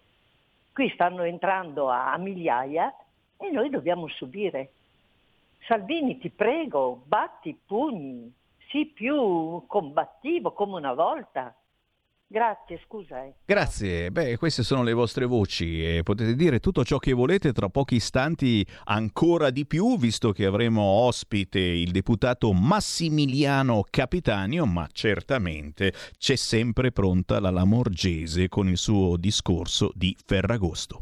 Qui 0.71 0.89
stanno 0.91 1.23
entrando 1.23 1.89
a, 1.89 2.13
a 2.13 2.17
migliaia 2.17 2.95
e 3.35 3.49
noi 3.51 3.69
dobbiamo 3.69 4.07
subire. 4.07 4.71
Salvini, 5.67 6.17
ti 6.19 6.29
prego, 6.29 7.01
batti 7.05 7.49
i 7.49 7.59
pugni, 7.65 8.33
sii 8.69 8.87
più 8.87 9.65
combattivo 9.67 10.53
come 10.53 10.75
una 10.75 10.93
volta. 10.93 11.53
Grazie, 12.31 12.79
scusa. 12.85 13.23
Grazie, 13.43 14.11
beh 14.11 14.37
queste 14.37 14.61
sono 14.61 14.83
le 14.83 14.93
vostre 14.93 15.25
voci 15.25 15.83
e 15.83 16.03
potete 16.03 16.35
dire 16.35 16.59
tutto 16.59 16.85
ciò 16.85 16.99
che 16.99 17.11
volete 17.11 17.51
tra 17.53 17.69
pochi 17.69 17.95
istanti 17.95 18.63
ancora 18.83 19.49
di 19.49 19.65
più 19.65 19.97
visto 19.97 20.31
che 20.31 20.45
avremo 20.45 20.83
ospite 20.83 21.59
il 21.59 21.89
deputato 21.89 22.53
Massimiliano 22.53 23.83
Capitanio 23.89 24.67
ma 24.67 24.87
certamente 24.91 25.91
c'è 26.19 26.35
sempre 26.35 26.91
pronta 26.91 27.39
la 27.39 27.49
Lamorgese 27.49 28.47
con 28.47 28.69
il 28.69 28.77
suo 28.77 29.17
discorso 29.17 29.91
di 29.95 30.15
Ferragosto. 30.23 31.01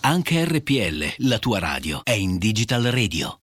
Anche 0.00 0.44
RPL, 0.44 1.26
la 1.28 1.38
tua 1.38 1.58
radio, 1.58 2.00
è 2.04 2.12
in 2.12 2.38
Digital 2.38 2.84
Radio. 2.84 3.40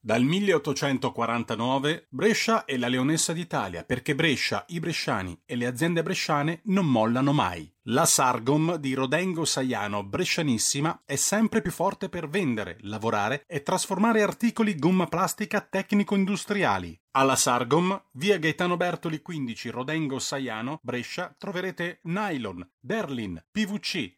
Dal 0.00 0.22
1849 0.22 2.06
Brescia 2.08 2.64
è 2.64 2.78
la 2.78 2.88
leonessa 2.88 3.34
d'Italia 3.34 3.84
perché 3.84 4.14
Brescia, 4.14 4.64
i 4.68 4.80
bresciani 4.80 5.38
e 5.44 5.54
le 5.54 5.66
aziende 5.66 6.02
bresciane 6.02 6.62
non 6.64 6.86
mollano 6.86 7.34
mai. 7.34 7.70
La 7.90 8.06
Sargom 8.06 8.76
di 8.76 8.94
Rodengo 8.94 9.44
Saiano 9.44 10.02
Brescianissima 10.04 11.02
è 11.04 11.16
sempre 11.16 11.60
più 11.60 11.70
forte 11.70 12.08
per 12.08 12.28
vendere, 12.28 12.78
lavorare 12.80 13.44
e 13.46 13.62
trasformare 13.62 14.22
articoli 14.22 14.76
gomma 14.76 15.06
plastica 15.06 15.60
tecnico-industriali. 15.60 16.98
Alla 17.12 17.36
Sargom, 17.36 18.00
via 18.12 18.38
Gaetano 18.38 18.76
Bertoli 18.76 19.20
15 19.20 19.70
Rodengo 19.70 20.18
Saiano, 20.18 20.78
Brescia, 20.82 21.34
troverete 21.36 22.00
nylon, 22.04 22.66
derlin, 22.78 23.42
PVC, 23.50 24.17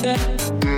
The 0.00 0.77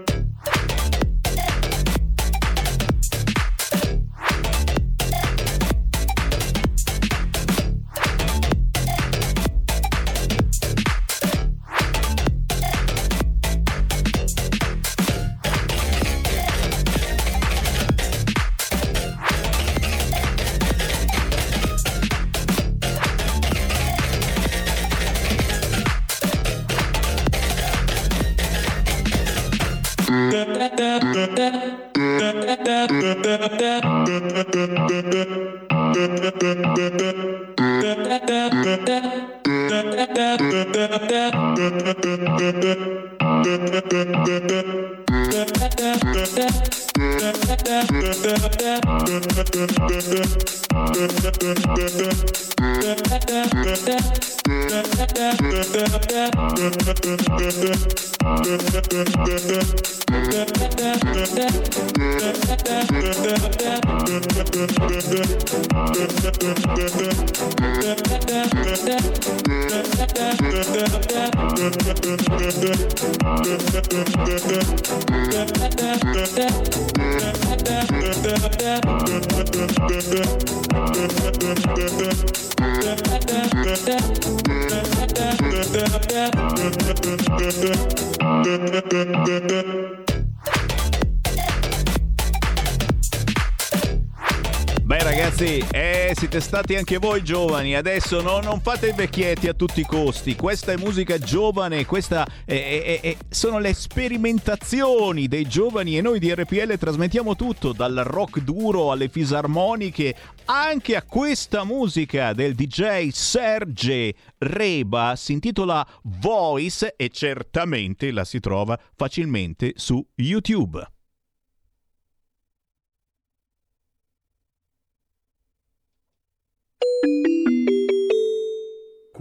stati 96.71 96.75
anche 96.75 96.97
voi 96.97 97.23
giovani, 97.23 97.75
adesso 97.75 98.21
no, 98.21 98.39
non 98.39 98.61
fate 98.61 98.89
i 98.89 98.93
vecchietti 98.93 99.47
a 99.47 99.53
tutti 99.53 99.81
i 99.81 99.85
costi, 99.85 100.35
questa 100.35 100.71
è 100.71 100.77
musica 100.77 101.17
giovane, 101.17 101.85
questa 101.85 102.25
è- 102.45 102.99
è- 103.01 103.01
è- 103.01 103.17
sono 103.29 103.59
le 103.59 103.73
sperimentazioni 103.73 105.27
dei 105.27 105.45
giovani 105.47 105.97
e 105.97 106.01
noi 106.01 106.19
di 106.19 106.33
RPL 106.33 106.77
trasmettiamo 106.77 107.35
tutto, 107.35 107.73
dal 107.73 107.95
rock 108.05 108.39
duro 108.39 108.91
alle 108.91 109.09
fisarmoniche, 109.09 110.15
anche 110.45 110.95
a 110.95 111.03
questa 111.03 111.63
musica 111.63 112.33
del 112.33 112.55
DJ 112.55 113.09
Serge 113.09 114.13
Reba, 114.37 115.15
si 115.15 115.33
intitola 115.33 115.85
Voice 116.03 116.93
e 116.95 117.09
certamente 117.09 118.11
la 118.11 118.23
si 118.23 118.39
trova 118.39 118.79
facilmente 118.95 119.73
su 119.75 120.05
YouTube. 120.15 120.85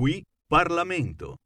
Qui 0.00 0.24
Parlamento. 0.48 1.36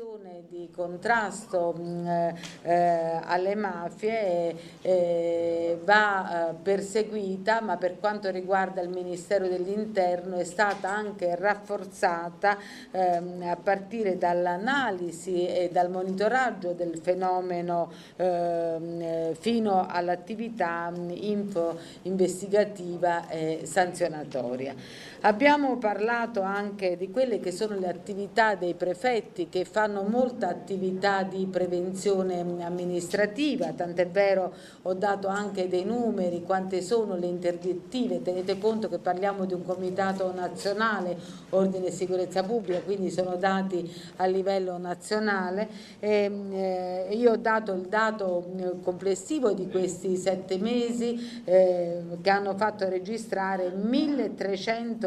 L'azione 0.00 0.44
di 0.48 0.70
contrasto 0.74 1.74
mh, 1.74 2.34
eh, 2.62 3.20
alle 3.22 3.54
mafie 3.54 4.56
eh, 4.80 5.78
va 5.84 6.48
eh, 6.48 6.54
perseguita, 6.54 7.60
ma 7.60 7.76
per 7.76 7.98
quanto 7.98 8.30
riguarda 8.30 8.80
il 8.80 8.88
Ministero 8.88 9.46
dell'Interno 9.46 10.36
è 10.36 10.44
stata 10.44 10.88
anche 10.88 11.36
rafforzata 11.36 12.56
ehm, 12.90 13.42
a 13.42 13.56
partire 13.56 14.16
dall'analisi 14.16 15.46
e 15.46 15.68
dal 15.70 15.90
monitoraggio 15.90 16.72
del 16.72 16.96
fenomeno 16.96 17.92
ehm, 18.16 19.00
eh, 19.02 19.36
fino 19.38 19.86
all'attività 19.86 20.88
mh, 20.88 21.10
info 21.14 21.78
investigativa 22.04 23.28
e 23.28 23.60
sanzionatoria. 23.64 24.74
Abbiamo 25.22 25.76
parlato 25.76 26.40
anche 26.40 26.96
di 26.96 27.10
quelle 27.10 27.40
che 27.40 27.52
sono 27.52 27.78
le 27.78 27.88
attività 27.88 28.54
dei 28.54 28.72
prefetti 28.72 29.50
che 29.50 29.66
fanno 29.66 30.02
molta 30.02 30.48
attività 30.48 31.24
di 31.24 31.44
prevenzione 31.44 32.40
amministrativa, 32.64 33.70
tant'è 33.72 34.08
vero 34.08 34.54
ho 34.80 34.94
dato 34.94 35.28
anche 35.28 35.68
dei 35.68 35.84
numeri, 35.84 36.42
quante 36.42 36.80
sono 36.80 37.16
le 37.16 37.26
interdittive, 37.26 38.22
tenete 38.22 38.56
conto 38.56 38.88
che 38.88 38.96
parliamo 38.96 39.44
di 39.44 39.52
un 39.52 39.62
comitato 39.62 40.32
nazionale, 40.32 41.18
ordine 41.50 41.88
e 41.88 41.90
sicurezza 41.90 42.42
pubblica, 42.42 42.80
quindi 42.80 43.10
sono 43.10 43.36
dati 43.36 43.92
a 44.16 44.24
livello 44.24 44.78
nazionale. 44.78 45.68
E, 45.98 46.32
eh, 46.50 47.08
io 47.14 47.32
ho 47.32 47.36
dato 47.36 47.72
il 47.72 47.88
dato 47.88 48.46
eh, 48.56 48.80
complessivo 48.80 49.52
di 49.52 49.68
questi 49.68 50.16
sette 50.16 50.56
mesi 50.56 51.42
eh, 51.44 52.02
che 52.22 52.30
hanno 52.30 52.54
fatto 52.56 52.88
registrare 52.88 53.70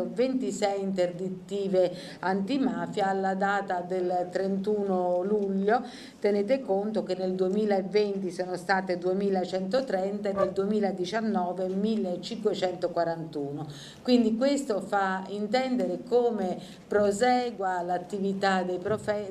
1326 0.05 0.81
interdittive 0.81 1.91
antimafia 2.19 3.07
alla 3.07 3.33
data 3.33 3.81
del 3.81 4.27
31 4.31 5.23
luglio. 5.23 5.83
Tenete 6.19 6.61
conto 6.61 7.03
che 7.03 7.15
nel 7.15 7.33
2020 7.33 8.31
sono 8.31 8.55
state 8.55 8.97
2130 8.97 10.29
e 10.29 10.33
nel 10.33 10.51
2019 10.51 11.67
1541. 11.67 13.67
Quindi 14.01 14.37
questo 14.37 14.81
fa 14.81 15.23
intendere 15.27 15.99
come 16.07 16.57
prosegua 16.87 17.81
l'attività 17.81 18.63
dei, 18.63 18.79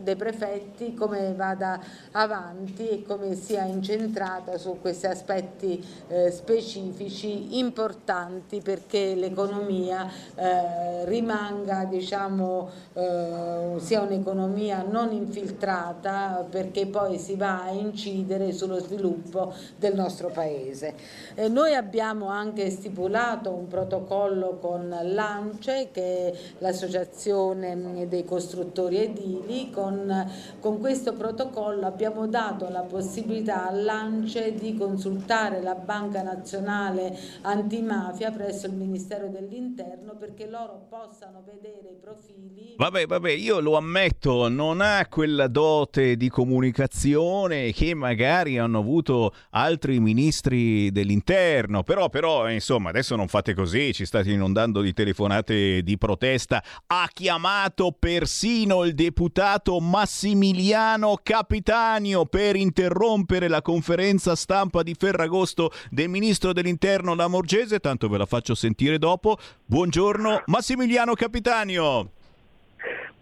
dei 0.03 0.17
prefetti, 0.17 0.95
come 0.95 1.33
vada 1.35 1.81
avanti 2.13 2.89
e 2.89 3.03
come 3.03 3.35
sia 3.35 3.65
incentrata 3.65 4.59
su 4.59 4.79
questi 4.81 5.07
aspetti 5.07 5.85
eh, 6.09 6.31
specifici 6.31 7.59
importanti 7.59 8.61
perché 8.61 9.15
l'economia 9.15 10.11
eh, 10.35 10.62
rimanga, 11.05 11.85
diciamo, 11.85 12.69
eh, 12.95 13.75
sia 13.79 14.01
un'economia 14.03 14.85
non 14.89 15.13
infiltrata 15.13 16.47
perché 16.49 16.87
poi 16.87 17.19
si 17.19 17.37
va 17.37 17.65
a 17.65 17.71
incidere 17.71 18.53
sullo 18.53 18.79
sviluppo 18.79 19.53
del 19.79 19.95
nostro 19.95 20.29
paese. 20.29 20.95
Eh, 21.35 21.49
noi 21.49 21.75
abbiamo 21.75 22.27
anche 22.27 22.71
stipulato 22.71 23.51
un 23.51 23.67
protocollo 23.69 24.59
con 24.61 24.89
l'ANCE 25.03 25.89
che 25.93 26.03
è 26.03 26.35
l'associazione 26.59 27.75
mh, 27.75 28.07
dei 28.07 28.25
costruttori 28.25 28.99
edili, 28.99 29.71
con, 29.71 30.31
con 30.61 30.79
questo 30.81 31.15
protocollo 31.15 31.87
abbiamo 31.87 32.27
dato 32.27 32.69
la 32.69 32.83
possibilità 32.83 33.69
all'ANCE 33.69 34.55
di 34.55 34.77
consultare 34.77 35.63
la 35.63 35.75
Banca 35.75 36.23
Nazionale 36.23 37.17
Antimafia 37.43 38.31
presso 38.31 38.67
il 38.67 38.75
Ministero 38.75 39.29
dell'Interno 39.29 40.15
perché 40.19 40.47
loro 40.53 40.87
possano 40.87 41.43
vedere 41.47 41.89
i 41.89 41.99
profili 41.99 42.53
Vabbè, 42.77 43.07
vabbè, 43.07 43.31
io 43.31 43.61
lo 43.61 43.77
ammetto, 43.77 44.49
non 44.49 44.81
ha 44.81 45.07
quella 45.07 45.47
dote 45.47 46.17
di 46.17 46.29
comunicazione 46.29 47.71
che 47.71 47.95
magari 47.95 48.59
hanno 48.59 48.79
avuto 48.79 49.35
altri 49.51 50.01
ministri 50.01 50.91
dell'interno, 50.91 51.83
però, 51.83 52.09
però, 52.09 52.51
insomma, 52.51 52.89
adesso 52.89 53.15
non 53.15 53.29
fate 53.29 53.55
così, 53.55 53.93
ci 53.93 54.05
state 54.05 54.33
inondando 54.33 54.81
di 54.81 54.93
telefonate 54.93 55.83
di 55.83 55.99
protesta. 55.99 56.63
Ha 56.87 57.09
chiamato 57.13 57.95
persino 57.97 58.85
il 58.85 58.95
deputato 58.95 59.79
Massimiliano 59.79 61.19
Capitanio 61.23 62.25
per 62.25 62.57
interrompere 62.57 63.49
la 63.49 63.63
conferenza 63.63 64.35
stampa 64.35 64.83
di 64.83 64.95
Ferragosto 64.99 65.71
del 65.91 66.09
ministro 66.09 66.53
dell'interno 66.53 67.15
Lamorgese, 67.15 67.79
tanto 67.81 68.09
ve 68.09 68.19
la 68.19 68.27
faccio 68.27 68.55
sentire 68.55 68.99
dopo. 68.99 69.37
Buongiorno, 69.67 70.42
Massimiliano 70.47 71.15
Capitanio. 71.15 72.11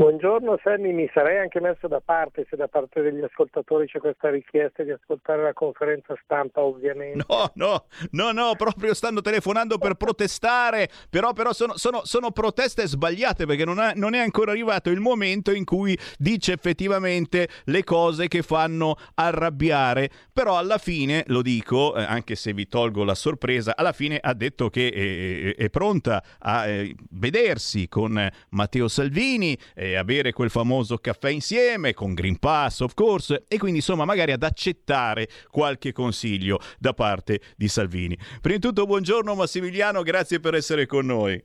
Buongiorno 0.00 0.58
Sammy, 0.62 0.92
mi 0.94 1.10
sarei 1.12 1.40
anche 1.40 1.60
messo 1.60 1.86
da 1.86 2.00
parte 2.00 2.46
se 2.48 2.56
da 2.56 2.68
parte 2.68 3.02
degli 3.02 3.20
ascoltatori 3.22 3.86
c'è 3.86 3.98
questa 3.98 4.30
richiesta 4.30 4.82
di 4.82 4.92
ascoltare 4.92 5.42
la 5.42 5.52
conferenza 5.52 6.14
stampa 6.24 6.62
ovviamente. 6.62 7.22
No, 7.28 7.50
no, 7.56 7.84
no, 8.12 8.32
no, 8.32 8.54
proprio 8.56 8.94
stanno 8.94 9.20
telefonando 9.20 9.76
per 9.76 9.96
protestare, 9.96 10.88
però, 11.10 11.34
però 11.34 11.52
sono, 11.52 11.76
sono- 11.76 12.00
sono 12.04 12.30
proteste 12.30 12.86
sbagliate 12.86 13.44
perché 13.44 13.66
non, 13.66 13.78
è- 13.78 13.92
non 13.94 14.14
è 14.14 14.20
ancora 14.20 14.52
arrivato 14.52 14.88
il 14.88 15.00
momento 15.00 15.52
in 15.52 15.66
cui 15.66 15.94
dice 16.16 16.54
effettivamente 16.54 17.46
le 17.64 17.84
cose 17.84 18.26
che 18.26 18.40
fanno 18.40 18.96
arrabbiare, 19.16 20.08
però 20.32 20.56
alla 20.56 20.78
fine, 20.78 21.24
lo 21.26 21.42
dico, 21.42 21.94
eh, 21.94 22.02
anche 22.02 22.36
se 22.36 22.54
vi 22.54 22.66
tolgo 22.66 23.04
la 23.04 23.14
sorpresa, 23.14 23.76
alla 23.76 23.92
fine 23.92 24.18
ha 24.18 24.32
detto 24.32 24.70
che 24.70 24.86
eh, 24.86 25.54
è 25.58 25.68
pronta 25.68 26.24
a 26.38 26.66
eh, 26.68 26.94
vedersi 27.10 27.86
con 27.86 28.18
eh, 28.18 28.32
Matteo 28.52 28.88
Salvini 28.88 29.54
e 29.90 29.96
a 29.96 30.32
quel 30.32 30.50
famoso 30.50 30.98
caffè 30.98 31.30
insieme 31.30 31.94
con 31.94 32.14
Green 32.14 32.38
Pass, 32.38 32.80
of 32.80 32.94
course, 32.94 33.44
e 33.48 33.58
quindi 33.58 33.78
insomma 33.78 34.04
magari 34.04 34.32
ad 34.32 34.42
accettare 34.42 35.28
qualche 35.50 35.92
consiglio 35.92 36.58
da 36.78 36.92
parte 36.92 37.40
di 37.56 37.68
Salvini. 37.68 38.16
Prima 38.40 38.56
di 38.56 38.62
tutto 38.62 38.86
buongiorno 38.86 39.34
Massimiliano, 39.34 40.02
grazie 40.02 40.40
per 40.40 40.54
essere 40.54 40.86
con 40.86 41.06
noi. 41.06 41.42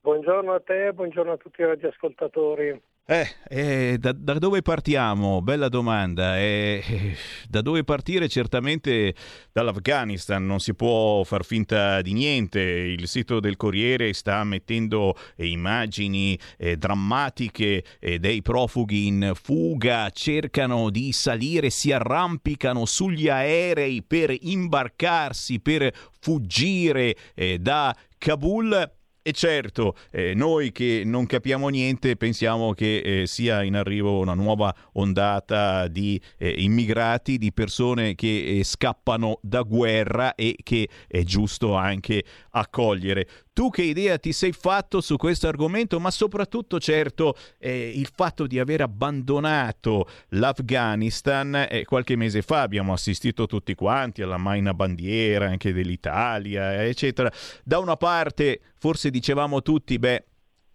Buongiorno 0.00 0.52
a 0.52 0.60
te, 0.60 0.92
buongiorno 0.92 1.32
a 1.32 1.36
tutti 1.36 1.60
i 1.62 1.64
radioascoltatori. 1.64 2.80
Eh, 3.08 3.28
eh, 3.48 3.98
da, 4.00 4.10
da 4.10 4.34
dove 4.34 4.62
partiamo? 4.62 5.40
Bella 5.40 5.68
domanda. 5.68 6.40
Eh, 6.40 6.82
eh, 6.84 7.16
da 7.48 7.62
dove 7.62 7.84
partire? 7.84 8.28
Certamente 8.28 9.14
dall'Afghanistan, 9.52 10.44
non 10.44 10.58
si 10.58 10.74
può 10.74 11.22
far 11.22 11.44
finta 11.44 12.02
di 12.02 12.14
niente. 12.14 12.60
Il 12.60 13.06
sito 13.06 13.38
del 13.38 13.56
Corriere 13.56 14.12
sta 14.12 14.42
mettendo 14.42 15.14
eh, 15.36 15.46
immagini 15.46 16.36
eh, 16.58 16.76
drammatiche 16.76 17.84
dei 18.18 18.42
profughi 18.42 19.06
in 19.06 19.32
fuga, 19.40 20.10
cercano 20.10 20.90
di 20.90 21.12
salire, 21.12 21.70
si 21.70 21.92
arrampicano 21.92 22.86
sugli 22.86 23.28
aerei 23.28 24.02
per 24.02 24.34
imbarcarsi, 24.36 25.60
per 25.60 25.94
fuggire 26.18 27.16
da 27.60 27.96
Kabul. 28.18 28.94
E 29.26 29.32
certo, 29.32 29.96
eh, 30.12 30.34
noi 30.34 30.70
che 30.70 31.02
non 31.04 31.26
capiamo 31.26 31.66
niente 31.66 32.14
pensiamo 32.14 32.74
che 32.74 33.22
eh, 33.22 33.26
sia 33.26 33.64
in 33.64 33.74
arrivo 33.74 34.20
una 34.20 34.34
nuova 34.34 34.72
ondata 34.92 35.88
di 35.88 36.22
eh, 36.38 36.54
immigrati, 36.58 37.36
di 37.36 37.52
persone 37.52 38.14
che 38.14 38.58
eh, 38.58 38.62
scappano 38.62 39.40
da 39.42 39.62
guerra 39.62 40.36
e 40.36 40.54
che 40.62 40.88
è 41.08 41.24
giusto 41.24 41.74
anche 41.74 42.22
accogliere. 42.50 43.26
Tu 43.56 43.70
che 43.70 43.80
idea 43.80 44.18
ti 44.18 44.34
sei 44.34 44.52
fatto 44.52 45.00
su 45.00 45.16
questo 45.16 45.48
argomento, 45.48 45.98
ma 45.98 46.10
soprattutto 46.10 46.78
certo 46.78 47.34
eh, 47.58 47.90
il 47.94 48.10
fatto 48.14 48.46
di 48.46 48.58
aver 48.58 48.82
abbandonato 48.82 50.06
l'Afghanistan 50.32 51.66
eh, 51.70 51.86
qualche 51.86 52.16
mese 52.16 52.42
fa 52.42 52.60
abbiamo 52.60 52.92
assistito 52.92 53.46
tutti 53.46 53.74
quanti 53.74 54.20
alla 54.20 54.36
maina 54.36 54.74
bandiera 54.74 55.46
anche 55.46 55.72
dell'Italia, 55.72 56.84
eccetera. 56.84 57.32
Da 57.64 57.78
una 57.78 57.96
parte 57.96 58.60
forse 58.74 59.08
dicevamo 59.08 59.62
tutti, 59.62 59.98
beh, 59.98 60.24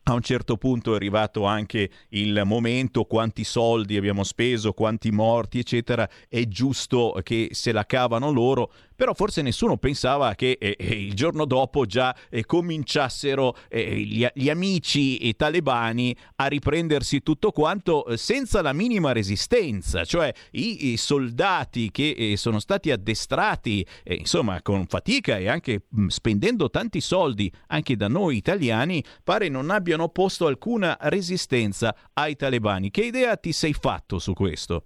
a 0.04 0.14
un 0.14 0.22
certo 0.22 0.58
punto 0.58 0.94
è 0.94 0.96
arrivato 0.96 1.46
anche 1.46 1.90
il 2.10 2.42
momento, 2.44 3.04
quanti 3.04 3.44
soldi 3.44 3.98
abbiamo 3.98 4.24
speso, 4.24 4.74
quanti 4.74 5.12
morti, 5.12 5.60
eccetera, 5.60 6.10
è 6.28 6.48
giusto 6.48 7.20
che 7.24 7.50
se 7.52 7.72
la 7.72 7.86
cavano 7.86 8.32
loro, 8.32 8.72
però 8.96 9.14
forse 9.14 9.42
nessuno 9.42 9.78
pensava 9.78 10.36
che 10.36 10.58
eh, 10.60 10.76
eh, 10.78 10.86
il 10.86 11.14
giorno 11.14 11.46
dopo 11.46 11.86
già 11.86 12.16
eh, 12.30 12.46
cominciassero 12.46 13.56
eh, 13.68 13.96
gli, 13.96 14.26
gli 14.34 14.50
amici 14.50 15.18
e 15.18 15.34
talebani 15.34 16.16
a 16.36 16.48
riprendersi 16.48 17.22
tutto 17.22 17.52
quanto 17.52 18.06
eh, 18.06 18.18
senza 18.18 18.62
la 18.62 18.74
minima 18.74 19.12
resistenza, 19.12 20.04
cioè 20.04 20.32
i, 20.52 20.92
i 20.92 20.98
soldati 20.98 21.90
che 21.92 22.10
eh, 22.10 22.38
sono 22.38 22.60
stati 22.60 22.92
addestrati 22.92 23.86
insomma 24.04 24.62
con 24.62 24.86
fatica 24.88 25.38
e 25.38 25.48
anche 25.48 25.84
mh, 25.88 26.08
spendendo 26.08 26.70
tanti 26.70 27.02
soldi 27.02 27.52
anche 27.68 27.96
da 27.96 28.08
noi 28.08 28.38
italiani 28.38 29.04
pare 29.24 29.48
non 29.50 29.70
abbiano 29.70 29.91
posto 30.10 30.48
alcuna 30.48 30.98
resistenza 31.02 31.96
ai 32.14 32.36
talebani. 32.36 32.92
Che 32.92 33.04
idea 33.04 33.36
ti 33.38 33.52
sei 33.52 33.74
fatto 33.74 34.20
su 34.20 34.34
questo? 34.34 34.84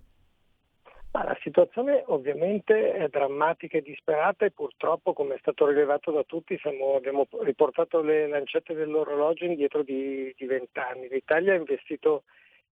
La 1.12 1.38
situazione 1.41 2.03
ovviamente 2.08 2.91
è 2.91 3.08
drammatica 3.08 3.78
e 3.78 3.82
disperata 3.82 4.43
e 4.43 4.51
purtroppo, 4.51 5.14
come 5.14 5.36
è 5.36 5.38
stato 5.39 5.66
rilevato 5.66 6.12
da 6.12 6.24
tutti, 6.24 6.58
siamo, 6.60 6.95
abbiamo 6.95 7.26
riportato 7.41 8.01
le 8.01 8.28
lancette 8.28 8.74
dell'orologio 8.74 9.45
indietro 9.45 9.82
di, 9.82 10.34
di 10.36 10.45
20 10.45 10.78
anni. 10.80 11.08
L'Italia 11.08 11.53
ha 11.53 11.58
investito 11.58 12.24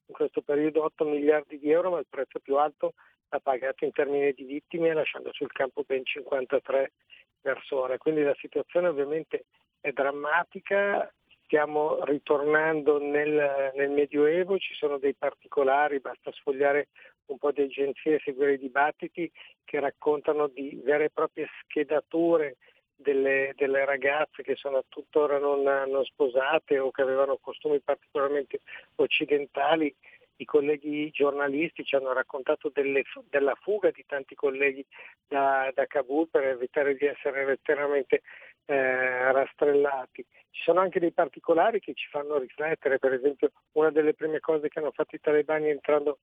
in 0.08 0.14
questo 0.14 0.42
periodo 0.42 0.84
8 0.84 1.06
miliardi 1.06 1.58
di 1.58 1.72
euro, 1.72 1.92
ma 1.92 2.00
il 2.00 2.08
prezzo 2.10 2.40
più 2.40 2.58
alto 2.58 2.96
l'ha 3.30 3.40
pagato 3.40 3.86
in 3.86 3.92
termini 3.92 4.34
di 4.34 4.44
vittime, 4.44 4.94
lasciando 4.94 5.32
sul 5.32 5.52
campo 5.52 5.84
ben 5.86 6.04
53 6.04 6.92
persone. 7.40 7.98
Quindi 7.98 8.24
la 8.24 8.36
situazione 8.38 8.90
ovviamente 8.90 9.46
è 9.80 9.92
drammatica, 9.92 11.10
stiamo 11.54 12.04
ritornando 12.06 12.98
nel, 12.98 13.72
nel 13.76 13.92
Medioevo, 13.92 14.58
ci 14.58 14.74
sono 14.74 14.98
dei 14.98 15.14
particolari, 15.14 16.00
basta 16.00 16.32
sfogliare 16.32 16.88
un 17.28 17.38
po' 17.38 17.52
di 17.52 17.62
agenzie 17.62 18.20
seguire 18.24 18.54
i 18.54 18.58
dibattiti 18.58 19.32
che 19.64 19.80
raccontano 19.80 20.48
di 20.48 20.82
vere 20.84 21.06
e 21.06 21.10
proprie 21.12 21.48
schedature 21.62 22.58
delle, 22.96 23.54
delle 23.56 23.86
ragazze 23.86 24.42
che 24.42 24.56
sono 24.56 24.84
tuttora 24.90 25.38
non, 25.38 25.62
non 25.62 26.04
sposate 26.06 26.80
o 26.80 26.90
che 26.90 27.04
avevano 27.04 27.38
costumi 27.40 27.80
particolarmente 27.82 28.62
occidentali. 28.96 29.94
I 30.38 30.46
colleghi 30.46 31.12
giornalisti 31.12 31.86
ci 31.86 31.96
hanno 31.96 32.14
raccontato 32.14 32.72
delle- 32.74 33.04
della 33.30 33.54
fuga 33.62 33.92
di 33.92 34.04
tanti 34.08 34.34
colleghi 34.34 34.84
da, 35.28 35.72
da 35.72 35.86
Kabul 35.86 36.30
per 36.30 36.46
evitare 36.46 36.96
di 36.96 37.06
essere 37.06 37.46
letteralmente 37.46 38.24
eh, 38.66 39.32
rastrellati. 39.32 40.26
Ci 40.50 40.62
sono 40.64 40.80
anche 40.80 41.00
dei 41.00 41.12
particolari 41.12 41.80
che 41.80 41.94
ci 41.94 42.08
fanno 42.10 42.38
riflettere, 42.38 43.00
per 43.00 43.14
esempio 43.14 43.52
una 43.74 43.92
delle 43.92 44.14
prime 44.14 44.40
cose 44.40 44.70
che 44.70 44.80
hanno 44.80 44.92
fatto 44.92 45.16
i 45.16 45.20
talebani 45.20 45.70
entrando 45.70 46.20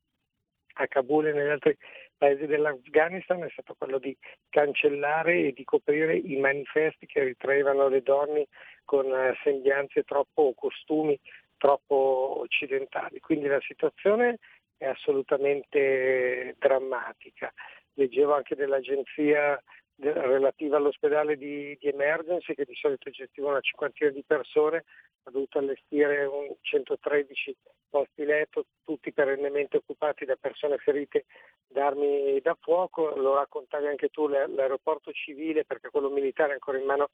a 0.74 0.86
Kabul 0.86 1.26
e 1.26 1.32
negli 1.32 1.48
altri 1.48 1.76
paesi 2.16 2.46
dell'Afghanistan 2.46 3.42
è 3.42 3.50
stato 3.50 3.74
quello 3.76 3.98
di 3.98 4.16
cancellare 4.48 5.46
e 5.46 5.52
di 5.52 5.64
coprire 5.64 6.16
i 6.16 6.36
manifesti 6.36 7.06
che 7.06 7.24
ritraevano 7.24 7.88
le 7.88 8.02
donne 8.02 8.46
con 8.84 9.06
eh, 9.06 9.36
sembianze 9.42 10.02
troppo 10.04 10.42
o 10.42 10.54
costumi 10.54 11.18
troppo 11.56 12.38
occidentali. 12.40 13.20
Quindi 13.20 13.46
la 13.46 13.60
situazione 13.60 14.38
è 14.76 14.86
assolutamente 14.86 16.56
drammatica. 16.58 17.52
Leggevo 17.94 18.34
anche 18.34 18.54
dell'agenzia 18.54 19.62
de- 19.89 19.89
relativa 20.00 20.76
all'ospedale 20.76 21.36
di, 21.36 21.76
di 21.78 21.88
emergency 21.88 22.54
che 22.54 22.64
di 22.64 22.74
solito 22.74 23.10
gestiva 23.10 23.50
una 23.50 23.60
cinquantina 23.60 24.10
di 24.10 24.24
persone, 24.26 24.84
ha 25.24 25.30
dovuto 25.30 25.58
allestire 25.58 26.24
un 26.24 26.54
113 26.60 27.56
posti 27.90 28.24
letto, 28.24 28.66
tutti 28.84 29.12
perennemente 29.12 29.78
occupati 29.78 30.24
da 30.24 30.36
persone 30.36 30.78
ferite 30.78 31.26
da 31.66 31.86
armi 31.86 32.40
da 32.40 32.56
fuoco. 32.58 33.14
Lo 33.16 33.34
raccontavi 33.34 33.86
anche 33.86 34.08
tu, 34.08 34.28
l'aeroporto 34.28 35.12
civile, 35.12 35.64
perché 35.64 35.90
quello 35.90 36.08
militare 36.08 36.50
è 36.50 36.54
ancora 36.54 36.78
in 36.78 36.84
mano 36.84 37.10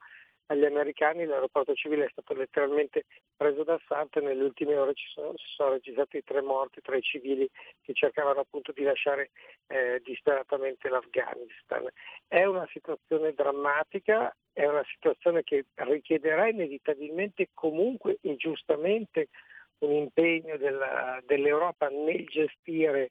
agli 0.46 0.64
americani, 0.64 1.24
l'aeroporto 1.24 1.74
civile 1.74 2.04
è 2.04 2.08
stato 2.10 2.34
letteralmente 2.34 3.04
preso 3.36 3.64
d'assalto 3.64 4.18
e 4.18 4.22
nelle 4.22 4.44
ultime 4.44 4.76
ore 4.76 4.94
ci 4.94 5.08
sono, 5.08 5.32
si 5.36 5.46
sono 5.48 5.70
registrati 5.70 6.22
tre 6.22 6.40
morti 6.40 6.80
tra 6.80 6.96
i 6.96 7.02
civili 7.02 7.48
che 7.82 7.92
cercavano 7.94 8.40
appunto 8.40 8.70
di 8.72 8.82
lasciare 8.84 9.30
eh, 9.66 10.00
disperatamente 10.04 10.88
l'Afghanistan. 10.88 11.88
È 12.28 12.44
una 12.44 12.66
situazione 12.70 13.32
drammatica, 13.32 14.34
è 14.56 14.64
una 14.66 14.84
situazione 14.90 15.42
che 15.42 15.66
richiederà 15.74 16.48
inevitabilmente 16.48 17.50
comunque 17.52 18.16
e 18.22 18.36
giustamente 18.36 19.28
un 19.80 19.92
impegno 19.92 20.56
della- 20.56 21.20
dell'Europa 21.26 21.88
nel 21.88 22.24
gestire 22.24 23.10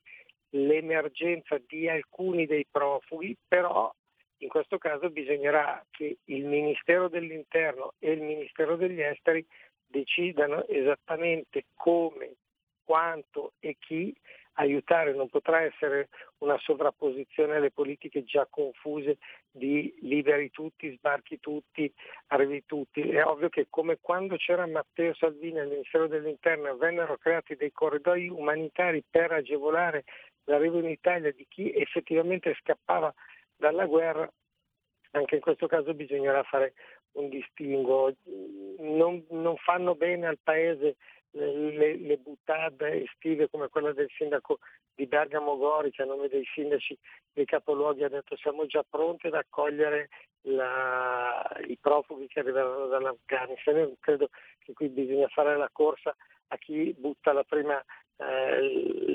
l'emergenza 0.49 1.59
di 1.67 1.87
alcuni 1.87 2.47
dei 2.47 2.65
profughi, 2.65 3.37
però 3.47 3.93
in 4.37 4.49
questo 4.49 4.79
caso 4.79 5.11
bisognerà 5.11 5.85
che 5.91 6.17
il 6.23 6.45
Ministero 6.45 7.09
dell'Interno 7.09 7.93
e 7.99 8.13
il 8.13 8.21
Ministero 8.21 8.75
degli 8.75 9.01
Esteri 9.01 9.45
decidano 9.85 10.65
esattamente 10.65 11.65
come, 11.75 12.37
quanto 12.83 13.53
e 13.59 13.75
chi 13.77 14.11
aiutare, 14.55 15.13
non 15.13 15.29
potrà 15.29 15.61
essere 15.61 16.09
una 16.39 16.57
sovrapposizione 16.59 17.55
alle 17.55 17.71
politiche 17.71 18.23
già 18.23 18.47
confuse 18.49 19.17
di 19.49 19.93
liberi 20.01 20.51
tutti, 20.51 20.93
sbarchi 20.95 21.39
tutti, 21.39 21.91
arrivi 22.27 22.63
tutti. 22.65 23.01
È 23.01 23.23
ovvio 23.25 23.49
che 23.49 23.67
come 23.69 23.97
quando 23.99 24.35
c'era 24.37 24.67
Matteo 24.67 25.13
Salvini 25.13 25.59
al 25.59 25.69
Ministero 25.69 26.07
dell'Interno 26.07 26.75
vennero 26.77 27.17
creati 27.17 27.55
dei 27.55 27.71
corridoi 27.71 28.29
umanitari 28.29 29.03
per 29.09 29.31
agevolare 29.31 30.03
l'arrivo 30.45 30.79
in 30.79 30.89
Italia 30.89 31.31
di 31.31 31.45
chi 31.49 31.71
effettivamente 31.73 32.55
scappava 32.61 33.13
dalla 33.55 33.85
guerra, 33.85 34.29
anche 35.11 35.35
in 35.35 35.41
questo 35.41 35.67
caso 35.67 35.93
bisognerà 35.93 36.43
fare 36.43 36.73
un 37.13 37.29
distinguo. 37.29 38.13
Non, 38.79 39.25
non 39.29 39.55
fanno 39.57 39.95
bene 39.95 40.27
al 40.27 40.39
Paese 40.41 40.97
le, 41.35 41.97
le 41.97 42.17
butade 42.17 43.03
estive 43.03 43.49
come 43.49 43.67
quella 43.67 43.91
del 43.91 44.09
sindaco 44.15 44.59
di 44.93 45.05
Bergamo 45.05 45.57
Gori 45.57 45.91
che 45.91 46.03
a 46.03 46.05
nome 46.05 46.29
dei 46.29 46.45
sindaci 46.53 46.97
dei 47.33 47.45
capoluoghi 47.45 48.03
ha 48.03 48.09
detto 48.09 48.37
siamo 48.37 48.65
già 48.65 48.83
pronti 48.87 49.27
ad 49.27 49.33
accogliere 49.33 50.09
la- 50.43 51.59
i 51.67 51.77
profughi 51.77 52.27
che 52.27 52.39
arriveranno 52.39 52.87
dall'Afghanistan. 52.87 53.77
Io 53.77 53.95
credo 53.99 54.29
che 54.59 54.73
qui 54.73 54.87
bisogna 54.89 55.27
fare 55.27 55.57
la 55.57 55.69
corsa 55.71 56.15
a 56.47 56.57
chi 56.57 56.93
butta 56.97 57.43
prima, 57.43 57.83
eh, 58.17 58.59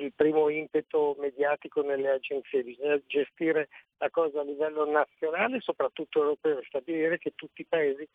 il 0.02 0.12
primo 0.14 0.48
impeto 0.48 1.16
mediatico 1.18 1.82
nelle 1.82 2.10
agenzie, 2.10 2.64
bisogna 2.64 3.00
gestire 3.06 3.68
la 3.98 4.10
cosa 4.10 4.40
a 4.40 4.44
livello 4.44 4.84
nazionale 4.90 5.56
e 5.56 5.60
soprattutto 5.60 6.18
europeo 6.18 6.58
e 6.58 6.64
stabilire 6.66 7.18
che 7.18 7.32
tutti 7.34 7.62
i 7.62 7.66
paesi 7.66 8.06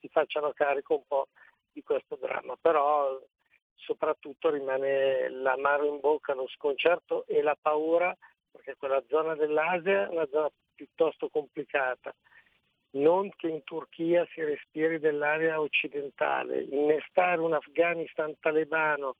si 0.00 0.08
facciano 0.08 0.52
carico 0.52 0.94
un 0.94 1.06
po' 1.06 1.28
di 1.72 1.82
questo 1.82 2.16
dramma. 2.16 2.56
Però 2.60 3.18
soprattutto 3.84 4.50
rimane 4.50 5.28
l'amaro 5.30 5.86
in 5.86 6.00
bocca, 6.00 6.34
lo 6.34 6.48
sconcerto 6.48 7.24
e 7.26 7.42
la 7.42 7.56
paura, 7.60 8.16
perché 8.50 8.76
quella 8.76 9.02
zona 9.08 9.34
dell'Asia 9.34 10.06
è 10.06 10.08
una 10.08 10.26
zona 10.30 10.50
piuttosto 10.74 11.28
complicata. 11.28 12.14
Non 12.90 13.30
che 13.36 13.48
in 13.48 13.64
Turchia 13.64 14.26
si 14.32 14.42
respiri 14.42 14.98
dell'area 14.98 15.60
occidentale, 15.60 16.62
innestare 16.62 17.40
un 17.40 17.52
Afghanistan 17.52 18.34
talebano 18.38 19.16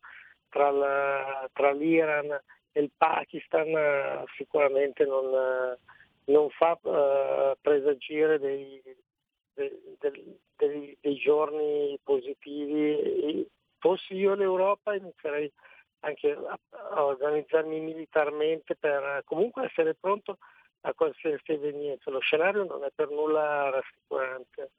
tra, 0.49 0.70
la- 0.70 1.49
tra 1.53 1.73
l'Iran 1.73 2.31
e 2.73 2.81
il 2.81 2.91
Pakistan 2.97 3.66
eh, 3.69 4.24
sicuramente 4.36 5.05
non, 5.05 5.24
eh, 5.35 5.78
non 6.27 6.49
fa 6.51 6.78
eh, 6.85 7.57
presagire 7.61 8.39
dei, 8.39 8.81
dei- 9.55 9.97
dei- 10.57 10.97
dei 11.01 11.16
giorni 11.16 11.99
positivi. 12.03 13.45
Fossi 13.85 14.15
io 14.15 14.35
l'Europa 14.35 14.94
inizierei 14.94 15.52
anche 16.01 16.31
a, 16.31 16.59
a 16.94 17.05
organizzarmi 17.05 17.81
militarmente 17.81 18.77
per 18.77 19.02
eh, 19.02 19.23
comunque 19.27 19.66
essere 19.66 19.94
pronto 19.94 20.39
a 20.81 20.94
qualsiasi 20.94 21.52
evenienza. 21.52 22.11
Lo 22.11 22.20
scenario 22.20 22.65
non 22.65 22.82
è 22.82 22.89
per 22.94 23.11
nulla 23.11 23.69
rassicurante. 23.69 24.70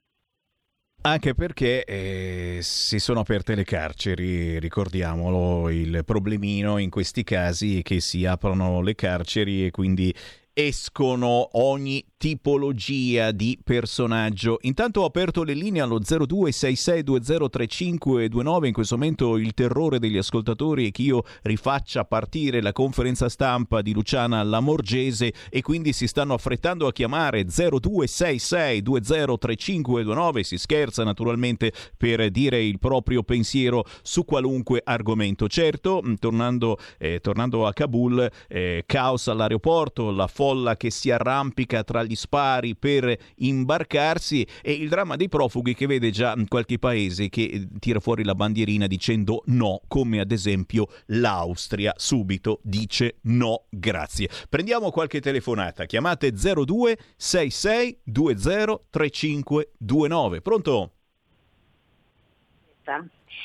Anche 1.01 1.35
perché 1.35 1.83
eh, 1.83 2.57
si 2.61 2.97
sono 2.97 3.19
aperte 3.19 3.53
le 3.53 3.63
carceri, 3.63 4.57
ricordiamolo, 4.57 5.69
il 5.69 6.01
problemino 6.03 6.79
in 6.79 6.89
questi 6.89 7.23
casi 7.23 7.81
è 7.81 7.81
che 7.83 7.99
si 7.99 8.25
aprono 8.25 8.81
le 8.81 8.95
carceri 8.95 9.67
e 9.67 9.69
quindi 9.69 10.11
escono 10.51 11.49
ogni 11.59 12.03
tipologia 12.25 13.29
di 13.29 13.59
personaggio. 13.63 14.57
Intanto 14.61 15.01
ho 15.01 15.05
aperto 15.05 15.43
le 15.43 15.53
linee 15.53 15.81
allo 15.81 15.99
0266203529, 15.99 18.65
in 18.65 18.73
questo 18.73 18.97
momento 18.97 19.37
il 19.37 19.53
terrore 19.53 19.99
degli 19.99 20.17
ascoltatori 20.17 20.87
è 20.87 20.91
che 20.91 21.03
io 21.03 21.21
rifaccia 21.43 22.03
partire 22.03 22.63
la 22.63 22.71
conferenza 22.71 23.29
stampa 23.29 23.83
di 23.83 23.93
Luciana 23.93 24.41
Lamorgese 24.41 25.31
e 25.51 25.61
quindi 25.61 25.93
si 25.93 26.07
stanno 26.07 26.33
affrettando 26.33 26.87
a 26.87 26.91
chiamare 26.91 27.45
0266203529, 27.45 30.39
si 30.39 30.57
scherza 30.57 31.03
naturalmente 31.03 31.71
per 31.95 32.31
dire 32.31 32.63
il 32.63 32.79
proprio 32.79 33.21
pensiero 33.21 33.85
su 34.01 34.25
qualunque 34.25 34.81
argomento. 34.83 35.47
Certo, 35.47 36.01
mh, 36.01 36.15
tornando, 36.15 36.79
eh, 36.97 37.19
tornando 37.19 37.67
a 37.67 37.73
Kabul, 37.73 38.27
eh, 38.47 38.81
caos 38.87 39.27
all'aeroporto, 39.27 40.09
la 40.09 40.25
folla 40.25 40.75
che 40.75 40.89
si 40.89 41.11
arrampica 41.11 41.83
tra 41.83 42.01
gli 42.01 42.13
gli 42.15 42.17
spari 42.17 42.75
per 42.75 43.15
imbarcarsi 43.35 44.47
e 44.61 44.71
il 44.71 44.87
dramma 44.87 45.17
dei 45.17 45.27
profughi 45.27 45.75
che 45.75 45.85
vede 45.85 46.09
già 46.09 46.33
qualche 46.47 46.79
paese 46.79 47.27
che 47.27 47.43
eh, 47.43 47.67
tira 47.79 47.99
fuori 47.99 48.23
la 48.23 48.33
bandierina 48.33 48.87
dicendo 48.87 49.43
no, 49.47 49.81
come 49.87 50.21
ad 50.21 50.31
esempio 50.31 50.87
l'Austria 51.07 51.93
subito 51.97 52.61
dice 52.63 53.17
no, 53.23 53.65
grazie. 53.69 54.29
Prendiamo 54.49 54.89
qualche 54.91 55.19
telefonata, 55.19 55.85
chiamate 55.85 56.31
02 56.31 56.97
66 57.17 57.99
20 58.05 58.79
3529. 58.89 60.41
Pronto? 60.41 60.91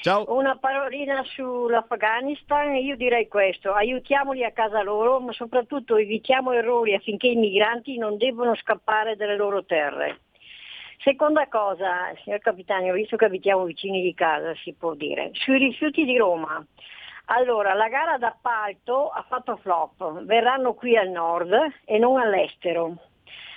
Ciao. 0.02 0.24
Una 0.34 0.56
parolina 0.56 1.22
sull'Afghanistan, 1.24 2.74
io 2.76 2.96
direi 2.96 3.28
questo, 3.28 3.74
aiutiamoli 3.74 4.42
a 4.44 4.50
casa 4.50 4.80
loro, 4.82 5.20
ma 5.20 5.30
soprattutto 5.32 5.96
evitiamo 5.96 6.52
errori 6.52 6.94
affinché 6.94 7.26
i 7.26 7.36
migranti 7.36 7.98
non 7.98 8.16
debbano 8.16 8.54
scappare 8.54 9.14
dalle 9.16 9.36
loro 9.36 9.62
terre. 9.66 10.20
Seconda 11.02 11.48
cosa, 11.48 12.14
signor 12.24 12.40
Capitano, 12.40 12.94
visto 12.94 13.16
che 13.16 13.26
abitiamo 13.26 13.64
vicini 13.64 14.00
di 14.00 14.14
casa, 14.14 14.54
si 14.62 14.72
può 14.72 14.94
dire, 14.94 15.32
sui 15.34 15.58
rifiuti 15.58 16.06
di 16.06 16.16
Roma. 16.16 16.64
Allora, 17.26 17.74
la 17.74 17.88
gara 17.88 18.16
d'appalto 18.16 19.10
ha 19.10 19.22
fatto 19.28 19.58
flop, 19.58 20.22
verranno 20.22 20.72
qui 20.72 20.96
al 20.96 21.10
nord 21.10 21.54
e 21.84 21.98
non 21.98 22.18
all'estero. 22.18 22.96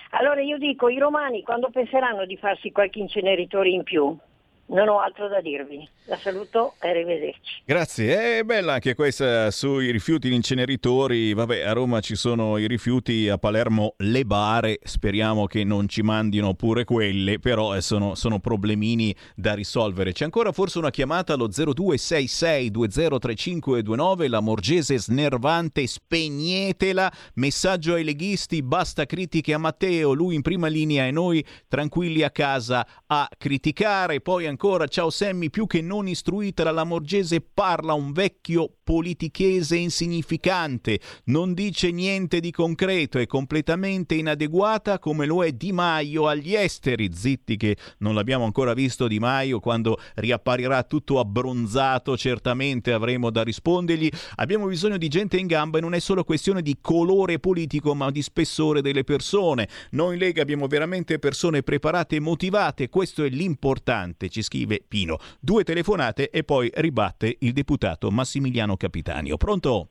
Allora 0.09 0.41
io 0.41 0.57
dico, 0.57 0.89
i 0.89 0.97
romani 0.97 1.41
quando 1.41 1.69
penseranno 1.69 2.25
di 2.25 2.35
farsi 2.35 2.73
qualche 2.73 2.99
inceneritore 2.99 3.69
in 3.69 3.83
più? 3.83 4.17
Non 4.65 4.87
ho 4.87 4.99
altro 4.99 5.27
da 5.27 5.41
dirvi. 5.41 5.87
La 6.05 6.17
saluto 6.17 6.73
e 6.81 6.89
arrivederci. 6.89 7.61
Grazie, 7.65 8.39
è 8.39 8.43
bella 8.43 8.73
anche 8.73 8.95
questa 8.95 9.51
sui 9.51 9.91
rifiuti 9.91 10.29
gli 10.29 10.33
inceneritori. 10.33 11.33
Vabbè, 11.33 11.61
a 11.61 11.73
Roma 11.73 11.99
ci 11.99 12.15
sono 12.15 12.57
i 12.57 12.65
rifiuti, 12.67 13.29
a 13.29 13.37
Palermo 13.37 13.93
le 13.97 14.25
bare, 14.25 14.79
speriamo 14.83 15.45
che 15.47 15.63
non 15.63 15.87
ci 15.87 16.01
mandino 16.01 16.55
pure 16.55 16.85
quelle, 16.85 17.39
però 17.39 17.75
eh, 17.75 17.81
sono, 17.81 18.15
sono 18.15 18.39
problemini 18.39 19.15
da 19.35 19.53
risolvere. 19.53 20.11
C'è 20.11 20.23
ancora 20.23 20.51
forse 20.51 20.77
una 20.77 20.91
chiamata 20.91 21.33
allo 21.33 21.49
0266203529, 21.49 24.29
la 24.29 24.39
Morgese 24.39 24.97
snervante, 24.97 25.87
spegnetela. 25.87 27.11
Messaggio 27.35 27.93
ai 27.93 28.03
leghisti, 28.03 28.63
basta 28.63 29.05
critiche 29.05 29.53
a 29.53 29.57
Matteo, 29.57 30.13
lui 30.13 30.35
in 30.35 30.41
prima 30.41 30.67
linea 30.67 31.05
e 31.05 31.11
noi 31.11 31.45
tranquilli 31.67 32.23
a 32.23 32.31
casa 32.31 32.87
a 33.07 33.27
criticare. 33.37 34.21
Poi 34.21 34.45
ancora, 34.53 34.85
ciao 34.85 35.09
Semmi, 35.09 35.49
più 35.49 35.65
che 35.65 35.81
non 35.81 36.07
istruita 36.07 36.63
la 36.63 36.69
Lamorgese 36.69 37.41
parla 37.41 37.93
un 37.93 38.11
vecchio 38.11 38.71
politichese 38.83 39.75
insignificante, 39.77 40.99
non 41.25 41.55
dice 41.55 41.89
niente 41.89 42.39
di 42.39 42.51
concreto, 42.51 43.17
è 43.17 43.25
completamente 43.25 44.13
inadeguata 44.13 44.99
come 44.99 45.25
lo 45.25 45.43
è 45.43 45.53
Di 45.53 45.71
Maio 45.71 46.27
agli 46.27 46.53
esteri. 46.53 47.09
Zitti 47.11 47.57
che 47.57 47.77
non 47.99 48.13
l'abbiamo 48.13 48.45
ancora 48.45 48.73
visto 48.73 49.07
Di 49.07 49.17
Maio, 49.17 49.59
quando 49.59 49.97
riapparirà 50.15 50.83
tutto 50.83 51.19
abbronzato 51.19 52.15
certamente 52.15 52.93
avremo 52.93 53.31
da 53.31 53.41
rispondergli. 53.41 54.09
Abbiamo 54.35 54.67
bisogno 54.67 54.97
di 54.97 55.07
gente 55.07 55.37
in 55.37 55.47
gamba 55.47 55.79
e 55.79 55.81
non 55.81 55.95
è 55.95 55.99
solo 55.99 56.23
questione 56.23 56.61
di 56.61 56.77
colore 56.79 57.39
politico 57.39 57.95
ma 57.95 58.11
di 58.11 58.21
spessore 58.21 58.83
delle 58.83 59.03
persone. 59.03 59.67
Noi 59.91 60.13
in 60.13 60.19
Lega 60.19 60.43
abbiamo 60.43 60.67
veramente 60.67 61.17
persone 61.17 61.63
preparate 61.63 62.17
e 62.17 62.19
motivate, 62.19 62.89
questo 62.89 63.23
è 63.23 63.29
l'importante, 63.29 64.29
ci 64.29 64.42
scrive 64.43 64.83
Pino. 64.87 65.17
Due 65.39 65.63
telefonate 65.63 66.29
e 66.29 66.43
poi 66.43 66.69
ribatte 66.75 67.37
il 67.39 67.53
deputato 67.53 68.11
Massimiliano 68.11 68.77
Capitanio. 68.77 69.37
Pronto? 69.37 69.87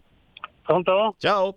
Pronto? 0.62 1.14
Ciao. 1.18 1.56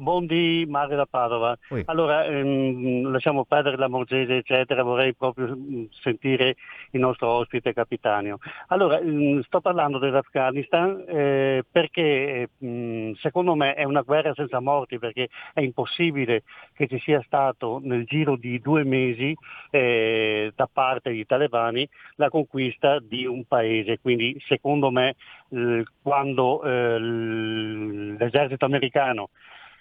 Bondi, 0.00 0.64
Mario 0.66 0.96
da 0.96 1.06
Padova. 1.06 1.56
Allora, 1.84 2.24
ehm, 2.24 3.10
lasciamo 3.10 3.44
perdere 3.44 3.76
la 3.76 3.88
Morgese, 3.88 4.38
eccetera, 4.38 4.82
vorrei 4.82 5.14
proprio 5.14 5.54
mm, 5.54 5.84
sentire 5.90 6.56
il 6.92 7.00
nostro 7.00 7.28
ospite 7.28 7.74
Capitanio. 7.74 8.38
Allora, 8.68 8.98
mm, 9.00 9.40
sto 9.40 9.60
parlando 9.60 9.98
dell'Afghanistan 9.98 11.04
eh, 11.06 11.64
perché 11.70 12.48
mm, 12.64 12.99
secondo 13.16 13.54
me 13.54 13.74
è 13.74 13.84
una 13.84 14.02
guerra 14.02 14.34
senza 14.34 14.60
morti, 14.60 14.98
perché 14.98 15.28
è 15.52 15.60
impossibile 15.60 16.42
che 16.74 16.86
ci 16.86 16.98
sia 16.98 17.22
stato 17.22 17.80
nel 17.82 18.04
giro 18.04 18.36
di 18.36 18.60
due 18.60 18.84
mesi 18.84 19.36
eh, 19.70 20.52
da 20.54 20.68
parte 20.72 21.10
dei 21.10 21.26
talebani 21.26 21.88
la 22.16 22.28
conquista 22.28 22.98
di 23.00 23.26
un 23.26 23.44
paese. 23.44 23.98
Quindi 24.00 24.40
secondo 24.46 24.90
me 24.90 25.16
eh, 25.50 25.84
quando 26.02 26.62
eh, 26.62 26.98
l'esercito 26.98 28.64
americano 28.64 29.30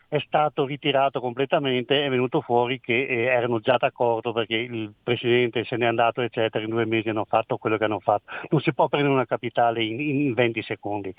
è 0.10 0.20
stato 0.26 0.66
ritirato 0.66 1.20
completamente, 1.20 2.04
è 2.04 2.10
venuto 2.10 2.42
fuori 2.42 2.80
che 2.80 3.06
eh, 3.06 3.26
erano 3.26 3.60
già 3.60 3.78
d'accordo 3.78 4.34
perché 4.34 4.56
il 4.56 4.92
presidente 5.04 5.64
se 5.66 5.78
n'è 5.78 5.86
andato, 5.86 6.22
eccetera, 6.22 6.64
in 6.64 6.72
due 6.72 6.86
mesi 6.86 7.10
hanno 7.10 7.26
fatto 7.26 7.58
quello 7.58 7.78
che 7.78 7.84
hanno 7.84 8.00
fatto. 8.00 8.24
Non 8.50 8.60
si 8.60 8.74
può 8.74 8.88
prendere 8.88 9.14
una 9.14 9.28
capitale 9.28 9.84
in, 9.84 10.00
in 10.00 10.34
20 10.34 10.64
secondi. 10.64 11.14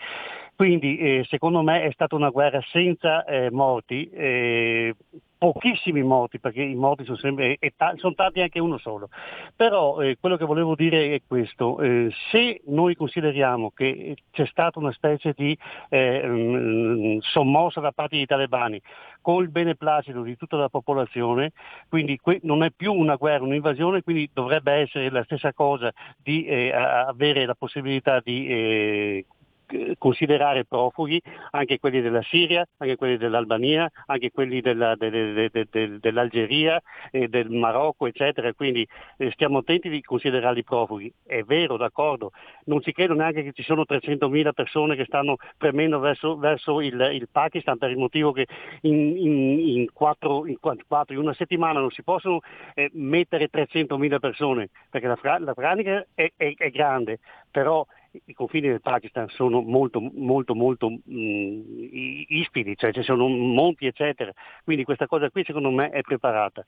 Quindi 0.60 0.98
eh, 0.98 1.26
secondo 1.26 1.62
me 1.62 1.84
è 1.84 1.90
stata 1.92 2.16
una 2.16 2.28
guerra 2.28 2.60
senza 2.70 3.24
eh, 3.24 3.50
morti, 3.50 4.10
eh, 4.10 4.94
pochissimi 5.38 6.02
morti, 6.02 6.38
perché 6.38 6.60
i 6.60 6.74
morti 6.74 7.06
sono 7.06 7.16
sempre, 7.16 7.56
e 7.58 7.72
ta- 7.74 7.94
sono 7.96 8.12
tanti 8.12 8.42
anche 8.42 8.58
uno 8.58 8.76
solo. 8.76 9.08
Però 9.56 10.02
eh, 10.02 10.18
quello 10.20 10.36
che 10.36 10.44
volevo 10.44 10.74
dire 10.74 11.14
è 11.14 11.22
questo, 11.26 11.80
eh, 11.80 12.10
se 12.30 12.60
noi 12.66 12.94
consideriamo 12.94 13.70
che 13.70 14.16
c'è 14.30 14.44
stata 14.44 14.78
una 14.78 14.92
specie 14.92 15.32
di 15.34 15.56
eh, 15.88 16.22
mm, 16.26 17.18
sommossa 17.20 17.80
da 17.80 17.92
parte 17.92 18.16
dei 18.16 18.26
talebani 18.26 18.78
col 19.22 19.48
beneplacito 19.48 20.20
di 20.20 20.36
tutta 20.36 20.58
la 20.58 20.68
popolazione, 20.68 21.52
quindi 21.88 22.18
que- 22.18 22.40
non 22.42 22.64
è 22.64 22.70
più 22.70 22.92
una 22.92 23.14
guerra, 23.14 23.44
un'invasione, 23.44 24.02
quindi 24.02 24.28
dovrebbe 24.30 24.72
essere 24.72 25.08
la 25.08 25.24
stessa 25.24 25.54
cosa 25.54 25.90
di 26.22 26.46
avere 26.70 27.46
la 27.46 27.54
possibilità 27.54 28.20
di 28.22 29.24
considerare 29.98 30.64
profughi 30.64 31.20
anche 31.50 31.78
quelli 31.78 32.00
della 32.00 32.22
Siria, 32.22 32.66
anche 32.78 32.96
quelli 32.96 33.16
dell'Albania, 33.16 33.90
anche 34.06 34.30
quelli 34.30 34.60
della- 34.60 34.94
de- 34.96 35.10
de- 35.10 35.48
de- 35.50 35.66
de- 35.70 35.98
dell'Algeria, 36.00 36.80
e 37.10 37.28
del 37.28 37.50
Marocco, 37.50 38.06
eccetera. 38.06 38.52
Quindi 38.52 38.86
eh, 39.18 39.30
stiamo 39.32 39.58
attenti 39.58 39.88
di 39.88 40.00
considerarli 40.02 40.62
profughi. 40.64 41.12
È 41.24 41.42
vero, 41.42 41.76
d'accordo. 41.76 42.32
Non 42.64 42.80
ci 42.82 42.92
credo 42.92 43.14
neanche 43.14 43.42
che 43.42 43.52
ci 43.52 43.62
sono 43.62 43.84
300.000 43.84 44.52
persone 44.52 44.96
che 44.96 45.04
stanno 45.04 45.36
premendo 45.56 45.98
verso, 45.98 46.36
verso 46.36 46.80
il, 46.80 46.98
il 47.12 47.28
Pakistan 47.30 47.78
per 47.78 47.90
il 47.90 47.98
motivo 47.98 48.32
che 48.32 48.46
in, 48.82 49.16
in- 49.16 49.58
in 49.58 49.92
quattro, 49.92 50.46
in 50.46 50.58
qua- 50.58 50.76
quattro- 50.86 51.14
in 51.14 51.20
una 51.20 51.34
settimana 51.34 51.80
non 51.80 51.90
si 51.90 52.02
possono 52.02 52.40
eh, 52.74 52.90
mettere 52.94 53.48
300.000 53.50 54.18
persone, 54.18 54.68
perché 54.90 55.06
l'Afra- 55.06 55.38
l'Afghanistan 55.38 56.04
è, 56.14 56.32
è- 56.36 56.54
è 56.56 56.70
grande, 56.70 57.18
però 57.50 57.84
i 58.24 58.32
confini 58.32 58.68
del 58.68 58.80
Pakistan 58.80 59.28
sono 59.28 59.60
molto, 59.60 60.00
molto, 60.00 60.54
molto 60.54 60.90
mh, 60.90 61.00
i- 61.04 62.26
ispidi, 62.28 62.76
cioè 62.76 62.92
ci 62.92 63.02
sono 63.02 63.28
monti, 63.28 63.86
eccetera. 63.86 64.32
Quindi 64.64 64.84
questa 64.84 65.06
cosa 65.06 65.30
qui 65.30 65.44
secondo 65.44 65.70
me 65.70 65.90
è 65.90 66.00
preparata. 66.02 66.64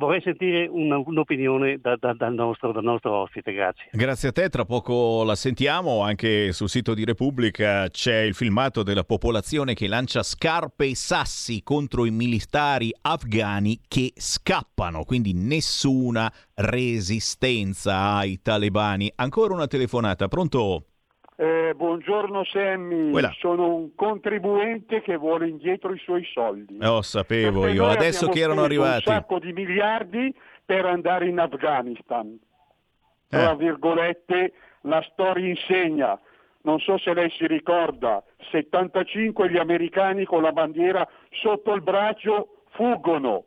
Vorrei 0.00 0.22
sentire 0.22 0.66
una- 0.66 0.96
un'opinione 0.96 1.78
da- 1.78 1.96
da- 1.96 2.14
dal, 2.14 2.32
nostro, 2.32 2.72
dal 2.72 2.82
nostro 2.82 3.12
ospite, 3.18 3.52
grazie. 3.52 3.90
Grazie 3.92 4.30
a 4.30 4.32
te, 4.32 4.48
tra 4.48 4.64
poco 4.64 5.22
la 5.24 5.34
sentiamo, 5.34 6.00
anche 6.00 6.52
sul 6.52 6.70
sito 6.70 6.94
di 6.94 7.04
Repubblica 7.04 7.86
c'è 7.88 8.20
il 8.20 8.32
filmato 8.32 8.82
della 8.82 9.04
popolazione 9.04 9.74
che 9.74 9.88
lancia 9.88 10.22
scarpe 10.22 10.86
e 10.86 10.96
sassi 10.96 11.62
contro 11.62 12.06
i 12.06 12.10
militari 12.10 12.90
afghani 13.02 13.78
che 13.86 14.12
scappano, 14.16 15.04
quindi 15.04 15.34
nessuna 15.34 16.32
resistenza 16.54 18.14
ai 18.14 18.40
talebani. 18.40 19.12
Ancora 19.16 19.52
una 19.52 19.66
telefonata, 19.66 20.28
pronto? 20.28 20.86
Eh, 21.40 21.72
buongiorno 21.74 22.44
Sammy, 22.44 23.12
Quella. 23.12 23.32
sono 23.38 23.74
un 23.74 23.94
contribuente 23.94 25.00
che 25.00 25.16
vuole 25.16 25.48
indietro 25.48 25.90
i 25.94 25.98
suoi 25.98 26.22
soldi. 26.34 26.74
Eh, 26.76 26.84
Lo 26.84 27.00
sapevo 27.00 27.60
Perché 27.62 27.76
io, 27.76 27.86
adesso 27.86 28.28
che 28.28 28.40
erano 28.40 28.62
arrivati. 28.62 29.08
Un 29.08 29.14
sacco 29.14 29.38
di 29.38 29.50
miliardi 29.54 30.34
per 30.62 30.84
andare 30.84 31.28
in 31.28 31.38
Afghanistan. 31.38 32.38
Tra 33.26 33.52
Eh. 33.52 33.56
virgolette, 33.56 34.52
la 34.82 35.00
storia 35.12 35.48
insegna. 35.48 36.20
Non 36.62 36.78
so 36.78 36.98
se 36.98 37.14
lei 37.14 37.30
si 37.30 37.46
ricorda, 37.46 38.22
75 38.50 39.48
gli 39.48 39.56
americani 39.56 40.26
con 40.26 40.42
la 40.42 40.52
bandiera 40.52 41.08
sotto 41.30 41.72
il 41.72 41.80
braccio 41.80 42.64
fuggono. 42.72 43.44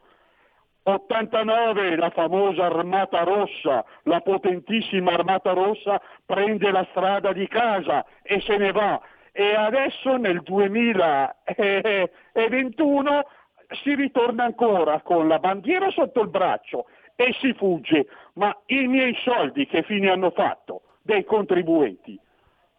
89 0.83 1.95
la 1.95 2.09
famosa 2.09 2.65
Armata 2.65 3.23
Rossa, 3.23 3.85
la 4.03 4.19
potentissima 4.19 5.13
Armata 5.13 5.53
Rossa 5.53 6.01
prende 6.25 6.69
la 6.71 6.85
strada 6.91 7.31
di 7.31 7.47
casa 7.47 8.05
e 8.21 8.41
se 8.41 8.57
ne 8.57 8.71
va. 8.71 9.01
E 9.31 9.55
adesso 9.55 10.17
nel 10.17 10.41
2021 10.41 13.25
si 13.81 13.95
ritorna 13.95 14.43
ancora 14.43 15.01
con 15.01 15.27
la 15.27 15.39
bandiera 15.39 15.89
sotto 15.89 16.21
il 16.21 16.29
braccio 16.29 16.85
e 17.15 17.33
si 17.39 17.53
fugge. 17.53 18.07
Ma 18.33 18.55
i 18.67 18.85
miei 18.87 19.15
soldi 19.23 19.65
che 19.65 19.81
fine 19.83 20.09
hanno 20.09 20.31
fatto? 20.31 20.81
Dei 21.01 21.23
contribuenti. 21.23 22.19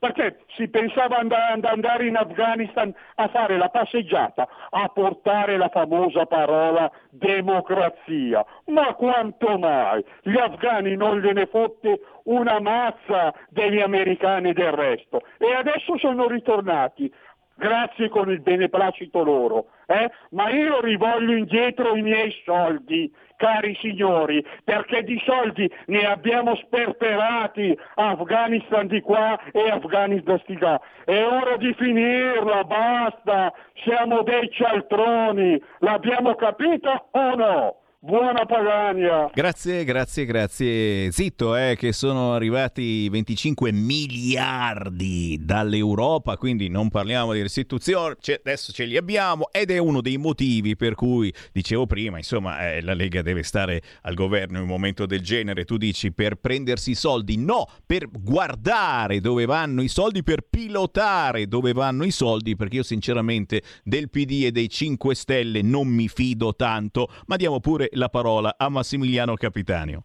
Perché 0.04 0.40
si 0.56 0.68
pensava 0.68 1.16
ad 1.16 1.64
andare 1.64 2.06
in 2.06 2.16
Afghanistan 2.16 2.94
a 3.14 3.28
fare 3.28 3.56
la 3.56 3.70
passeggiata, 3.70 4.46
a 4.68 4.88
portare 4.88 5.56
la 5.56 5.70
famosa 5.70 6.26
parola 6.26 6.90
democrazia. 7.08 8.44
Ma 8.66 8.92
quanto 8.96 9.56
mai? 9.56 10.04
Gli 10.20 10.36
afghani 10.36 10.94
non 10.94 11.20
gliene 11.20 11.46
fotte 11.46 12.00
una 12.24 12.60
mazza 12.60 13.32
degli 13.48 13.80
americani 13.80 14.50
e 14.50 14.52
del 14.52 14.72
resto. 14.72 15.22
E 15.38 15.54
adesso 15.54 15.96
sono 15.96 16.28
ritornati 16.28 17.10
grazie 17.56 18.08
con 18.08 18.30
il 18.30 18.40
beneplacito 18.40 19.22
loro, 19.22 19.66
eh? 19.86 20.10
ma 20.30 20.50
io 20.50 20.80
rivoglio 20.80 21.36
indietro 21.36 21.96
i 21.96 22.02
miei 22.02 22.34
soldi, 22.44 23.12
cari 23.36 23.76
signori, 23.80 24.44
perché 24.64 25.02
di 25.02 25.20
soldi 25.24 25.70
ne 25.86 26.06
abbiamo 26.06 26.56
sperperati 26.56 27.76
Afghanistan 27.94 28.86
di 28.86 29.00
qua 29.00 29.38
e 29.52 29.70
Afghanistan 29.70 30.40
di 30.46 30.58
là. 30.58 30.80
È 31.04 31.24
ora 31.24 31.56
di 31.56 31.74
finirla, 31.74 32.64
basta, 32.64 33.52
siamo 33.82 34.22
dei 34.22 34.50
cialtroni, 34.50 35.62
l'abbiamo 35.78 36.34
capito 36.34 37.08
o 37.10 37.34
no? 37.34 37.76
Buona 38.04 38.44
Pagania! 38.44 39.30
Grazie, 39.32 39.82
grazie, 39.82 40.26
grazie. 40.26 41.10
Zitto, 41.10 41.56
eh, 41.56 41.74
che 41.74 41.94
sono 41.94 42.34
arrivati 42.34 43.08
25 43.08 43.72
miliardi 43.72 45.40
dall'Europa, 45.40 46.36
quindi 46.36 46.68
non 46.68 46.90
parliamo 46.90 47.32
di 47.32 47.40
restituzione, 47.40 48.16
cioè, 48.20 48.42
adesso 48.44 48.72
ce 48.72 48.84
li 48.84 48.98
abbiamo 48.98 49.48
ed 49.50 49.70
è 49.70 49.78
uno 49.78 50.02
dei 50.02 50.18
motivi 50.18 50.76
per 50.76 50.94
cui, 50.94 51.32
dicevo 51.50 51.86
prima, 51.86 52.18
insomma, 52.18 52.74
eh, 52.74 52.82
la 52.82 52.92
Lega 52.92 53.22
deve 53.22 53.42
stare 53.42 53.80
al 54.02 54.12
governo 54.12 54.58
in 54.58 54.64
un 54.64 54.68
momento 54.68 55.06
del 55.06 55.22
genere. 55.22 55.64
Tu 55.64 55.78
dici 55.78 56.12
per 56.12 56.34
prendersi 56.34 56.90
i 56.90 56.96
soldi? 56.96 57.38
No, 57.38 57.66
per 57.86 58.10
guardare 58.10 59.20
dove 59.20 59.46
vanno 59.46 59.80
i 59.80 59.88
soldi, 59.88 60.22
per 60.22 60.42
pilotare 60.42 61.48
dove 61.48 61.72
vanno 61.72 62.04
i 62.04 62.10
soldi, 62.10 62.54
perché 62.54 62.76
io 62.76 62.82
sinceramente 62.82 63.62
del 63.82 64.10
PD 64.10 64.42
e 64.44 64.52
dei 64.52 64.68
5 64.68 65.14
Stelle 65.14 65.62
non 65.62 65.88
mi 65.88 66.08
fido 66.08 66.54
tanto, 66.54 67.08
ma 67.28 67.36
diamo 67.36 67.60
pure 67.60 67.88
la 67.94 68.08
parola 68.08 68.54
a 68.56 68.68
Massimiliano 68.68 69.34
Capitanio. 69.34 70.04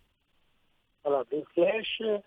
Allora, 1.02 1.26
in 1.30 1.44
flash 1.46 2.22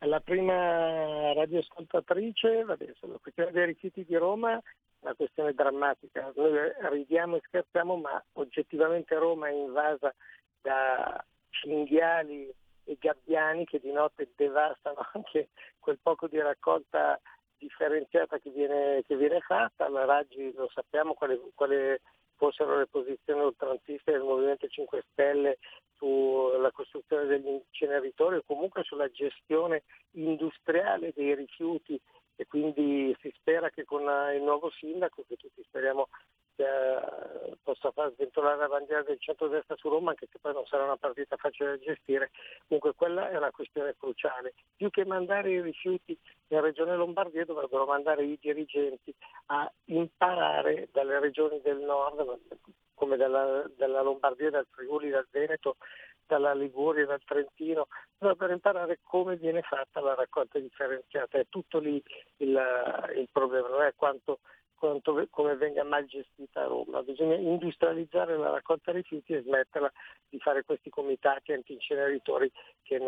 la 0.00 0.20
prima 0.20 1.32
radioascoltatrice, 1.32 2.64
vabbè, 2.64 2.92
sulla 2.98 3.18
questione 3.20 3.50
dei 3.50 3.66
rifiuti 3.66 4.04
di 4.04 4.16
Roma 4.16 4.56
è 4.56 4.62
una 5.00 5.14
questione 5.14 5.52
drammatica. 5.52 6.32
Noi 6.36 6.52
ridiamo 6.90 7.36
e 7.36 7.42
scherziamo, 7.44 7.96
ma 7.96 8.22
oggettivamente 8.34 9.16
Roma 9.16 9.48
è 9.48 9.52
invasa 9.52 10.14
da 10.60 11.24
cinghiali 11.50 12.52
e 12.84 12.96
gabbiani 12.98 13.64
che 13.64 13.80
di 13.80 13.90
notte 13.90 14.30
devastano 14.36 15.04
anche 15.14 15.48
quel 15.78 15.98
poco 16.00 16.28
di 16.28 16.40
raccolta 16.40 17.20
differenziata 17.58 18.38
che 18.38 18.50
viene, 18.50 19.02
che 19.06 19.16
viene 19.16 19.40
fatta. 19.40 19.86
Alla 19.86 20.04
Raggi 20.04 20.52
lo 20.54 20.70
sappiamo 20.72 21.14
quale, 21.14 21.40
quale 21.54 22.00
fossero 22.38 22.78
le 22.78 22.86
posizioni 22.86 23.40
oltranziste 23.40 24.12
del 24.12 24.22
Movimento 24.22 24.66
5 24.66 25.04
Stelle 25.10 25.58
sulla 25.96 26.70
costruzione 26.70 27.26
degli 27.26 27.48
inceneritori 27.48 28.36
o 28.36 28.44
comunque 28.46 28.84
sulla 28.84 29.10
gestione 29.10 29.82
industriale 30.12 31.12
dei 31.14 31.34
rifiuti 31.34 32.00
e 32.40 32.46
quindi 32.46 33.14
si 33.20 33.32
spera 33.36 33.68
che 33.68 33.84
con 33.84 34.02
il 34.02 34.42
nuovo 34.42 34.70
sindaco, 34.70 35.24
che 35.26 35.34
tutti 35.34 35.60
speriamo 35.64 36.08
eh, 36.54 37.56
possa 37.64 37.90
far 37.90 38.12
sventolare 38.14 38.58
la 38.58 38.68
bandiera 38.68 39.02
del 39.02 39.18
centro-destra 39.18 39.74
su 39.74 39.88
Roma, 39.88 40.10
anche 40.10 40.28
se 40.30 40.38
poi 40.40 40.52
non 40.52 40.64
sarà 40.66 40.84
una 40.84 40.96
partita 40.96 41.36
facile 41.36 41.70
da 41.70 41.78
gestire, 41.78 42.30
comunque 42.68 42.94
quella 42.94 43.28
è 43.28 43.36
una 43.36 43.50
questione 43.50 43.96
cruciale. 43.98 44.54
Più 44.76 44.88
che 44.90 45.04
mandare 45.04 45.50
i 45.50 45.60
rifiuti 45.60 46.16
in 46.48 46.60
Regione 46.60 46.94
Lombardia 46.94 47.44
dovrebbero 47.44 47.86
mandare 47.86 48.24
i 48.24 48.38
dirigenti 48.40 49.12
a 49.46 49.70
imparare 49.86 50.88
dalle 50.92 51.18
regioni 51.18 51.60
del 51.60 51.78
nord, 51.78 52.38
come 52.94 53.16
dalla, 53.16 53.64
dalla 53.76 54.02
Lombardia, 54.02 54.50
dal 54.50 54.66
Friuli, 54.70 55.10
dal 55.10 55.26
Veneto, 55.30 55.76
dalla 56.28 56.54
Liguria, 56.54 57.06
dal 57.06 57.22
Trentino, 57.24 57.88
dovrebbero 58.18 58.52
imparare 58.52 59.00
come 59.02 59.36
viene 59.36 59.62
fatta 59.62 60.00
la 60.00 60.14
raccolta 60.14 60.58
differenziata. 60.58 61.38
È 61.38 61.46
tutto 61.48 61.78
lì 61.78 62.02
il, 62.36 62.60
il 63.16 63.28
problema, 63.32 63.68
non 63.68 63.82
è 63.82 63.92
quanto 63.96 64.38
quanto, 64.78 65.26
come 65.30 65.56
venga 65.56 65.82
mal 65.82 66.06
gestita 66.06 66.62
a 66.62 66.66
Roma. 66.66 67.02
Bisogna 67.02 67.34
industrializzare 67.34 68.36
la 68.36 68.50
raccolta 68.50 68.92
rifiuti 68.92 69.34
e 69.34 69.42
smetterla 69.42 69.92
di 70.28 70.38
fare 70.38 70.64
questi 70.64 70.88
comitati 70.88 71.52
antinceneritori 71.52 72.50
che, 72.82 73.00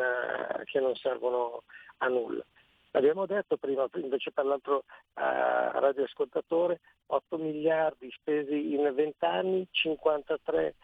che 0.64 0.80
non 0.80 0.94
servono 0.96 1.62
a 1.98 2.08
nulla. 2.08 2.44
Abbiamo 2.92 3.24
detto 3.24 3.56
prima, 3.56 3.86
invece 3.94 4.32
per 4.32 4.44
l'altro 4.44 4.78
uh, 4.78 5.12
radioascoltatore, 5.14 6.80
8 7.06 7.38
miliardi 7.38 8.10
spesi 8.10 8.74
in 8.74 8.92
20 8.92 9.24
anni, 9.24 9.66
53 9.70 10.74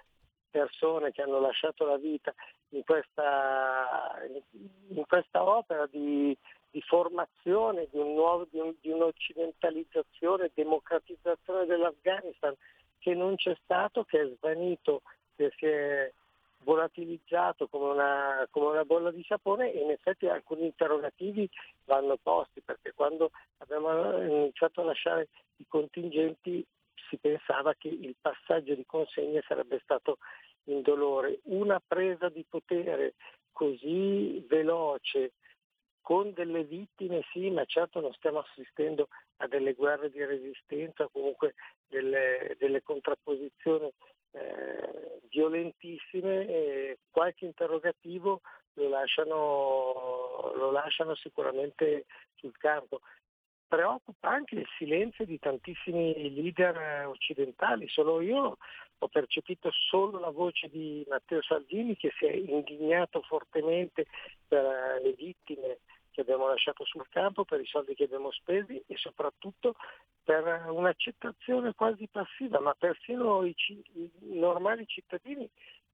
persone 0.56 1.12
che 1.12 1.20
hanno 1.20 1.38
lasciato 1.38 1.84
la 1.84 1.98
vita 1.98 2.32
in 2.70 2.82
questa, 2.82 4.22
in 4.88 5.04
questa 5.06 5.42
opera 5.42 5.86
di, 5.86 6.34
di 6.70 6.80
formazione, 6.80 7.88
di, 7.90 7.98
un 7.98 8.14
nuovo, 8.14 8.46
di, 8.50 8.58
un, 8.58 8.72
di 8.80 8.90
un'occidentalizzazione, 8.90 10.50
democratizzazione 10.54 11.66
dell'Afghanistan 11.66 12.54
che 12.98 13.14
non 13.14 13.36
c'è 13.36 13.54
stato, 13.62 14.04
che 14.04 14.22
è 14.22 14.32
svanito, 14.38 15.02
che 15.36 15.52
si 15.58 15.66
è 15.66 16.10
volatilizzato 16.64 17.68
come 17.68 17.92
una, 17.92 18.48
come 18.50 18.66
una, 18.68 18.84
bolla 18.84 19.10
di 19.10 19.22
sapone 19.28 19.72
e 19.72 19.80
in 19.80 19.90
effetti 19.90 20.26
alcuni 20.26 20.64
interrogativi 20.64 21.48
vanno 21.84 22.16
posti 22.20 22.60
perché 22.60 22.92
quando 22.94 23.30
abbiamo 23.58 24.20
iniziato 24.22 24.80
a 24.80 24.84
lasciare 24.84 25.28
i 25.58 25.64
contingenti 25.68 26.66
si 27.08 27.16
pensava 27.18 27.74
che 27.74 27.88
il 27.88 28.16
passaggio 28.20 28.74
di 28.74 28.84
consegne 28.86 29.42
sarebbe 29.46 29.80
stato 29.82 30.18
indolore. 30.64 31.40
Una 31.44 31.80
presa 31.84 32.28
di 32.28 32.44
potere 32.48 33.14
così 33.52 34.44
veloce, 34.48 35.32
con 36.00 36.32
delle 36.32 36.62
vittime 36.62 37.22
sì, 37.32 37.50
ma 37.50 37.64
certo 37.64 38.00
non 38.00 38.12
stiamo 38.12 38.38
assistendo 38.38 39.08
a 39.38 39.48
delle 39.48 39.72
guerre 39.72 40.10
di 40.10 40.24
resistenza, 40.24 41.08
comunque 41.10 41.54
delle, 41.88 42.54
delle 42.58 42.82
contrapposizioni 42.82 43.90
eh, 44.30 45.20
violentissime 45.28 46.46
e 46.46 46.98
qualche 47.10 47.46
interrogativo 47.46 48.40
lo 48.74 48.88
lasciano, 48.88 50.52
lo 50.54 50.70
lasciano 50.70 51.14
sicuramente 51.14 52.04
sul 52.36 52.56
campo. 52.56 53.00
Preoccupa 53.68 54.28
anche 54.28 54.54
il 54.54 54.66
silenzio 54.78 55.24
di 55.24 55.38
tantissimi 55.40 56.32
leader 56.34 57.06
occidentali, 57.06 57.88
solo 57.88 58.20
io 58.20 58.58
ho 58.98 59.08
percepito 59.08 59.70
solo 59.72 60.20
la 60.20 60.30
voce 60.30 60.68
di 60.68 61.04
Matteo 61.08 61.42
Salvini 61.42 61.96
che 61.96 62.12
si 62.16 62.26
è 62.26 62.32
indignato 62.32 63.22
fortemente 63.22 64.06
per 64.46 65.00
le 65.02 65.12
vittime 65.12 65.78
che 66.12 66.22
abbiamo 66.22 66.46
lasciato 66.46 66.84
sul 66.84 67.06
campo, 67.10 67.44
per 67.44 67.60
i 67.60 67.66
soldi 67.66 67.94
che 67.94 68.04
abbiamo 68.04 68.30
spesi 68.30 68.82
e 68.86 68.96
soprattutto 68.96 69.74
per 70.22 70.64
un'accettazione 70.70 71.74
quasi 71.74 72.08
passiva, 72.08 72.58
ma 72.58 72.72
persino 72.72 73.44
i, 73.44 73.54
i 73.94 74.10
normali 74.38 74.86
cittadini 74.86 75.46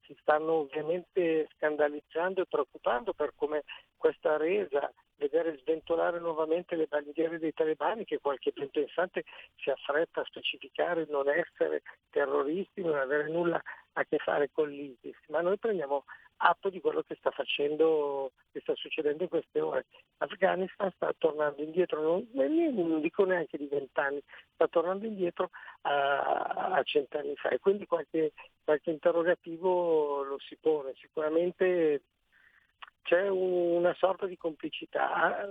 si 0.05 0.15
stanno 0.21 0.53
ovviamente 0.53 1.49
scandalizzando 1.55 2.41
e 2.41 2.45
preoccupando 2.45 3.13
per 3.13 3.33
come 3.35 3.63
questa 3.97 4.37
resa, 4.37 4.91
vedere 5.17 5.57
sventolare 5.57 6.19
nuovamente 6.19 6.75
le 6.75 6.87
bandiere 6.87 7.39
dei 7.39 7.53
talebani 7.53 8.05
che 8.05 8.19
qualche 8.19 8.51
ben 8.51 8.69
pensante 8.69 9.23
si 9.55 9.69
affretta 9.69 10.21
a 10.21 10.25
specificare 10.25 11.05
non 11.09 11.29
essere 11.29 11.83
terroristi, 12.09 12.81
non 12.81 12.95
avere 12.95 13.29
nulla 13.29 13.61
a 13.93 14.05
che 14.05 14.17
fare 14.17 14.49
con 14.51 14.69
l'ISIS, 14.69 15.17
ma 15.27 15.41
noi 15.41 15.57
prendiamo 15.57 16.05
atto 16.37 16.69
di 16.69 16.81
quello 16.81 17.03
che 17.03 17.15
sta 17.15 17.31
facendo, 17.31 18.31
che 18.51 18.59
sta 18.61 18.73
succedendo 18.75 19.23
in 19.23 19.29
queste 19.29 19.61
ore. 19.61 19.85
L'Afghanistan 20.17 20.91
sta 20.95 21.13
tornando 21.17 21.61
indietro, 21.61 22.01
non, 22.01 22.27
non 22.33 23.01
dico 23.01 23.23
neanche 23.23 23.57
di 23.57 23.67
vent'anni, 23.67 24.21
sta 24.53 24.67
tornando 24.67 25.05
indietro 25.05 25.51
a, 25.81 26.73
a 26.73 26.83
cent'anni 26.83 27.35
fa 27.35 27.49
e 27.49 27.59
quindi 27.59 27.85
qualche, 27.85 28.33
qualche 28.63 28.91
interrogativo 28.91 30.23
lo 30.23 30.39
si 30.39 30.57
pone. 30.57 30.93
Sicuramente 30.95 32.01
c'è 33.03 33.27
una 33.29 33.93
sorta 33.93 34.25
di 34.25 34.37
complicità. 34.37 35.47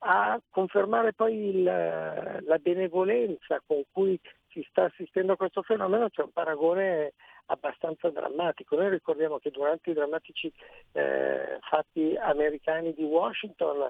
A, 0.00 0.40
confermare 0.50 1.12
poi 1.12 1.48
il, 1.48 1.62
la 1.62 2.58
benevolenza 2.60 3.60
con 3.66 3.82
cui 3.90 4.18
si 4.48 4.64
sta 4.70 4.84
assistendo 4.84 5.32
a 5.32 5.36
questo 5.36 5.62
fenomeno 5.62 6.08
c'è 6.08 6.22
un 6.22 6.32
paragone 6.32 7.14
abbastanza 7.46 8.10
drammatico. 8.10 8.76
Noi 8.76 8.90
ricordiamo 8.90 9.38
che 9.38 9.50
durante 9.50 9.90
i 9.90 9.94
drammatici 9.94 10.52
eh, 10.92 11.58
fatti 11.62 12.16
americani 12.16 12.92
di 12.94 13.02
Washington 13.02 13.88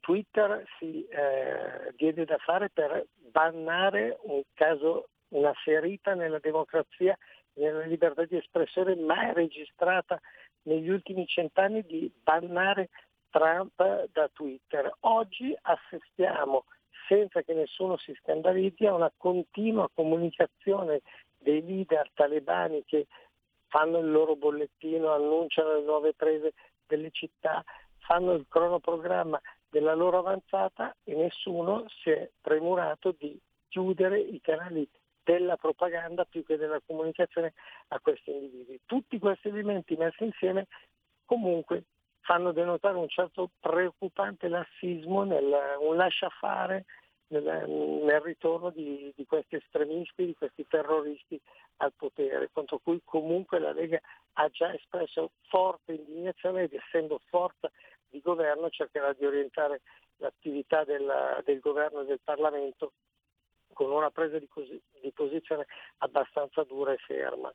Twitter 0.00 0.64
si 0.78 1.06
eh, 1.06 1.92
diede 1.96 2.24
da 2.24 2.38
fare 2.38 2.70
per 2.70 3.06
bannare 3.30 4.18
un 4.22 4.42
caso, 4.54 5.08
una 5.28 5.52
ferita 5.52 6.14
nella 6.14 6.38
democrazia, 6.38 7.16
nella 7.54 7.84
libertà 7.84 8.24
di 8.24 8.36
espressione 8.36 8.94
mai 8.96 9.34
registrata 9.34 10.20
negli 10.68 10.88
ultimi 10.90 11.26
cent'anni 11.26 11.82
di 11.82 12.12
bannare 12.22 12.90
Trump 13.30 14.08
da 14.12 14.28
Twitter. 14.32 14.90
Oggi 15.00 15.56
assistiamo, 15.62 16.64
senza 17.08 17.42
che 17.42 17.54
nessuno 17.54 17.96
si 17.96 18.14
scandalizzi, 18.22 18.86
a 18.86 18.94
una 18.94 19.10
continua 19.16 19.90
comunicazione 19.92 21.00
dei 21.38 21.64
leader 21.64 22.10
talebani 22.14 22.84
che 22.84 23.06
fanno 23.68 23.98
il 23.98 24.10
loro 24.10 24.36
bollettino, 24.36 25.12
annunciano 25.12 25.74
le 25.74 25.82
nuove 25.82 26.14
prese 26.14 26.52
delle 26.86 27.10
città, 27.10 27.64
fanno 27.98 28.32
il 28.32 28.46
cronoprogramma 28.48 29.40
della 29.70 29.94
loro 29.94 30.18
avanzata 30.18 30.94
e 31.04 31.14
nessuno 31.14 31.84
si 31.88 32.10
è 32.10 32.30
premurato 32.40 33.14
di 33.18 33.38
chiudere 33.68 34.18
i 34.18 34.40
canali 34.40 34.88
della 35.28 35.58
propaganda 35.58 36.24
più 36.24 36.42
che 36.42 36.56
della 36.56 36.80
comunicazione 36.86 37.52
a 37.88 38.00
questi 38.00 38.30
individui. 38.30 38.80
Tutti 38.86 39.18
questi 39.18 39.48
elementi 39.48 39.94
messi 39.94 40.24
insieme 40.24 40.68
comunque 41.26 41.82
fanno 42.20 42.52
denotare 42.52 42.96
un 42.96 43.08
certo 43.08 43.50
preoccupante 43.60 44.48
lassismo, 44.48 45.24
nel, 45.24 45.54
un 45.80 45.96
lasciafare 45.96 46.86
nel, 47.26 47.42
nel 47.42 48.20
ritorno 48.22 48.70
di, 48.70 49.12
di 49.14 49.26
questi 49.26 49.56
estremisti, 49.56 50.24
di 50.24 50.34
questi 50.34 50.66
terroristi 50.66 51.38
al 51.78 51.92
potere, 51.94 52.48
contro 52.50 52.78
cui 52.78 53.02
comunque 53.04 53.58
la 53.58 53.72
Lega 53.72 54.00
ha 54.34 54.48
già 54.48 54.72
espresso 54.72 55.32
forte 55.48 55.92
indignazione 55.92 56.62
ed 56.62 56.72
essendo 56.72 57.20
forza 57.28 57.70
di 58.08 58.22
governo 58.22 58.70
cercherà 58.70 59.12
di 59.12 59.26
orientare 59.26 59.82
l'attività 60.16 60.84
del, 60.84 61.42
del 61.44 61.60
governo 61.60 62.00
e 62.00 62.06
del 62.06 62.20
Parlamento 62.24 62.92
con 63.72 63.90
una 63.90 64.10
presa 64.10 64.38
di, 64.38 64.48
cos- 64.48 64.68
di 65.02 65.12
posizione 65.12 65.66
abbastanza 65.98 66.64
dura 66.64 66.92
e 66.92 66.98
ferma. 67.06 67.52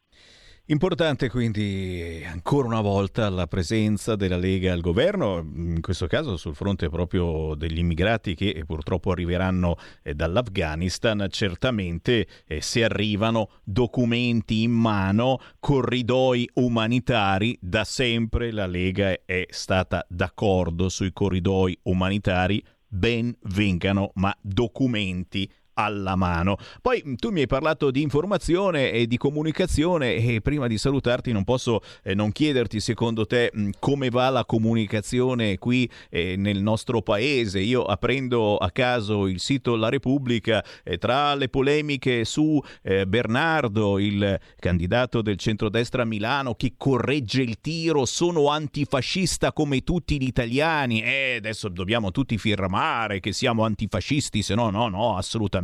Importante 0.68 1.30
quindi 1.30 2.24
ancora 2.26 2.68
una 2.68 2.80
volta 2.80 3.30
la 3.30 3.48
presenza 3.48 4.16
della 4.16 4.38
Lega 4.38 4.72
al 4.72 4.80
governo, 4.80 5.40
in 5.40 5.82
questo 5.82 6.08
caso 6.08 6.38
sul 6.38 6.56
fronte 6.56 6.88
proprio 6.88 7.54
degli 7.54 7.80
immigrati 7.80 8.34
che 8.34 8.64
purtroppo 8.66 9.12
arriveranno 9.12 9.76
eh, 10.02 10.14
dall'Afghanistan, 10.14 11.28
certamente 11.30 12.28
eh, 12.48 12.62
se 12.62 12.86
arrivano 12.86 13.60
documenti 13.66 14.64
in 14.64 14.72
mano, 14.72 15.40
corridoi 15.60 16.50
umanitari, 16.54 17.58
da 17.60 17.84
sempre 17.84 18.54
la 18.54 18.66
Lega 18.66 19.20
è 19.26 19.46
stata 19.50 20.06
d'accordo 20.08 20.88
sui 20.88 21.12
corridoi 21.12 21.78
umanitari, 21.84 22.64
ben 22.88 23.36
vengano, 23.42 24.12
ma 24.14 24.34
documenti 24.40 25.52
alla 25.74 26.16
mano. 26.16 26.58
Poi 26.82 27.16
tu 27.16 27.32
mi 27.32 27.42
hai 27.42 27.48
parlato 27.48 27.92
di 27.92 28.02
informazione 28.02 28.92
e 28.92 29.08
di 29.08 29.18
comunicazione 29.18 30.16
e 30.16 30.42
prima 30.42 30.68
di 30.68 30.78
salutarti 30.78 31.32
non 31.32 31.44
posso 31.44 31.82
eh, 32.04 32.14
non 32.14 32.32
chiederti 32.32 32.80
secondo 32.80 33.26
te 33.26 33.52
mh, 33.52 33.70
come 33.80 34.10
va 34.10 34.30
la 34.30 34.46
comunicazione 34.46 35.58
qui 35.58 35.90
eh, 36.10 36.36
nel 36.38 36.62
nostro 36.62 37.02
paese. 37.02 37.60
Io 37.60 37.84
aprendo 37.84 38.58
a 38.58 38.70
caso 38.72 39.28
il 39.28 39.40
sito 39.40 39.76
La 39.76 39.90
Repubblica 39.90 40.64
eh, 40.84 40.98
tra 40.98 41.34
le 41.36 41.50
polemiche 41.50 42.26
su 42.26 42.62
eh, 42.82 43.08
Bernardo, 43.08 44.00
il 44.00 44.40
candidato 44.60 45.22
del 45.22 45.38
centrodestra 45.38 46.04
a 46.04 46.06
Milano 46.06 46.56
che 46.56 46.74
corregge 46.78 47.42
il 47.42 47.60
tiro, 47.60 48.06
sono 48.06 48.50
antifascista 48.50 49.54
come 49.54 49.82
tutti 49.82 50.22
gli 50.22 50.28
italiani 50.28 51.02
e 51.02 51.36
adesso 51.38 51.70
dobbiamo 51.70 52.12
tutti 52.12 52.38
firmare 52.38 53.20
che 53.20 53.34
siamo 53.34 53.64
antifascisti, 53.64 54.42
se 54.42 54.56
no 54.56 54.70
no 54.70 54.88
no 54.88 55.18
assolutamente 55.18 55.63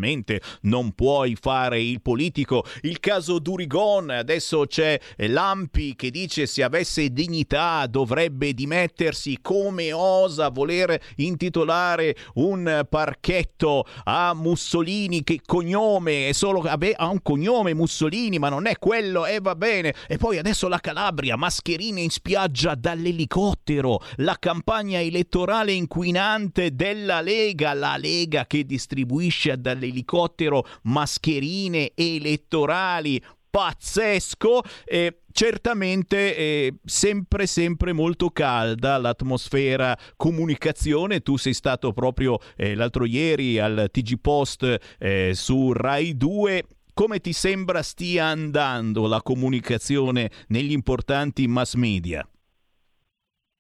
non 0.62 0.94
puoi 0.94 1.36
fare 1.40 1.82
il 1.82 2.02
politico. 2.02 2.66
Il 2.82 3.00
caso 3.00 3.40
Durigon, 3.40 4.10
adesso 4.10 4.66
c'è 4.66 5.00
Lampi 5.18 5.96
che 5.96 6.10
dice 6.12 6.46
se 6.46 6.64
avesse 6.64 7.12
dignità 7.12 7.86
dovrebbe 7.88 8.54
dimettersi, 8.54 9.40
come 9.42 9.92
osa 9.92 10.50
voler 10.50 11.00
intitolare 11.18 12.16
un 12.36 12.86
parchetto 12.90 13.86
a 14.06 14.34
Mussolini 14.34 15.24
che 15.24 15.42
cognome 15.46 16.30
è 16.30 16.32
solo 16.32 16.62
vabbè, 16.62 16.94
ha 16.96 17.08
un 17.08 17.22
cognome 17.22 17.74
Mussolini, 17.74 18.40
ma 18.40 18.50
non 18.50 18.66
è 18.66 18.78
quello 18.78 19.26
e 19.26 19.36
eh, 19.36 19.40
va 19.42 19.56
bene. 19.56 19.94
E 20.08 20.18
poi 20.18 20.38
adesso 20.38 20.68
la 20.68 20.80
Calabria, 20.80 21.36
mascherine 21.36 22.02
in 22.02 22.10
spiaggia 22.10 22.76
dall'elicottero, 22.76 24.02
la 24.18 24.38
campagna 24.40 25.02
elettorale 25.02 25.72
inquinante 25.72 26.74
della 26.76 27.22
Lega, 27.22 27.74
la 27.74 27.98
Lega 27.98 28.46
che 28.46 28.66
distribuisce 28.66 29.60
dall'elicottero 29.60 29.89
elicottero 29.90 30.66
mascherine 30.84 31.92
elettorali 31.96 33.22
pazzesco 33.50 34.62
e 34.86 35.22
certamente 35.32 36.36
eh, 36.36 36.74
sempre 36.86 37.48
sempre 37.48 37.94
molto 37.94 38.30
calda 38.30 38.98
l'atmosfera 38.98 39.98
comunicazione 40.16 41.22
tu 41.22 41.36
sei 41.36 41.54
stato 41.54 41.92
proprio 41.92 42.38
eh, 42.56 42.76
l'altro 42.76 43.06
ieri 43.06 43.60
al 43.60 43.90
TG 43.92 44.20
Post 44.20 44.78
eh, 45.00 45.32
su 45.34 45.74
Rai 45.74 46.16
2 46.16 46.64
come 47.00 47.20
ti 47.20 47.32
sembra 47.32 47.82
stia 47.82 48.26
andando 48.26 49.08
la 49.08 49.22
comunicazione 49.22 50.30
negli 50.50 50.74
importanti 50.74 51.48
mass 51.48 51.76
media? 51.76 52.28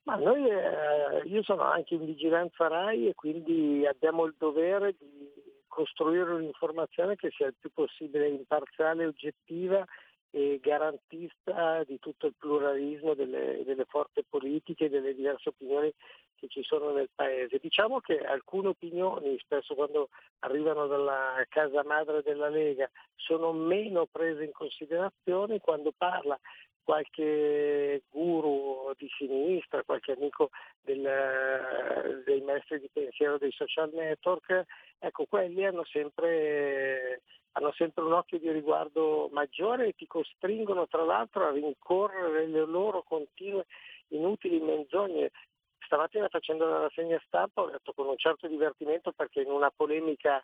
Ma 0.03 0.15
noi, 0.15 0.43
eh, 0.43 1.25
io 1.25 1.41
sono 1.43 1.61
anche 1.61 1.93
in 1.93 2.03
vigilanza 2.03 2.67
RAI 2.67 3.07
e 3.07 3.15
quindi 3.15 3.85
abbiamo 3.87 4.25
il 4.25 4.35
dovere 4.37 4.93
di 4.99 5.18
costruire 5.79 6.33
un'informazione 6.33 7.15
che 7.15 7.29
sia 7.31 7.47
il 7.47 7.55
più 7.57 7.71
possibile 7.71 8.27
imparziale 8.27 9.05
oggettiva 9.05 9.85
e 10.29 10.59
garantista 10.61 11.85
di 11.85 11.97
tutto 11.99 12.27
il 12.27 12.35
pluralismo 12.37 13.13
delle, 13.13 13.63
delle 13.63 13.85
forze 13.85 14.25
politiche 14.27 14.85
e 14.85 14.89
delle 14.89 15.15
diverse 15.15 15.47
opinioni 15.47 15.89
che 16.35 16.47
ci 16.49 16.63
sono 16.63 16.91
nel 16.91 17.09
Paese. 17.15 17.59
Diciamo 17.61 18.01
che 18.01 18.19
alcune 18.19 18.67
opinioni, 18.67 19.39
spesso 19.39 19.73
quando 19.73 20.09
arrivano 20.39 20.85
dalla 20.87 21.41
casa 21.47 21.81
madre 21.85 22.23
della 22.23 22.49
Lega, 22.49 22.89
sono 23.15 23.53
meno 23.53 24.05
prese 24.05 24.43
in 24.43 24.51
considerazione 24.51 25.61
quando 25.61 25.93
parla 25.95 26.37
qualche 26.89 28.01
guru 28.09 28.91
di 28.97 29.07
sinistra, 29.15 29.83
qualche 29.83 30.13
amico 30.13 30.49
del, 30.81 32.23
dei 32.25 32.41
maestri 32.41 32.79
di 32.79 32.89
pensiero 32.91 33.37
dei 33.37 33.51
social 33.51 33.91
network, 33.93 34.63
ecco 34.97 35.25
quelli 35.25 35.63
hanno 35.65 35.85
sempre, 35.85 37.21
hanno 37.51 37.71
sempre 37.73 38.03
un 38.03 38.13
occhio 38.13 38.39
di 38.39 38.49
riguardo 38.49 39.29
maggiore 39.31 39.89
e 39.89 39.93
ti 39.93 40.07
costringono 40.07 40.87
tra 40.87 41.03
l'altro 41.03 41.45
a 41.45 41.51
rincorrere 41.51 42.47
le 42.47 42.65
loro 42.65 43.03
continue 43.03 43.67
inutili 44.07 44.59
menzogne. 44.59 45.29
Stamattina 45.85 46.27
facendo 46.27 46.65
la 46.65 46.79
rassegna 46.79 47.21
stampa 47.27 47.61
ho 47.61 47.69
detto 47.69 47.93
con 47.93 48.07
un 48.07 48.17
certo 48.17 48.47
divertimento 48.47 49.11
perché 49.11 49.41
in 49.41 49.51
una 49.51 49.69
polemica 49.69 50.43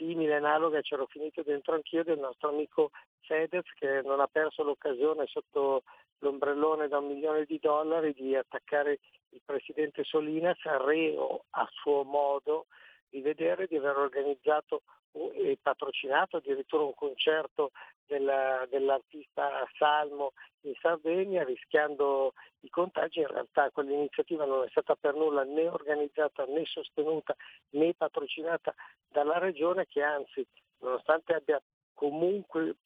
simile, 0.00 0.36
analoga, 0.36 0.80
c'ero 0.80 1.04
finito 1.06 1.42
dentro 1.42 1.74
anch'io 1.74 2.02
del 2.02 2.18
nostro 2.18 2.48
amico 2.48 2.90
Fedez 3.20 3.66
che 3.74 4.00
non 4.02 4.20
ha 4.20 4.26
perso 4.26 4.62
l'occasione 4.62 5.26
sotto 5.26 5.82
l'ombrellone 6.20 6.88
da 6.88 6.98
un 6.98 7.08
milione 7.08 7.44
di 7.44 7.58
dollari 7.60 8.14
di 8.14 8.34
attaccare 8.34 8.98
il 9.30 9.42
presidente 9.44 10.02
Solinas, 10.02 10.58
reo 10.62 11.44
a 11.50 11.68
suo 11.70 12.02
modo 12.04 12.66
di 13.10 13.20
vedere 13.20 13.66
di 13.66 13.76
aver 13.76 13.96
organizzato 13.96 14.82
e 15.12 15.58
patrocinato 15.60 16.36
addirittura 16.36 16.84
un 16.84 16.94
concerto 16.94 17.72
della, 18.06 18.64
dell'artista 18.70 19.66
Salmo 19.76 20.32
in 20.62 20.74
Sardegna 20.80 21.42
rischiando 21.42 22.34
i 22.60 22.68
contagi, 22.68 23.20
in 23.20 23.26
realtà 23.26 23.70
quell'iniziativa 23.70 24.44
non 24.44 24.64
è 24.64 24.68
stata 24.68 24.94
per 24.94 25.14
nulla 25.14 25.42
né 25.42 25.68
organizzata 25.68 26.44
né 26.44 26.64
sostenuta 26.64 27.34
né 27.70 27.94
patrocinata 27.94 28.74
dalla 29.08 29.38
regione 29.38 29.86
che 29.86 30.02
anzi 30.02 30.46
nonostante 30.78 31.34
abbia 31.34 31.60
comunque 31.94 32.76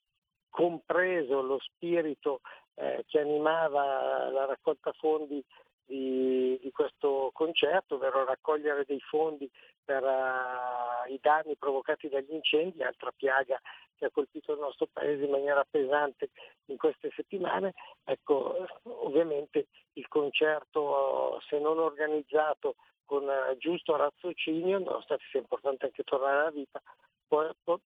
compreso 0.48 1.42
lo 1.42 1.59
spirito 1.59 2.40
eh, 2.74 3.05
che 3.06 3.18
animava 3.18 4.30
la 4.30 4.44
raccolta 4.46 4.92
fondi 4.92 5.44
di, 5.86 6.59
di, 6.62 6.70
questo 6.70 7.30
concerto, 7.32 7.96
ovvero 7.96 8.24
raccogliere 8.24 8.84
dei 8.86 9.01
fondi 9.01 9.51
per 9.85 10.02
uh, 10.02 11.12
i 11.12 11.19
danni 11.20 11.56
provocati 11.56 12.09
dagli 12.09 12.32
incendi, 12.32 12.82
altra 12.82 13.12
piaga 13.15 13.61
che 13.97 14.06
ha 14.06 14.11
colpito 14.11 14.52
il 14.52 14.59
nostro 14.59 14.89
paese 14.93 15.24
in 15.24 15.31
maniera 15.31 15.65
pesante 15.69 16.31
in 16.66 16.77
queste 16.77 17.11
settimane. 17.15 17.74
Ecco, 18.05 18.66
ovviamente 18.82 19.66
il 19.94 20.09
concerto, 20.09 21.40
se 21.48 21.59
non 21.59 21.78
organizzato 21.78 22.77
con 23.05 23.24
uh, 23.24 23.56
giusto 23.59 23.97
raziocinio, 23.97 24.78
nonostante 24.78 25.24
sia 25.31 25.40
importante 25.40 25.86
anche 25.86 26.02
tornare 26.02 26.40
alla 26.40 26.51
vita, 26.51 26.82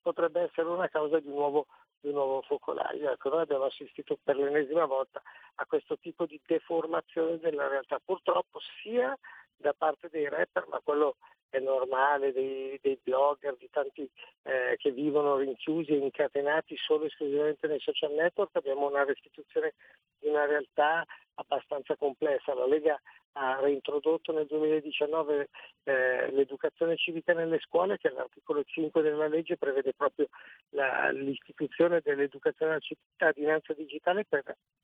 potrebbe 0.02 0.42
essere 0.42 0.68
una 0.68 0.88
causa 0.88 1.18
di 1.20 1.28
nuovo 1.28 1.66
di 2.00 2.12
nuovo 2.12 2.42
focolaio. 2.42 3.10
Ecco, 3.10 3.28
noi 3.28 3.42
abbiamo 3.42 3.64
assistito 3.64 4.18
per 4.22 4.36
l'ennesima 4.36 4.84
volta 4.84 5.20
a 5.56 5.66
questo 5.66 5.98
tipo 5.98 6.26
di 6.26 6.40
deformazione 6.46 7.38
della 7.38 7.66
realtà, 7.66 8.00
purtroppo 8.04 8.60
sia 8.82 9.16
da 9.56 9.74
parte 9.76 10.08
dei 10.08 10.28
rapper, 10.28 10.66
ma 10.68 10.80
quello 10.82 11.16
è 11.50 11.58
normale, 11.58 12.32
dei, 12.32 12.78
dei 12.82 12.98
blogger, 13.02 13.56
di 13.56 13.68
tanti 13.70 14.08
eh, 14.42 14.76
che 14.76 14.90
vivono 14.90 15.36
rinchiusi 15.36 15.92
e 15.92 15.96
incatenati 15.96 16.76
solo 16.76 17.04
e 17.04 17.06
esclusivamente 17.06 17.66
nei 17.66 17.80
social 17.80 18.12
network, 18.12 18.54
abbiamo 18.56 18.88
una 18.88 19.04
restituzione 19.04 19.74
di 20.18 20.28
una 20.28 20.44
realtà 20.46 21.04
abbastanza 21.34 21.96
complessa. 21.96 22.54
La 22.54 22.66
Lega 22.66 23.00
ha 23.32 23.60
reintrodotto 23.60 24.32
nel 24.32 24.46
2019 24.46 25.48
eh, 25.84 26.30
l'educazione 26.32 26.96
civica 26.96 27.32
nelle 27.32 27.60
scuole 27.60 27.96
che 27.96 28.08
all'articolo 28.08 28.64
5 28.64 29.00
della 29.00 29.28
legge 29.28 29.56
prevede 29.56 29.92
proprio 29.94 30.28
la, 30.70 31.10
l'istituzione 31.10 32.00
dell'educazione 32.02 32.72
alla 32.72 32.80
cittadinanza 32.80 33.74
digitale 33.74 34.24
per 34.28 34.42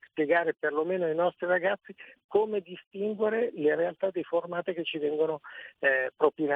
spiegare 0.09 0.55
perlomeno 0.55 1.07
ai 1.07 1.15
nostri 1.15 1.47
ragazzi 1.47 1.95
come 2.29 2.61
distinguere 2.61 3.51
le 3.55 3.75
realtà 3.75 4.11
deformate 4.11 4.73
che 4.73 4.85
ci 4.85 4.99
vengono 4.99 5.41
eh, 5.81 6.13
propinate 6.17 6.54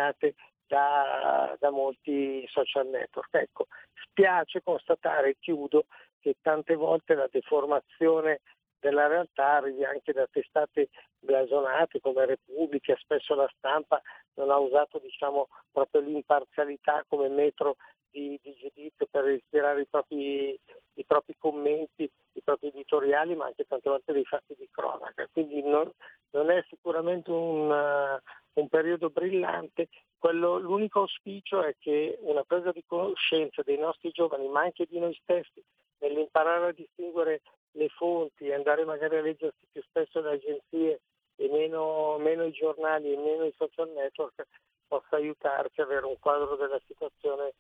da, 0.67 1.57
da 1.59 1.71
molti 1.71 2.45
social 2.49 2.87
network. 2.87 3.35
Ecco, 3.35 3.67
spiace 4.05 4.63
constatare, 4.63 5.37
chiudo, 5.39 5.87
che 6.21 6.37
tante 6.43 6.75
volte 6.75 7.15
la 7.15 7.29
deformazione 7.31 8.41
della 8.81 9.07
realtà 9.09 9.57
arrivi 9.57 9.85
anche 9.85 10.13
da 10.13 10.27
testate 10.31 10.89
blasonate 11.19 12.01
come 12.01 12.27
Repubblica, 12.27 12.95
spesso 12.97 13.35
la 13.35 13.51
stampa 13.57 14.01
non 14.35 14.51
ha 14.51 14.59
usato 14.59 14.99
diciamo, 14.99 15.49
proprio 15.73 16.01
l'imparzialità 16.01 17.05
come 17.09 17.29
metro 17.29 17.77
di, 18.11 18.39
di 18.43 18.55
giudizio 18.55 19.07
per 19.11 19.29
ispirare 19.29 19.83
i 19.83 19.87
propri, 19.87 20.59
i 20.95 21.05
propri, 21.05 21.35
commenti, 21.39 22.11
i 22.33 22.43
propri 22.43 22.69
editoriali, 22.69 23.35
ma 23.35 23.47
anche 23.47 23.65
tante 23.65 23.89
volte 23.91 24.13
dei 24.13 24.25
fatti 24.25 24.55
di 24.57 24.69
cronaca. 24.71 25.29
Quindi 25.33 25.61
non, 25.63 25.91
non 26.31 26.51
è 26.51 26.65
sicuramente 26.69 27.31
un, 27.31 28.21
un 28.61 28.69
periodo 28.69 29.11
brillante. 29.11 29.89
Quello, 30.19 30.59
l'unico 30.59 31.01
auspicio 31.01 31.63
è 31.63 31.75
che 31.79 32.19
una 32.23 32.43
presa 32.43 32.73
di 32.73 32.83
coscienza 32.87 33.63
dei 33.63 33.79
nostri 33.79 34.11
giovani, 34.11 34.49
ma 34.49 34.63
anche 34.63 34.87
di 34.87 34.99
noi 34.99 35.17
stessi, 35.23 35.63
nell'imparare 35.99 36.69
a 36.69 36.73
distinguere 36.73 37.43
le 37.73 37.89
fonti 37.91 38.51
andare 38.53 38.85
magari 38.85 39.17
a 39.17 39.21
leggersi 39.21 39.67
più 39.71 39.83
spesso 39.83 40.21
le 40.21 40.33
agenzie 40.33 41.01
e 41.37 41.49
meno, 41.49 42.19
meno 42.19 42.45
i 42.45 42.51
giornali 42.51 43.13
e 43.13 43.17
meno 43.17 43.45
i 43.45 43.55
social 43.57 43.91
network 43.91 44.47
possa 44.89 45.17
aiutarci 45.17 45.81
ad 45.81 45.87
avere 45.87 46.07
un 46.07 46.19
quadro 46.19 46.57
della 46.57 46.81
situazione 46.87 47.53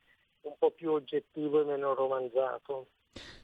un 0.42 0.54
po' 0.58 0.70
più 0.70 0.92
oggettivo 0.92 1.60
e 1.60 1.64
meno 1.64 1.94
romanzato. 1.94 2.86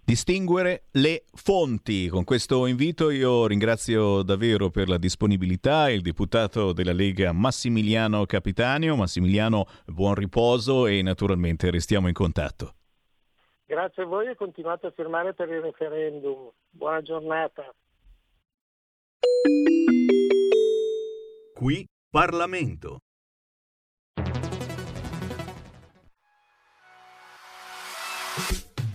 Distinguere 0.07 0.85
le 0.93 1.25
fonti. 1.33 2.09
Con 2.09 2.25
questo 2.25 2.67
invito 2.67 3.09
io 3.09 3.47
ringrazio 3.47 4.23
davvero 4.23 4.69
per 4.69 4.87
la 4.87 4.99
disponibilità 4.99 5.89
il 5.89 6.03
deputato 6.03 6.75
della 6.75 6.93
Lega 6.93 7.33
Massimiliano 7.33 8.27
Capitanio. 8.27 8.97
Massimiliano, 8.97 9.65
buon 9.87 10.15
riposo 10.15 10.87
e 10.87 11.01
naturalmente 11.01 11.71
restiamo 11.71 12.09
in 12.09 12.13
contatto. 12.13 12.75
Grazie 13.65 14.03
a 14.03 14.07
voi 14.07 14.27
e 14.27 14.37
continuate 14.37 14.89
a 14.89 14.93
firmare 14.95 15.33
per 15.33 15.49
il 15.49 15.63
referendum. 15.63 16.51
Buona 16.69 17.01
giornata. 17.01 17.75
Qui 21.55 21.89
Parlamento. 22.11 23.01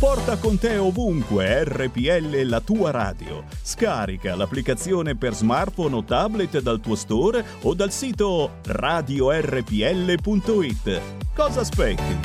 Porta 0.00 0.38
con 0.38 0.56
te 0.56 0.78
ovunque 0.78 1.62
RPL 1.62 2.40
la 2.44 2.62
tua 2.62 2.90
radio. 2.90 3.44
Scarica 3.62 4.34
l'applicazione 4.34 5.14
per 5.14 5.34
smartphone 5.34 5.94
o 5.94 6.04
tablet 6.04 6.62
dal 6.62 6.80
tuo 6.80 6.94
store 6.94 7.44
o 7.60 7.74
dal 7.74 7.92
sito 7.92 8.52
radiorpl.it. 8.64 9.40
Cosa 11.34 11.60
aspetti? 11.60 12.18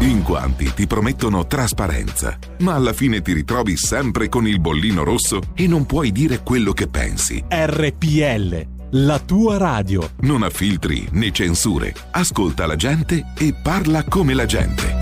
In 0.00 0.22
quanti 0.22 0.70
ti 0.74 0.86
promettono 0.86 1.46
trasparenza, 1.46 2.38
ma 2.58 2.74
alla 2.74 2.92
fine 2.92 3.22
ti 3.22 3.32
ritrovi 3.32 3.78
sempre 3.78 4.28
con 4.28 4.46
il 4.46 4.60
bollino 4.60 5.04
rosso 5.04 5.40
e 5.54 5.66
non 5.66 5.86
puoi 5.86 6.12
dire 6.12 6.42
quello 6.42 6.72
che 6.72 6.86
pensi. 6.86 7.42
RPL, 7.48 8.76
la 8.92 9.18
tua 9.18 9.56
radio. 9.56 10.10
Non 10.20 10.42
ha 10.42 10.50
filtri 10.50 11.06
né 11.12 11.30
censure. 11.30 11.94
Ascolta 12.12 12.66
la 12.66 12.76
gente 12.76 13.32
e 13.38 13.54
parla 13.62 14.04
come 14.04 14.34
la 14.34 14.46
gente. 14.46 14.97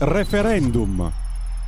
Referendum. 0.00 1.12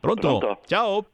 Pronto? 0.01 0.39
Pronto? 0.39 0.61
Ciao. 0.67 1.07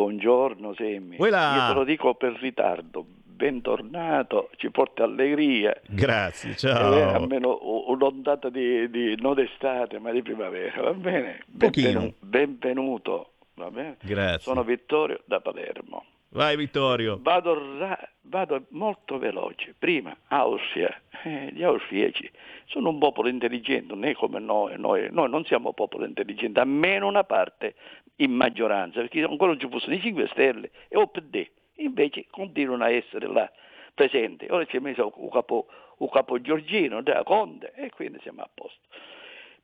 Buongiorno 0.00 0.74
Semmi. 0.74 1.16
Io 1.16 1.68
te 1.68 1.72
lo 1.72 1.84
dico 1.84 2.12
per 2.16 2.34
ritardo. 2.34 3.02
Bentornato, 3.24 4.50
ci 4.56 4.70
porta 4.70 5.04
allegria. 5.04 5.74
Grazie, 5.88 6.50
Eh, 6.50 6.56
ciao. 6.56 7.14
almeno 7.14 7.58
un'ondata 7.86 8.50
di, 8.50 8.90
di 8.90 9.16
non 9.18 9.32
d'estate, 9.32 9.98
ma 9.98 10.10
di 10.10 10.20
primavera, 10.20 10.82
va 10.82 10.92
bene? 10.92 11.44
Pochino. 11.56 11.88
Benvenu- 11.88 12.14
benvenuto, 12.20 13.30
va 13.54 13.70
bene? 13.70 13.96
Grazie. 14.02 14.40
Sono 14.40 14.64
Vittorio 14.64 15.22
da 15.24 15.40
Palermo. 15.40 16.04
Vai 16.30 16.56
Vittorio. 16.56 17.18
Vado, 17.20 17.78
ra- 17.78 18.08
vado 18.22 18.66
molto 18.70 19.18
veloce. 19.18 19.74
Prima, 19.78 20.16
Austria. 20.28 20.94
Eh, 21.22 21.50
gli 21.52 21.62
austriaci 21.62 22.30
sono 22.66 22.90
un 22.90 22.98
popolo 22.98 23.28
intelligente, 23.28 23.94
è 23.98 24.14
come 24.14 24.38
noi. 24.38 24.78
Noi, 24.78 25.08
noi 25.10 25.30
non 25.30 25.44
siamo 25.44 25.72
popolo 25.72 26.04
intelligente, 26.04 26.60
almeno 26.60 27.06
una 27.06 27.24
parte 27.24 27.74
in 28.16 28.32
maggioranza, 28.32 29.00
perché 29.00 29.22
ancora 29.22 29.56
ci 29.56 29.68
fossero 29.68 29.94
i 29.94 30.00
5 30.00 30.28
Stelle 30.28 30.70
e 30.88 30.96
OPD. 30.96 31.50
Invece 31.76 32.26
continuano 32.30 32.84
a 32.84 32.90
essere 32.90 33.26
là 33.26 33.50
presenti. 33.94 34.46
Ora 34.50 34.64
ci 34.66 34.76
è 34.76 34.80
messo 34.80 35.10
un 35.16 35.30
capo, 35.30 35.66
un 35.98 36.08
capo 36.10 36.40
Giorgino, 36.40 37.02
da 37.02 37.22
Conte, 37.22 37.72
e 37.74 37.90
quindi 37.90 38.18
siamo 38.20 38.42
a 38.42 38.50
posto. 38.52 38.80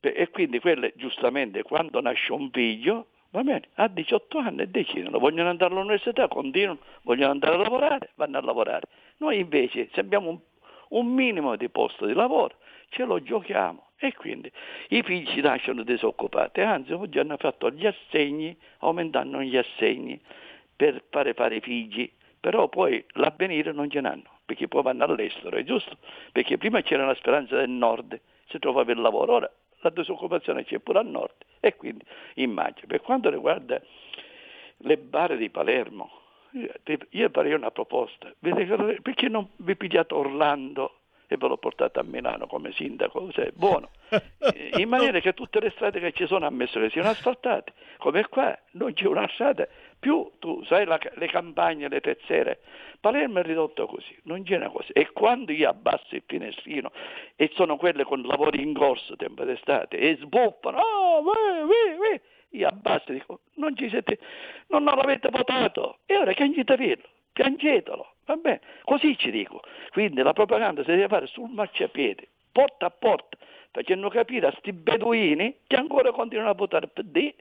E 0.01 0.31
quindi 0.31 0.59
quelle 0.59 0.93
giustamente 0.97 1.63
quando 1.63 2.01
nasce 2.01 2.33
un 2.33 2.51
figlio, 2.51 3.09
va 3.33 3.43
bene, 3.43 3.69
a 3.75 3.89
18 3.89 4.39
anni 4.39 4.71
decidono, 4.71 5.19
vogliono 5.19 5.49
andare 5.49 5.73
all'università, 5.73 6.29
continuano, 6.29 6.81
vogliono 7.03 7.33
andare 7.33 7.55
a 7.55 7.59
lavorare, 7.59 8.11
vanno 8.15 8.39
a 8.39 8.43
lavorare. 8.43 8.87
Noi 9.19 9.39
invece 9.39 9.89
se 9.93 10.01
abbiamo 10.01 10.29
un, 10.29 10.39
un 10.91 11.07
minimo 11.13 11.57
di 11.57 11.69
posto 11.69 12.07
di 12.07 12.13
lavoro, 12.13 12.57
ce 12.91 13.05
lo 13.05 13.23
giochiamo 13.23 13.89
e 13.97 14.13
quindi 14.15 14.53
i 14.89 15.03
figli 15.03 15.27
ci 15.29 15.41
nascono 15.41 15.83
disoccupati, 15.83 16.61
anzi 16.61 16.93
oggi 16.93 17.19
hanno 17.19 17.37
fatto 17.39 17.71
gli 17.71 17.87
assegni, 17.87 18.57
aumentando 18.81 19.41
gli 19.41 19.57
assegni 19.57 20.21
per 20.77 21.03
fare 21.09 21.33
fare 21.33 21.57
i 21.57 21.61
figli, 21.61 22.11
però 22.39 22.69
poi 22.69 23.03
l'avvenire 23.13 23.73
non 23.73 23.89
ce 23.89 24.01
n'hanno, 24.01 24.41
perché 24.45 24.69
poi 24.69 24.83
vanno 24.83 25.05
all'estero, 25.05 25.57
è 25.57 25.65
giusto? 25.65 25.97
Perché 26.33 26.59
prima 26.59 26.83
c'era 26.83 27.07
la 27.07 27.15
speranza 27.15 27.57
del 27.57 27.71
nord, 27.71 28.21
si 28.49 28.59
trovava 28.59 28.93
il 28.93 29.01
lavoro, 29.01 29.35
ora 29.35 29.51
la 29.83 29.91
disoccupazione 29.91 30.65
c'è 30.65 30.79
pure 30.79 31.01
al 31.01 31.07
nord 31.07 31.35
e 31.61 31.77
quindi 31.77 32.05
immagino. 32.35 32.87
Per 32.87 33.01
quanto 33.01 33.31
riguarda 33.31 33.81
le 34.79 34.97
bare 34.97 35.37
di 35.37 35.51
Palermo, 35.51 36.11
io 37.11 37.31
farei 37.31 37.53
una 37.53 37.71
proposta, 37.71 38.33
perché 38.39 39.29
non 39.29 39.49
vi 39.57 39.77
pigliate 39.77 40.15
Orlando 40.15 40.97
e 41.27 41.37
ve 41.39 41.49
l'ho 41.49 41.57
portato 41.57 41.99
a 41.99 42.03
Milano 42.03 42.47
come 42.47 42.73
sindaco, 42.73 43.33
cioè, 43.33 43.51
buono, 43.55 43.91
in 44.77 44.89
maniera 44.89 45.19
che 45.21 45.33
tutte 45.33 45.61
le 45.61 45.71
strade 45.71 45.99
che 45.99 46.13
ci 46.13 46.27
sono 46.27 46.47
ammesso 46.47 46.79
che 46.79 46.91
siano 46.91 47.09
asfaltate, 47.09 47.73
come 47.99 48.29
qua 48.29 48.57
non 48.73 48.93
c'è 48.93 49.07
una 49.07 49.27
strada, 49.29 49.67
più 50.03 50.29
tu 50.41 50.65
sai 50.65 50.85
la, 50.85 50.99
le 51.15 51.29
campagne, 51.29 51.89
le 51.89 52.01
tezzere, 52.01 52.59
Palermo 52.99 53.39
è 53.39 53.45
ridotto 53.45 53.87
così, 53.87 54.19
non 54.25 54.43
c'è 54.43 54.57
una 54.57 54.69
cosa, 54.69 54.89
e 54.93 55.13
quando 55.13 55.53
io 55.53 55.69
abbasso 55.69 56.17
il 56.17 56.25
finestrino 56.27 56.91
e 57.37 57.53
sono 57.55 57.77
quelle 57.77 58.03
con 58.03 58.21
lavori 58.23 58.63
in 58.63 58.75
corso 58.75 59.15
tempo 59.15 59.45
d'estate 59.45 59.97
e 59.97 60.17
sbuffano, 60.17 60.81
oh, 60.81 61.23
vai, 61.23 61.61
vai, 61.61 61.97
vai, 61.99 62.21
io 62.49 62.67
abbasso 62.67 63.13
e 63.13 63.15
dico, 63.15 63.43
non 63.55 63.77
ci 63.77 63.89
siete, 63.91 64.19
non, 64.71 64.83
l'avete 64.83 65.29
votato, 65.31 65.99
e 66.07 66.17
ora 66.17 66.33
che 66.33 66.43
piangete 66.43 66.77
velo, 66.77 67.09
piangetelo, 67.33 68.15
va 68.27 68.35
bene, 68.35 68.61
così 68.83 69.17
ci 69.17 69.31
dico. 69.31 69.63
Quindi 69.93 70.21
la 70.21 70.33
propaganda 70.33 70.83
si 70.83 70.91
deve 70.91 71.07
fare 71.07 71.29
sul 71.29 71.49
marciapiede, 71.49 72.27
porta 72.51 72.87
a 72.87 72.91
porta, 72.91 73.37
facendo 73.71 74.09
capire 74.09 74.49
a 74.49 74.51
questi 74.51 74.73
beduini 74.73 75.59
che 75.69 75.77
ancora 75.77 76.11
continuano 76.11 76.51
a 76.51 76.55
votare 76.55 76.89
PD 76.89 77.33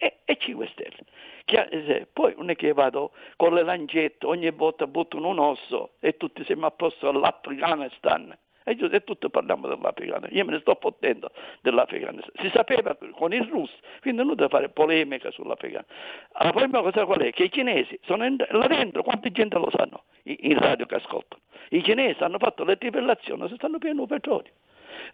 e, 0.00 0.20
e 0.24 0.36
5 0.38 0.66
Stelle. 0.72 2.06
Poi 2.12 2.34
non 2.36 2.48
è 2.48 2.56
che 2.56 2.72
vado 2.72 3.12
con 3.36 3.52
le 3.52 3.62
lancette, 3.62 4.26
ogni 4.26 4.50
volta 4.50 4.86
buttano 4.86 5.28
un 5.28 5.38
osso 5.38 5.92
e 6.00 6.16
tutti 6.16 6.42
siamo 6.44 6.66
a 6.66 6.70
posto 6.70 7.08
all'Afghanistan. 7.08 8.36
E, 8.64 8.72
io, 8.72 8.90
e 8.90 9.04
tutti 9.04 9.28
parliamo 9.28 9.68
dell'Afghanistan, 9.68 10.28
io 10.30 10.44
me 10.44 10.52
ne 10.52 10.60
sto 10.60 10.76
fottendo 10.80 11.30
dell'Afghanistan. 11.60 12.32
Si 12.40 12.50
sapeva 12.50 12.96
con 13.12 13.32
il 13.34 13.44
russo, 13.44 13.76
quindi 14.00 14.24
non 14.24 14.34
devo 14.34 14.48
fare 14.48 14.70
polemica 14.70 15.30
sull'Afghanistan. 15.30 15.84
La 16.42 16.52
prima 16.52 16.80
cosa 16.80 17.04
qual 17.04 17.20
è? 17.20 17.30
Che 17.32 17.44
i 17.44 17.52
cinesi 17.52 17.98
sono 18.04 18.24
in, 18.24 18.36
là 18.48 18.66
dentro, 18.68 19.02
quanta 19.02 19.28
gente 19.30 19.58
lo 19.58 19.70
sanno 19.76 20.04
in 20.22 20.58
radio 20.58 20.86
che 20.86 20.94
ascoltano? 20.94 21.42
I 21.70 21.82
cinesi 21.82 22.22
hanno 22.22 22.38
fatto 22.38 22.64
le 22.64 22.78
trivellazioni, 22.78 23.48
si 23.48 23.54
stanno 23.56 23.78
pieno 23.78 24.06
petrolio 24.06 24.52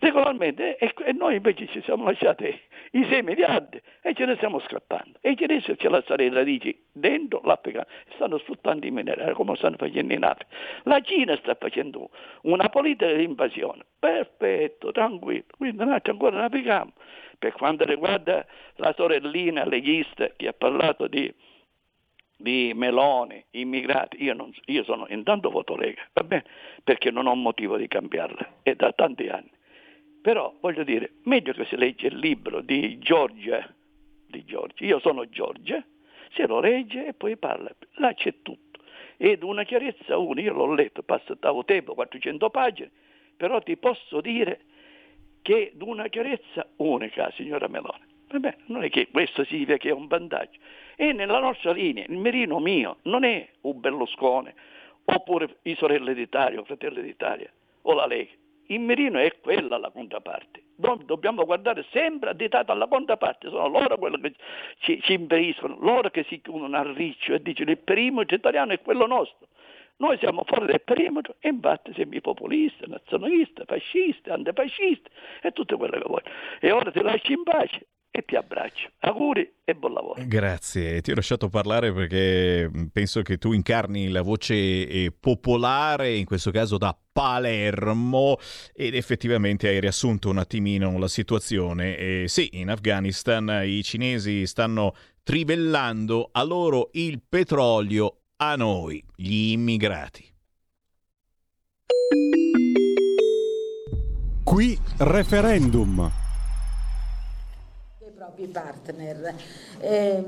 regolarmente 0.01 0.77
e, 0.77 0.93
e, 1.05 1.12
noi 1.12 1.36
invece 1.36 1.66
ci 1.68 1.82
siamo 1.82 2.05
lasciati 2.05 2.47
i 2.93 3.05
6 3.05 3.23
miliardi 3.23 3.81
e 4.02 4.14
ce 4.14 4.24
ne 4.24 4.36
stiamo 4.36 4.59
scappando 4.60 5.18
e 5.20 5.31
i 5.31 5.36
cinesi 5.36 5.77
ci 5.78 5.89
lasciano 5.89 6.23
le 6.23 6.32
radici 6.32 6.78
dentro 6.93 7.40
l'Africa 7.44 7.86
stanno 8.14 8.39
sfruttando 8.39 8.86
i 8.86 8.90
minerali 8.90 9.32
come 9.35 9.56
stanno 9.56 9.77
facendo 9.77 10.12
in 10.12 10.24
Africa. 10.24 10.55
La 10.85 11.01
Cina 11.01 11.36
sta 11.36 11.55
facendo 11.55 12.10
una 12.43 12.68
politica 12.68 13.12
di 13.12 13.24
invasione. 13.24 13.85
Perfetto, 13.98 14.93
tranquillo. 14.93 15.44
Quindi 15.56 15.85
noi 15.85 15.98
ancora 16.02 16.36
navigiamo 16.36 16.93
per 17.39 17.52
quanto 17.52 17.85
riguarda 17.85 18.47
la 18.77 18.94
sorellina 18.97 19.66
leghista 19.66 20.28
che 20.36 20.48
ha 20.48 20.52
parlato 20.52 21.06
di 21.06 21.32
di 22.36 22.73
Meloni, 22.74 23.43
immigrati, 23.52 24.23
io, 24.23 24.35
non, 24.35 24.52
io 24.66 24.85
sono 24.85 25.06
intanto 25.09 25.51
voto 25.51 25.74
Lega, 25.74 26.06
va 26.12 26.23
bene? 26.23 26.44
Perché 26.85 27.10
non 27.10 27.27
ho 27.27 27.35
motivo 27.35 27.77
di 27.78 27.89
cambiarla, 27.89 28.59
è 28.62 28.74
da 28.74 28.93
tanti 28.93 29.28
anni. 29.28 29.51
Però 30.27 30.53
voglio 30.59 30.82
dire, 30.82 31.12
meglio 31.23 31.53
che 31.53 31.66
si 31.66 31.77
legge 31.77 32.09
il 32.09 32.16
libro 32.16 32.61
di 32.61 32.98
Giorgia, 32.98 33.73
di 34.27 34.44
Giorgia. 34.44 34.85
io 34.85 34.98
sono 34.98 35.28
Giorgia, 35.28 35.81
se 36.32 36.48
lo 36.48 36.59
legge 36.59 37.07
e 37.07 37.15
poi 37.15 37.36
parla, 37.36 37.70
là 37.98 38.12
c'è 38.12 38.35
tutto. 38.43 38.81
Ed 39.16 39.44
una 39.44 39.62
chiarezza 39.62 40.19
una, 40.19 40.40
io 40.40 40.53
l'ho 40.53 40.74
letto, 40.74 41.05
passato 41.05 41.65
tempo, 41.65 41.94
400 41.94 42.51
pagine, 42.51 42.90
però 43.36 43.61
ti 43.61 43.77
posso 43.77 44.20
dire 44.20 44.62
che 45.43 45.73
una 45.78 46.09
chiarezza 46.09 46.66
unica, 46.78 47.31
signora 47.36 47.69
Meloni. 47.69 48.03
Vabbè, 48.27 48.57
non 48.66 48.82
è 48.82 48.90
che 48.90 49.07
questo 49.12 49.44
significa 49.44 49.77
che 49.77 49.90
è 49.90 49.93
un 49.93 50.09
vantaggio. 50.09 50.59
E 50.97 51.12
nella 51.12 51.39
nostra 51.39 51.70
linea, 51.70 52.05
il 52.09 52.19
merino 52.19 52.59
mio 52.59 52.97
non 53.03 53.23
è 53.23 53.48
un 53.61 53.78
Berlusconi, 53.78 54.53
oppure 55.05 55.59
i 55.62 55.77
sorelle 55.77 56.15
d'Italia, 56.15 56.59
o 56.59 56.65
fratelli 56.65 57.01
d'Italia, 57.01 57.48
o 57.82 57.94
la 57.94 58.07
Lega 58.07 58.32
il 58.68 58.80
mirino 58.80 59.18
è 59.18 59.32
quella 59.40 59.78
la 59.78 59.90
controparte. 59.90 60.62
Noi 60.76 61.05
dobbiamo 61.05 61.44
guardare 61.44 61.84
sempre 61.90 62.30
additato 62.30 62.72
alla 62.72 62.86
controparte, 62.86 63.48
sono 63.48 63.68
loro 63.68 63.97
quelli 63.97 64.20
che 64.20 64.34
ci, 64.78 65.01
ci 65.02 65.14
impediscono, 65.14 65.76
loro 65.80 66.10
che 66.10 66.24
si 66.28 66.40
chiudono 66.40 66.76
al 66.76 66.94
riccio 66.94 67.34
e 67.34 67.43
dicono 67.43 67.70
il 67.70 67.78
perimetro 67.78 68.36
italiano 68.36 68.72
è 68.72 68.80
quello 68.80 69.06
nostro. 69.06 69.48
Noi 69.98 70.18
siamo 70.18 70.43
fuori 70.44 70.66
dal 70.66 70.82
perimetro 70.82 71.36
e 71.40 71.48
infatti 71.48 71.94
siamo 71.94 72.20
populisti, 72.20 72.84
nazionalisti, 72.86 73.62
fascisti, 73.64 74.28
antifascisti 74.28 75.10
e 75.40 75.52
tutte 75.52 75.76
quelle 75.76 75.98
che 75.98 76.05
vuoi. 76.06 76.22
E 76.60 76.70
ora 76.70 76.90
ti 76.90 77.01
lascio 77.01 77.32
in 77.32 77.43
pace 77.43 77.86
e 78.16 78.24
ti 78.24 78.34
abbraccio. 78.34 78.88
Auguri 79.01 79.56
e 79.62 79.74
buon 79.74 79.93
lavoro. 79.93 80.22
Grazie, 80.26 81.02
ti 81.02 81.10
ho 81.10 81.14
lasciato 81.14 81.51
parlare 81.51 81.93
perché 81.93 82.70
penso 82.90 83.20
che 83.20 83.36
tu 83.36 83.52
incarni 83.52 84.09
la 84.09 84.22
voce 84.22 84.55
eh, 84.55 85.12
popolare, 85.18 86.16
in 86.16 86.24
questo 86.24 86.51
caso 86.51 86.78
da 86.78 86.97
Palermo, 87.12 88.38
ed 88.74 88.94
effettivamente 88.94 89.68
hai 89.68 89.80
riassunto 89.80 90.30
un 90.30 90.38
attimino 90.38 90.98
la 90.98 91.09
situazione. 91.09 91.98
E 91.98 92.24
sì, 92.26 92.48
in 92.52 92.70
Afghanistan 92.70 93.62
i 93.66 93.82
cinesi 93.82 94.47
stanno 94.47 94.94
trivellando 95.22 96.30
a 96.32 96.43
loro 96.43 96.88
il 96.93 97.20
petrolio, 97.20 98.20
a 98.36 98.56
noi, 98.56 99.05
gli 99.14 99.51
immigrati. 99.51 100.24
Qui 104.43 104.78
referendum 104.98 106.24
propri 108.36 108.46
partner. 108.46 109.34
Eh, 109.80 110.24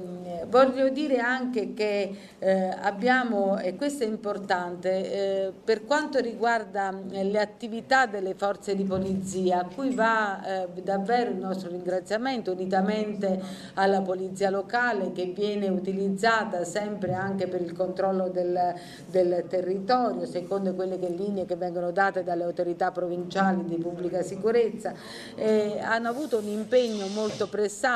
voglio 0.49 0.89
dire 0.89 1.19
anche 1.19 1.75
che 1.75 2.17
eh, 2.39 2.77
abbiamo, 2.81 3.59
e 3.59 3.77
questo 3.77 4.05
è 4.05 4.07
importante, 4.07 5.13
eh, 5.13 5.53
per 5.65 5.85
quanto 5.85 6.19
riguarda 6.19 6.93
eh, 7.11 7.25
le 7.25 7.39
attività 7.39 8.07
delle 8.07 8.35
forze 8.35 8.75
di 8.75 8.85
polizia, 8.85 9.61
a 9.61 9.69
cui 9.73 9.95
va 9.95 10.65
eh, 10.65 10.83
davvero 10.83 11.31
il 11.31 11.37
nostro 11.37 11.71
ringraziamento, 11.71 12.53
unitamente 12.53 13.41
alla 13.75 14.01
polizia 14.01 14.51
locale 14.51 15.13
che 15.13 15.27
viene 15.27 15.69
utilizzata 15.69 16.65
sempre 16.65 17.13
anche 17.13 17.47
per 17.47 17.61
il 17.61 17.73
controllo 17.73 18.29
del, 18.29 18.75
del 19.07 19.45
territorio, 19.49 20.25
secondo 20.27 20.75
quelle 20.75 20.99
che 20.99 21.09
linee 21.09 21.45
che 21.45 21.57
vengono 21.57 21.91
date 21.91 22.25
dalle 22.25 22.45
autorità 22.45 22.91
provinciali 22.91 23.65
di 23.65 23.77
pubblica 23.77 24.23
sicurezza, 24.23 24.95
eh, 25.35 25.79
hanno 25.81 26.09
avuto 26.09 26.39
un 26.39 26.49
impegno 26.49 27.07
molto 27.09 27.49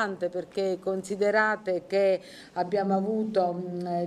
pressante 0.03 0.29
perché 0.29 0.77
considerate 0.81 1.83
che 1.87 2.21
abbiamo 2.53 2.95
avuto 2.95 3.61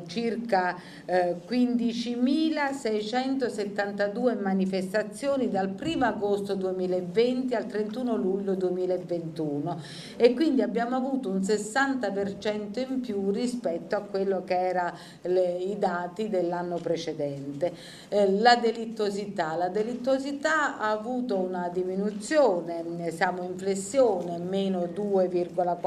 circa 0.06 0.76
eh, 1.04 1.36
15.672 1.48 4.40
manifestazioni 4.40 5.48
dal 5.48 5.74
1 5.80 6.04
agosto 6.04 6.54
2020 6.54 7.54
al 7.54 7.66
31 7.66 8.16
luglio 8.16 8.54
2021 8.54 9.80
e 10.16 10.34
quindi 10.34 10.62
abbiamo 10.62 10.96
avuto 10.96 11.28
un 11.30 11.40
60% 11.40 12.88
in 12.88 13.00
più 13.00 13.30
rispetto 13.30 13.94
a 13.96 14.00
quello 14.00 14.42
che 14.44 14.58
erano 14.58 14.94
i 15.22 15.76
dati 15.78 16.28
dell'anno 16.28 16.76
precedente. 16.76 17.72
Eh, 18.08 18.30
la 18.32 18.56
delittosità, 18.56 19.54
la 19.56 19.68
delittosità 19.68 20.78
ha 20.78 20.90
avuto 20.90 21.38
una 21.38 21.70
diminuzione, 21.72 22.84
siamo 23.10 23.42
in 23.42 23.56
flessione, 23.56 24.36
meno 24.38 24.82
2,4%, 24.82 25.85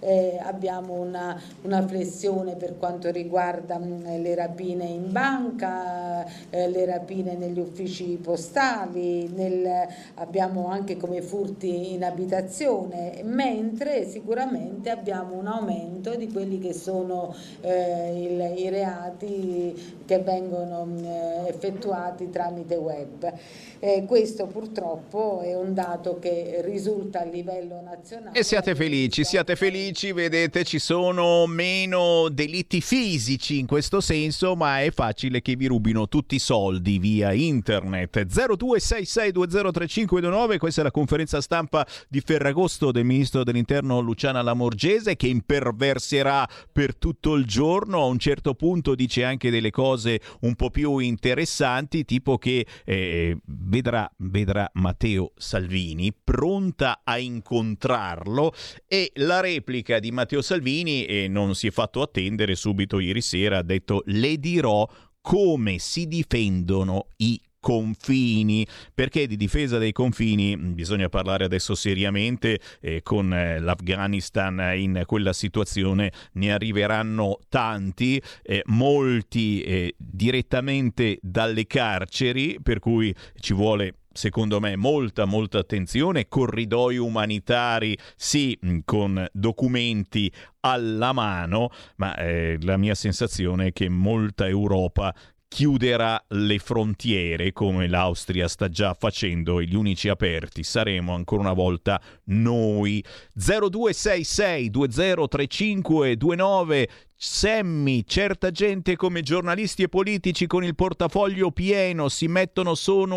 eh, 0.00 0.38
abbiamo 0.42 0.94
una, 0.94 1.40
una, 1.62 1.86
flessione 1.86 2.54
per 2.54 2.78
quanto 2.78 3.10
riguarda 3.10 3.78
mh, 3.78 4.20
le 4.20 4.34
rapine 4.34 4.84
in 4.84 5.10
banca, 5.10 6.24
eh, 6.50 6.68
le 6.68 6.84
rapine 6.84 7.34
negli 7.34 7.58
uffici 7.58 8.18
postali, 8.22 9.28
nel, 9.28 9.86
abbiamo 10.14 10.68
anche 10.68 10.96
come 10.96 11.22
furti 11.22 11.94
in 11.94 12.04
abitazione, 12.04 13.20
mentre 13.24 14.08
sicuramente 14.08 14.90
abbiamo 14.90 15.34
un 15.34 15.46
aumento 15.46 16.14
di 16.14 16.30
quelli 16.30 16.58
che 16.58 16.72
sono 16.72 17.34
eh, 17.60 18.22
il, 18.22 18.58
i 18.58 18.68
reati 18.68 19.96
che 20.08 20.18
vengono 20.20 20.86
mh, 20.86 21.48
effettuati 21.48 22.30
tramite 22.30 22.76
web. 22.76 23.30
Eh, 23.78 24.04
questo 24.06 24.46
purtroppo 24.46 25.42
è 25.42 25.54
un 25.54 25.74
dato 25.74 26.18
che 26.18 26.62
risulta 26.64 27.20
a 27.20 27.24
livello 27.24 27.82
nazionale. 27.82 28.38
E 28.38 28.42
siate 28.42 28.74
felici, 28.74 29.22
siate 29.22 29.54
felici, 29.54 30.12
vedete 30.12 30.64
ci 30.64 30.78
sono 30.78 31.46
meno 31.46 32.30
delitti 32.30 32.80
fisici 32.80 33.58
in 33.58 33.66
questo 33.66 34.00
senso, 34.00 34.56
ma 34.56 34.80
è 34.80 34.90
facile 34.90 35.42
che 35.42 35.56
vi 35.56 35.66
rubino 35.66 36.08
tutti 36.08 36.36
i 36.36 36.40
soldi 36.40 36.98
via 36.98 37.34
internet. 37.34 38.24
0266203529, 38.24 40.56
questa 40.56 40.80
è 40.80 40.84
la 40.84 40.90
conferenza 40.90 41.42
stampa 41.42 41.86
di 42.08 42.22
Ferragosto 42.22 42.92
del 42.92 43.04
ministro 43.04 43.44
dell'interno 43.44 44.00
Luciana 44.00 44.40
Lamorgese 44.40 45.16
che 45.16 45.26
imperverserà 45.26 46.48
per 46.72 46.96
tutto 46.96 47.34
il 47.34 47.44
giorno, 47.44 48.00
a 48.00 48.06
un 48.06 48.18
certo 48.18 48.54
punto 48.54 48.94
dice 48.94 49.24
anche 49.24 49.50
delle 49.50 49.70
cose 49.70 49.96
cose 49.98 50.20
un 50.42 50.54
po' 50.54 50.70
più 50.70 50.98
interessanti, 50.98 52.04
tipo 52.04 52.38
che 52.38 52.64
eh, 52.84 53.36
vedrà, 53.44 54.10
vedrà 54.18 54.70
Matteo 54.74 55.32
Salvini 55.36 56.14
pronta 56.14 57.00
a 57.02 57.18
incontrarlo 57.18 58.54
e 58.86 59.10
la 59.16 59.40
replica 59.40 59.98
di 59.98 60.12
Matteo 60.12 60.40
Salvini 60.40 61.04
e 61.04 61.26
non 61.26 61.54
si 61.54 61.66
è 61.66 61.70
fatto 61.70 62.00
attendere 62.00 62.54
subito 62.54 63.00
ieri 63.00 63.20
sera 63.20 63.58
ha 63.58 63.62
detto 63.62 64.02
le 64.06 64.38
dirò 64.38 64.88
come 65.20 65.78
si 65.78 66.06
difendono 66.06 67.08
i 67.16 67.40
confini, 67.68 68.66
perché 68.94 69.26
di 69.26 69.36
difesa 69.36 69.76
dei 69.76 69.92
confini 69.92 70.56
bisogna 70.56 71.10
parlare 71.10 71.44
adesso 71.44 71.74
seriamente 71.74 72.60
eh, 72.80 73.02
con 73.02 73.30
eh, 73.30 73.60
l'Afghanistan 73.60 74.72
in 74.74 75.02
quella 75.04 75.34
situazione 75.34 76.10
ne 76.32 76.50
arriveranno 76.50 77.36
tanti, 77.50 78.22
eh, 78.42 78.62
molti 78.68 79.60
eh, 79.60 79.94
direttamente 79.98 81.18
dalle 81.20 81.66
carceri, 81.66 82.58
per 82.62 82.78
cui 82.78 83.14
ci 83.38 83.52
vuole 83.52 83.96
secondo 84.10 84.60
me 84.60 84.74
molta 84.74 85.26
molta 85.26 85.58
attenzione, 85.58 86.26
corridoi 86.26 86.96
umanitari 86.96 87.96
sì 88.16 88.58
con 88.84 89.24
documenti 89.30 90.32
alla 90.60 91.12
mano, 91.12 91.68
ma 91.96 92.16
eh, 92.16 92.56
la 92.62 92.78
mia 92.78 92.94
sensazione 92.94 93.66
è 93.66 93.72
che 93.72 93.90
molta 93.90 94.48
Europa 94.48 95.14
chiuderà 95.48 96.22
le 96.28 96.58
frontiere 96.58 97.52
come 97.52 97.88
l'Austria 97.88 98.46
sta 98.48 98.68
già 98.68 98.94
facendo 98.94 99.58
e 99.58 99.64
gli 99.64 99.74
unici 99.74 100.08
aperti. 100.08 100.62
Saremo 100.62 101.14
ancora 101.14 101.40
una 101.40 101.54
volta 101.54 102.00
noi. 102.24 103.02
0266 103.32 104.70
203529 104.70 106.88
Semmi, 107.20 108.04
certa 108.06 108.52
gente 108.52 108.94
come 108.94 109.22
giornalisti 109.22 109.82
e 109.82 109.88
politici 109.88 110.46
con 110.46 110.62
il 110.62 110.76
portafoglio 110.76 111.50
pieno 111.50 112.08
si 112.08 112.28
mettono 112.28 112.76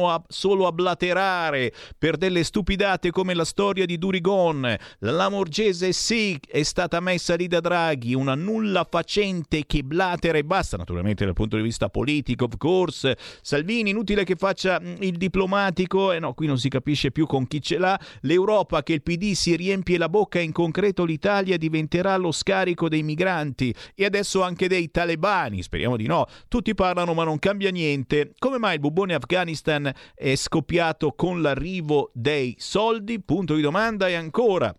a, 0.10 0.23
solo 0.28 0.65
a 0.65 0.72
blaterare 0.72 1.72
per 1.99 2.18
delle 2.18 2.44
stupidate 2.44 3.11
come 3.11 3.36
la 3.36 3.45
storia 3.45 3.86
di 3.86 3.99
Durigon. 3.99 4.61
La 4.61 5.11
Lamorgese 5.11 5.91
sì 5.91 6.36
è 6.48 6.64
stata 6.64 6.99
messa 6.99 7.36
lì 7.36 7.45
da 7.45 7.60
Draghi, 7.60 8.15
una 8.15 8.34
nulla 8.34 8.88
facente 8.90 9.68
che 9.68 9.84
blatera 9.84 10.40
e 10.40 10.45
basta, 10.45 10.78
naturalmente 10.78 11.23
dal 11.23 11.36
punto 11.36 11.57
di 11.57 11.61
vista 11.61 11.88
politico, 11.90 12.45
of 12.45 12.57
course. 12.57 13.15
Salvini, 13.44 13.91
inutile 13.91 14.23
che 14.23 14.36
faccia 14.36 14.80
mm, 14.82 14.95
il 15.02 15.18
diplomatico, 15.18 16.11
e 16.11 16.15
eh 16.15 16.19
no, 16.19 16.34
qui 16.34 16.48
non 16.48 16.57
si 16.57 16.69
capisce 16.69 17.11
più 17.11 17.28
con 17.28 17.45
chi 17.45 17.61
ce 17.61 17.78
l'ha. 17.78 17.99
L'Europa 18.22 18.82
che 18.82 18.94
il 18.94 19.03
PD 19.03 19.34
si 19.34 19.56
riempie 19.56 19.99
la 19.99 20.10
bocca 20.10 20.40
in 20.40 20.53
concreto 20.53 21.06
l'Italia 21.06 21.56
diventerà 21.56 22.18
lo 22.18 22.32
scarico 22.32 22.90
dei 22.90 23.03
migranti 23.03 23.72
e 23.95 24.05
adesso 24.05 24.41
anche 24.41 24.68
dei 24.68 24.91
talebani, 24.91 25.61
speriamo 25.61 25.97
di 25.97 26.07
no. 26.07 26.26
Tutti 26.47 26.73
parlano 26.73 27.13
ma 27.13 27.23
non 27.23 27.39
cambia 27.39 27.72
niente. 27.72 28.34
Come 28.38 28.57
mai 28.57 28.76
il 28.76 28.80
bubone 28.80 29.13
Afghanistan 29.13 29.91
è 30.13 30.35
scoppiato 30.35 31.13
con 31.13 31.41
l'arrivo 31.41 32.11
dei 32.13 32.55
soldi? 32.57 33.22
Punto 33.22 33.55
di 33.55 33.61
domanda 33.61 34.07
e 34.07 34.15
ancora. 34.15 34.76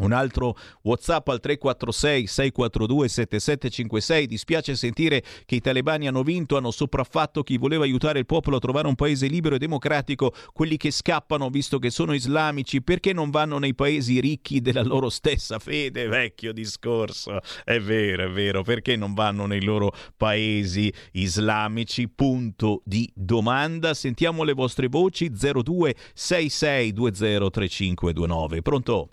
Un 0.00 0.12
altro 0.12 0.56
WhatsApp 0.82 1.28
al 1.28 1.40
346 1.40 2.26
642 2.26 3.08
7756. 3.08 4.26
Dispiace 4.26 4.74
sentire 4.74 5.22
che 5.44 5.56
i 5.56 5.60
talebani 5.60 6.08
hanno 6.08 6.22
vinto, 6.22 6.56
hanno 6.56 6.70
sopraffatto 6.70 7.42
chi 7.42 7.58
voleva 7.58 7.84
aiutare 7.84 8.18
il 8.18 8.26
popolo 8.26 8.56
a 8.56 8.60
trovare 8.60 8.88
un 8.88 8.94
paese 8.94 9.26
libero 9.26 9.56
e 9.56 9.58
democratico. 9.58 10.32
Quelli 10.52 10.76
che 10.76 10.90
scappano, 10.90 11.50
visto 11.50 11.78
che 11.78 11.90
sono 11.90 12.14
islamici, 12.14 12.82
perché 12.82 13.12
non 13.12 13.30
vanno 13.30 13.58
nei 13.58 13.74
paesi 13.74 14.20
ricchi 14.20 14.60
della 14.60 14.82
loro 14.82 15.10
stessa 15.10 15.58
fede? 15.58 16.06
Vecchio 16.06 16.52
discorso. 16.52 17.40
È 17.64 17.78
vero, 17.78 18.24
è 18.24 18.30
vero. 18.30 18.62
Perché 18.62 18.96
non 18.96 19.12
vanno 19.12 19.46
nei 19.46 19.62
loro 19.62 19.92
paesi 20.16 20.92
islamici? 21.12 22.08
Punto 22.08 22.80
di 22.84 23.10
domanda. 23.14 23.92
Sentiamo 23.92 24.44
le 24.44 24.54
vostre 24.54 24.88
voci 24.88 25.30
0266 25.30 26.92
203529. 26.92 28.62
Pronto? 28.62 29.08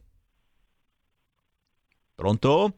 Pronto? 2.17 2.71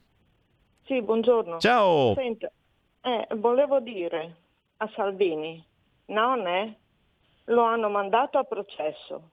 Sì, 0.84 1.02
buongiorno. 1.02 1.60
Ciao. 1.60 2.14
Senta, 2.14 2.52
eh, 3.00 3.26
volevo 3.36 3.80
dire 3.80 4.36
a 4.76 4.92
Salvini, 4.94 5.66
non 6.08 6.46
è? 6.46 6.76
Lo 7.46 7.64
hanno 7.64 7.88
mandato 7.88 8.38
a 8.38 8.44
processo. 8.44 9.30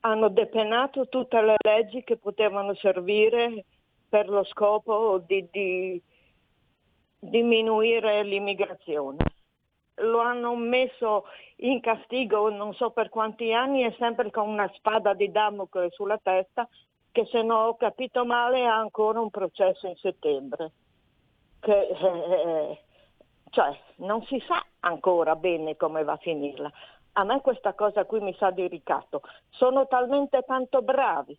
Hanno 0.00 0.28
depenato 0.28 1.08
tutte 1.08 1.40
le 1.40 1.54
leggi 1.64 2.04
che 2.04 2.18
potevano 2.18 2.74
servire 2.74 3.64
per 4.06 4.28
lo 4.28 4.44
scopo 4.44 5.24
di, 5.26 5.48
di 5.50 6.02
diminuire 7.18 8.22
l'immigrazione. 8.22 9.24
Lo 9.94 10.18
hanno 10.18 10.54
messo 10.56 11.24
in 11.62 11.80
castigo 11.80 12.50
non 12.50 12.74
so 12.74 12.90
per 12.90 13.08
quanti 13.08 13.50
anni 13.54 13.82
e 13.82 13.96
sempre 13.98 14.30
con 14.30 14.46
una 14.46 14.70
spada 14.74 15.14
di 15.14 15.30
Damocle 15.30 15.88
sulla 15.88 16.20
testa 16.22 16.68
che 17.12 17.26
se 17.26 17.42
non 17.42 17.66
ho 17.66 17.76
capito 17.76 18.24
male 18.24 18.66
ha 18.66 18.76
ancora 18.76 19.20
un 19.20 19.30
processo 19.30 19.86
in 19.86 19.96
settembre. 19.96 20.72
Che, 21.60 21.88
eh, 21.88 22.78
cioè, 23.50 23.78
non 23.96 24.22
si 24.24 24.42
sa 24.46 24.64
ancora 24.80 25.36
bene 25.36 25.76
come 25.76 26.04
va 26.04 26.12
a 26.12 26.18
finirla. 26.18 26.70
A 27.12 27.24
me 27.24 27.40
questa 27.40 27.74
cosa 27.74 28.04
qui 28.04 28.20
mi 28.20 28.34
sa 28.34 28.50
di 28.50 28.66
ricatto. 28.68 29.22
Sono 29.50 29.86
talmente 29.86 30.42
tanto 30.46 30.82
bravi 30.82 31.38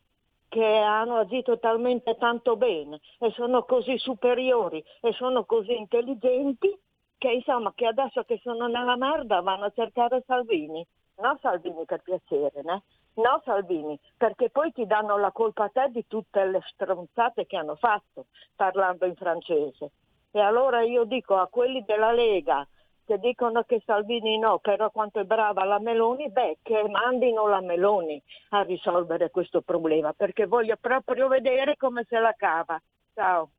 che 0.49 0.65
hanno 0.65 1.15
agito 1.15 1.59
talmente 1.59 2.17
tanto 2.17 2.57
bene 2.57 2.99
e 3.19 3.31
sono 3.31 3.63
così 3.63 3.97
superiori 3.97 4.83
e 4.99 5.13
sono 5.13 5.45
così 5.45 5.77
intelligenti 5.77 6.77
che 7.17 7.31
insomma 7.31 7.71
che 7.73 7.85
adesso 7.85 8.23
che 8.23 8.37
sono 8.43 8.67
nella 8.67 8.97
merda 8.97 9.39
vanno 9.39 9.65
a 9.65 9.71
cercare 9.73 10.23
Salvini. 10.25 10.85
No 11.21 11.37
Salvini 11.39 11.85
per 11.85 12.01
piacere, 12.01 12.61
né? 12.63 12.83
No 13.13 13.41
Salvini, 13.43 13.99
perché 14.15 14.49
poi 14.49 14.71
ti 14.71 14.85
danno 14.85 15.17
la 15.17 15.31
colpa 15.31 15.65
a 15.65 15.69
te 15.69 15.89
di 15.91 16.05
tutte 16.07 16.45
le 16.45 16.61
stronzate 16.65 17.45
che 17.45 17.57
hanno 17.57 17.75
fatto 17.75 18.27
parlando 18.55 19.05
in 19.05 19.15
francese. 19.15 19.91
E 20.31 20.39
allora 20.39 20.81
io 20.81 21.03
dico 21.03 21.35
a 21.35 21.47
quelli 21.47 21.83
della 21.85 22.11
Lega 22.11 22.65
che 23.05 23.17
dicono 23.17 23.63
che 23.63 23.81
Salvini 23.85 24.37
no, 24.37 24.59
però 24.59 24.89
quanto 24.91 25.19
è 25.19 25.25
brava 25.25 25.65
la 25.65 25.79
Meloni, 25.79 26.29
beh, 26.29 26.59
che 26.61 26.87
mandino 26.87 27.47
la 27.47 27.59
Meloni 27.59 28.21
a 28.49 28.61
risolvere 28.61 29.29
questo 29.29 29.61
problema, 29.61 30.13
perché 30.13 30.45
voglio 30.45 30.77
proprio 30.79 31.27
vedere 31.27 31.75
come 31.75 32.05
se 32.07 32.19
la 32.19 32.33
cava. 32.37 32.81
Ciao. 33.13 33.49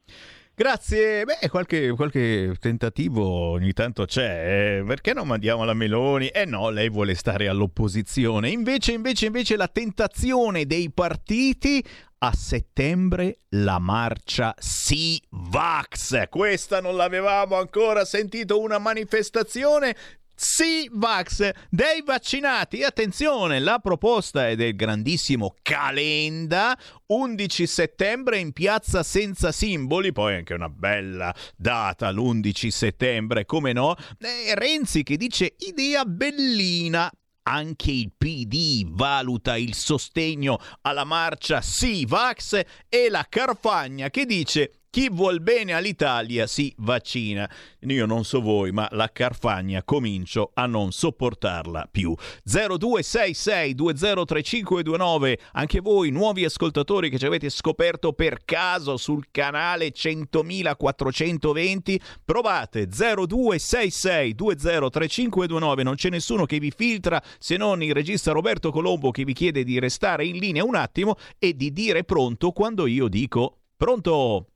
Grazie, 0.55 1.25
beh, 1.25 1.49
qualche, 1.49 1.91
qualche, 1.93 2.55
tentativo 2.61 3.25
ogni 3.25 3.73
tanto 3.73 4.05
c'è, 4.05 4.81
eh? 4.81 4.85
perché 4.85 5.15
non 5.15 5.27
mandiamo 5.27 5.65
la 5.65 5.73
Meloni? 5.73 6.29
Eh 6.29 6.45
no, 6.45 6.69
lei 6.69 6.91
vuole 6.91 7.15
stare 7.15 7.49
all'opposizione. 7.49 8.51
Invece, 8.51 8.93
invece, 8.93 9.27
invece 9.27 9.57
la 9.57 9.69
tentazione 9.69 10.67
dei 10.67 10.91
partiti 10.91 11.83
a 12.19 12.33
settembre 12.35 13.39
la 13.51 13.79
marcia 13.79 14.55
Sì 14.59 15.21
Vax. 15.31 16.29
Questa 16.29 16.83
non 16.83 16.97
l'avevamo 16.97 17.57
ancora 17.57 18.05
sentito 18.05 18.61
una 18.61 18.79
manifestazione 18.79 19.97
sì, 20.45 20.91
Vax, 20.93 21.51
dei 21.71 22.03
vaccinati. 22.05 22.83
Attenzione, 22.83 23.61
la 23.61 23.79
proposta 23.79 24.49
è 24.49 24.57
del 24.57 24.75
grandissimo 24.75 25.55
Calenda, 25.63 26.77
11 27.07 27.65
settembre 27.65 28.39
in 28.39 28.53
piazza 28.53 29.05
senza 29.05 29.53
simboli, 29.53 30.11
poi 30.11 30.35
anche 30.35 30.55
una 30.55 30.69
bella 30.69 31.33
data, 31.57 32.11
l'11 32.11 32.69
settembre, 32.71 33.47
come 33.47 33.73
no? 33.73 33.95
E 34.19 34.55
Renzi 34.57 35.05
che 35.05 35.17
dice 35.17 35.55
idea 35.59 36.05
bellina, 36.05 37.09
anche 37.45 37.93
il 37.93 38.11
PD 38.19 38.85
valuta 38.85 39.57
il 39.57 39.75
sostegno 39.75 40.59
alla 40.81 41.05
marcia 41.05 41.61
Sì 41.61 42.05
Vax 42.05 42.61
e 42.89 43.09
la 43.09 43.25
Carfagna 43.29 44.11
che 44.11 44.27
dice 44.27 44.82
chi 44.93 45.09
vuol 45.09 45.41
bene 45.41 45.73
all'Italia 45.73 46.47
si 46.47 46.71
vaccina. 46.77 47.51
Io 47.81 48.05
non 48.05 48.25
so 48.25 48.43
voi, 48.43 48.73
ma 48.73 48.87
la 48.91 49.09
Carfagna 49.11 49.83
comincio 49.85 50.51
a 50.53 50.67
non 50.67 50.93
sopportarla 50.93 51.89
più. 51.91 52.15
0266203529, 52.47 55.39
anche 55.53 55.81
voi 55.81 56.11
nuovi 56.11 56.45
ascoltatori 56.45 57.09
che 57.09 57.19
ci 57.19 57.25
avete 57.25 57.49
scoperto 57.49 58.13
per 58.13 58.45
caso 58.45 58.99
sul 58.99 59.29
canale 59.31 59.95
100.420, 59.95 61.97
provate 62.23 62.87
0266203529, 62.87 65.83
non 65.83 65.95
c'è 65.95 66.11
nessuno 66.11 66.45
che 66.45 66.59
vi 66.59 66.71
filtra 66.71 67.23
se 67.39 67.57
non 67.57 67.83
il 67.83 67.95
regista 67.95 68.33
Roberto 68.33 68.71
Colombo 68.71 69.11
che 69.11 69.25
vi 69.25 69.33
chiede 69.33 69.65
di 69.65 69.79
restare 69.79 70.27
in 70.27 70.37
linea 70.37 70.65
un 70.65 70.75
attimo 70.75 71.17
e 71.39 71.57
di 71.57 71.73
dire 71.73 72.05
pronto 72.05 72.51
quando 72.51 72.87
io 72.87 73.09
dico 73.09 73.57
pronto 73.75 74.49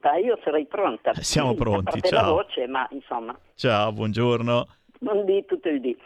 pronta, 0.00 0.16
io 0.16 0.38
sarei 0.42 0.66
pronta. 0.66 1.14
Siamo 1.14 1.54
pronti, 1.54 2.00
ciao. 2.00 2.22
la 2.22 2.28
voce, 2.32 2.66
ma 2.66 2.88
insomma. 2.90 3.38
Ciao, 3.54 3.92
buongiorno. 3.92 4.66
Non 5.00 5.24
di 5.24 5.44
tutto 5.44 5.68
il 5.68 5.80
dì. 5.80 5.96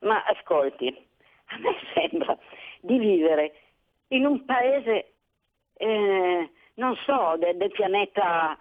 Ma 0.00 0.22
ascolti, 0.24 0.86
a 1.46 1.58
me 1.58 1.74
sembra 1.94 2.38
di 2.80 2.98
vivere 2.98 3.54
in 4.08 4.26
un 4.26 4.44
paese, 4.44 5.14
eh, 5.74 6.50
non 6.74 6.96
so, 6.96 7.36
de- 7.38 7.56
del 7.56 7.70
pianeta 7.70 8.56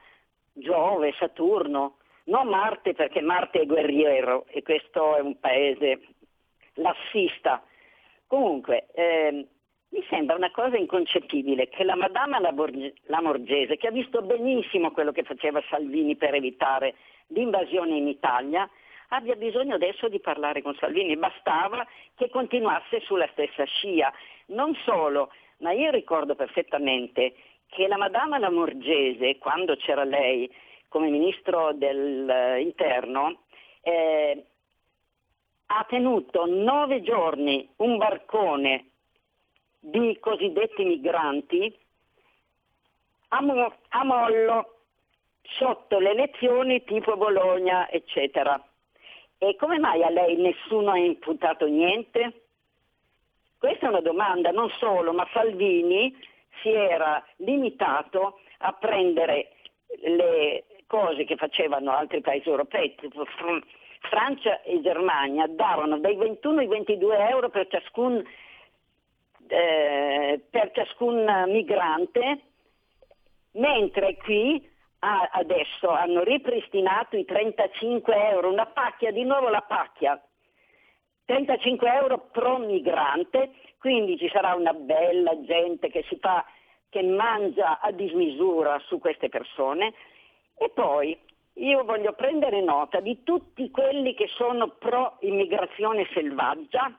Giove, 0.54 1.14
Saturno, 1.20 1.98
non 2.26 2.48
Marte 2.48 2.94
perché 2.94 3.22
Marte 3.22 3.62
è 3.62 3.66
guerriero 3.66 4.46
e 4.48 4.62
questo 4.64 5.18
è 5.18 5.20
un 5.20 5.38
paese 5.40 6.00
lassista. 6.76 7.64
Comunque, 8.28 8.88
ehm, 8.94 9.46
mi 9.92 10.04
sembra 10.10 10.36
una 10.36 10.52
cosa 10.52 10.78
inconcepibile 10.78 11.68
che 11.68 11.84
la 11.84 11.96
Madama 11.96 12.40
Lamorgese, 12.40 13.78
che 13.78 13.88
ha 13.88 13.92
visto 13.92 14.22
benissimo 14.22 14.92
quello 14.92 15.12
che 15.12 15.24
faceva 15.24 15.62
Salvini 15.70 16.16
per 16.16 16.34
evitare 16.34 16.96
l'invasione 17.28 17.98
in 17.98 18.08
Italia, 18.08 18.70
abbia 19.10 19.36
bisogno 19.36 19.76
adesso 19.76 20.08
di 20.08 20.20
parlare 20.22 20.62
con 20.62 20.76
Salvini. 20.76 21.18
Bastava 21.18 21.86
che 22.16 22.30
continuasse 22.30 23.02
sulla 23.02 23.28
stessa 23.34 23.66
scia. 23.66 24.14
Non 24.48 24.74
solo, 24.86 25.32
ma 25.58 25.72
io 25.74 25.92
ricordo 25.92 26.36
perfettamente 26.36 27.34
che 27.68 27.88
la 27.88 27.98
Madama 27.98 28.38
Lamorgese, 28.38 29.38
quando 29.40 29.76
c'era 29.76 30.06
lei 30.06 30.50
come 30.88 31.10
ministro 31.10 31.74
dell'interno, 31.74 33.44
eh, 33.82 34.46
ha 35.66 35.86
tenuto 35.88 36.46
nove 36.46 37.02
giorni 37.02 37.70
un 37.78 37.98
barcone 37.98 38.91
di 39.84 40.18
cosiddetti 40.20 40.84
migranti 40.84 41.76
a, 43.30 43.42
mo- 43.42 43.76
a 43.90 44.04
mollo 44.04 44.76
sotto 45.42 46.00
le 46.00 46.12
elezioni 46.12 46.84
tipo 46.84 47.18
Bologna, 47.18 47.90
eccetera. 47.90 48.64
E 49.40 49.56
come 49.56 49.80
mai 49.80 50.04
a 50.04 50.10
lei 50.10 50.36
nessuno 50.36 50.92
ha 50.92 50.98
imputato 50.98 51.66
niente? 51.66 52.44
Questa 53.58 53.88
è 53.88 53.90
una 53.90 54.02
domanda, 54.02 54.52
non 54.52 54.70
solo, 54.78 55.14
ma 55.14 55.28
Salvini 55.34 56.16
si 56.62 56.70
era 56.70 57.24
limitato 57.38 58.40
a 58.60 58.74
prendere 58.74 59.54
le 60.04 60.66
cose 60.86 61.24
che 61.24 61.36
facevano 61.36 61.92
altri 61.92 62.22
paesi 62.22 62.50
europei, 62.50 62.94
tipo 62.96 63.26
Francia 64.02 64.62
e 64.62 64.80
Germania, 64.82 65.48
davano 65.48 65.98
dai 65.98 66.16
21 66.16 66.60
ai 66.60 66.68
22 66.68 67.30
euro 67.30 67.50
per 67.50 67.68
ciascun 67.68 68.24
eh, 69.52 70.42
per 70.50 70.72
ciascun 70.72 71.26
migrante, 71.48 72.40
mentre 73.54 74.16
qui 74.16 74.66
ah, 75.00 75.30
adesso 75.34 75.90
hanno 75.90 76.24
ripristinato 76.24 77.18
i 77.18 77.26
35 77.26 78.30
euro, 78.30 78.50
una 78.50 78.66
pacchia, 78.68 79.12
di 79.12 79.24
nuovo 79.24 79.50
la 79.50 79.62
pacchia, 79.62 80.22
35 81.26 81.94
euro 81.94 82.30
pro 82.32 82.60
migrante, 82.60 83.52
quindi 83.78 84.18
ci 84.18 84.30
sarà 84.30 84.56
una 84.56 84.74
bella 84.74 85.42
gente 85.42 85.90
che 85.90 86.06
si 86.08 86.18
fa, 86.18 86.46
che 86.88 87.04
mangia 87.04 87.80
a 87.82 87.92
dismisura 87.92 88.80
su 88.86 89.00
queste 89.00 89.28
persone. 89.28 89.94
E 90.58 90.70
poi 90.70 91.18
io 91.56 91.84
voglio 91.84 92.14
prendere 92.14 92.62
nota 92.62 93.02
di 93.02 93.24
tutti 93.24 93.70
quelli 93.70 94.14
che 94.14 94.28
sono 94.28 94.70
pro 94.70 95.18
immigrazione 95.22 96.08
selvaggia, 96.14 96.96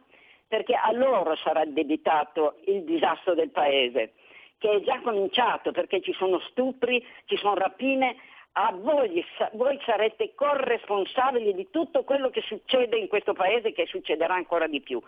perché 0.52 0.74
a 0.74 0.92
loro 0.92 1.34
sarà 1.36 1.60
addebitato 1.60 2.56
il 2.66 2.84
disastro 2.84 3.32
del 3.32 3.48
paese, 3.48 4.12
che 4.58 4.70
è 4.70 4.80
già 4.82 5.00
cominciato 5.00 5.72
perché 5.72 6.02
ci 6.02 6.12
sono 6.12 6.40
stupri, 6.40 7.02
ci 7.24 7.38
sono 7.38 7.54
rapine, 7.54 8.16
a 8.52 8.70
voi, 8.74 9.24
voi 9.52 9.80
sarete 9.82 10.34
corresponsabili 10.34 11.54
di 11.54 11.70
tutto 11.70 12.04
quello 12.04 12.28
che 12.28 12.42
succede 12.42 12.98
in 12.98 13.08
questo 13.08 13.32
paese 13.32 13.68
e 13.68 13.72
che 13.72 13.86
succederà 13.86 14.34
ancora 14.34 14.66
di 14.66 14.82
più. 14.82 15.00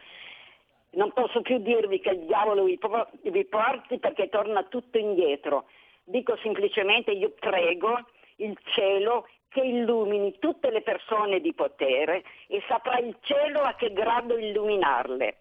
Non 0.92 1.12
posso 1.12 1.42
più 1.42 1.58
dirvi 1.58 2.00
che 2.00 2.12
il 2.12 2.20
diavolo 2.20 2.64
vi 2.64 3.44
porti 3.44 3.98
perché 3.98 4.30
torna 4.30 4.62
tutto 4.62 4.96
indietro. 4.96 5.66
Dico 6.04 6.38
semplicemente 6.38 7.10
io 7.10 7.34
prego 7.38 7.98
il 8.36 8.58
cielo 8.72 9.28
che 9.54 9.60
illumini 9.60 10.36
tutte 10.40 10.68
le 10.70 10.82
persone 10.82 11.40
di 11.40 11.54
potere 11.54 12.24
e 12.48 12.60
saprà 12.66 12.98
il 12.98 13.16
cielo 13.20 13.60
a 13.60 13.74
che 13.74 13.92
grado 13.92 14.36
illuminarle. 14.36 15.36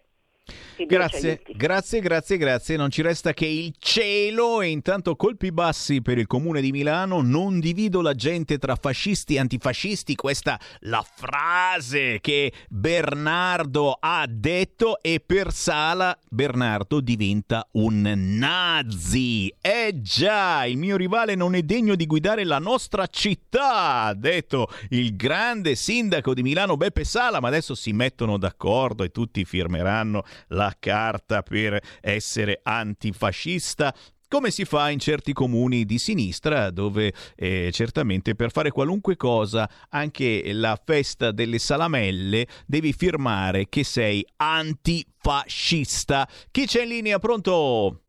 Grazie, 0.86 1.40
grazie, 1.56 2.00
grazie, 2.00 2.36
grazie. 2.36 2.76
Non 2.76 2.90
ci 2.90 3.00
resta 3.00 3.32
che 3.32 3.46
il 3.46 3.74
cielo 3.78 4.60
e 4.60 4.68
intanto 4.68 5.16
colpi 5.16 5.52
bassi 5.52 6.02
per 6.02 6.18
il 6.18 6.26
comune 6.26 6.60
di 6.60 6.72
Milano. 6.72 7.22
Non 7.22 7.60
divido 7.60 8.02
la 8.02 8.14
gente 8.14 8.58
tra 8.58 8.76
fascisti 8.76 9.34
e 9.34 9.38
antifascisti. 9.38 10.14
Questa 10.14 10.58
la 10.80 11.04
frase 11.08 12.18
che 12.20 12.52
Bernardo 12.68 13.96
ha 13.98 14.26
detto 14.28 15.00
e 15.00 15.22
per 15.24 15.52
Sala 15.52 16.18
Bernardo 16.28 17.00
diventa 17.00 17.66
un 17.72 18.02
nazi. 18.02 19.54
Eh 19.60 20.00
già, 20.00 20.64
il 20.66 20.76
mio 20.76 20.96
rivale 20.96 21.34
non 21.36 21.54
è 21.54 21.62
degno 21.62 21.94
di 21.94 22.06
guidare 22.06 22.44
la 22.44 22.58
nostra 22.58 23.06
città, 23.06 24.02
ha 24.02 24.14
detto 24.14 24.68
il 24.90 25.14
grande 25.16 25.76
sindaco 25.76 26.34
di 26.34 26.42
Milano 26.42 26.76
Beppe 26.76 27.04
Sala, 27.04 27.40
ma 27.40 27.48
adesso 27.48 27.74
si 27.74 27.92
mettono 27.92 28.36
d'accordo 28.36 29.04
e 29.04 29.10
tutti 29.10 29.44
firmeranno 29.44 30.24
la 30.48 30.74
carta 30.78 31.42
per 31.42 31.80
essere 32.00 32.60
antifascista 32.62 33.94
come 34.34 34.50
si 34.50 34.64
fa 34.64 34.90
in 34.90 34.98
certi 34.98 35.32
comuni 35.32 35.84
di 35.84 35.96
sinistra 35.96 36.70
dove 36.70 37.12
eh, 37.36 37.70
certamente 37.70 38.34
per 38.34 38.50
fare 38.50 38.72
qualunque 38.72 39.14
cosa, 39.14 39.68
anche 39.90 40.52
la 40.52 40.76
festa 40.82 41.30
delle 41.30 41.58
salamelle, 41.58 42.46
devi 42.66 42.92
firmare 42.92 43.68
che 43.68 43.84
sei 43.84 44.26
antifascista. 44.36 46.26
Chi 46.50 46.66
c'è 46.66 46.82
in 46.82 46.88
linea? 46.88 47.20
Pronto? 47.20 48.00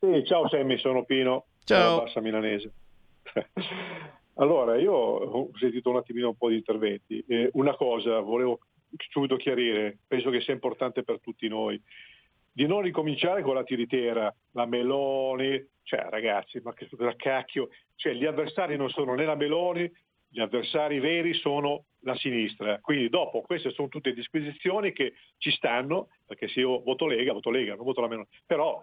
Sì, 0.00 0.24
ciao 0.26 0.48
Sammy, 0.48 0.78
sono 0.78 1.04
Pino, 1.04 1.46
ciao. 1.62 2.02
Bassa 2.02 2.20
Milanese. 2.20 2.72
allora, 4.34 4.76
io 4.78 4.92
ho 4.92 5.50
sentito 5.60 5.90
un 5.90 5.96
attimino 5.96 6.30
un 6.30 6.36
po' 6.36 6.48
di 6.48 6.56
interventi. 6.56 7.24
Eh, 7.28 7.50
una 7.52 7.76
cosa 7.76 8.18
volevo 8.18 8.58
subito 9.10 9.36
chiarire, 9.36 9.98
penso 10.06 10.30
che 10.30 10.40
sia 10.40 10.52
importante 10.52 11.02
per 11.02 11.20
tutti 11.20 11.48
noi, 11.48 11.80
di 12.52 12.66
non 12.66 12.82
ricominciare 12.82 13.42
con 13.42 13.54
la 13.54 13.64
tiritera, 13.64 14.32
la 14.52 14.66
Meloni, 14.66 15.62
cioè 15.82 16.06
ragazzi, 16.08 16.60
ma 16.62 16.72
che 16.72 16.86
cacchio, 17.16 17.68
cioè 17.96 18.12
gli 18.12 18.24
avversari 18.24 18.76
non 18.76 18.90
sono 18.90 19.14
né 19.14 19.24
la 19.24 19.34
Meloni, 19.34 19.90
gli 20.28 20.40
avversari 20.40 21.00
veri 21.00 21.34
sono 21.34 21.84
la 22.04 22.14
sinistra. 22.16 22.78
Quindi 22.80 23.08
dopo 23.08 23.40
queste 23.42 23.70
sono 23.70 23.88
tutte 23.88 24.12
disquisizioni 24.12 24.92
che 24.92 25.14
ci 25.38 25.50
stanno, 25.50 26.08
perché 26.26 26.48
se 26.48 26.60
io 26.60 26.80
voto 26.82 27.06
Lega, 27.06 27.32
voto 27.32 27.50
Lega, 27.50 27.74
non 27.74 27.84
voto 27.84 28.00
la 28.00 28.08
Meloni. 28.08 28.28
Però 28.46 28.82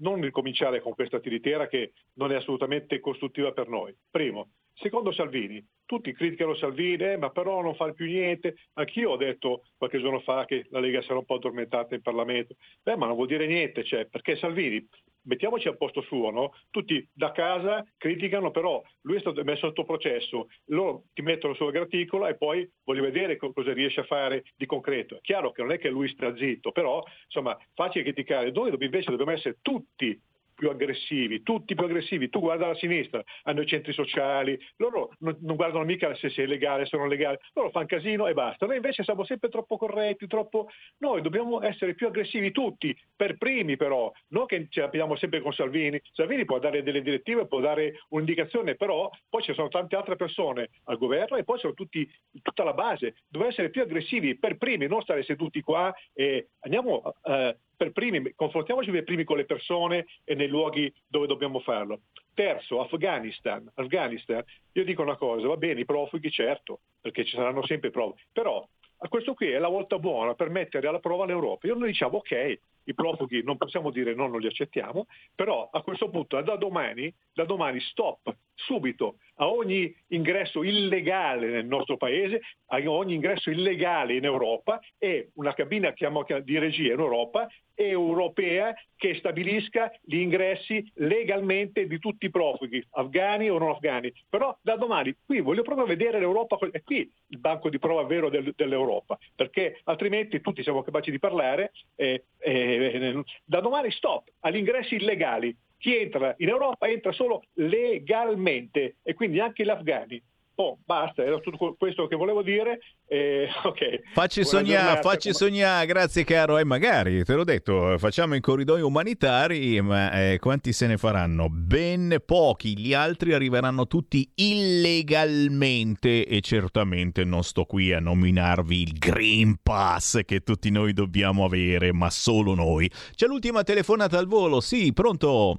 non 0.00 0.20
ricominciare 0.20 0.80
con 0.80 0.92
questa 0.94 1.20
tiritera 1.20 1.66
che 1.66 1.92
non 2.14 2.32
è 2.32 2.36
assolutamente 2.36 3.00
costruttiva 3.00 3.52
per 3.52 3.68
noi. 3.68 3.94
Primo. 4.10 4.50
Secondo 4.74 5.12
Salvini, 5.12 5.64
tutti 5.84 6.12
criticano 6.12 6.54
Salvini, 6.54 7.04
eh, 7.04 7.16
ma 7.16 7.30
però 7.30 7.62
non 7.62 7.74
fa 7.74 7.92
più 7.92 8.06
niente. 8.06 8.56
Anch'io 8.74 9.10
ho 9.10 9.16
detto 9.16 9.64
qualche 9.76 10.00
giorno 10.00 10.20
fa 10.20 10.44
che 10.46 10.66
la 10.70 10.80
Lega 10.80 11.02
sarà 11.02 11.18
un 11.18 11.24
po' 11.24 11.34
addormentata 11.34 11.94
in 11.94 12.02
Parlamento. 12.02 12.56
Beh, 12.82 12.96
ma 12.96 13.06
non 13.06 13.14
vuol 13.14 13.28
dire 13.28 13.46
niente, 13.46 13.84
cioè, 13.84 14.06
perché 14.06 14.36
Salvini, 14.36 14.86
mettiamoci 15.24 15.68
al 15.68 15.76
posto 15.76 16.00
suo, 16.02 16.30
no? 16.30 16.52
tutti 16.70 17.06
da 17.12 17.32
casa 17.32 17.84
criticano, 17.96 18.50
però 18.50 18.82
lui 19.02 19.16
è 19.16 19.20
stato 19.20 19.42
messo 19.44 19.66
sotto 19.66 19.84
processo, 19.84 20.48
loro 20.66 21.04
ti 21.12 21.22
mettono 21.22 21.54
sulla 21.54 21.70
graticola 21.70 22.28
e 22.28 22.36
poi 22.36 22.61
voglio 22.84 23.02
vedere 23.02 23.36
cosa 23.36 23.72
riesce 23.72 24.00
a 24.00 24.04
fare 24.04 24.44
di 24.56 24.66
concreto. 24.66 25.16
È 25.16 25.20
chiaro 25.20 25.52
che 25.52 25.62
non 25.62 25.72
è 25.72 25.78
che 25.78 25.88
lui 25.88 26.08
sta 26.08 26.34
zitto, 26.36 26.72
però 26.72 27.02
insomma 27.24 27.56
facile 27.74 28.04
criticare. 28.04 28.50
Noi 28.50 28.74
invece 28.78 29.10
dobbiamo 29.10 29.32
essere 29.32 29.58
tutti 29.62 30.20
più 30.62 30.70
aggressivi, 30.70 31.42
tutti 31.42 31.74
più 31.74 31.84
aggressivi. 31.84 32.28
Tu 32.28 32.38
guarda 32.38 32.68
la 32.68 32.76
sinistra, 32.76 33.20
hanno 33.42 33.62
i 33.62 33.66
centri 33.66 33.92
sociali, 33.92 34.56
loro 34.76 35.10
non, 35.18 35.36
non 35.40 35.56
guardano 35.56 35.82
mica 35.84 36.14
se 36.14 36.30
sei 36.30 36.46
legale, 36.46 36.86
se 36.86 36.96
non 36.96 37.08
legale, 37.08 37.40
loro 37.54 37.70
fanno 37.70 37.86
casino 37.86 38.28
e 38.28 38.32
basta. 38.32 38.66
Noi 38.66 38.76
invece 38.76 39.02
siamo 39.02 39.24
sempre 39.24 39.48
troppo 39.48 39.76
corretti, 39.76 40.28
troppo... 40.28 40.68
Noi 40.98 41.20
dobbiamo 41.20 41.60
essere 41.62 41.94
più 41.94 42.06
aggressivi 42.06 42.52
tutti, 42.52 42.96
per 43.16 43.38
primi 43.38 43.76
però, 43.76 44.12
non 44.28 44.46
che 44.46 44.68
ce 44.70 44.82
l'abbiamo 44.82 45.16
sempre 45.16 45.40
con 45.40 45.52
Salvini. 45.52 46.00
Salvini 46.12 46.44
può 46.44 46.60
dare 46.60 46.84
delle 46.84 47.02
direttive, 47.02 47.48
può 47.48 47.58
dare 47.58 47.94
un'indicazione, 48.10 48.76
però 48.76 49.10
poi 49.28 49.42
ci 49.42 49.54
sono 49.54 49.66
tante 49.66 49.96
altre 49.96 50.14
persone 50.14 50.68
al 50.84 50.96
governo 50.96 51.38
e 51.38 51.42
poi 51.42 51.58
sono 51.58 51.74
tutti, 51.74 52.08
tutta 52.40 52.62
la 52.62 52.72
base. 52.72 53.16
Dobbiamo 53.26 53.52
essere 53.52 53.70
più 53.70 53.82
aggressivi 53.82 54.38
per 54.38 54.58
primi, 54.58 54.86
non 54.86 55.02
stare 55.02 55.24
seduti 55.24 55.60
qua 55.60 55.92
e 56.14 56.50
andiamo... 56.60 57.02
Uh, 57.22 57.52
per 57.82 57.90
primi, 57.90 58.32
confrontiamoci 58.36 58.92
per 58.92 59.02
primi 59.02 59.24
con 59.24 59.36
le 59.36 59.44
persone 59.44 60.06
e 60.22 60.36
nei 60.36 60.46
luoghi 60.46 60.92
dove 61.08 61.26
dobbiamo 61.26 61.58
farlo. 61.58 62.02
Terzo, 62.32 62.80
Afghanistan. 62.80 63.68
Afghanistan, 63.74 64.44
io 64.72 64.84
dico 64.84 65.02
una 65.02 65.16
cosa, 65.16 65.48
va 65.48 65.56
bene, 65.56 65.80
i 65.80 65.84
profughi 65.84 66.30
certo, 66.30 66.80
perché 67.00 67.24
ci 67.24 67.34
saranno 67.34 67.66
sempre 67.66 67.90
prove, 67.90 68.14
però 68.30 68.64
a 69.04 69.08
questo 69.08 69.34
qui 69.34 69.48
è 69.50 69.58
la 69.58 69.68
volta 69.68 69.98
buona 69.98 70.34
per 70.34 70.48
mettere 70.48 70.86
alla 70.86 71.00
prova 71.00 71.26
l'Europa. 71.26 71.66
Io 71.66 71.74
noi 71.74 71.88
diciamo 71.88 72.18
ok, 72.18 72.58
i 72.84 72.94
profughi 72.94 73.42
non 73.42 73.56
possiamo 73.56 73.90
dire 73.90 74.14
no, 74.14 74.28
non 74.28 74.38
li 74.38 74.46
accettiamo, 74.46 75.06
però 75.34 75.68
a 75.72 75.82
questo 75.82 76.08
punto 76.08 76.40
da 76.40 76.54
domani, 76.54 77.12
da 77.32 77.44
domani 77.44 77.80
stop 77.80 78.32
subito 78.54 79.16
a 79.36 79.48
ogni 79.48 79.92
ingresso 80.08 80.62
illegale 80.62 81.48
nel 81.48 81.66
nostro 81.66 81.96
paese, 81.96 82.42
a 82.66 82.78
ogni 82.88 83.14
ingresso 83.14 83.50
illegale 83.50 84.14
in 84.14 84.24
Europa 84.24 84.80
e 84.98 85.30
una 85.34 85.52
cabina 85.52 85.92
di 85.92 86.58
regia 86.58 86.92
in 86.92 87.00
Europa 87.00 87.48
europea 87.74 88.74
che 88.96 89.14
stabilisca 89.16 89.92
gli 90.02 90.16
ingressi 90.16 90.88
legalmente 90.94 91.86
di 91.86 91.98
tutti 91.98 92.26
i 92.26 92.30
profughi, 92.30 92.84
afghani 92.90 93.50
o 93.50 93.58
non 93.58 93.70
afghani. 93.70 94.12
Però 94.28 94.56
da 94.60 94.76
domani 94.76 95.14
qui 95.24 95.40
voglio 95.40 95.62
proprio 95.62 95.86
vedere 95.86 96.18
l'Europa, 96.18 96.58
è 96.70 96.82
qui 96.82 97.10
il 97.28 97.38
banco 97.38 97.68
di 97.68 97.78
prova 97.78 98.04
vero 98.04 98.28
del, 98.28 98.52
dell'Europa, 98.54 99.18
perché 99.34 99.80
altrimenti 99.84 100.40
tutti 100.40 100.62
siamo 100.62 100.82
capaci 100.82 101.10
di 101.10 101.18
parlare. 101.18 101.72
Eh, 101.96 102.24
eh, 102.38 103.22
da 103.44 103.60
domani 103.60 103.90
stop 103.90 104.28
agli 104.40 104.56
ingressi 104.56 104.96
illegali 104.96 105.56
chi 105.82 105.96
entra 105.96 106.32
in 106.38 106.48
Europa 106.48 106.86
entra 106.86 107.10
solo 107.10 107.42
legalmente 107.54 108.98
e 109.02 109.14
quindi 109.14 109.40
anche 109.40 109.64
gli 109.64 109.68
afghani. 109.68 110.22
Oh, 110.56 110.78
basta, 110.84 111.24
era 111.24 111.38
tutto 111.38 111.74
questo 111.78 112.06
che 112.06 112.14
volevo 112.14 112.42
dire. 112.42 112.80
Eh, 113.06 113.48
okay. 113.64 114.02
Facci 114.12 114.44
sognare, 114.44 115.00
facci 115.00 115.32
sognare, 115.32 115.86
grazie 115.86 116.24
caro. 116.24 116.58
E 116.58 116.64
magari, 116.64 117.24
te 117.24 117.34
l'ho 117.34 117.44
detto, 117.44 117.96
facciamo 117.96 118.34
i 118.34 118.40
corridoi 118.40 118.82
umanitari, 118.82 119.80
ma 119.80 120.12
eh, 120.12 120.38
quanti 120.38 120.72
se 120.72 120.86
ne 120.86 120.98
faranno? 120.98 121.48
Ben 121.48 122.22
pochi, 122.24 122.78
gli 122.78 122.92
altri 122.92 123.32
arriveranno 123.32 123.86
tutti 123.86 124.30
illegalmente 124.34 126.26
e 126.26 126.40
certamente 126.40 127.24
non 127.24 127.42
sto 127.44 127.64
qui 127.64 127.92
a 127.92 128.00
nominarvi 128.00 128.82
il 128.82 128.98
Green 128.98 129.56
Pass 129.62 130.20
che 130.24 130.40
tutti 130.40 130.70
noi 130.70 130.92
dobbiamo 130.92 131.46
avere, 131.46 131.94
ma 131.94 132.10
solo 132.10 132.54
noi. 132.54 132.90
C'è 133.14 133.26
l'ultima 133.26 133.62
telefonata 133.62 134.18
al 134.18 134.26
volo, 134.26 134.60
sì, 134.60 134.92
pronto? 134.92 135.58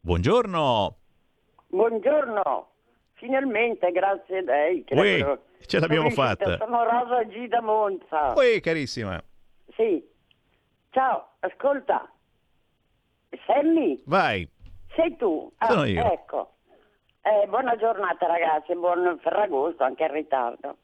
Buongiorno. 0.00 0.96
Buongiorno. 1.68 2.71
Finalmente, 3.22 3.92
grazie 3.92 4.38
a 4.38 4.42
lei. 4.42 4.84
Ui, 4.90 5.24
ce 5.64 5.78
l'abbiamo 5.78 6.10
fatta. 6.10 6.56
Sono 6.56 6.82
Rosa 6.82 7.22
G 7.22 7.46
da 7.46 7.60
Monza. 7.60 8.32
Ui, 8.36 8.58
carissima. 8.58 9.22
Sì. 9.76 10.04
Ciao, 10.90 11.28
ascolta. 11.38 12.10
Sammy? 13.46 14.02
Vai. 14.06 14.48
Sei 14.96 15.16
tu? 15.16 15.52
Ah, 15.58 15.68
Sono 15.68 15.84
io. 15.84 16.02
Ecco. 16.04 16.54
Eh, 17.22 17.46
buona 17.46 17.76
giornata 17.76 18.26
ragazzi, 18.26 18.74
buon 18.74 19.16
Ferragosto, 19.22 19.84
anche 19.84 20.02
in 20.02 20.12
ritardo. 20.12 20.78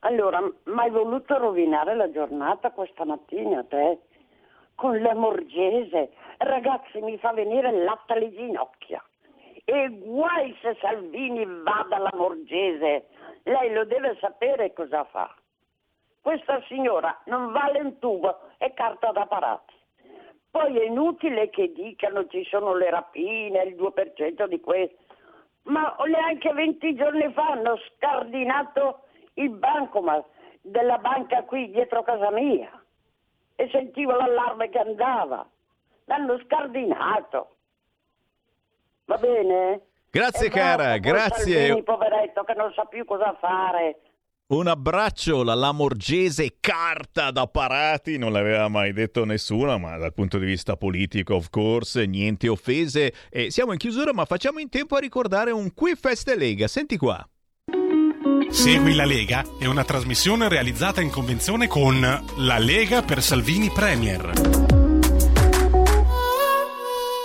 Allora, 0.00 0.40
hai 0.76 0.90
voluto 0.90 1.38
rovinare 1.38 1.96
la 1.96 2.10
giornata 2.10 2.70
questa 2.72 3.06
mattina 3.06 3.64
te? 3.64 3.98
Con 4.74 5.00
la 5.00 5.14
Morgese? 5.14 6.10
Ragazzi, 6.36 7.00
mi 7.00 7.16
fa 7.16 7.32
venire 7.32 7.70
il 7.70 7.82
latte 7.82 8.12
alle 8.12 8.30
ginocchia. 8.30 9.02
E 9.64 9.88
guai 9.88 10.56
se 10.60 10.76
Salvini 10.80 11.44
va 11.44 11.86
dalla 11.88 12.10
Morgese, 12.14 13.06
lei 13.44 13.72
lo 13.72 13.84
deve 13.84 14.16
sapere 14.20 14.72
cosa 14.72 15.04
fa. 15.04 15.32
Questa 16.20 16.62
signora 16.68 17.20
non 17.26 17.52
vale 17.52 17.80
un 17.80 17.98
tubo, 17.98 18.38
è 18.58 18.72
carta 18.74 19.10
da 19.12 19.26
parati. 19.26 19.74
Poi 20.50 20.78
è 20.78 20.84
inutile 20.84 21.48
che 21.50 21.72
dicano 21.72 22.26
ci 22.26 22.44
sono 22.44 22.74
le 22.74 22.90
rapine, 22.90 23.62
il 23.62 23.74
2% 23.74 24.46
di 24.46 24.60
questo. 24.60 24.96
Ma 25.64 25.96
neanche 26.06 26.52
20 26.52 26.94
giorni 26.94 27.32
fa 27.32 27.52
hanno 27.52 27.78
scardinato 27.88 29.04
il 29.34 29.50
bancomat 29.50 30.26
della 30.60 30.98
banca 30.98 31.42
qui 31.44 31.70
dietro 31.70 32.02
casa 32.02 32.30
mia 32.30 32.70
e 33.56 33.68
sentivo 33.70 34.12
l'allarme 34.12 34.68
che 34.68 34.78
andava. 34.78 35.48
L'hanno 36.04 36.38
scardinato. 36.44 37.56
Va 39.12 39.18
bene? 39.18 39.80
Grazie 40.10 40.48
cara, 40.48 40.96
grazie. 40.96 41.66
Salvini, 41.66 41.82
poveretto, 41.82 42.44
che 42.44 42.54
non 42.54 42.72
sa 42.74 42.84
più 42.84 43.04
cosa 43.04 43.36
fare. 43.38 43.98
Un 44.46 44.66
abbraccio, 44.66 45.42
la 45.42 45.54
Lamorgese 45.54 46.56
carta 46.60 47.30
da 47.30 47.46
parati, 47.46 48.16
non 48.16 48.32
l'aveva 48.32 48.68
mai 48.68 48.92
detto 48.92 49.24
nessuno, 49.24 49.78
ma 49.78 49.98
dal 49.98 50.14
punto 50.14 50.38
di 50.38 50.46
vista 50.46 50.76
politico, 50.76 51.34
of 51.34 51.50
course, 51.50 52.06
niente 52.06 52.48
offese. 52.48 53.12
E 53.30 53.50
siamo 53.50 53.72
in 53.72 53.78
chiusura, 53.78 54.14
ma 54.14 54.24
facciamo 54.24 54.60
in 54.60 54.70
tempo 54.70 54.96
a 54.96 55.00
ricordare 55.00 55.50
un 55.50 55.74
Qui 55.74 55.94
Feste 55.94 56.34
Lega. 56.36 56.68
Senti 56.68 56.96
qua. 56.96 57.26
Segui 58.48 58.94
la 58.94 59.04
Lega 59.04 59.44
è 59.58 59.66
una 59.66 59.84
trasmissione 59.84 60.48
realizzata 60.48 61.02
in 61.02 61.10
convenzione 61.10 61.66
con 61.66 62.00
La 62.36 62.58
Lega 62.58 63.02
per 63.02 63.22
Salvini 63.22 63.70
Premier. 63.70 64.51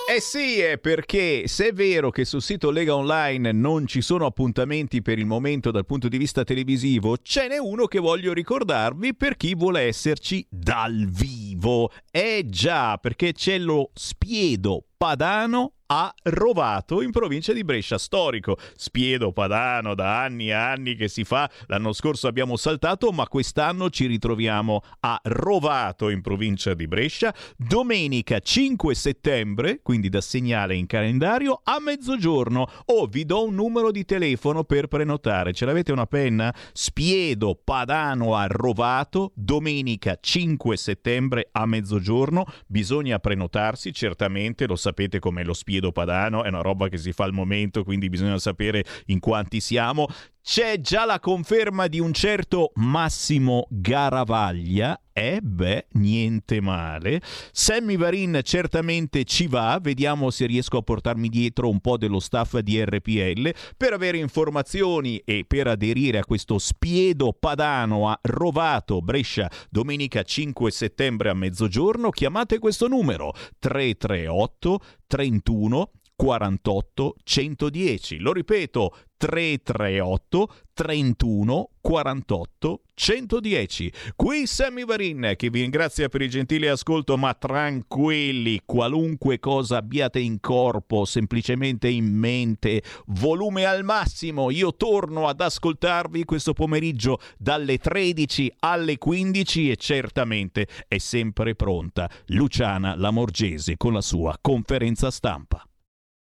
Eh 0.10 0.22
sì, 0.22 0.62
è 0.62 0.78
perché 0.78 1.50
se 1.50 1.68
è 1.68 1.74
vero 1.74 2.12
che 2.12 2.24
sul 2.24 2.42
sito 2.42 2.72
Lega 2.72 2.96
Online 2.96 3.52
non 3.52 3.86
ci 3.86 4.00
sono 4.00 4.26
appuntamenti 4.26 5.02
per 5.02 5.20
il 5.20 5.26
momento 5.26 5.70
dal 5.70 5.86
punto 5.86 6.08
di 6.08 6.18
vista 6.18 6.46
televisivo, 6.46 7.18
ce 7.18 7.50
n'è 7.50 7.58
uno 7.58 7.88
che 7.88 8.00
voglio 8.00 8.32
ricordarvi 8.32 9.14
per 9.14 9.36
chi 9.36 9.54
vuole 9.54 9.82
esserci 9.82 10.48
dal 10.50 11.10
vivo. 11.10 11.92
Eh 12.10 12.46
già, 12.48 12.98
perché 13.00 13.34
c'è 13.34 13.58
lo 13.58 13.92
Spiedo 13.94 14.86
Padano 14.96 15.74
a 15.88 16.14
Rovato 16.24 17.02
in 17.02 17.12
provincia 17.12 17.54
di 17.54 17.64
Brescia, 17.64 17.98
storico. 17.98 18.58
Spiedo 18.76 19.32
Padano 19.32 19.96
da 19.96 20.22
anni 20.22 20.50
e 20.50 20.54
anni 20.54 20.96
che 20.96 21.08
si 21.08 21.24
fa. 21.24 21.50
L'anno 21.68 21.94
scorso 21.94 22.28
abbiamo 22.28 22.56
saltato, 22.58 23.12
ma 23.12 23.28
quest'anno 23.28 23.90
ci 23.90 24.06
ritroviamo 24.06 24.82
a 25.02 25.20
Rovato 25.24 26.10
in 26.10 26.22
provincia 26.22 26.74
di 26.74 26.88
Brescia. 26.88 27.34
Domenica 27.56 28.40
5 28.40 28.94
settembre, 28.96 29.82
quindi 29.82 30.10
da 30.10 30.22
segnale 30.22 30.76
in 30.76 30.88
calendario, 30.88 31.62
a 31.64 31.80
mezzogiorno. 31.80 32.62
O 32.86 32.94
oh, 32.94 33.06
vi 33.06 33.26
do 33.26 33.46
un 33.46 33.56
numero 33.56 33.92
di 33.92 34.04
telefono 34.04 34.64
per 34.64 34.88
prenotare. 34.88 35.54
Ce 35.54 35.66
l'avete 35.66 35.92
una 35.92 36.06
penna? 36.06 36.54
Spiedo 36.74 37.60
Padano 37.62 38.36
a 38.36 38.46
Rovato, 38.48 39.32
domenica 39.36 40.18
5 40.20 40.76
settembre 40.76 41.48
a 41.52 41.66
mezzogiorno. 41.66 42.46
Bisogna 42.68 43.20
prenotarsi, 43.20 43.94
certamente 43.94 44.68
lo 44.68 44.76
sapete 44.76 45.20
come 45.20 45.44
lo 45.44 45.54
spiedo 45.54 45.77
Spiedo 45.78 45.92
Padano, 45.92 46.44
è 46.44 46.48
una 46.48 46.62
roba 46.62 46.90
che 46.90 46.98
si 46.98 47.12
fa 47.12 47.26
al 47.26 47.34
momento, 47.34 47.84
quindi 47.84 48.10
bisogna 48.10 48.38
sapere 48.40 48.84
in 49.08 49.20
quanti 49.20 49.60
siamo. 49.60 50.08
C'è 50.50 50.80
già 50.80 51.04
la 51.04 51.20
conferma 51.20 51.88
di 51.88 52.00
un 52.00 52.14
certo 52.14 52.72
Massimo 52.76 53.68
Garavaglia. 53.70 54.98
E 55.12 55.42
beh, 55.42 55.88
niente 55.94 56.62
male. 56.62 57.22
Sammy 57.52 57.98
Varin 57.98 58.40
certamente 58.44 59.26
ci 59.26 59.48
va, 59.48 59.78
vediamo 59.82 60.30
se 60.30 60.46
riesco 60.46 60.78
a 60.78 60.82
portarmi 60.84 61.28
dietro 61.28 61.68
un 61.68 61.82
po' 61.82 61.98
dello 61.98 62.22
staff 62.22 62.60
di 62.60 62.82
RPL 62.82 63.52
per 63.76 63.92
avere 63.92 64.20
informazioni 64.20 65.18
e 65.26 65.44
per 65.46 65.68
aderire 65.68 66.20
a 66.20 66.26
questo 66.26 66.60
spiedo 66.60 67.36
padano 67.38 68.08
a 68.08 68.18
Rovato, 68.22 69.02
Brescia, 69.02 69.52
domenica 69.70 70.24
5 70.24 70.72
settembre 70.72 71.30
a 71.30 71.34
mezzogiorno. 71.34 72.10
Chiamate 72.10 72.60
questo 72.60 72.88
numero 72.88 73.34
338 73.60 74.80
31 75.08 75.92
48 76.18 77.16
110. 77.24 78.18
Lo 78.18 78.34
ripeto, 78.34 78.94
338 79.18 80.54
31 80.74 81.70
48 81.80 82.82
110. 82.94 83.92
Qui 84.16 84.48
Sammy 84.48 84.84
Varin 84.84 85.34
che 85.36 85.52
vi 85.52 85.62
ringrazia 85.62 86.10
per 86.10 86.24
il 86.24 86.30
gentile 86.30 86.70
ascolto, 86.70 87.18
ma 87.18 87.36
tranquilli, 87.36 88.62
qualunque 88.66 89.40
cosa 89.40 89.78
abbiate 89.78 90.20
in 90.20 90.40
corpo, 90.40 91.06
semplicemente 91.06 91.88
in 91.88 92.06
mente, 92.06 92.82
volume 93.08 93.66
al 93.66 93.84
massimo, 93.84 94.50
io 94.50 94.76
torno 94.76 95.28
ad 95.28 95.40
ascoltarvi 95.40 96.26
questo 96.26 96.54
pomeriggio 96.54 97.20
dalle 97.38 97.78
13 97.78 98.54
alle 98.60 98.98
15 98.98 99.70
e 99.70 99.76
certamente 99.76 100.68
è 100.88 100.98
sempre 100.98 101.54
pronta 101.54 102.10
Luciana 102.28 102.96
Lamorgese 102.96 103.78
con 103.78 103.94
la 103.94 104.02
sua 104.02 104.36
conferenza 104.42 105.12
stampa. 105.12 105.67